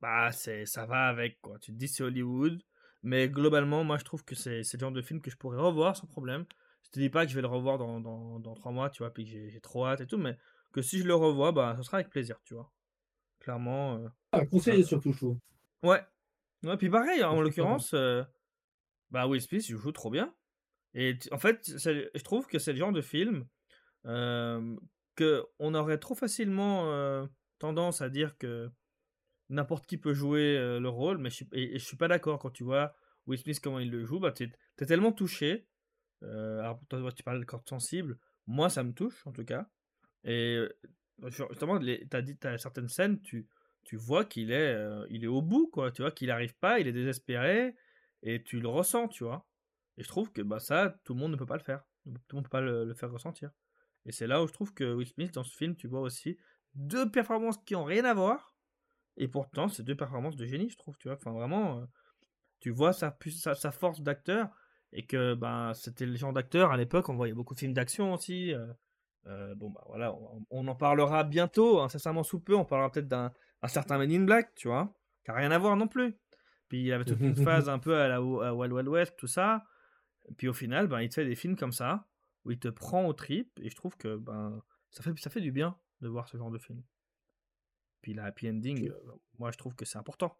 bah, 0.00 0.32
c'est, 0.32 0.64
ça 0.64 0.86
va 0.86 1.08
avec, 1.08 1.40
quoi. 1.42 1.58
Tu 1.58 1.72
te 1.72 1.76
dis, 1.76 1.88
c'est 1.88 2.02
Hollywood. 2.02 2.62
Mais 3.02 3.28
globalement, 3.28 3.84
moi, 3.84 3.98
je 3.98 4.04
trouve 4.04 4.24
que 4.24 4.34
c'est, 4.34 4.62
le 4.72 4.78
genre 4.78 4.92
de 4.92 5.02
film 5.02 5.20
que 5.20 5.30
je 5.30 5.36
pourrais 5.36 5.58
revoir 5.58 5.96
sans 5.96 6.06
problème. 6.06 6.44
Je 6.84 6.90
te 6.90 7.00
dis 7.00 7.10
pas 7.10 7.24
que 7.24 7.30
je 7.30 7.36
vais 7.36 7.42
le 7.42 7.48
revoir 7.48 7.78
dans, 7.78 8.00
dans, 8.00 8.38
dans 8.38 8.54
3 8.54 8.72
mois, 8.72 8.90
tu 8.90 9.02
vois, 9.02 9.12
puis 9.12 9.26
j'ai, 9.26 9.50
j'ai 9.50 9.60
trop 9.60 9.86
hâte 9.86 10.00
et 10.02 10.06
tout, 10.06 10.18
mais 10.18 10.36
que 10.72 10.82
si 10.82 10.98
je 10.98 11.04
le 11.04 11.14
revois, 11.14 11.52
bah, 11.52 11.74
ce 11.76 11.82
sera 11.82 11.98
avec 11.98 12.10
plaisir, 12.10 12.38
tu 12.44 12.54
vois. 12.54 12.70
Clairement. 13.40 13.96
Euh, 13.96 14.08
ah, 14.32 14.46
conseiller 14.46 14.84
surtout, 14.84 15.12
chaud. 15.12 15.38
Ouais, 15.82 16.00
Ouais, 16.64 16.76
puis 16.76 16.90
pareil, 16.90 17.24
en 17.24 17.40
l'occurrence, 17.40 17.92
euh, 17.94 18.22
bah 19.10 19.26
Will 19.26 19.40
Smith, 19.40 19.68
il 19.68 19.76
joue 19.76 19.92
trop 19.92 20.10
bien. 20.10 20.32
Et 20.94 21.18
en 21.32 21.38
fait, 21.38 21.72
je 21.76 22.22
trouve 22.22 22.46
que 22.46 22.58
c'est 22.58 22.72
le 22.72 22.78
genre 22.78 22.92
de 22.92 23.00
film 23.00 23.46
euh, 24.06 24.76
que 25.16 25.44
on 25.58 25.74
aurait 25.74 25.98
trop 25.98 26.14
facilement 26.14 26.92
euh, 26.92 27.26
tendance 27.58 28.00
à 28.00 28.10
dire 28.10 28.36
que 28.38 28.70
n'importe 29.52 29.86
qui 29.86 29.98
peut 29.98 30.14
jouer 30.14 30.56
le 30.80 30.88
rôle, 30.88 31.18
mais 31.18 31.30
je 31.30 31.44
suis, 31.44 31.80
suis 31.80 31.96
pas 31.96 32.08
d'accord 32.08 32.38
quand 32.38 32.50
tu 32.50 32.64
vois 32.64 32.94
Will 33.26 33.38
Smith 33.38 33.60
comment 33.60 33.78
il 33.78 33.90
le 33.90 34.04
joue, 34.04 34.18
bah 34.18 34.32
t'es 34.32 34.50
es 34.80 34.86
tellement 34.86 35.12
touché. 35.12 35.66
alors 36.22 36.80
tu 37.14 37.22
parles 37.22 37.40
de 37.40 37.44
cordes 37.44 37.68
sensibles, 37.68 38.18
moi 38.46 38.68
ça 38.68 38.82
me 38.82 38.92
touche 38.92 39.26
en 39.26 39.32
tout 39.32 39.44
cas. 39.44 39.68
Et 40.24 40.60
justement, 41.26 41.78
t'as 42.10 42.22
dit 42.22 42.36
as 42.44 42.58
certaines 42.58 42.88
scènes, 42.88 43.20
tu 43.20 43.46
tu 43.84 43.96
vois 43.96 44.24
qu'il 44.24 44.52
est, 44.52 45.26
au 45.26 45.42
bout, 45.42 45.68
quoi. 45.68 45.90
Tu 45.90 46.02
vois 46.02 46.10
qu'il 46.10 46.28
n'arrive 46.28 46.54
pas, 46.56 46.80
il 46.80 46.86
est 46.86 46.92
désespéré, 46.92 47.74
et 48.22 48.42
tu 48.42 48.60
le 48.60 48.68
ressens, 48.68 49.08
tu 49.08 49.24
vois. 49.24 49.46
Et 49.96 50.02
je 50.02 50.08
trouve 50.08 50.32
que 50.32 50.42
bah, 50.42 50.60
ça, 50.60 50.98
tout 51.04 51.14
le 51.14 51.20
monde 51.20 51.32
ne 51.32 51.36
peut 51.36 51.46
pas 51.46 51.56
le 51.56 51.62
faire. 51.62 51.84
Tout 52.04 52.12
le 52.30 52.36
monde 52.36 52.44
peut 52.44 52.50
pas 52.50 52.60
le, 52.60 52.84
le 52.84 52.94
faire 52.94 53.10
ressentir. 53.10 53.50
Et 54.06 54.12
c'est 54.12 54.26
là 54.26 54.42
où 54.42 54.46
je 54.46 54.52
trouve 54.52 54.72
que 54.72 54.94
Will 54.94 55.06
Smith, 55.06 55.34
dans 55.34 55.44
ce 55.44 55.56
film, 55.56 55.76
tu 55.76 55.86
vois 55.86 56.00
aussi 56.00 56.38
deux 56.74 57.10
performances 57.10 57.58
qui 57.64 57.74
ont 57.74 57.84
rien 57.84 58.04
à 58.04 58.14
voir. 58.14 58.51
Et 59.16 59.28
pourtant, 59.28 59.68
c'est 59.68 59.82
deux 59.82 59.96
performances 59.96 60.36
de 60.36 60.46
génie, 60.46 60.70
je 60.70 60.76
trouve. 60.78 60.96
Tu 60.98 61.08
vois, 61.08 61.16
enfin 61.16 61.32
vraiment, 61.32 61.80
euh, 61.80 61.84
tu 62.60 62.70
vois 62.70 62.92
sa, 62.92 63.10
pu- 63.10 63.30
sa, 63.30 63.54
sa 63.54 63.72
force 63.72 64.00
d'acteur. 64.02 64.48
Et 64.92 65.06
que 65.06 65.34
ben, 65.34 65.72
c'était 65.74 66.06
le 66.06 66.16
genre 66.16 66.34
d'acteur 66.34 66.70
à 66.70 66.76
l'époque, 66.76 67.08
on 67.08 67.14
voyait 67.16 67.32
beaucoup 67.34 67.54
de 67.54 67.60
films 67.60 67.72
d'action 67.74 68.12
aussi. 68.12 68.52
euh, 68.54 68.66
euh, 69.26 69.54
bon, 69.54 69.70
bah 69.70 69.82
voilà, 69.86 70.12
on, 70.14 70.44
on 70.50 70.68
en 70.68 70.74
parlera 70.74 71.24
bientôt, 71.24 71.80
incessamment 71.80 72.22
sous 72.24 72.40
peu. 72.40 72.54
On 72.56 72.64
parlera 72.64 72.90
peut-être 72.90 73.08
d'un 73.08 73.32
un 73.62 73.68
certain 73.68 73.96
Men 73.98 74.10
in 74.12 74.24
Black, 74.24 74.54
tu 74.56 74.68
vois, 74.68 74.92
qui 75.24 75.30
a 75.30 75.34
rien 75.34 75.50
à 75.52 75.58
voir 75.58 75.76
non 75.76 75.88
plus. 75.88 76.16
Puis 76.68 76.82
il 76.84 76.92
avait 76.92 77.04
toute 77.04 77.20
une 77.20 77.36
phase 77.36 77.68
un 77.68 77.78
peu 77.78 77.96
à 78.00 78.08
la 78.08 78.16
à 78.16 78.20
Wild 78.54 78.72
Wild 78.72 78.88
West, 78.88 79.14
tout 79.16 79.26
ça. 79.28 79.64
Et 80.28 80.34
puis 80.34 80.48
au 80.48 80.52
final, 80.52 80.88
ben, 80.88 81.00
il 81.00 81.08
te 81.08 81.14
fait 81.14 81.24
des 81.24 81.34
films 81.36 81.56
comme 81.56 81.72
ça, 81.72 82.06
où 82.44 82.50
il 82.50 82.58
te 82.58 82.68
prend 82.68 83.06
au 83.06 83.12
trip, 83.12 83.58
et 83.62 83.70
je 83.70 83.76
trouve 83.76 83.96
que 83.96 84.16
ben, 84.16 84.62
ça, 84.90 85.02
fait, 85.02 85.16
ça 85.18 85.30
fait 85.30 85.40
du 85.40 85.52
bien 85.52 85.76
de 86.00 86.08
voir 86.08 86.28
ce 86.28 86.36
genre 86.36 86.50
de 86.50 86.58
film. 86.58 86.82
Puis 88.02 88.14
la 88.14 88.24
happy 88.24 88.50
ending, 88.50 88.90
euh, 88.90 88.94
moi 89.38 89.50
je 89.52 89.56
trouve 89.58 89.74
que 89.74 89.84
c'est 89.84 89.96
important 89.98 90.36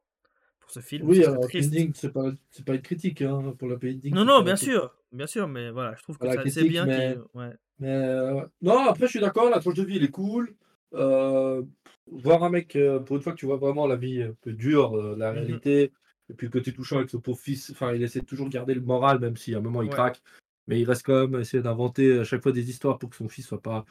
pour 0.60 0.70
ce 0.70 0.80
film. 0.80 1.08
Oui, 1.08 1.24
alors, 1.24 1.40
triste. 1.48 1.70
Pending, 1.70 1.92
c'est 1.94 2.12
pas, 2.12 2.30
c'est 2.50 2.64
pas 2.64 2.74
une 2.74 2.82
critique 2.82 3.22
hein, 3.22 3.54
pour 3.58 3.68
la. 3.68 3.76
Non, 3.76 3.80
c'est 3.82 4.12
non, 4.12 4.24
pas 4.38 4.42
bien 4.42 4.56
sûr, 4.56 4.94
bien 5.12 5.26
sûr, 5.26 5.48
mais 5.48 5.70
voilà, 5.70 5.94
je 5.94 6.02
trouve 6.02 6.18
que 6.18 6.26
ça- 6.30 6.42
c'est 6.50 6.64
bien 6.64 6.84
mais- 6.86 7.16
ouais. 7.34 7.52
Mais 7.78 7.88
euh, 7.88 8.46
non, 8.60 8.86
après, 8.88 9.06
je 9.06 9.12
suis 9.12 9.20
d'accord, 9.20 9.48
la 9.48 9.58
tranche 9.58 9.74
de 9.74 9.82
vie, 9.82 9.96
elle 9.96 10.04
est 10.04 10.10
cool. 10.10 10.54
Euh, 10.94 11.62
voir 12.06 12.44
un 12.44 12.50
mec, 12.50 12.76
pour 13.06 13.16
une 13.16 13.22
fois 13.22 13.32
que 13.32 13.38
tu 13.38 13.46
vois 13.46 13.56
vraiment 13.56 13.86
la 13.86 13.96
vie 13.96 14.22
un 14.22 14.34
peu 14.42 14.52
dure, 14.52 14.94
la 15.16 15.32
Mhm. 15.32 15.38
réalité, 15.38 15.92
et 16.28 16.34
puis 16.34 16.46
le 16.48 16.52
côté 16.52 16.72
touchant 16.72 16.98
avec 16.98 17.10
ce 17.10 17.16
pauvre 17.16 17.38
fils, 17.38 17.70
enfin, 17.70 17.94
il 17.94 18.02
essaie 18.02 18.20
de 18.20 18.26
toujours 18.26 18.46
de 18.46 18.52
garder 18.52 18.74
le 18.74 18.82
moral, 18.82 19.18
même 19.20 19.36
si 19.36 19.54
à 19.54 19.58
un 19.58 19.60
moment 19.62 19.82
il 19.82 19.86
Ouais. 19.88 19.94
craque, 19.94 20.20
mais 20.66 20.80
il 20.80 20.84
reste 20.84 21.04
quand 21.06 21.26
même 21.28 21.40
essayer 21.40 21.62
d'inventer 21.62 22.18
à 22.18 22.24
chaque 22.24 22.42
fois 22.42 22.52
des 22.52 22.68
histoires 22.68 22.98
pour 22.98 23.10
que 23.10 23.16
son 23.16 23.28
fils 23.28 23.46
soit 23.46 23.62
pas 23.62 23.84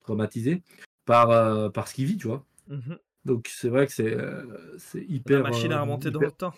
traumatisé 0.00 0.62
par, 1.04 1.30
euh, 1.30 1.68
par 1.68 1.88
ce 1.88 1.94
qu'il 1.94 2.06
vit, 2.06 2.16
tu 2.16 2.28
vois. 2.28 2.44
Mhm. 2.68 2.98
Donc 3.24 3.48
c'est 3.48 3.68
vrai 3.68 3.86
que 3.86 3.92
c'est 3.92 4.12
euh, 4.14 4.76
c'est 4.78 4.98
La 4.98 5.04
hyper. 5.14 5.42
machine 5.42 5.72
euh, 5.72 5.76
à 5.76 5.80
remonter 5.82 6.10
dans 6.10 6.20
hyper- 6.20 6.28
le 6.30 6.36
temps. 6.36 6.54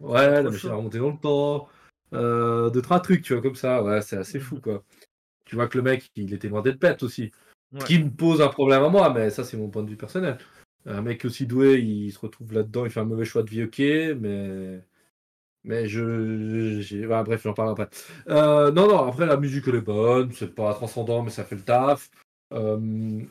Ouais, 0.00 0.42
la 0.42 0.42
machine 0.42 0.58
chaud. 0.58 0.70
à 0.70 0.74
remonter 0.74 0.98
dans 0.98 1.10
le 1.10 1.18
temps. 1.18 1.68
Euh, 2.12 2.70
deux, 2.70 2.82
trois 2.82 3.00
trucs, 3.00 3.22
tu 3.22 3.32
vois, 3.32 3.42
comme 3.42 3.54
ça. 3.54 3.82
Ouais, 3.82 4.02
c'est 4.02 4.16
assez 4.16 4.38
fou, 4.40 4.56
Mhm. 4.56 4.60
quoi. 4.60 4.84
Tu 5.44 5.56
vois 5.56 5.68
que 5.68 5.76
le 5.78 5.82
mec, 5.84 6.10
il 6.16 6.32
était 6.34 6.48
loin 6.48 6.62
d'être 6.62 6.78
bête 6.80 7.02
aussi. 7.02 7.30
Ouais. 7.72 7.80
Ce 7.80 7.86
qui 7.86 7.98
me 8.02 8.10
pose 8.10 8.40
un 8.42 8.48
problème 8.48 8.82
à 8.82 8.88
moi, 8.88 9.12
mais 9.12 9.30
ça, 9.30 9.44
c'est 9.44 9.56
mon 9.56 9.68
point 9.68 9.82
de 9.82 9.90
vue 9.90 9.96
personnel. 9.96 10.38
Un 10.86 11.00
mec 11.02 11.24
aussi 11.24 11.46
doué, 11.46 11.80
il 11.80 12.12
se 12.12 12.18
retrouve 12.18 12.52
là-dedans, 12.52 12.84
il 12.84 12.90
fait 12.90 13.00
un 13.00 13.04
mauvais 13.04 13.24
choix 13.24 13.42
de 13.42 13.50
vie, 13.50 13.64
ok, 13.64 13.78
mais. 14.20 14.80
Mais 15.64 15.88
je. 15.88 17.04
voilà, 17.06 17.22
bref, 17.22 17.42
j'en 17.42 17.54
parle 17.54 17.70
après. 17.70 17.88
Euh, 18.28 18.70
non, 18.70 18.86
non, 18.86 18.98
après, 19.08 19.24
la 19.26 19.38
musique, 19.38 19.64
elle 19.68 19.76
est 19.76 19.80
bonne, 19.80 20.30
c'est 20.32 20.54
pas 20.54 20.74
transcendant, 20.74 21.22
mais 21.22 21.30
ça 21.30 21.44
fait 21.44 21.56
le 21.56 21.62
taf. 21.62 22.10
Euh, 22.52 23.22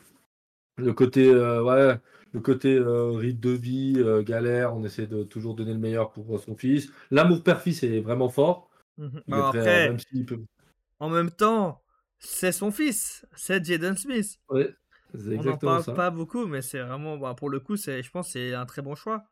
le 0.76 0.92
côté, 0.92 1.28
euh, 1.28 1.62
ouais, 1.62 1.98
le 2.32 2.40
côté 2.40 2.74
euh, 2.76 3.10
rythme 3.12 3.40
de 3.40 3.50
vie, 3.50 3.94
euh, 3.98 4.22
galère, 4.22 4.74
on 4.74 4.84
essaie 4.84 5.06
de 5.06 5.22
toujours 5.24 5.54
donner 5.54 5.72
le 5.72 5.78
meilleur 5.78 6.12
pour 6.12 6.38
son 6.40 6.56
fils. 6.56 6.90
L'amour 7.10 7.42
père-fils 7.42 7.82
est 7.82 8.00
vraiment 8.00 8.28
fort. 8.28 8.70
Bon, 9.26 9.42
prêt 9.44 9.60
à- 9.66 9.80
après, 9.80 9.80
même 9.80 9.98
s'il 9.98 10.26
peut. 10.26 10.44
en 11.00 11.08
même 11.10 11.30
temps, 11.30 11.82
c'est 12.18 12.52
son 12.52 12.70
fils, 12.70 13.26
c'est 13.36 13.64
Jaden 13.64 13.96
Smith. 13.96 14.38
Ouais, 14.48 14.74
On 15.32 15.42
n'en 15.44 15.58
parle 15.58 15.84
ça. 15.84 15.94
pas 15.94 16.10
beaucoup, 16.10 16.46
mais 16.46 16.62
c'est 16.62 16.80
vraiment, 16.80 17.16
bah, 17.18 17.34
pour 17.34 17.50
le 17.50 17.60
coup, 17.60 17.76
c'est, 17.76 18.02
je 18.02 18.10
pense, 18.10 18.26
que 18.28 18.32
c'est 18.34 18.54
un 18.54 18.66
très 18.66 18.82
bon 18.82 18.94
choix. 18.94 19.24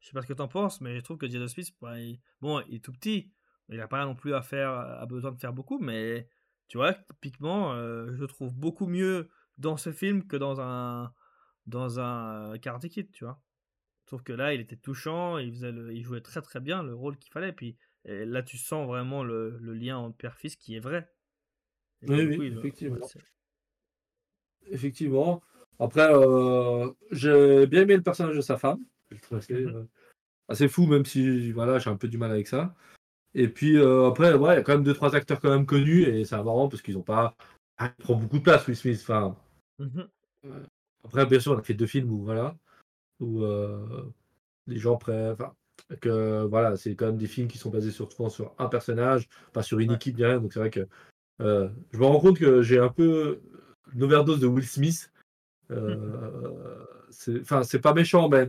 Je 0.00 0.08
sais 0.08 0.12
pas 0.14 0.22
ce 0.22 0.28
que 0.28 0.32
t'en 0.34 0.48
penses, 0.48 0.80
mais 0.80 0.96
je 0.96 1.02
trouve 1.02 1.18
que 1.18 1.28
Jaden 1.28 1.48
Smith, 1.48 1.72
bah, 1.82 2.00
il- 2.00 2.20
bon, 2.40 2.62
il 2.68 2.76
est 2.76 2.84
tout 2.84 2.92
petit, 2.92 3.32
il 3.68 3.78
n'a 3.78 3.88
pas 3.88 4.04
non 4.06 4.14
plus 4.16 4.34
à 4.34 4.42
faire, 4.42 4.70
a 4.72 5.06
besoin 5.06 5.32
de 5.32 5.38
faire 5.40 5.52
beaucoup, 5.52 5.78
mais 5.80 6.28
tu 6.68 6.78
vois, 6.78 6.94
typiquement, 6.94 7.74
je 7.76 8.24
trouve 8.26 8.54
beaucoup 8.54 8.86
mieux 8.86 9.30
dans 9.58 9.76
ce 9.76 9.92
film 9.92 10.26
que 10.26 10.36
dans 10.36 10.60
un, 10.60 11.12
dans 11.66 12.00
un 12.00 12.54
euh, 12.54 12.58
Karate 12.58 12.88
Kid, 12.88 13.10
tu 13.12 13.24
vois. 13.24 13.40
Sauf 14.08 14.22
que 14.22 14.32
là, 14.32 14.54
il 14.54 14.60
était 14.60 14.76
touchant, 14.76 15.38
il 15.38 15.52
faisait 15.52 15.72
le- 15.72 15.92
il 15.94 16.02
jouait 16.04 16.20
très 16.20 16.42
très 16.42 16.60
bien 16.60 16.82
le 16.82 16.94
rôle 16.94 17.16
qu'il 17.18 17.32
fallait, 17.32 17.52
puis 17.52 17.76
et 18.04 18.24
là, 18.24 18.42
tu 18.42 18.58
sens 18.58 18.86
vraiment 18.86 19.22
le, 19.24 19.58
le 19.60 19.74
lien 19.74 19.96
entre 19.98 20.16
père-fils 20.16 20.56
qui 20.56 20.74
est 20.76 20.80
vrai. 20.80 21.08
Et 22.02 22.10
Oui, 22.10 22.26
oui, 22.26 22.36
coup, 22.36 22.42
il- 22.42 22.58
effectivement. 22.58 22.98
Effectivement. 24.70 25.42
Après, 25.78 26.08
euh, 26.12 26.90
j'ai 27.10 27.66
bien 27.66 27.82
aimé 27.82 27.96
le 27.96 28.02
personnage 28.02 28.36
de 28.36 28.40
sa 28.40 28.56
femme. 28.58 28.80
Je 29.10 29.16
le 29.16 29.20
trouve 29.20 29.38
assez, 29.38 29.54
Mhm. 29.54 29.76
euh, 29.76 29.84
assez 30.48 30.68
fou, 30.68 30.86
même 30.86 31.04
si 31.06 31.52
voilà, 31.52 31.78
j'ai 31.78 31.90
un 31.90 31.96
peu 31.96 32.08
du 32.08 32.18
mal 32.18 32.30
avec 32.32 32.48
ça. 32.48 32.74
Et 33.34 33.48
puis 33.48 33.76
euh, 33.78 34.08
après, 34.08 34.34
ouais, 34.34 34.54
il 34.54 34.56
y 34.56 34.60
a 34.60 34.62
quand 34.62 34.74
même 34.74 34.84
deux, 34.84 34.94
trois 34.94 35.14
acteurs 35.16 35.40
quand 35.40 35.50
même 35.50 35.66
connus, 35.66 36.02
et 36.04 36.24
c'est 36.24 36.36
marrant 36.36 36.68
parce 36.68 36.82
qu'ils 36.82 36.98
ont 36.98 37.02
pas. 37.02 37.36
Ah, 37.82 37.92
il 37.98 38.02
prend 38.04 38.14
beaucoup 38.14 38.38
de 38.38 38.44
place, 38.44 38.64
Will 38.68 38.76
Smith. 38.76 39.00
Enfin, 39.02 39.36
Mhm. 39.80 40.08
après, 41.04 41.26
bien 41.26 41.40
sûr, 41.40 41.52
on 41.52 41.58
a 41.58 41.62
fait 41.62 41.74
deux 41.74 41.86
films 41.88 42.12
où 42.12 42.22
voilà, 42.22 42.56
où 43.18 43.42
euh, 43.42 44.04
les 44.68 44.78
gens 44.78 44.96
prennent. 44.96 45.32
Enfin, 45.32 45.52
que 46.00 46.44
voilà, 46.44 46.76
c'est 46.76 46.94
quand 46.94 47.06
même 47.06 47.16
des 47.16 47.26
films 47.26 47.48
qui 47.48 47.58
sont 47.58 47.70
basés 47.70 47.90
sur, 47.90 48.12
souvent 48.12 48.28
sur 48.28 48.54
un 48.58 48.68
personnage, 48.68 49.28
pas 49.52 49.64
sur 49.64 49.80
une 49.80 49.90
Ouais. 49.90 49.96
équipe, 49.96 50.16
ni 50.16 50.24
rien. 50.24 50.38
Donc 50.38 50.52
c'est 50.52 50.60
vrai 50.60 50.70
que 50.70 50.86
euh, 51.40 51.68
je 51.90 51.98
me 51.98 52.04
rends 52.04 52.20
compte 52.20 52.38
que 52.38 52.62
j'ai 52.62 52.78
un 52.78 52.88
peu 52.88 53.40
une 53.92 54.04
overdose 54.04 54.38
de 54.38 54.46
Will 54.46 54.66
Smith. 54.66 55.10
Euh, 55.72 56.84
c'est- 57.10 57.40
Enfin, 57.40 57.64
c'est 57.64 57.80
pas 57.80 57.94
méchant, 57.94 58.28
mais 58.28 58.48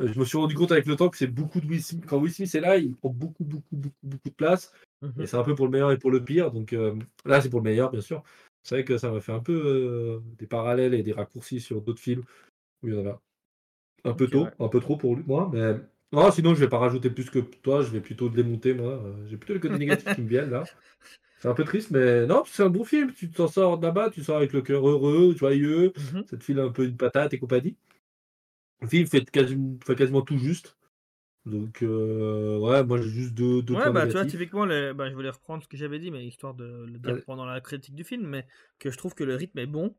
euh, 0.00 0.12
je 0.12 0.18
me 0.18 0.24
suis 0.24 0.38
rendu 0.38 0.54
compte 0.54 0.70
avec 0.70 0.86
le 0.86 0.94
temps 0.94 1.08
que 1.08 1.16
c'est 1.16 1.26
beaucoup 1.26 1.60
de 1.60 1.66
Will 1.66 1.82
Smith. 1.82 2.04
Quand 2.06 2.18
Will 2.18 2.32
Smith 2.32 2.54
est 2.54 2.60
là, 2.60 2.76
il 2.76 2.94
prend 2.94 3.10
beaucoup, 3.10 3.44
beaucoup, 3.44 3.76
beaucoup, 3.76 3.96
beaucoup 4.04 4.28
de 4.28 4.34
place. 4.34 4.72
Mhm. 5.02 5.22
Et 5.22 5.26
c'est 5.26 5.36
un 5.36 5.42
peu 5.42 5.56
pour 5.56 5.66
le 5.66 5.72
meilleur 5.72 5.90
et 5.90 5.98
pour 5.98 6.12
le 6.12 6.22
pire. 6.22 6.52
Donc 6.52 6.72
euh, 6.72 6.94
là, 7.24 7.40
c'est 7.40 7.50
pour 7.50 7.60
le 7.60 7.64
meilleur, 7.64 7.90
bien 7.90 8.00
sûr. 8.00 8.22
C'est 8.62 8.76
vrai 8.76 8.84
que 8.84 8.98
ça 8.98 9.10
m'a 9.10 9.20
fait 9.20 9.32
un 9.32 9.40
peu 9.40 9.52
euh, 9.52 10.20
des 10.38 10.46
parallèles 10.46 10.94
et 10.94 11.02
des 11.02 11.12
raccourcis 11.12 11.60
sur 11.60 11.80
d'autres 11.80 12.00
films 12.00 12.22
où 12.82 12.88
il 12.88 12.94
y 12.94 12.98
en 12.98 13.06
a 13.06 13.20
un 14.04 14.14
peu 14.14 14.26
tôt, 14.26 14.44
ouais. 14.44 14.50
un 14.58 14.68
peu 14.68 14.80
trop 14.80 14.96
pour 14.96 15.16
lui, 15.16 15.24
moi. 15.26 15.50
Mais 15.52 15.74
non, 16.12 16.30
sinon, 16.30 16.54
je 16.54 16.60
vais 16.60 16.68
pas 16.68 16.78
rajouter 16.78 17.10
plus 17.10 17.30
que 17.30 17.38
toi. 17.38 17.82
Je 17.82 17.90
vais 17.90 18.00
plutôt 18.00 18.28
démonter, 18.28 18.74
moi. 18.74 18.92
Euh, 18.92 19.26
J'ai 19.28 19.36
plutôt 19.36 19.54
les 19.54 19.60
côtés 19.60 19.78
négatifs 19.78 20.14
qui 20.14 20.22
me 20.22 20.28
viennent 20.28 20.50
là. 20.50 20.64
C'est 21.38 21.48
un 21.48 21.54
peu 21.54 21.64
triste, 21.64 21.90
mais 21.90 22.26
non, 22.26 22.42
c'est 22.46 22.62
un 22.62 22.68
bon 22.68 22.84
film. 22.84 23.12
Tu 23.14 23.30
t'en 23.30 23.48
sors 23.48 23.78
de 23.78 23.86
là-bas, 23.86 24.10
tu 24.10 24.22
sors 24.22 24.36
avec 24.36 24.52
le 24.52 24.60
cœur 24.60 24.86
heureux, 24.86 25.34
joyeux. 25.34 25.92
Mhm. 25.96 26.24
Ça 26.28 26.36
te 26.36 26.44
file 26.44 26.58
un 26.60 26.70
peu 26.70 26.84
une 26.84 26.96
patate 26.96 27.32
et 27.32 27.38
compagnie. 27.38 27.76
Le 28.82 28.88
film 28.88 29.06
fait 29.06 29.30
quasiment, 29.30 29.78
fait 29.84 29.94
quasiment 29.94 30.22
tout 30.22 30.38
juste. 30.38 30.76
Donc, 31.44 31.82
euh, 31.82 32.58
ouais, 32.58 32.82
moi 32.84 33.00
j'ai 33.02 33.10
juste 33.10 33.34
deux, 33.34 33.62
deux 33.62 33.76
Ouais, 33.76 33.78
points 33.78 33.92
bah 33.92 34.06
tu 34.08 34.16
vois, 34.16 34.26
négatifs. 34.26 34.26
typiquement, 34.26 34.64
le- 34.66 34.92
bah, 34.94 35.08
je 35.08 35.14
voulais 35.14 35.30
reprendre 35.30 35.62
ce 35.62 35.68
que 35.68 35.76
j'avais 35.76 36.00
dit, 36.00 36.10
mais 36.10 36.26
histoire 36.26 36.54
de 36.54 36.64
le 36.88 36.98
dire 36.98 37.20
pendant 37.24 37.44
la 37.44 37.60
critique 37.60 37.94
du 37.94 38.02
film, 38.02 38.26
mais 38.26 38.46
que 38.80 38.90
je 38.90 38.98
trouve 38.98 39.14
que 39.14 39.22
le 39.22 39.36
rythme 39.36 39.58
est 39.60 39.66
bon 39.66 39.96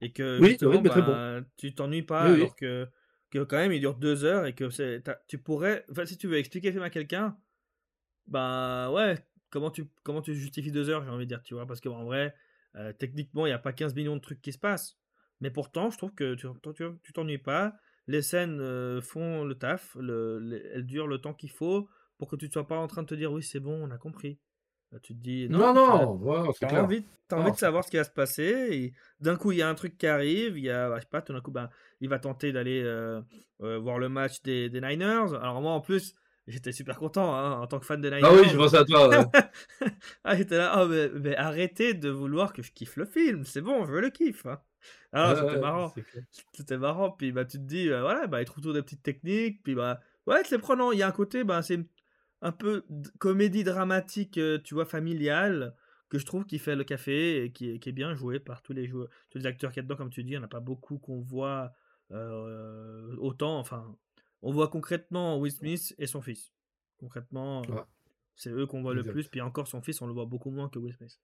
et 0.00 0.12
que 0.12 0.40
Oui, 0.40 0.58
le 0.60 0.68
rythme 0.68 0.86
est 0.86 0.90
très 0.90 1.02
bah, 1.02 1.40
tu 1.58 1.74
t'ennuies 1.74 2.02
pas 2.04 2.24
Oui, 2.24 2.32
oui. 2.32 2.34
alors 2.34 2.56
que, 2.56 2.88
que 3.30 3.40
quand 3.44 3.58
même 3.58 3.72
il 3.72 3.80
dure 3.80 3.96
deux 3.96 4.24
heures 4.24 4.46
et 4.46 4.54
que 4.54 4.68
tu 5.28 5.38
pourrais, 5.38 5.84
enfin, 5.90 6.06
si 6.06 6.18
tu 6.18 6.28
veux 6.28 6.38
expliquer 6.38 6.68
le 6.68 6.72
film 6.74 6.84
à 6.84 6.90
quelqu'un, 6.90 7.38
bah 8.26 8.90
ouais, 8.92 9.18
comment 9.50 9.70
tu, 9.70 9.90
comment 10.04 10.22
tu 10.22 10.34
justifies 10.34 10.72
deux 10.72 10.90
heures, 10.90 11.04
j'ai 11.04 11.10
envie 11.10 11.26
de 11.26 11.28
dire, 11.28 11.42
tu 11.42 11.54
vois, 11.54 11.66
parce 11.66 11.80
qu'en 11.80 12.04
vrai, 12.04 12.34
euh, 12.76 12.92
techniquement, 12.92 13.46
il 13.46 13.50
n'y 13.50 13.54
a 13.54 13.58
pas 13.58 13.72
15 13.72 13.94
millions 13.94 14.16
de 14.16 14.20
trucs 14.22 14.42
qui 14.42 14.52
se 14.52 14.58
passent, 14.58 14.98
mais 15.40 15.50
pourtant, 15.50 15.90
je 15.90 15.98
trouve 15.98 16.14
que 16.14 16.34
tu 16.34 17.12
t'ennuies 17.12 17.38
pas, 17.38 17.76
les 18.06 18.22
scènes 18.22 18.60
euh, 18.60 19.00
font 19.00 19.44
le 19.44 19.54
taf, 19.54 19.96
le- 20.00 20.38
le- 20.38 20.74
elles 20.74 20.86
durent 20.86 21.06
le 21.06 21.18
temps 21.18 21.34
qu'il 21.34 21.50
faut 21.50 21.88
pour 22.18 22.28
que 22.28 22.36
tu 22.36 22.46
ne 22.46 22.50
sois 22.50 22.66
pas 22.66 22.76
en 22.78 22.86
train 22.86 23.02
de 23.02 23.08
te 23.08 23.14
dire 23.14 23.32
oui, 23.32 23.42
c'est 23.42 23.60
bon, 23.60 23.86
on 23.86 23.90
a 23.90 23.98
compris. 23.98 24.38
Là, 24.92 25.00
tu 25.00 25.14
te 25.14 25.20
dis 25.20 25.48
Non, 25.48 25.58
non, 25.74 25.74
non, 25.74 26.52
c'est 26.52 26.66
T'as 26.66 26.82
envie, 26.84 27.04
Non, 27.32 27.38
envie 27.38 27.50
de 27.52 27.56
savoir 27.56 27.82
ce 27.84 27.90
qui 27.90 27.96
va 27.96 28.04
se 28.04 28.10
passer. 28.10 28.92
D'un 29.18 29.34
coup, 29.36 29.50
il 29.50 29.58
y 29.58 29.62
a 29.62 29.68
un 29.68 29.74
truc 29.74 29.98
qui 29.98 30.06
arrive. 30.06 30.56
Il 30.56 30.62
y 30.64 30.70
a, 30.70 30.88
bah, 30.88 30.96
je 30.98 31.00
sais 31.02 31.08
pas, 31.10 31.20
tout 31.20 31.32
d'un 31.32 31.40
coup, 31.40 31.50
bah, 31.50 31.68
il 32.00 32.08
va 32.08 32.20
tenter 32.20 32.52
d'aller 32.52 32.80
euh, 32.84 33.20
euh, 33.62 33.78
voir 33.78 33.98
le 33.98 34.08
match 34.08 34.40
des, 34.42 34.68
des 34.70 34.80
Niners. 34.80 35.34
Alors 35.34 35.60
moi, 35.60 35.72
en 35.72 35.80
plus, 35.80 36.14
j'étais 36.46 36.70
super 36.70 36.96
content 36.98 37.34
hein, 37.34 37.58
en 37.60 37.66
tant 37.66 37.80
que 37.80 37.86
fan 37.86 38.00
des 38.00 38.10
Niners. 38.10 38.22
Ah 38.24 38.34
oui, 38.34 38.48
je 38.48 38.56
pensais 38.56 38.76
à 38.76 38.84
toi. 38.84 39.08
ouais. 39.08 39.24
ah, 40.24 40.36
j'étais 40.36 40.58
là, 40.58 40.80
oh, 40.80 40.86
mais, 40.86 41.08
mais 41.08 41.34
arrêtez 41.36 41.94
de 41.94 42.10
vouloir 42.10 42.52
que 42.52 42.62
je 42.62 42.70
kiffe 42.70 42.94
le 42.96 43.06
film. 43.06 43.44
C'est 43.44 43.62
bon, 43.62 43.84
je 43.86 43.90
veux 43.90 44.00
le 44.00 44.10
kiff. 44.10 44.46
hein. 44.46 44.60
Ah, 45.12 45.34
c'était 45.36 45.60
marrant. 45.60 45.94
C'était 46.52 46.78
marrant. 46.78 47.10
Puis 47.10 47.32
bah, 47.32 47.44
tu 47.44 47.58
te 47.58 47.62
dis, 47.62 47.88
euh, 47.90 48.00
voilà, 48.02 48.26
bah, 48.26 48.42
il 48.42 48.44
trouve 48.44 48.62
toujours 48.62 48.74
des 48.74 48.82
petites 48.82 49.02
techniques. 49.02 49.62
Puis 49.62 49.74
bah, 49.74 50.00
ouais, 50.26 50.42
c'est 50.44 50.58
prenant. 50.58 50.92
Il 50.92 50.98
y 50.98 51.02
a 51.02 51.08
un 51.08 51.12
côté, 51.12 51.44
bah, 51.44 51.62
c'est 51.62 51.80
un 52.42 52.52
peu 52.52 52.84
comédie 53.18 53.64
dramatique, 53.64 54.38
euh, 54.38 54.58
tu 54.62 54.74
vois, 54.74 54.84
familiale, 54.84 55.74
que 56.10 56.18
je 56.18 56.26
trouve 56.26 56.44
qui 56.44 56.58
fait 56.58 56.76
le 56.76 56.84
café 56.84 57.44
et 57.44 57.52
qui 57.52 57.70
est, 57.70 57.78
qui 57.78 57.88
est 57.88 57.92
bien 57.92 58.14
joué 58.14 58.38
par 58.38 58.62
tous 58.62 58.72
les 58.72 58.86
joueurs, 58.86 59.08
tous 59.30 59.38
les 59.38 59.46
acteurs 59.46 59.70
qu'il 59.72 59.78
y 59.78 59.80
a 59.80 59.82
dedans, 59.84 59.96
comme 59.96 60.10
tu 60.10 60.22
dis. 60.24 60.30
Il 60.32 60.36
n'y 60.36 60.38
en 60.38 60.44
a 60.44 60.48
pas 60.48 60.60
beaucoup 60.60 60.98
qu'on 60.98 61.20
voit 61.20 61.72
euh, 62.10 63.16
autant. 63.18 63.58
Enfin, 63.58 63.96
on 64.42 64.52
voit 64.52 64.68
concrètement 64.68 65.38
Will 65.38 65.52
Smith 65.52 65.94
et 65.98 66.06
son 66.06 66.20
fils. 66.20 66.52
Concrètement, 66.98 67.62
euh, 67.62 67.72
Ouais. 67.72 67.82
c'est 68.36 68.50
eux 68.50 68.66
qu'on 68.66 68.82
voit 68.82 68.94
le 68.94 69.02
plus. 69.02 69.28
Puis 69.28 69.40
encore, 69.40 69.66
son 69.68 69.80
fils, 69.80 70.00
on 70.02 70.06
le 70.06 70.12
voit 70.12 70.26
beaucoup 70.26 70.50
moins 70.50 70.68
que 70.68 70.78
Will 70.78 70.94
Smith. 70.94 71.18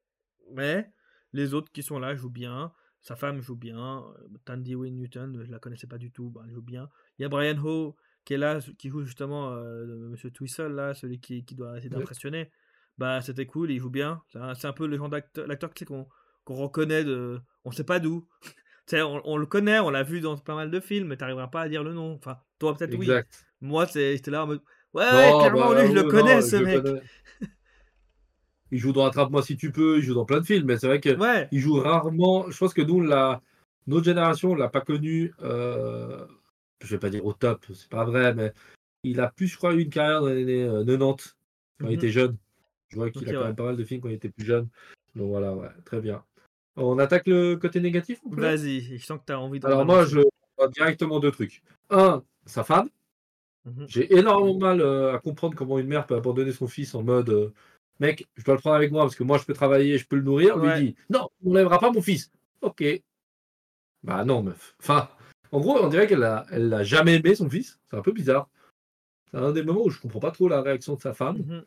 Mais 0.52 0.90
les 1.32 1.54
autres 1.54 1.70
qui 1.70 1.82
sont 1.82 1.98
là 1.98 2.14
jouent 2.16 2.30
bien. 2.30 2.72
Sa 3.02 3.16
femme 3.16 3.40
joue 3.40 3.56
bien. 3.56 4.04
Euh, 4.04 4.28
Tandy 4.44 4.74
Wayne 4.74 4.96
Newton, 4.96 5.42
je 5.44 5.50
la 5.50 5.58
connaissais 5.58 5.86
pas 5.86 5.98
du 5.98 6.10
tout, 6.10 6.30
bah, 6.30 6.42
elle 6.44 6.52
joue 6.52 6.62
bien. 6.62 6.88
Il 7.18 7.22
y 7.22 7.24
a 7.24 7.28
Brian 7.28 7.56
Ho 7.64 7.96
qui 8.24 8.34
est 8.34 8.38
là, 8.38 8.60
qui 8.78 8.90
joue 8.90 9.04
justement 9.04 9.52
euh, 9.52 10.08
Monsieur 10.10 10.30
Twistle, 10.30 10.72
là, 10.72 10.94
celui 10.94 11.20
qui, 11.20 11.44
qui 11.44 11.54
doit 11.54 11.76
essayer 11.78 11.88
d'impressionner. 11.90 12.50
bah 12.98 13.22
c'était 13.22 13.46
cool, 13.46 13.70
il 13.70 13.80
joue 13.80 13.90
bien. 13.90 14.22
C'est 14.28 14.66
un, 14.66 14.72
peu 14.72 14.86
le 14.86 14.96
genre 14.96 15.08
d'acteur, 15.08 15.46
qu'on 16.44 16.54
reconnaît 16.54 17.04
de, 17.04 17.40
on 17.64 17.70
sait 17.70 17.84
pas 17.84 18.00
d'où. 18.00 18.26
On, 18.92 19.22
on 19.24 19.36
le 19.36 19.46
connaît, 19.46 19.78
on 19.78 19.88
l'a 19.88 20.02
vu 20.02 20.20
dans 20.20 20.36
pas 20.36 20.56
mal 20.56 20.68
de 20.68 20.80
films, 20.80 21.06
mais 21.06 21.16
t'arriveras 21.16 21.46
pas 21.46 21.60
à 21.60 21.68
dire 21.68 21.84
le 21.84 21.92
nom. 21.92 22.14
Enfin, 22.14 22.40
toi 22.58 22.76
peut-être 22.76 22.98
oui. 22.98 23.08
Moi, 23.60 23.86
j'étais 23.86 24.32
là 24.32 24.42
en 24.42 24.48
mode, 24.48 24.62
ouais, 24.94 25.30
Non, 25.30 25.38
clairement 25.38 25.70
bah, 25.70 25.82
lui, 25.82 25.90
je 25.90 25.94
le 25.94 26.02
connais 26.10 26.34
non, 26.34 26.42
ce 26.42 26.56
je 26.56 26.64
mec. 26.64 26.82
connais. 26.82 27.02
Il 28.72 28.78
joue 28.78 28.92
dans 28.92 29.04
Attrape-moi 29.04 29.42
si 29.42 29.56
tu 29.56 29.72
peux, 29.72 29.98
il 29.98 30.02
joue 30.02 30.14
dans 30.14 30.24
plein 30.24 30.40
de 30.40 30.46
films, 30.46 30.66
mais 30.66 30.76
c'est 30.78 30.86
vrai 30.86 31.00
que 31.00 31.10
Ouais. 31.16 31.48
il 31.50 31.60
joue 31.60 31.74
rarement. 31.80 32.50
Je 32.50 32.58
pense 32.58 32.72
que 32.72 32.82
nous, 32.82 33.00
la, 33.00 33.40
notre 33.86 34.04
génération, 34.04 34.52
on 34.52 34.54
l'a 34.54 34.68
pas 34.68 34.80
connu. 34.80 35.32
Euh, 35.42 36.24
je 36.82 36.88
vais 36.88 36.98
pas 36.98 37.10
dire 37.10 37.24
au 37.24 37.32
top, 37.32 37.66
c'est 37.74 37.88
pas 37.88 38.04
vrai, 38.04 38.34
mais 38.34 38.52
il 39.02 39.20
a 39.20 39.28
plus, 39.28 39.48
je 39.48 39.56
crois, 39.56 39.74
eu 39.74 39.80
une 39.82 39.90
carrière 39.90 40.20
dans 40.20 40.28
les 40.28 40.42
années 40.42 40.64
euh, 40.64 40.84
90 40.84 41.36
quand 41.80 41.86
il 41.86 41.92
Mhm. 41.92 41.92
était 41.92 42.10
jeune. 42.10 42.36
Je 42.88 42.96
vois 42.96 43.10
qu'il 43.10 43.28
a 43.28 43.32
quand 43.32 43.38
ouais. 43.40 43.46
même 43.46 43.56
pas 43.56 43.64
mal 43.64 43.76
de 43.76 43.84
films 43.84 44.00
quand 44.00 44.08
il 44.08 44.14
était 44.14 44.28
plus 44.28 44.46
jeune. 44.46 44.68
Donc 45.14 45.28
voilà, 45.28 45.54
ouais, 45.54 45.68
très 45.84 46.00
bien. 46.00 46.22
On 46.76 46.98
attaque 46.98 47.26
le 47.26 47.56
côté 47.56 47.80
négatif 47.80 48.20
Vas-y, 48.30 48.98
je 48.98 49.04
sens 49.04 49.18
que 49.18 49.24
t'as 49.26 49.36
envie 49.36 49.60
d'en 49.60 49.68
Alors 49.68 49.84
moi, 49.84 50.04
je 50.04 50.20
vois 50.56 50.68
directement 50.68 51.18
deux 51.20 51.30
trucs. 51.32 51.62
Un, 51.90 52.22
sa 52.46 52.64
femme. 52.64 52.88
Mhm. 53.64 53.86
J'ai 53.88 54.16
énormément 54.16 54.54
de 54.54 54.60
mal 54.60 54.80
euh, 54.80 55.14
à 55.14 55.18
comprendre 55.18 55.54
comment 55.54 55.78
une 55.78 55.88
mère 55.88 56.06
peut 56.06 56.16
abandonner 56.16 56.52
son 56.52 56.66
fils 56.66 56.94
en 56.94 57.02
mode 57.02 57.28
euh, 57.30 57.52
mec, 58.00 58.28
je 58.36 58.44
dois 58.44 58.54
le 58.54 58.60
prendre 58.60 58.76
avec 58.76 58.90
moi 58.90 59.02
parce 59.04 59.14
que 59.14 59.22
moi 59.22 59.38
je 59.38 59.44
peux 59.44 59.54
travailler, 59.54 59.98
je 59.98 60.06
peux 60.06 60.16
le 60.16 60.22
nourrir. 60.22 60.56
Ouais. 60.56 60.80
Lui 60.80 60.86
dit 60.88 60.96
non, 61.10 61.28
on 61.44 61.50
n'enlèvera 61.50 61.78
pas 61.78 61.90
mon 61.92 62.02
fils. 62.02 62.30
Ok. 62.62 62.82
Bah 64.02 64.24
non, 64.24 64.42
meuf. 64.42 64.74
Enfin, 64.80 65.08
en 65.52 65.60
gros, 65.60 65.78
on 65.78 65.88
dirait 65.88 66.06
qu'elle 66.06 66.22
a, 66.24 66.46
elle 66.50 66.68
l'a 66.68 66.82
jamais 66.84 67.16
aimé 67.16 67.34
son 67.34 67.48
fils. 67.48 67.78
C'est 67.88 67.96
un 67.96 68.02
peu 68.02 68.12
bizarre. 68.12 68.48
C'est 69.30 69.36
un 69.38 69.52
des 69.52 69.62
moments 69.62 69.84
où 69.84 69.90
je 69.90 70.00
comprends 70.00 70.20
pas 70.20 70.30
trop 70.30 70.48
la 70.48 70.62
réaction 70.62 70.94
de 70.94 71.00
sa 71.00 71.12
femme. 71.14 71.38
Mhm. 71.38 71.64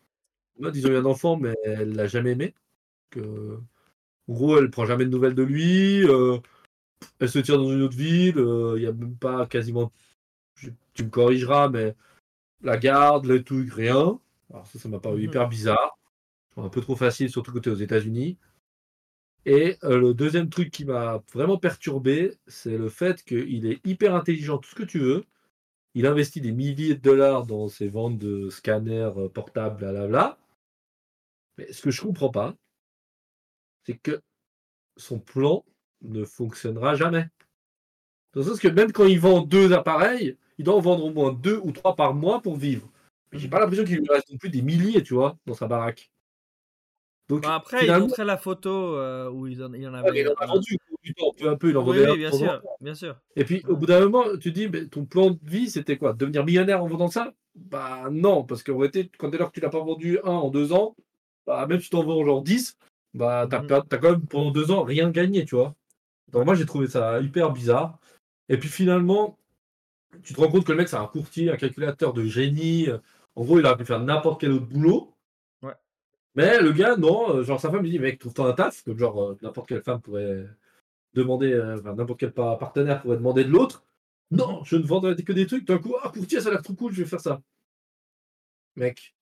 Moi, 0.60 0.72
ils 0.74 0.86
ont 0.88 0.92
eu 0.92 0.98
un 0.98 1.06
enfant, 1.06 1.38
mais 1.38 1.56
elle 1.64 1.94
l'a 1.96 2.08
jamais 2.08 2.32
aimé. 2.32 2.54
Que... 3.10 3.58
En 4.28 4.34
gros, 4.34 4.58
elle 4.58 4.70
prend 4.70 4.86
jamais 4.86 5.06
de 5.06 5.10
nouvelles 5.10 5.36
de 5.36 5.44
lui. 5.44 6.04
euh, 6.08 6.38
elle 7.20 7.30
se 7.30 7.40
tire 7.40 7.58
dans 7.58 7.72
une 7.72 7.82
autre 7.82 7.98
ville. 7.98 8.36
Il 8.38 8.80
n'y 8.82 8.86
a 8.86 8.92
même 8.94 9.16
pas 9.16 9.46
quasiment. 9.46 9.92
je- 10.56 10.70
Tu 10.94 11.04
me 11.04 11.10
corrigeras, 11.10 11.70
mais 11.70 11.96
la 12.62 12.78
garde, 12.78 13.26
le 13.26 13.44
truc, 13.44 13.74
rien. 13.74 14.20
Alors 14.52 14.68
ça, 14.68 14.80
ça 14.80 14.90
m'a 14.90 15.00
paru 15.00 15.18
Mhm. 15.18 15.24
hyper 15.24 15.50
bizarre. 15.50 15.98
Un 16.58 16.70
peu 16.70 16.82
trop 16.82 16.96
facile, 16.96 17.30
surtout 17.30 17.52
côté 17.52 17.70
aux 17.70 17.76
États-Unis. 17.76 18.38
Et 19.46 19.78
euh, 19.84 20.00
le 20.00 20.14
deuxième 20.14 20.50
truc 20.50 20.72
qui 20.72 20.86
m'a 20.86 21.24
vraiment 21.34 21.58
perturbé, 21.58 22.38
c'est 22.48 22.78
le 22.78 22.90
fait 22.90 23.24
qu'il 23.24 23.66
est 23.66 23.86
hyper 23.86 24.16
intelligent, 24.16 24.58
tout 24.58 24.70
ce 24.70 24.76
que 24.76 24.84
tu 24.84 25.00
veux. 25.00 25.26
Il 25.96 26.08
investit 26.08 26.42
des 26.42 26.52
milliers 26.52 26.96
de 26.96 27.02
dollars 27.02 27.46
dans 27.46 27.68
ses 27.70 27.88
ventes 27.88 28.18
de 28.18 28.50
scanners 28.50 29.12
euh, 29.18 29.30
portables, 29.30 29.78
blablabla. 29.78 30.38
Mais 31.58 31.72
ce 31.72 31.82
que 31.82 31.92
je 31.92 32.02
comprends 32.02 32.30
pas, 32.32 32.56
c'est 33.86 33.98
que 33.98 34.22
son 34.98 35.20
plan 35.20 35.66
ne 36.02 36.24
fonctionnera 36.26 36.96
jamais. 36.96 37.28
Dans 38.34 38.42
le 38.42 38.48
sens 38.48 38.60
que 38.60 38.68
même 38.68 38.92
quand 38.92 39.06
il 39.06 39.20
vend 39.20 39.42
deux 39.42 39.74
appareils, 39.74 40.38
il 40.58 40.66
doit 40.66 40.76
en 40.76 40.82
vendre 40.82 41.06
au 41.06 41.14
moins 41.14 41.34
deux 41.34 41.60
ou 41.64 41.72
trois 41.72 41.96
par 41.96 42.14
mois 42.14 42.42
pour 42.42 42.58
vivre. 42.58 42.90
J'ai 43.32 43.50
pas 43.50 43.60
l'impression 43.60 43.84
qu'il 43.86 43.98
lui 43.98 44.08
reste 44.10 44.38
plus 44.40 44.50
des 44.50 44.62
milliers, 44.62 45.04
tu 45.04 45.14
vois, 45.16 45.38
dans 45.46 45.54
sa 45.54 45.68
baraque. 45.68 46.13
Donc, 47.30 47.44
Bah, 47.44 47.56
après, 47.56 47.88
il 47.88 47.92
montrait 47.94 48.26
la 48.26 48.38
photo 48.38 48.96
euh, 48.96 49.30
où 49.30 49.48
il 49.48 49.64
en, 49.64 49.74
il 49.74 49.88
en 49.88 49.94
avait. 49.94 50.22
il 50.22 50.28
en 50.28 50.34
a 50.34 50.44
un. 50.44 50.48
vendu 50.48 50.78
du 51.04 51.14
temps, 51.14 51.32
peu 51.38 51.50
à 51.50 51.56
peu, 51.56 51.70
il 51.70 51.78
en 51.78 51.88
Oui, 51.88 51.98
oui, 52.00 52.18
bien 52.18 52.32
sûr, 52.32 52.62
bien 52.82 52.96
sûr. 52.96 53.16
Et 53.36 53.44
puis, 53.46 53.64
au 53.68 53.76
bout 53.76 53.86
d'un 53.86 54.02
moment, 54.02 54.24
tu 54.40 54.52
dis, 54.52 54.68
mais 54.68 54.86
ton 54.88 55.06
plan 55.06 55.32
de 55.32 55.40
vie, 55.44 55.70
c'était 55.70 55.98
quoi? 55.98 56.14
Devenir 56.14 56.46
millionnaire 56.46 56.84
en 56.84 56.88
vendant 56.88 57.08
ça? 57.08 57.34
Bah 57.56 58.10
non, 58.12 58.44
parce 58.44 58.64
qu'en 58.64 58.78
réalité, 58.78 59.10
quand 59.18 59.30
dès 59.30 59.38
lors 59.38 59.50
que 59.50 59.56
tu 59.56 59.62
l'as 59.62 59.70
pas 59.70 59.84
vendu 59.84 60.20
un 60.24 60.32
en 60.32 60.50
deux 60.50 60.74
ans, 60.74 60.96
bah, 61.46 61.66
même 61.68 61.80
si 61.80 61.90
tu 61.90 61.96
en 61.96 62.04
vends 62.04 62.24
genre 62.26 62.42
10, 62.42 62.78
bah, 63.14 63.48
t'as 63.50 63.60
per- 63.62 63.82
t'as 63.88 63.98
quand 63.98 64.12
même 64.12 64.26
pendant 64.26 64.52
deux 64.52 64.72
ans 64.72 64.84
rien 64.84 65.10
gagné, 65.12 65.46
tu 65.46 65.56
vois. 65.56 65.76
Donc 66.32 66.46
moi, 66.46 66.56
j'ai 66.56 66.66
trouvé 66.66 66.88
ça 66.88 67.20
hyper 67.22 67.52
bizarre. 67.52 68.00
Et 68.50 68.58
puis 68.58 68.70
finalement, 68.70 69.38
tu 70.24 70.34
te 70.34 70.42
rends 70.42 70.50
compte 70.50 70.66
que 70.66 70.72
le 70.72 70.78
mec, 70.80 70.90
c'est 70.90 70.96
un 70.98 71.06
courtier, 71.08 71.52
un 71.52 71.58
calculateur 71.58 72.14
de 72.14 72.26
génie. 72.26 72.88
En 73.36 73.44
gros, 73.44 73.60
il 73.60 73.66
aurait 73.66 73.78
pu 73.78 73.86
faire 73.86 74.00
n'importe 74.00 74.42
quel 74.42 74.52
autre 74.52 74.66
boulot. 74.68 75.13
Mais 76.36 76.60
le 76.62 76.72
gars, 76.72 76.96
non, 76.98 77.38
euh, 77.38 77.44
genre 77.44 77.60
sa 77.60 77.70
femme 77.72 77.84
lui 77.84 77.92
dit, 77.92 78.00
mec, 78.00 78.20
trouve-toi 78.20 78.50
un 78.50 78.54
taf, 78.54 78.84
comme 78.84 78.98
genre 78.98 79.22
euh, 79.22 79.38
n'importe 79.42 79.70
quelle 79.70 79.84
femme 79.84 80.02
pourrait 80.02 80.48
demander, 81.14 81.54
euh, 81.54 81.82
n'importe 81.82 82.20
quel 82.20 82.34
pa- 82.34 82.58
partenaire 82.58 83.02
pourrait 83.02 83.18
demander 83.18 83.44
de 83.44 83.50
l'autre. 83.50 83.84
Non, 84.32 84.64
je 84.64 84.78
ne 84.78 84.84
vendrai 84.84 85.16
que 85.16 85.34
des 85.34 85.46
trucs. 85.48 85.66
D'un 85.66 85.78
coup, 85.78 85.96
ah, 86.02 86.10
courtier, 86.10 86.42
ça 86.42 86.50
a 86.50 86.52
l'air 86.54 86.62
trop 86.64 86.74
cool, 86.74 86.92
je 86.94 87.04
vais 87.04 87.10
faire 87.10 87.22
ça. 87.22 87.42
Mec, 88.76 89.16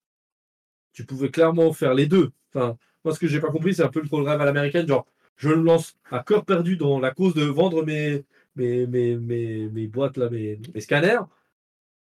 tu 0.93 1.05
pouvais 1.05 1.29
clairement 1.29 1.73
faire 1.73 1.93
les 1.93 2.07
deux. 2.07 2.31
Enfin, 2.53 2.77
moi, 3.03 3.13
ce 3.13 3.19
que 3.19 3.27
j'ai 3.27 3.41
pas 3.41 3.51
compris, 3.51 3.73
c'est 3.75 3.83
un 3.83 3.89
peu 3.89 4.01
le 4.01 4.23
rêve 4.23 4.41
à 4.41 4.45
l'américaine, 4.45 4.87
genre, 4.87 5.05
je 5.37 5.49
me 5.49 5.55
lance 5.63 5.97
à 6.11 6.23
cœur 6.23 6.45
perdu 6.45 6.77
dans 6.77 6.99
la 6.99 7.11
cause 7.11 7.33
de 7.33 7.43
vendre 7.43 7.83
mes, 7.83 8.23
mes, 8.55 8.87
mes, 8.87 9.17
mes, 9.17 9.69
mes 9.69 9.87
boîtes, 9.87 10.17
là, 10.17 10.29
mes 10.29 10.59
scanners, 10.79 11.21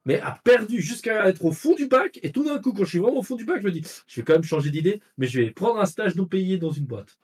mais 0.05 0.21
a 0.21 0.39
perdu 0.45 0.81
jusqu'à 0.81 1.29
être 1.29 1.45
au 1.45 1.53
fond 1.53 1.75
du 1.75 1.87
bac. 1.89 2.19
Et 2.23 2.33
tout 2.33 2.45
d'un 2.45 2.59
coup, 2.59 2.73
quand 2.73 2.85
je 2.85 2.91
suis 2.91 2.99
vraiment 2.99 3.19
au 3.21 3.23
fond 3.23 3.37
du 3.37 3.45
bac, 3.45 3.61
je 3.61 3.67
me 3.67 3.73
dis, 3.73 3.83
je 4.07 4.21
vais 4.21 4.25
quand 4.25 4.35
même 4.35 4.43
changer 4.45 4.71
d'idée, 4.71 5.01
mais 5.19 5.27
je 5.27 5.41
vais 5.41 5.51
prendre 5.51 5.81
un 5.81 5.87
stage 5.87 6.15
non 6.17 6.27
payé 6.27 6.59
dans 6.59 6.71
une 6.73 6.87
boîte. 6.87 7.19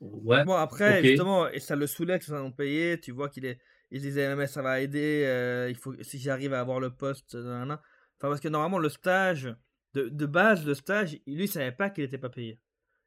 Ouais, 0.00 0.44
Bon, 0.44 0.54
après, 0.54 1.04
justement, 1.04 1.48
et 1.48 1.60
ça 1.60 1.76
le 1.76 1.86
saoulait 1.86 2.18
que 2.18 2.24
ça 2.24 2.34
non 2.38 2.50
payé. 2.52 2.98
Tu 3.00 3.12
vois 3.12 3.28
qu'il 3.28 3.44
est. 3.44 3.58
Il 3.90 4.00
disait, 4.00 4.34
mais 4.34 4.46
ça 4.46 4.62
va 4.62 4.80
aider. 4.80 5.22
euh, 5.26 5.68
il 5.68 5.76
faut, 5.76 5.94
si 6.02 6.18
j'arrive 6.18 6.54
à 6.54 6.60
avoir 6.60 6.80
le 6.80 6.90
poste. 6.90 7.34
nanana. 7.34 7.74
Enfin, 8.18 8.28
parce 8.28 8.40
que 8.40 8.48
normalement, 8.48 8.78
le 8.78 8.88
stage, 8.88 9.54
de, 9.94 10.08
de 10.08 10.26
base, 10.26 10.64
le 10.66 10.74
stage, 10.74 11.12
lui, 11.26 11.44
il 11.44 11.48
savait 11.48 11.72
pas 11.72 11.90
qu'il 11.90 12.04
était 12.04 12.18
pas 12.18 12.30
payé. 12.30 12.58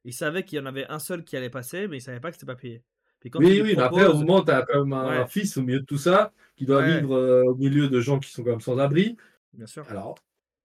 Il 0.06 0.14
savait 0.14 0.44
qu'il 0.46 0.58
y 0.60 0.62
en 0.62 0.66
avait 0.68 0.86
un 0.88 1.00
seul 1.00 1.24
qui 1.26 1.36
allait 1.36 1.50
passer, 1.50 1.88
mais 1.88 1.98
il 1.98 2.02
savait 2.02 2.20
pas 2.20 2.30
que 2.30 2.36
c'était 2.38 2.46
pas 2.46 2.56
payé. 2.56 2.84
Quand 3.30 3.40
Oui, 3.40 3.62
oui, 3.62 3.74
mais 3.76 3.84
après, 3.84 4.08
moment, 4.08 4.44
tu 4.44 4.52
as 4.52 4.62
quand 4.64 4.84
même 4.86 4.94
un 4.94 5.22
Ouais. 5.22 5.28
fils 5.28 5.58
au 5.58 5.64
milieu 5.64 5.80
de 5.80 5.86
tout 5.86 5.98
ça, 5.98 6.32
qui 6.56 6.66
doit 6.66 6.80
Ouais. 6.80 7.00
vivre 7.00 7.16
euh, 7.16 7.44
au 7.44 7.56
milieu 7.56 7.88
de 7.90 8.00
gens 8.00 8.20
qui 8.20 8.30
sont 8.32 8.44
quand 8.44 8.52
même 8.52 8.62
sans 8.62 8.78
abri. 8.78 9.18
Bien 9.54 9.66
sûr. 9.66 9.86
Alors, 9.90 10.16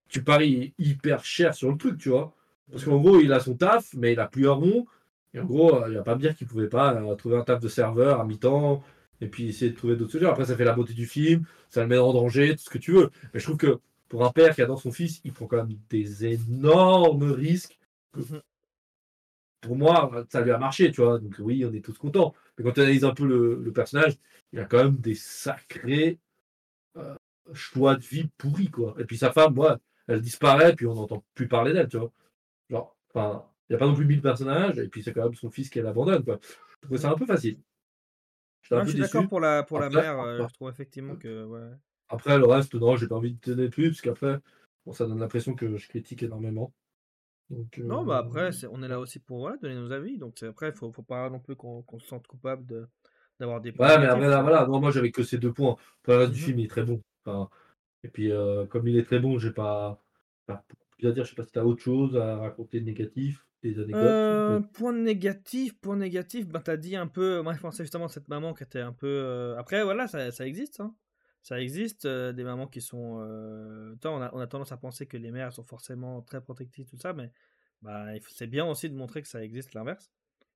tu 0.08 0.22
paries 0.22 0.74
hyper 0.78 1.24
cher 1.24 1.54
sur 1.54 1.70
le 1.70 1.76
truc, 1.76 1.98
tu 1.98 2.08
vois. 2.10 2.34
Parce 2.70 2.84
qu'en 2.84 2.98
gros, 2.98 3.20
il 3.20 3.32
a 3.32 3.40
son 3.40 3.54
taf, 3.54 3.94
mais 3.94 4.12
il 4.12 4.20
a 4.20 4.26
plus 4.28 4.48
un 4.48 4.52
rond. 4.52 4.86
Et 5.34 5.40
en 5.40 5.44
gros, 5.44 5.74
euh, 5.82 5.88
il 5.88 5.94
va 5.94 6.02
pas 6.02 6.14
me 6.16 6.20
dire 6.20 6.34
qu'il 6.36 6.46
pouvait 6.46 6.68
pas 6.68 6.94
euh, 6.94 7.14
trouver 7.14 7.36
un 7.36 7.42
taf 7.44 7.60
de 7.60 7.68
serveur 7.68 8.20
à 8.20 8.24
mi-temps 8.24 8.82
et 9.20 9.26
puis 9.28 9.48
essayer 9.48 9.70
de 9.70 9.76
trouver 9.76 9.96
d'autres 9.96 10.12
solutions. 10.12 10.30
Après, 10.30 10.44
ça 10.46 10.56
fait 10.56 10.64
la 10.64 10.72
beauté 10.72 10.92
du 10.92 11.06
film, 11.06 11.44
ça 11.68 11.82
le 11.82 11.88
met 11.88 11.98
en 11.98 12.12
danger, 12.12 12.56
tout 12.56 12.62
ce 12.62 12.70
que 12.70 12.78
tu 12.78 12.92
veux. 12.92 13.10
Mais 13.32 13.40
je 13.40 13.44
trouve 13.44 13.56
que 13.58 13.78
pour 14.08 14.24
un 14.24 14.30
père 14.30 14.54
qui 14.54 14.62
adore 14.62 14.80
son 14.80 14.90
fils, 14.92 15.20
il 15.24 15.32
prend 15.32 15.46
quand 15.46 15.58
même 15.58 15.76
des 15.88 16.26
énormes 16.26 17.30
risques. 17.30 17.78
Mhm. 18.16 18.40
Pour 19.60 19.76
moi, 19.76 20.24
ça 20.30 20.40
lui 20.40 20.50
a 20.52 20.58
marché, 20.58 20.90
tu 20.90 21.02
vois. 21.02 21.18
Donc 21.18 21.36
oui, 21.40 21.64
on 21.64 21.72
est 21.72 21.84
tous 21.84 21.96
contents. 21.98 22.34
Mais 22.58 22.64
quand 22.64 22.72
tu 22.72 22.80
analyses 22.80 23.04
un 23.04 23.14
peu 23.14 23.26
le, 23.26 23.56
le 23.62 23.72
personnage, 23.72 24.16
il 24.52 24.58
a 24.60 24.64
quand 24.64 24.78
même 24.84 24.96
des 24.96 25.14
sacrés 25.14 26.18
euh, 26.96 27.14
choix 27.52 27.96
de 27.96 28.02
vie 28.02 28.28
pourris, 28.38 28.70
quoi. 28.70 28.94
Et 28.98 29.04
puis 29.04 29.18
sa 29.18 29.32
femme, 29.32 29.54
moi, 29.54 29.78
elle 30.06 30.20
disparaît, 30.20 30.74
puis 30.74 30.86
on 30.86 30.94
n'entend 30.94 31.24
plus 31.34 31.48
parler 31.48 31.72
d'elle, 31.72 31.88
tu 31.88 31.98
vois. 31.98 32.12
Genre, 32.70 32.96
enfin, 33.14 33.46
il 33.68 33.72
n'y 33.72 33.76
a 33.76 33.78
pas 33.78 33.86
non 33.86 33.94
plus 33.94 34.06
mille 34.06 34.22
personnages, 34.22 34.78
et 34.78 34.88
puis 34.88 35.02
c'est 35.02 35.12
quand 35.12 35.24
même 35.24 35.34
son 35.34 35.50
fils 35.50 35.70
qu'elle 35.70 35.86
abandonne, 35.86 36.24
quoi. 36.24 36.38
Je 36.42 36.86
trouvais 36.86 36.98
ça 37.00 37.10
un 37.10 37.14
peu 37.14 37.26
facile. 37.26 37.58
J'étais 38.62 38.74
un 38.74 38.78
Non, 38.78 38.84
peu 38.84 38.86
je 38.88 38.92
suis 38.92 39.00
d'accord 39.00 39.28
pour 39.28 39.40
la, 39.40 39.62
pour 39.62 39.78
la 39.80 39.90
mère. 39.90 40.20
euh, 40.20 40.36
après- 40.36 40.48
je 40.48 40.54
trouve 40.54 40.70
effectivement 40.70 41.16
que. 41.16 41.44
Ouais. 41.44 41.70
Après, 42.08 42.38
le 42.38 42.46
reste, 42.46 42.74
non, 42.74 42.96
j'ai 42.96 43.06
pas 43.06 43.16
envie 43.16 43.34
de 43.34 43.40
tenir 43.40 43.70
plus, 43.70 43.90
parce 43.90 44.00
qu'après, 44.00 44.38
bon, 44.84 44.92
ça 44.92 45.06
donne 45.06 45.20
l'impression 45.20 45.54
que 45.54 45.76
je 45.76 45.88
critique 45.88 46.22
énormément. 46.22 46.72
Donc, 47.50 47.78
Non, 47.84 48.04
euh, 48.04 48.06
bah 48.06 48.18
après, 48.18 48.52
c'est- 48.52 48.66
on 48.68 48.82
est 48.82 48.88
là 48.88 48.98
aussi 49.00 49.18
pour 49.18 49.40
voilà, 49.40 49.56
donner 49.58 49.74
nos 49.74 49.92
avis. 49.92 50.18
Donc 50.18 50.42
après, 50.42 50.68
il 50.70 50.74
faut, 50.74 50.92
faut 50.92 51.02
pas 51.02 51.28
non 51.30 51.40
plus 51.40 51.56
qu'on 51.56 51.82
qu'on 51.82 51.98
se 51.98 52.06
sente 52.06 52.26
coupable 52.26 52.66
de- 52.66 52.88
d'avoir 53.38 53.60
des 53.60 53.72
points 53.72 53.88
Ouais, 53.88 53.98
mais 53.98 54.06
après, 54.06 54.28
là, 54.28 54.42
vois. 54.42 54.42
voilà, 54.42 54.66
non, 54.66 54.80
moi 54.80 54.90
j'avais 54.90 55.10
que 55.12 55.22
ces 55.22 55.38
deux 55.38 55.52
points. 55.52 55.76
Après, 56.02 56.12
le 56.14 56.18
reste 56.20 56.32
du 56.32 56.38
Mhm. 56.38 56.40
film, 56.40 56.58
il 56.58 56.64
est 56.66 56.68
très 56.68 56.82
bon. 56.84 57.02
Enfin, 57.24 57.48
et 58.04 58.08
puis, 58.08 58.32
euh, 58.32 58.66
comme 58.66 58.88
il 58.88 58.96
est 58.98 59.04
très 59.04 59.20
bon, 59.20 59.38
j'ai 59.38 59.52
pas. 59.52 60.02
Enfin, 60.48 60.62
bien 60.98 61.12
dire, 61.12 61.24
je 61.24 61.30
sais 61.30 61.36
pas 61.36 61.44
si 61.46 61.52
t'as 61.52 61.64
autre 61.64 61.82
chose 61.82 62.16
à 62.16 62.38
raconter 62.38 62.80
de 62.80 62.86
négatif, 62.86 63.46
des 63.62 63.78
anecdotes. 63.80 64.18
Euh, 64.32 64.60
point 64.72 64.92
négatif, 64.92 65.74
point 65.80 65.96
négatif, 65.96 66.46
bah 66.46 66.60
t'as 66.64 66.76
dit 66.76 66.94
un 66.96 67.08
peu. 67.08 67.42
Moi 67.42 67.54
je 67.54 67.60
pensais 67.60 67.82
justement 67.84 68.04
à 68.06 68.08
cette 68.08 68.28
maman 68.28 68.54
qui 68.54 68.62
était 68.62 68.80
un 68.80 68.92
peu. 68.92 69.06
euh, 69.08 69.56
Après 69.58 69.82
voilà, 69.82 70.06
ça, 70.08 70.30
ça 70.30 70.46
existe. 70.46 70.80
Hein. 70.80 70.94
Ça 71.42 71.60
existe, 71.60 72.04
euh, 72.04 72.32
des 72.32 72.44
mamans 72.44 72.66
qui 72.68 72.80
sont. 72.80 73.18
euh, 73.22 73.96
toi, 74.00 74.12
on, 74.12 74.20
a, 74.22 74.30
on 74.34 74.40
a 74.40 74.46
tendance 74.46 74.72
à 74.72 74.76
penser 74.76 75.06
que 75.06 75.16
les 75.16 75.30
mères 75.30 75.52
sont 75.52 75.62
forcément 75.64 76.20
très 76.22 76.40
protectives, 76.42 76.86
tout 76.86 76.98
ça, 76.98 77.12
mais 77.14 77.32
bah, 77.82 78.06
c'est 78.28 78.46
bien 78.46 78.66
aussi 78.66 78.90
de 78.90 78.94
montrer 78.94 79.22
que 79.22 79.28
ça 79.28 79.42
existe 79.42 79.74
l'inverse. 79.74 80.12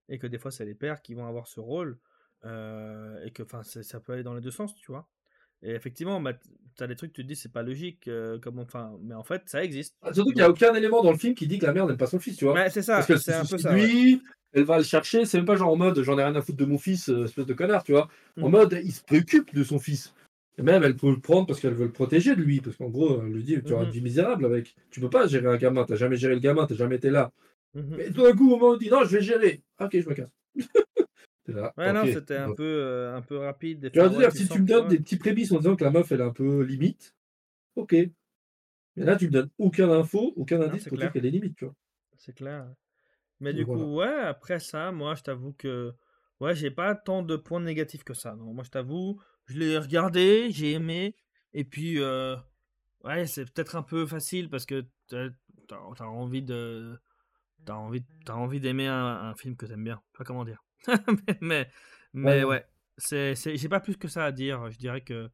Et 0.09 0.19
que 0.19 0.27
des 0.27 0.39
fois, 0.39 0.51
c'est 0.51 0.67
les 0.67 0.75
pères 0.75 1.01
qui 1.03 1.15
vont 1.15 1.27
avoir 1.27 1.49
ce 1.49 1.61
rôle. 1.61 1.99
euh, 2.45 3.25
et 3.25 3.31
que 3.33 3.43
ça 3.63 4.01
peut 4.01 4.13
aller 4.13 4.23
dans 4.23 4.35
les 4.35 4.43
deux 4.43 4.51
sens, 4.51 4.75
tu 4.77 4.93
vois. 4.93 5.09
Et 5.63 5.71
effectivement, 5.73 6.21
bah, 6.21 6.35
t'as 6.77 6.87
des 6.87 6.97
trucs, 6.97 7.13
tu 7.15 7.23
te 7.23 7.27
dis, 7.29 7.37
c'est 7.37 7.53
pas 7.53 7.63
logique. 7.63 8.11
comme, 8.43 8.59
enfin, 8.59 8.99
mais 9.03 9.15
en 9.15 9.25
fait, 9.25 9.49
ça 9.49 9.65
existe. 9.65 9.97
Ah, 10.03 10.13
Surtout 10.13 10.31
qu'il 10.33 10.37
n'y 10.41 10.43
a 10.43 10.51
aucun 10.51 10.75
élément 10.75 11.03
dans 11.03 11.11
le 11.13 11.19
film 11.19 11.35
qui 11.35 11.47
dit 11.47 11.59
que 11.59 11.67
la 11.67 11.73
mère 11.73 11.87
n'aime 11.87 11.97
pas 11.97 12.07
son 12.07 12.19
fils, 12.19 12.37
tu 12.37 12.45
vois. 12.45 12.55
Ouais, 12.55 12.71
c'est 12.71 12.83
ça, 12.83 12.97
Parce 12.97 13.07
qu'elle 13.07 13.19
c'est 13.19 13.33
un 13.35 13.47
peu 13.47 13.59
ça. 13.59 13.79
ouais. 13.79 13.89
lui, 13.89 14.23
elle 14.53 14.65
va 14.65 14.79
le 14.79 14.85
chercher, 14.85 15.25
c'est 15.25 15.39
même 15.39 15.47
pas 15.47 15.57
genre 15.57 15.71
en 15.73 15.77
mode 15.77 16.01
j'en 16.03 16.19
ai 16.19 16.23
rien 16.25 16.35
à 16.37 16.43
foutre 16.43 16.59
de 16.59 16.65
mon 16.65 16.79
fils, 16.79 17.09
espèce 17.09 17.47
de 17.47 17.55
connard, 17.55 17.83
tu 17.85 17.93
vois. 17.93 18.09
En 18.41 18.49
Mhm. 18.49 18.51
mode 18.51 18.79
il 18.85 18.93
se 18.93 19.03
préoccupe 19.03 19.55
de 19.55 19.65
son 19.65 19.79
fils. 19.79 20.14
Et 20.59 20.63
même 20.63 20.85
elle 20.85 20.97
peut 20.97 21.11
le 21.11 21.21
prendre 21.21 21.47
parce 21.47 21.61
qu'elle 21.61 21.75
veut 21.75 21.87
le 21.87 21.93
protéger 21.93 22.37
de 22.37 22.43
lui, 22.43 22.61
parce 22.61 22.77
qu'en 22.77 22.89
gros, 22.89 23.21
elle 23.23 23.33
lui 23.33 23.43
dit 23.45 23.57
tu 23.65 23.73
auras 23.73 23.85
Mhm. 23.85 23.85
une 23.85 23.91
vie 23.91 24.03
misérable 24.03 24.45
avec. 24.47 24.77
Tu 24.91 25.01
peux 25.01 25.11
pas 25.11 25.27
gérer 25.27 25.47
un 25.49 25.57
gamin, 25.57 25.85
t'as 25.85 25.97
jamais 25.97 26.17
géré 26.17 26.35
le 26.35 26.41
gamin, 26.41 26.67
t'as 26.67 26.77
jamais 26.77 26.97
été 26.97 27.11
là. 27.11 27.33
Mmh 27.75 27.99
Mais 27.99 28.11
tout 28.11 28.23
d'un 28.23 28.35
coup, 28.35 28.47
au 28.53 28.57
moment 28.59 28.71
où 28.73 28.75
on 28.75 28.77
dit 28.79 28.91
non, 28.91 29.05
je 29.05 29.17
vais 29.17 29.23
gérer. 29.23 29.63
Ok, 29.81 29.99
je 30.01 30.09
me 30.09 30.15
casse. 30.15 30.31
T'es 31.45 31.53
là, 31.53 31.75
Ouais, 31.77 31.93
non, 31.93 32.07
c'était 32.07 32.37
un 32.37 32.51
peu, 32.51 32.63
euh, 32.65 33.17
un 33.17 33.23
peu 33.23 33.37
rapide. 33.39 33.91
te 33.93 33.99
ouais, 33.99 34.09
dire, 34.11 34.33
si 34.33 34.49
tu 34.49 34.61
me 34.61 34.67
donnes 34.67 34.89
des 34.89 34.99
petits 34.99 35.17
prémices 35.17 35.53
en 35.53 35.59
disant 35.59 35.77
que 35.77 35.85
la 35.85 35.91
meuf, 35.91 36.11
elle 36.13 36.21
est 36.21 36.25
un 36.25 36.31
peu 36.33 36.63
limite, 36.63 37.15
ok. 37.77 37.93
Mais 38.97 39.05
là, 39.05 39.17
tu 39.17 39.27
me 39.27 39.33
donnes 39.33 39.51
aucun 39.59 39.91
info, 39.91 40.33
aucun 40.37 40.61
indice 40.61 40.87
pour 40.87 40.99
dire 40.99 41.13
qu'elle 41.13 41.27
est 41.27 41.31
limite, 41.31 41.57
tu 41.57 41.65
vois. 41.67 41.75
C'est 42.17 42.35
clair. 42.35 42.75
Mais 43.41 43.53
Donc, 43.53 43.55
du 43.55 43.67
voilà. 43.67 43.89
coup, 43.89 43.97
ouais, 43.97 44.09
après 44.09 44.61
ça, 44.61 44.93
moi, 44.93 45.15
je 45.17 45.23
t'avoue 45.25 45.53
que 45.55 45.95
ouais, 46.41 46.55
j'ai 46.57 46.71
pas 46.73 46.95
tant 46.95 47.23
de 47.23 47.37
points 47.37 47.61
négatifs 47.61 48.05
que 48.05 48.15
ça. 48.15 48.37
Non, 48.37 48.55
moi, 48.55 48.65
je 48.65 48.71
t'avoue, 48.71 49.21
je 49.47 49.59
l'ai 49.59 49.79
regardé, 49.79 50.51
j'ai 50.51 50.73
aimé, 50.73 51.17
et 51.53 51.65
puis, 51.65 52.01
euh, 52.01 52.37
ouais, 53.05 53.27
c'est 53.27 53.45
peut-être 53.53 53.77
un 53.77 53.83
peu 53.83 54.07
facile 54.07 54.51
parce 54.51 54.67
que 54.67 54.87
t'as 55.09 55.29
t'as- 55.69 55.81
t'as 55.97 56.05
envie 56.07 56.43
de, 56.43 56.99
t'as 57.65 57.75
envie, 57.75 58.05
t'as 58.25 58.35
envie 58.35 58.61
d'aimer 58.61 58.87
un, 58.89 58.97
un 59.31 59.35
film 59.37 59.57
que 59.57 59.67
t'aimes 59.67 59.85
bien. 59.85 60.01
Je 60.13 60.13
sais 60.13 60.19
pas 60.19 60.25
comment 60.25 60.45
dire. 60.45 60.63
mais, 61.29 61.39
mais, 61.41 61.71
mais 62.15 62.45
Ouais. 62.45 62.45
ouais, 62.45 62.67
c'est, 62.99 63.35
j'ai 63.57 63.69
pas 63.69 63.81
plus 63.81 63.97
que 63.97 64.09
ça 64.09 64.25
à 64.27 64.33
dire. 64.33 64.71
Je 64.71 64.79
dirais 64.79 65.03
que 65.03 65.31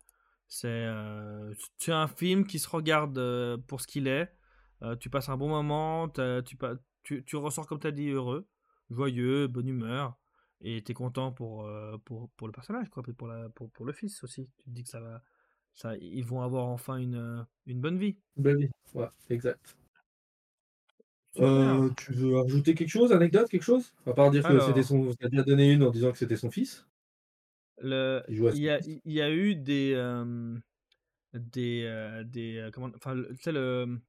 c'est, 0.48 0.68
euh, 0.68 1.52
c'est 1.78 1.92
un 1.92 2.08
film 2.08 2.46
qui 2.46 2.58
se 2.58 2.68
regarde 2.68 3.18
pour 3.66 3.80
ce 3.80 3.86
qu'il 3.86 4.08
est. 4.08 4.32
Euh, 4.82 4.96
tu 4.96 5.10
passes 5.10 5.28
un 5.28 5.36
bon 5.36 5.48
moment, 5.48 6.08
t'as- 6.08 6.42
tu, 6.42 6.56
tu, 7.02 7.24
tu 7.24 7.36
ressors 7.36 7.66
comme 7.66 7.80
tu 7.80 7.86
as 7.86 7.90
dit 7.92 8.08
heureux, 8.10 8.48
joyeux, 8.90 9.46
bonne 9.46 9.68
humeur, 9.68 10.16
et 10.60 10.82
tu 10.82 10.92
es 10.92 10.94
content 10.94 11.32
pour, 11.32 11.66
euh, 11.66 11.96
pour, 12.04 12.30
pour 12.30 12.46
le 12.46 12.52
personnage, 12.52 12.88
quoi, 12.90 13.02
pour, 13.02 13.28
la, 13.28 13.48
pour, 13.50 13.70
pour 13.70 13.84
le 13.86 13.92
fils 13.92 14.22
aussi. 14.24 14.48
Tu 14.58 14.64
te 14.64 14.70
dis 14.70 14.82
que 14.84 14.88
ça 14.90 15.00
va, 15.00 15.22
ça, 15.74 15.96
ils 15.96 16.24
vont 16.24 16.42
avoir 16.42 16.66
enfin 16.68 16.96
une, 16.96 17.14
euh, 17.14 17.42
une 17.66 17.80
bonne 17.80 17.98
vie. 17.98 18.16
Ben 18.36 18.56
oui, 18.56 18.68
ouais, 18.94 19.08
exact. 19.28 19.76
Euh, 21.38 21.88
tu 21.96 22.12
veux 22.12 22.36
rajouter 22.36 22.74
quelque 22.74 22.88
chose, 22.88 23.12
anecdote, 23.12 23.48
quelque 23.48 23.62
chose? 23.62 23.92
À 24.04 24.12
part 24.12 24.30
dire 24.30 24.42
que 24.42 24.58
c'était 24.60 24.82
son. 24.82 25.12
T'as 25.18 25.28
bien 25.28 25.42
donné 25.42 25.72
une 25.72 25.82
en 25.84 25.90
disant 25.90 26.10
que 26.10 26.18
c'était 26.18 26.36
son 26.36 26.50
fils. 26.50 26.86
le, 27.78 28.22
Il 28.28 28.58
y 28.58 28.68
a, 28.68 28.80
il 28.80 29.00
y 29.04 29.22
a 29.22 29.30
eu 29.30 29.54
des, 29.54 29.92
euh, 29.94 30.58
des, 31.32 32.22
des, 32.26 32.68
comment, 32.72 32.90
enfin, 32.96 33.22
tu 33.30 33.36
sais 33.42 33.52
le, 33.52 34.00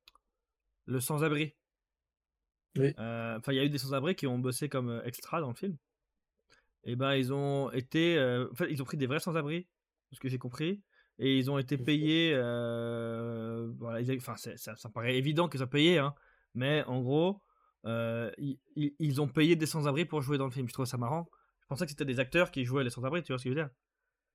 le 0.87 0.99
sans-abri. 0.99 1.53
Oui. 2.77 2.93
Enfin, 2.97 3.51
il 3.51 3.55
y 3.55 3.59
a 3.59 3.65
eu 3.65 3.69
des 3.69 3.77
sans-abri 3.77 4.15
qui 4.15 4.25
ont 4.27 4.39
bossé 4.39 4.67
comme 4.67 5.01
extra 5.05 5.41
dans 5.41 5.49
le 5.49 5.55
film. 5.55 5.77
Et 6.83 6.95
ben, 6.95 7.13
ils 7.15 7.33
ont 7.33 7.71
été, 7.71 8.17
euh, 8.17 8.47
en 8.51 8.55
fait, 8.55 8.71
ils 8.71 8.81
ont 8.81 8.85
pris 8.85 8.97
des 8.97 9.07
vrais 9.07 9.19
sans-abri, 9.19 9.67
ce 10.11 10.19
que 10.19 10.29
j'ai 10.29 10.37
compris, 10.39 10.81
et 11.19 11.37
ils 11.37 11.51
ont 11.51 11.57
été 11.59 11.77
payés. 11.77 12.31
euh, 12.33 13.71
voilà, 13.77 14.01
ils- 14.01 14.17
enfin, 14.17 14.35
ça, 14.35 14.75
ça 14.75 14.89
paraît 14.89 15.15
évident 15.17 15.47
qu'ils 15.47 15.59
soient 15.59 15.69
payés, 15.69 15.99
hein, 15.99 16.15
mais 16.55 16.83
en 16.85 17.01
gros, 17.01 17.41
euh, 17.85 18.31
ils, 18.75 19.21
ont 19.21 19.27
payé 19.27 19.55
des 19.55 19.65
sans-abri 19.65 20.05
pour 20.05 20.21
jouer 20.21 20.37
dans 20.37 20.45
le 20.45 20.51
film. 20.51 20.67
Je 20.67 20.73
trouve 20.73 20.85
ça 20.85 20.97
marrant. 20.97 21.29
Je 21.61 21.67
pensais 21.67 21.85
que 21.85 21.91
c'était 21.91 22.05
des 22.05 22.19
acteurs 22.19 22.51
qui 22.51 22.65
jouaient 22.65 22.83
les 22.83 22.89
sans-abri, 22.89 23.23
tu 23.23 23.31
vois 23.31 23.39
ce 23.39 23.43
que 23.45 23.49
je 23.49 23.55
veux 23.55 23.61
dire? 23.61 23.69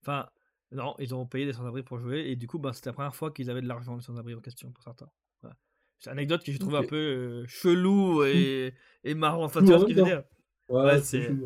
Enfin, 0.03 0.29
non, 0.73 0.95
ils 0.99 1.15
ont 1.15 1.27
payé 1.27 1.47
des 1.47 1.53
sans-abri 1.53 1.83
pour 1.83 1.99
jouer, 1.99 2.21
et 2.31 2.37
du 2.37 2.47
coup, 2.47 2.59
ben, 2.59 2.73
c'était 2.73 2.91
la 2.91 2.95
première 2.95 3.15
fois 3.17 3.31
qu'ils 3.33 3.51
avaient 3.51 3.63
de 3.63 3.69
l'argent, 3.69 3.97
les 3.97 4.03
sans-abri 4.03 4.35
en 4.35 4.41
question, 4.41 4.71
pour 4.73 4.83
certains. 4.85 5.09
Voilà. 5.43 5.57
C'est 5.99 6.11
une 6.11 6.19
anecdote 6.19 6.45
que 6.45 6.53
j'ai 6.53 6.59
trouvé 6.59 6.79
un 6.79 6.85
peu 6.85 6.97
euh, 6.97 7.45
chelou 7.47 8.25
et, 8.25 8.75
et 9.05 9.15
marrant. 9.15 9.45
Enfin, 9.45 9.63
tu 9.63 9.73
vois 9.73 9.81
ce 9.81 9.85
que 9.87 9.93
je 9.93 9.99
veux 9.99 10.03
dire? 10.03 10.23
Ouais, 10.69 10.85
Ouais, 10.85 10.99
c'est. 10.99 11.39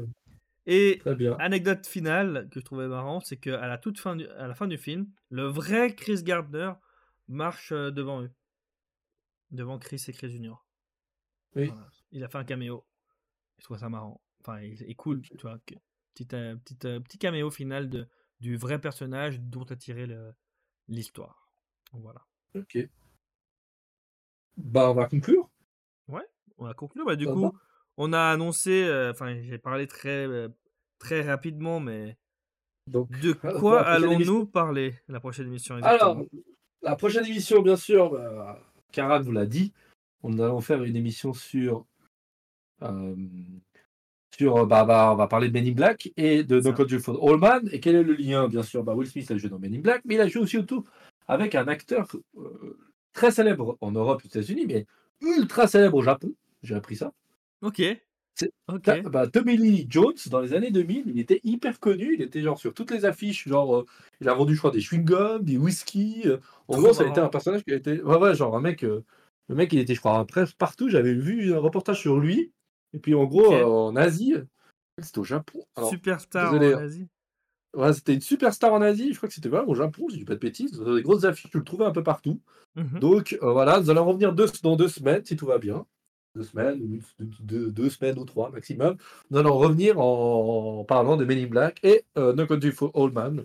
Et 0.67 1.01
anecdote 1.39 1.87
finale 1.87 2.49
que 2.51 2.61
je 2.61 2.65
trouvais 2.65 2.87
marrant, 2.87 3.21
c'est 3.21 3.37
qu'à 3.37 3.67
la 3.67 3.79
toute 3.79 3.99
fin 3.99 4.17
du, 4.17 4.27
à 4.29 4.47
la 4.47 4.55
fin 4.55 4.67
du 4.69 4.77
film, 4.79 5.11
le 5.31 5.45
vrai 5.45 5.95
Chris 5.95 6.23
Gardner 6.23 6.73
marche 7.29 7.73
euh, 7.73 7.91
devant 7.91 8.23
eux, 8.23 8.31
devant 9.51 9.79
Chris 9.79 10.05
et 10.09 10.13
Chris 10.13 10.31
Junior. 10.31 10.67
Oui. 11.57 11.69
Voilà. 11.69 11.89
Il 12.13 12.25
a 12.25 12.29
fait 12.29 12.39
un 12.39 12.45
caméo. 12.45 12.85
Je 13.59 13.65
trouve 13.65 13.79
ça 13.79 13.89
marrant. 13.89 14.21
Enfin, 14.41 14.61
il 14.61 14.83
est 14.83 14.95
cool, 14.95 15.23
tu 15.23 15.37
vois. 15.43 15.59
que- 15.67 15.75
Petit, 16.15 16.29
euh, 16.35 16.57
petit, 16.57 16.87
euh, 16.87 17.01
petit 17.01 17.19
caméo 17.19 17.51
final 17.51 17.89
de, 17.89 18.09
du 18.41 18.57
vrai 18.57 18.81
personnage 18.81 19.41
dont 19.41 19.63
a 19.65 19.77
tiré 19.77 20.09
l'histoire. 20.89 21.49
Voilà. 21.93 22.27
Ok. 22.55 22.79
Bah, 24.57 24.91
on 24.91 24.95
va 24.95 25.07
conclure? 25.07 25.49
Ouais, 26.09 26.27
on 26.59 26.65
va 26.65 26.75
conclure. 26.75 27.07
Bah, 27.07 27.17
du 27.17 27.25
Ça 27.25 27.33
coup, 27.33 27.53
on 28.03 28.15
a 28.15 28.31
annoncé, 28.31 28.85
euh, 28.85 29.11
enfin, 29.11 29.37
j'ai 29.43 29.59
parlé 29.59 29.87
très, 29.87 30.27
euh, 30.27 30.49
très 30.99 31.21
rapidement, 31.21 31.81
mais 31.81 32.17
Donc, 32.87 33.11
de 33.21 33.33
quoi 33.61 33.83
allons-nous 33.83 34.47
parler 34.47 34.95
la 35.07 35.21
prochaine 35.21 35.49
émission 35.49 35.77
Alors, 35.83 36.25
la 36.81 36.97
prochaine 36.97 37.27
émission, 37.27 37.61
bien 37.61 37.77
sûr, 37.77 38.11
bah, 38.11 38.59
Karan 38.91 39.21
vous 39.21 39.33
l'a 39.33 39.45
dit, 39.45 39.75
on 40.23 40.39
allons 40.39 40.63
faire 40.63 40.83
une 40.83 40.97
émission 40.97 41.35
sur. 41.35 41.85
euh, 42.81 43.15
sur 44.35 44.67
bah, 44.67 44.87
bah, 44.87 45.11
on 45.13 45.17
va 45.17 45.27
parler 45.27 45.49
de 45.49 45.53
Men 45.53 45.67
in 45.67 45.73
Black 45.73 46.11
et 46.17 46.43
de. 46.43 46.59
No 46.59 46.73
Country 46.73 47.01
for 47.01 47.23
All 47.23 47.37
Man. 47.39 47.69
Et 47.71 47.81
quel 47.81 47.97
est 47.97 48.03
le 48.03 48.15
lien 48.15 48.49
Bien 48.49 48.63
sûr, 48.63 48.83
bah, 48.83 48.95
Will 48.95 49.09
Smith 49.09 49.31
a 49.31 49.37
joué 49.37 49.51
dans 49.51 49.59
Men 49.59 49.75
in 49.75 49.81
Black, 49.81 50.01
mais 50.07 50.15
il 50.15 50.21
a 50.23 50.27
joué 50.27 50.41
aussi 50.41 50.53
surtout 50.53 50.87
avec 51.29 51.55
un 51.55 51.69
acteur 51.69 52.09
très 53.13 53.31
célèbre 53.31 53.77
en 53.83 53.93
Europe 53.93 54.23
et 54.23 54.27
aux 54.27 54.31
États-Unis, 54.31 54.65
mais 54.67 54.87
ultra 55.21 55.67
célèbre 55.67 55.99
au 55.99 56.03
Japon. 56.03 56.33
J'ai 56.63 56.75
appris 56.75 56.97
ça. 56.97 57.13
Ok. 57.63 57.83
C'est- 58.35 58.53
Ok. 58.69 58.83
Ta- 58.85 59.03
bah, 59.03 59.27
Tommy 59.29 59.57
Lee 59.57 59.87
Jones, 59.89 60.15
dans 60.31 60.41
les 60.41 60.55
années 60.55 60.71
2000, 60.71 61.03
il 61.07 61.19
était 61.19 61.41
hyper 61.45 61.79
connu. 61.81 62.15
Il 62.15 62.23
était 62.23 62.41
genre 62.41 62.59
sur 62.59 62.73
toutes 62.73 62.91
les 62.91 63.05
affiches. 63.05 63.47
Genre, 63.47 63.77
euh, 63.81 63.87
il 64.21 64.29
a 64.29 64.35
vendu, 64.35 64.55
je 64.55 64.59
crois, 64.61 64.71
des 64.71 64.81
chewing-gums, 64.81 65.43
des 65.43 65.59
whisky. 65.59 66.23
euh. 66.27 66.39
En 66.69 66.75
Trop 66.75 66.83
gros, 66.83 66.93
ça 66.95 67.03
a 67.03 67.07
été 67.07 67.17
marrant. 67.17 67.27
un 67.27 67.31
personnage 67.31 67.65
qui 67.65 67.73
a 67.73 67.77
été. 67.77 68.03
Ouais, 68.03 68.17
ouais, 68.17 68.35
genre 68.35 68.57
un 68.57 68.61
mec. 68.61 68.83
euh, 68.85 69.05
Le 69.49 69.57
mec, 69.57 69.73
il 69.73 69.81
était, 69.81 69.95
je 69.97 70.01
crois, 70.01 70.25
presque 70.27 70.57
partout. 70.57 70.89
J'avais 70.89 71.13
vu 71.13 71.53
un 71.53 71.59
reportage 71.59 71.99
sur 72.01 72.19
lui. 72.21 72.53
Et 72.95 72.99
puis, 73.01 73.15
en 73.15 73.25
gros, 73.25 73.53
en 73.53 73.97
Asie, 73.97 74.35
c'était 75.03 75.19
au 75.19 75.25
Japon. 75.25 75.65
Alors, 75.77 75.91
Superstar 75.91 76.53
désolé, 76.53 76.75
en 76.75 76.79
hein. 76.79 76.83
Asie. 76.83 77.09
ouais, 77.75 77.93
c'était 77.93 78.15
une 78.15 78.21
superstar 78.21 78.73
en 78.73 78.81
Asie. 78.81 79.13
Je 79.13 79.17
crois 79.17 79.29
que 79.29 79.35
c'était 79.35 79.49
même 79.49 79.69
au 79.69 79.75
Japon, 79.75 80.07
si 80.09 80.15
je 80.15 80.21
dis 80.21 80.25
pas 80.25 80.35
de 80.35 80.41
bêtises. 80.41 80.73
Dans 80.73 80.95
des 80.95 81.03
grosses 81.03 81.25
affiches, 81.25 81.51
tu 81.51 81.59
le 81.59 81.65
trouvais 81.65 81.85
un 81.85 81.91
peu 81.91 82.03
partout. 82.05 82.41
Mhm. 82.77 83.01
Donc, 83.01 83.37
voilà, 83.43 83.81
nous 83.81 83.91
allons 83.91 84.05
revenir 84.05 84.33
deux- 84.33 84.47
dans 84.63 84.77
deux 84.77 84.89
semaines, 84.89 85.25
si 85.25 85.37
tout 85.37 85.47
va 85.47 85.59
bien. 85.59 85.85
Deux 86.37 86.45
semaines, 86.45 86.81
ou 86.81 87.25
deux, 87.41 87.73
deux- 87.73 87.91
semaines 87.91 88.19
ou 88.19 88.25
trois 88.25 88.51
maximum. 88.51 88.97
Nous 89.31 89.39
allons 89.39 89.59
revenir 89.59 89.99
en, 89.99 90.81
en 90.81 90.85
parlant 90.85 91.17
de 91.17 91.25
Men 91.25 91.39
in 91.39 91.47
Black 91.49 91.81
et 91.83 92.05
euh, 92.17 92.33
No 92.35 92.47
Country 92.47 92.71
for 92.71 92.91
Old 92.95 93.13
Man. 93.15 93.45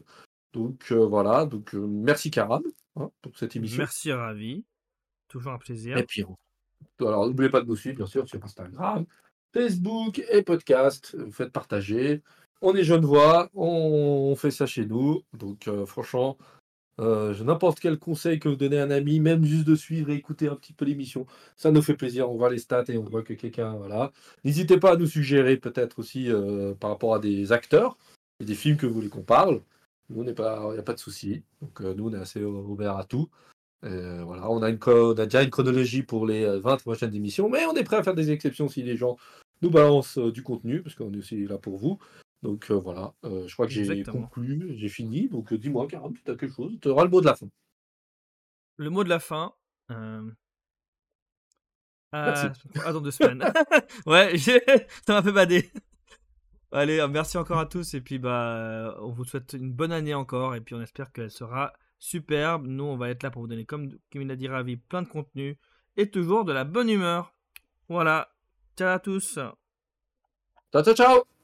Donc, 0.53 0.91
euh, 0.91 1.05
voilà. 1.05 1.45
Donc, 1.45 1.73
euh, 1.73 1.79
merci, 1.79 2.29
Karam, 2.29 2.61
hein, 2.95 3.09
pour 3.21 3.35
cette 3.37 3.55
émission. 3.55 3.79
Merci, 3.79 4.11
Ravi. 4.11 4.63
Toujours 5.27 5.53
un 5.53 5.57
plaisir. 5.57 5.97
Et 5.97 6.03
puis, 6.03 6.23
alors, 6.99 7.25
n'oubliez 7.27 7.49
pas 7.49 7.61
de 7.61 7.67
nous 7.67 7.75
suivre, 7.75 7.97
bien 7.97 8.05
sûr, 8.05 8.27
sur 8.29 8.43
Instagram, 8.43 9.05
Facebook 9.51 10.23
et 10.31 10.43
podcast. 10.43 11.15
Vous 11.17 11.31
faites 11.31 11.51
partager. 11.51 12.21
On 12.61 12.73
est 12.75 12.83
Genevois, 12.83 13.49
on, 13.53 14.29
on 14.31 14.35
fait 14.35 14.51
ça 14.51 14.65
chez 14.67 14.85
nous. 14.85 15.23
Donc, 15.33 15.67
euh, 15.67 15.85
franchement, 15.85 16.37
euh, 16.99 17.43
n'importe 17.43 17.79
quel 17.79 17.97
conseil 17.99 18.39
que 18.39 18.47
vous 18.47 18.55
donnez 18.55 18.79
à 18.79 18.83
un 18.83 18.91
ami, 18.91 19.19
même 19.19 19.43
juste 19.43 19.65
de 19.65 19.75
suivre 19.75 20.09
et 20.09 20.15
écouter 20.15 20.47
un 20.47 20.55
petit 20.55 20.73
peu 20.73 20.85
l'émission, 20.85 21.25
ça 21.55 21.71
nous 21.71 21.81
fait 21.81 21.95
plaisir. 21.95 22.31
On 22.31 22.37
voit 22.37 22.49
les 22.49 22.59
stats 22.59 22.85
et 22.87 22.97
on 22.97 23.03
voit 23.03 23.23
que 23.23 23.33
quelqu'un. 23.33 23.73
Voilà. 23.73 24.11
N'hésitez 24.43 24.77
pas 24.77 24.93
à 24.93 24.95
nous 24.95 25.07
suggérer, 25.07 25.57
peut-être 25.57 25.99
aussi 25.99 26.31
euh, 26.31 26.73
par 26.73 26.91
rapport 26.91 27.15
à 27.15 27.19
des 27.19 27.51
acteurs 27.51 27.97
et 28.39 28.45
des 28.45 28.55
films 28.55 28.77
que 28.77 28.85
vous 28.85 28.93
voulez 28.93 29.09
qu'on 29.09 29.23
parle. 29.23 29.61
Nous, 30.09 30.23
il 30.23 30.25
n'y 30.25 30.31
a 30.31 30.83
pas 30.83 30.93
de 30.93 30.99
souci. 30.99 31.43
Donc, 31.61 31.81
euh, 31.81 31.93
nous, 31.95 32.09
on 32.09 32.13
est 32.13 32.19
assez 32.19 32.43
ouvert 32.43 32.97
à 32.97 33.03
tout. 33.03 33.29
Voilà, 33.81 34.49
on 34.49 34.63
a, 34.63 34.71
déjà 35.25 35.43
une 35.43 35.51
chronologie 35.51 36.01
pour 36.01 36.25
les 36.25 36.43
euh, 36.43 36.59
20 36.59 36.77
prochaines 36.77 37.13
émissions, 37.13 37.49
mais 37.49 37.65
on 37.67 37.75
est 37.75 37.83
prêt 37.83 37.97
à 37.97 38.03
faire 38.03 38.15
des 38.15 38.31
exceptions 38.31 38.67
si 38.67 38.81
les 38.81 38.97
gens 38.97 39.15
nous 39.61 39.69
balancent 39.69 40.17
du 40.17 40.41
contenu, 40.41 40.81
parce 40.81 40.95
qu'on 40.95 41.13
est 41.13 41.17
aussi 41.17 41.45
là 41.45 41.59
pour 41.59 41.77
vous. 41.77 41.99
Donc 42.45 42.69
euh, 42.69 42.75
voilà, 42.75 43.11
euh, 43.23 43.47
je 43.47 43.53
crois 43.53 43.65
que 43.65 43.73
j'ai 43.73 44.03
conclu, 44.03 44.75
j'ai 44.77 44.87
fini. 44.87 45.27
Donc 45.29 45.51
euh, 45.51 45.57
dis-moi, 45.57 45.87
Karam, 45.87 46.13
tu 46.13 46.29
as 46.29 46.35
quelque 46.35 46.53
chose? 46.53 46.77
Tu 46.79 46.89
auras 46.89 47.03
le 47.03 47.09
mot 47.09 47.19
de 47.19 47.25
la 47.25 47.35
fin. 47.35 47.47
Le 48.77 48.89
mot 48.91 49.03
de 49.03 49.09
la 49.09 49.19
fin. 49.19 49.55
Merci. 52.13 52.47
ah, 52.85 52.93
dans 52.93 53.01
deux 53.01 53.09
semaines. 53.09 53.43
ouais, 54.05 54.37
ça 54.37 54.61
m'a 55.09 55.23
fait 55.23 55.31
bader. 55.31 55.71
Allez, 56.71 57.03
merci 57.07 57.39
encore 57.39 57.57
à 57.57 57.65
tous 57.65 57.95
et 57.95 58.01
puis 58.01 58.19
bah 58.19 58.95
on 59.01 59.09
vous 59.09 59.25
souhaite 59.25 59.53
une 59.53 59.73
bonne 59.73 59.91
année 59.91 60.13
encore 60.13 60.53
et 60.53 60.61
puis 60.61 60.75
on 60.75 60.81
espère 60.81 61.11
qu'elle 61.11 61.31
sera 61.31 61.73
superbe. 61.97 62.67
Nous 62.67 62.83
on 62.83 62.95
va 62.95 63.09
être 63.09 63.23
là 63.23 63.31
pour 63.31 63.41
vous 63.41 63.47
donner 63.47 63.65
comme 63.65 63.89
comme 64.11 64.21
il 64.21 64.29
a 64.29 64.35
dit 64.35 64.47
Ravi 64.47 64.77
plein 64.77 65.01
de 65.01 65.07
contenu 65.07 65.57
et 65.97 66.11
toujours 66.11 66.45
de 66.45 66.53
la 66.53 66.63
bonne 66.63 66.89
humeur. 66.89 67.33
Voilà. 67.89 68.29
Ciao 68.77 68.89
à 68.89 68.99
tous. 68.99 69.39
Ciao, 70.71 70.83
ciao, 70.83 70.93
ciao 70.93 71.34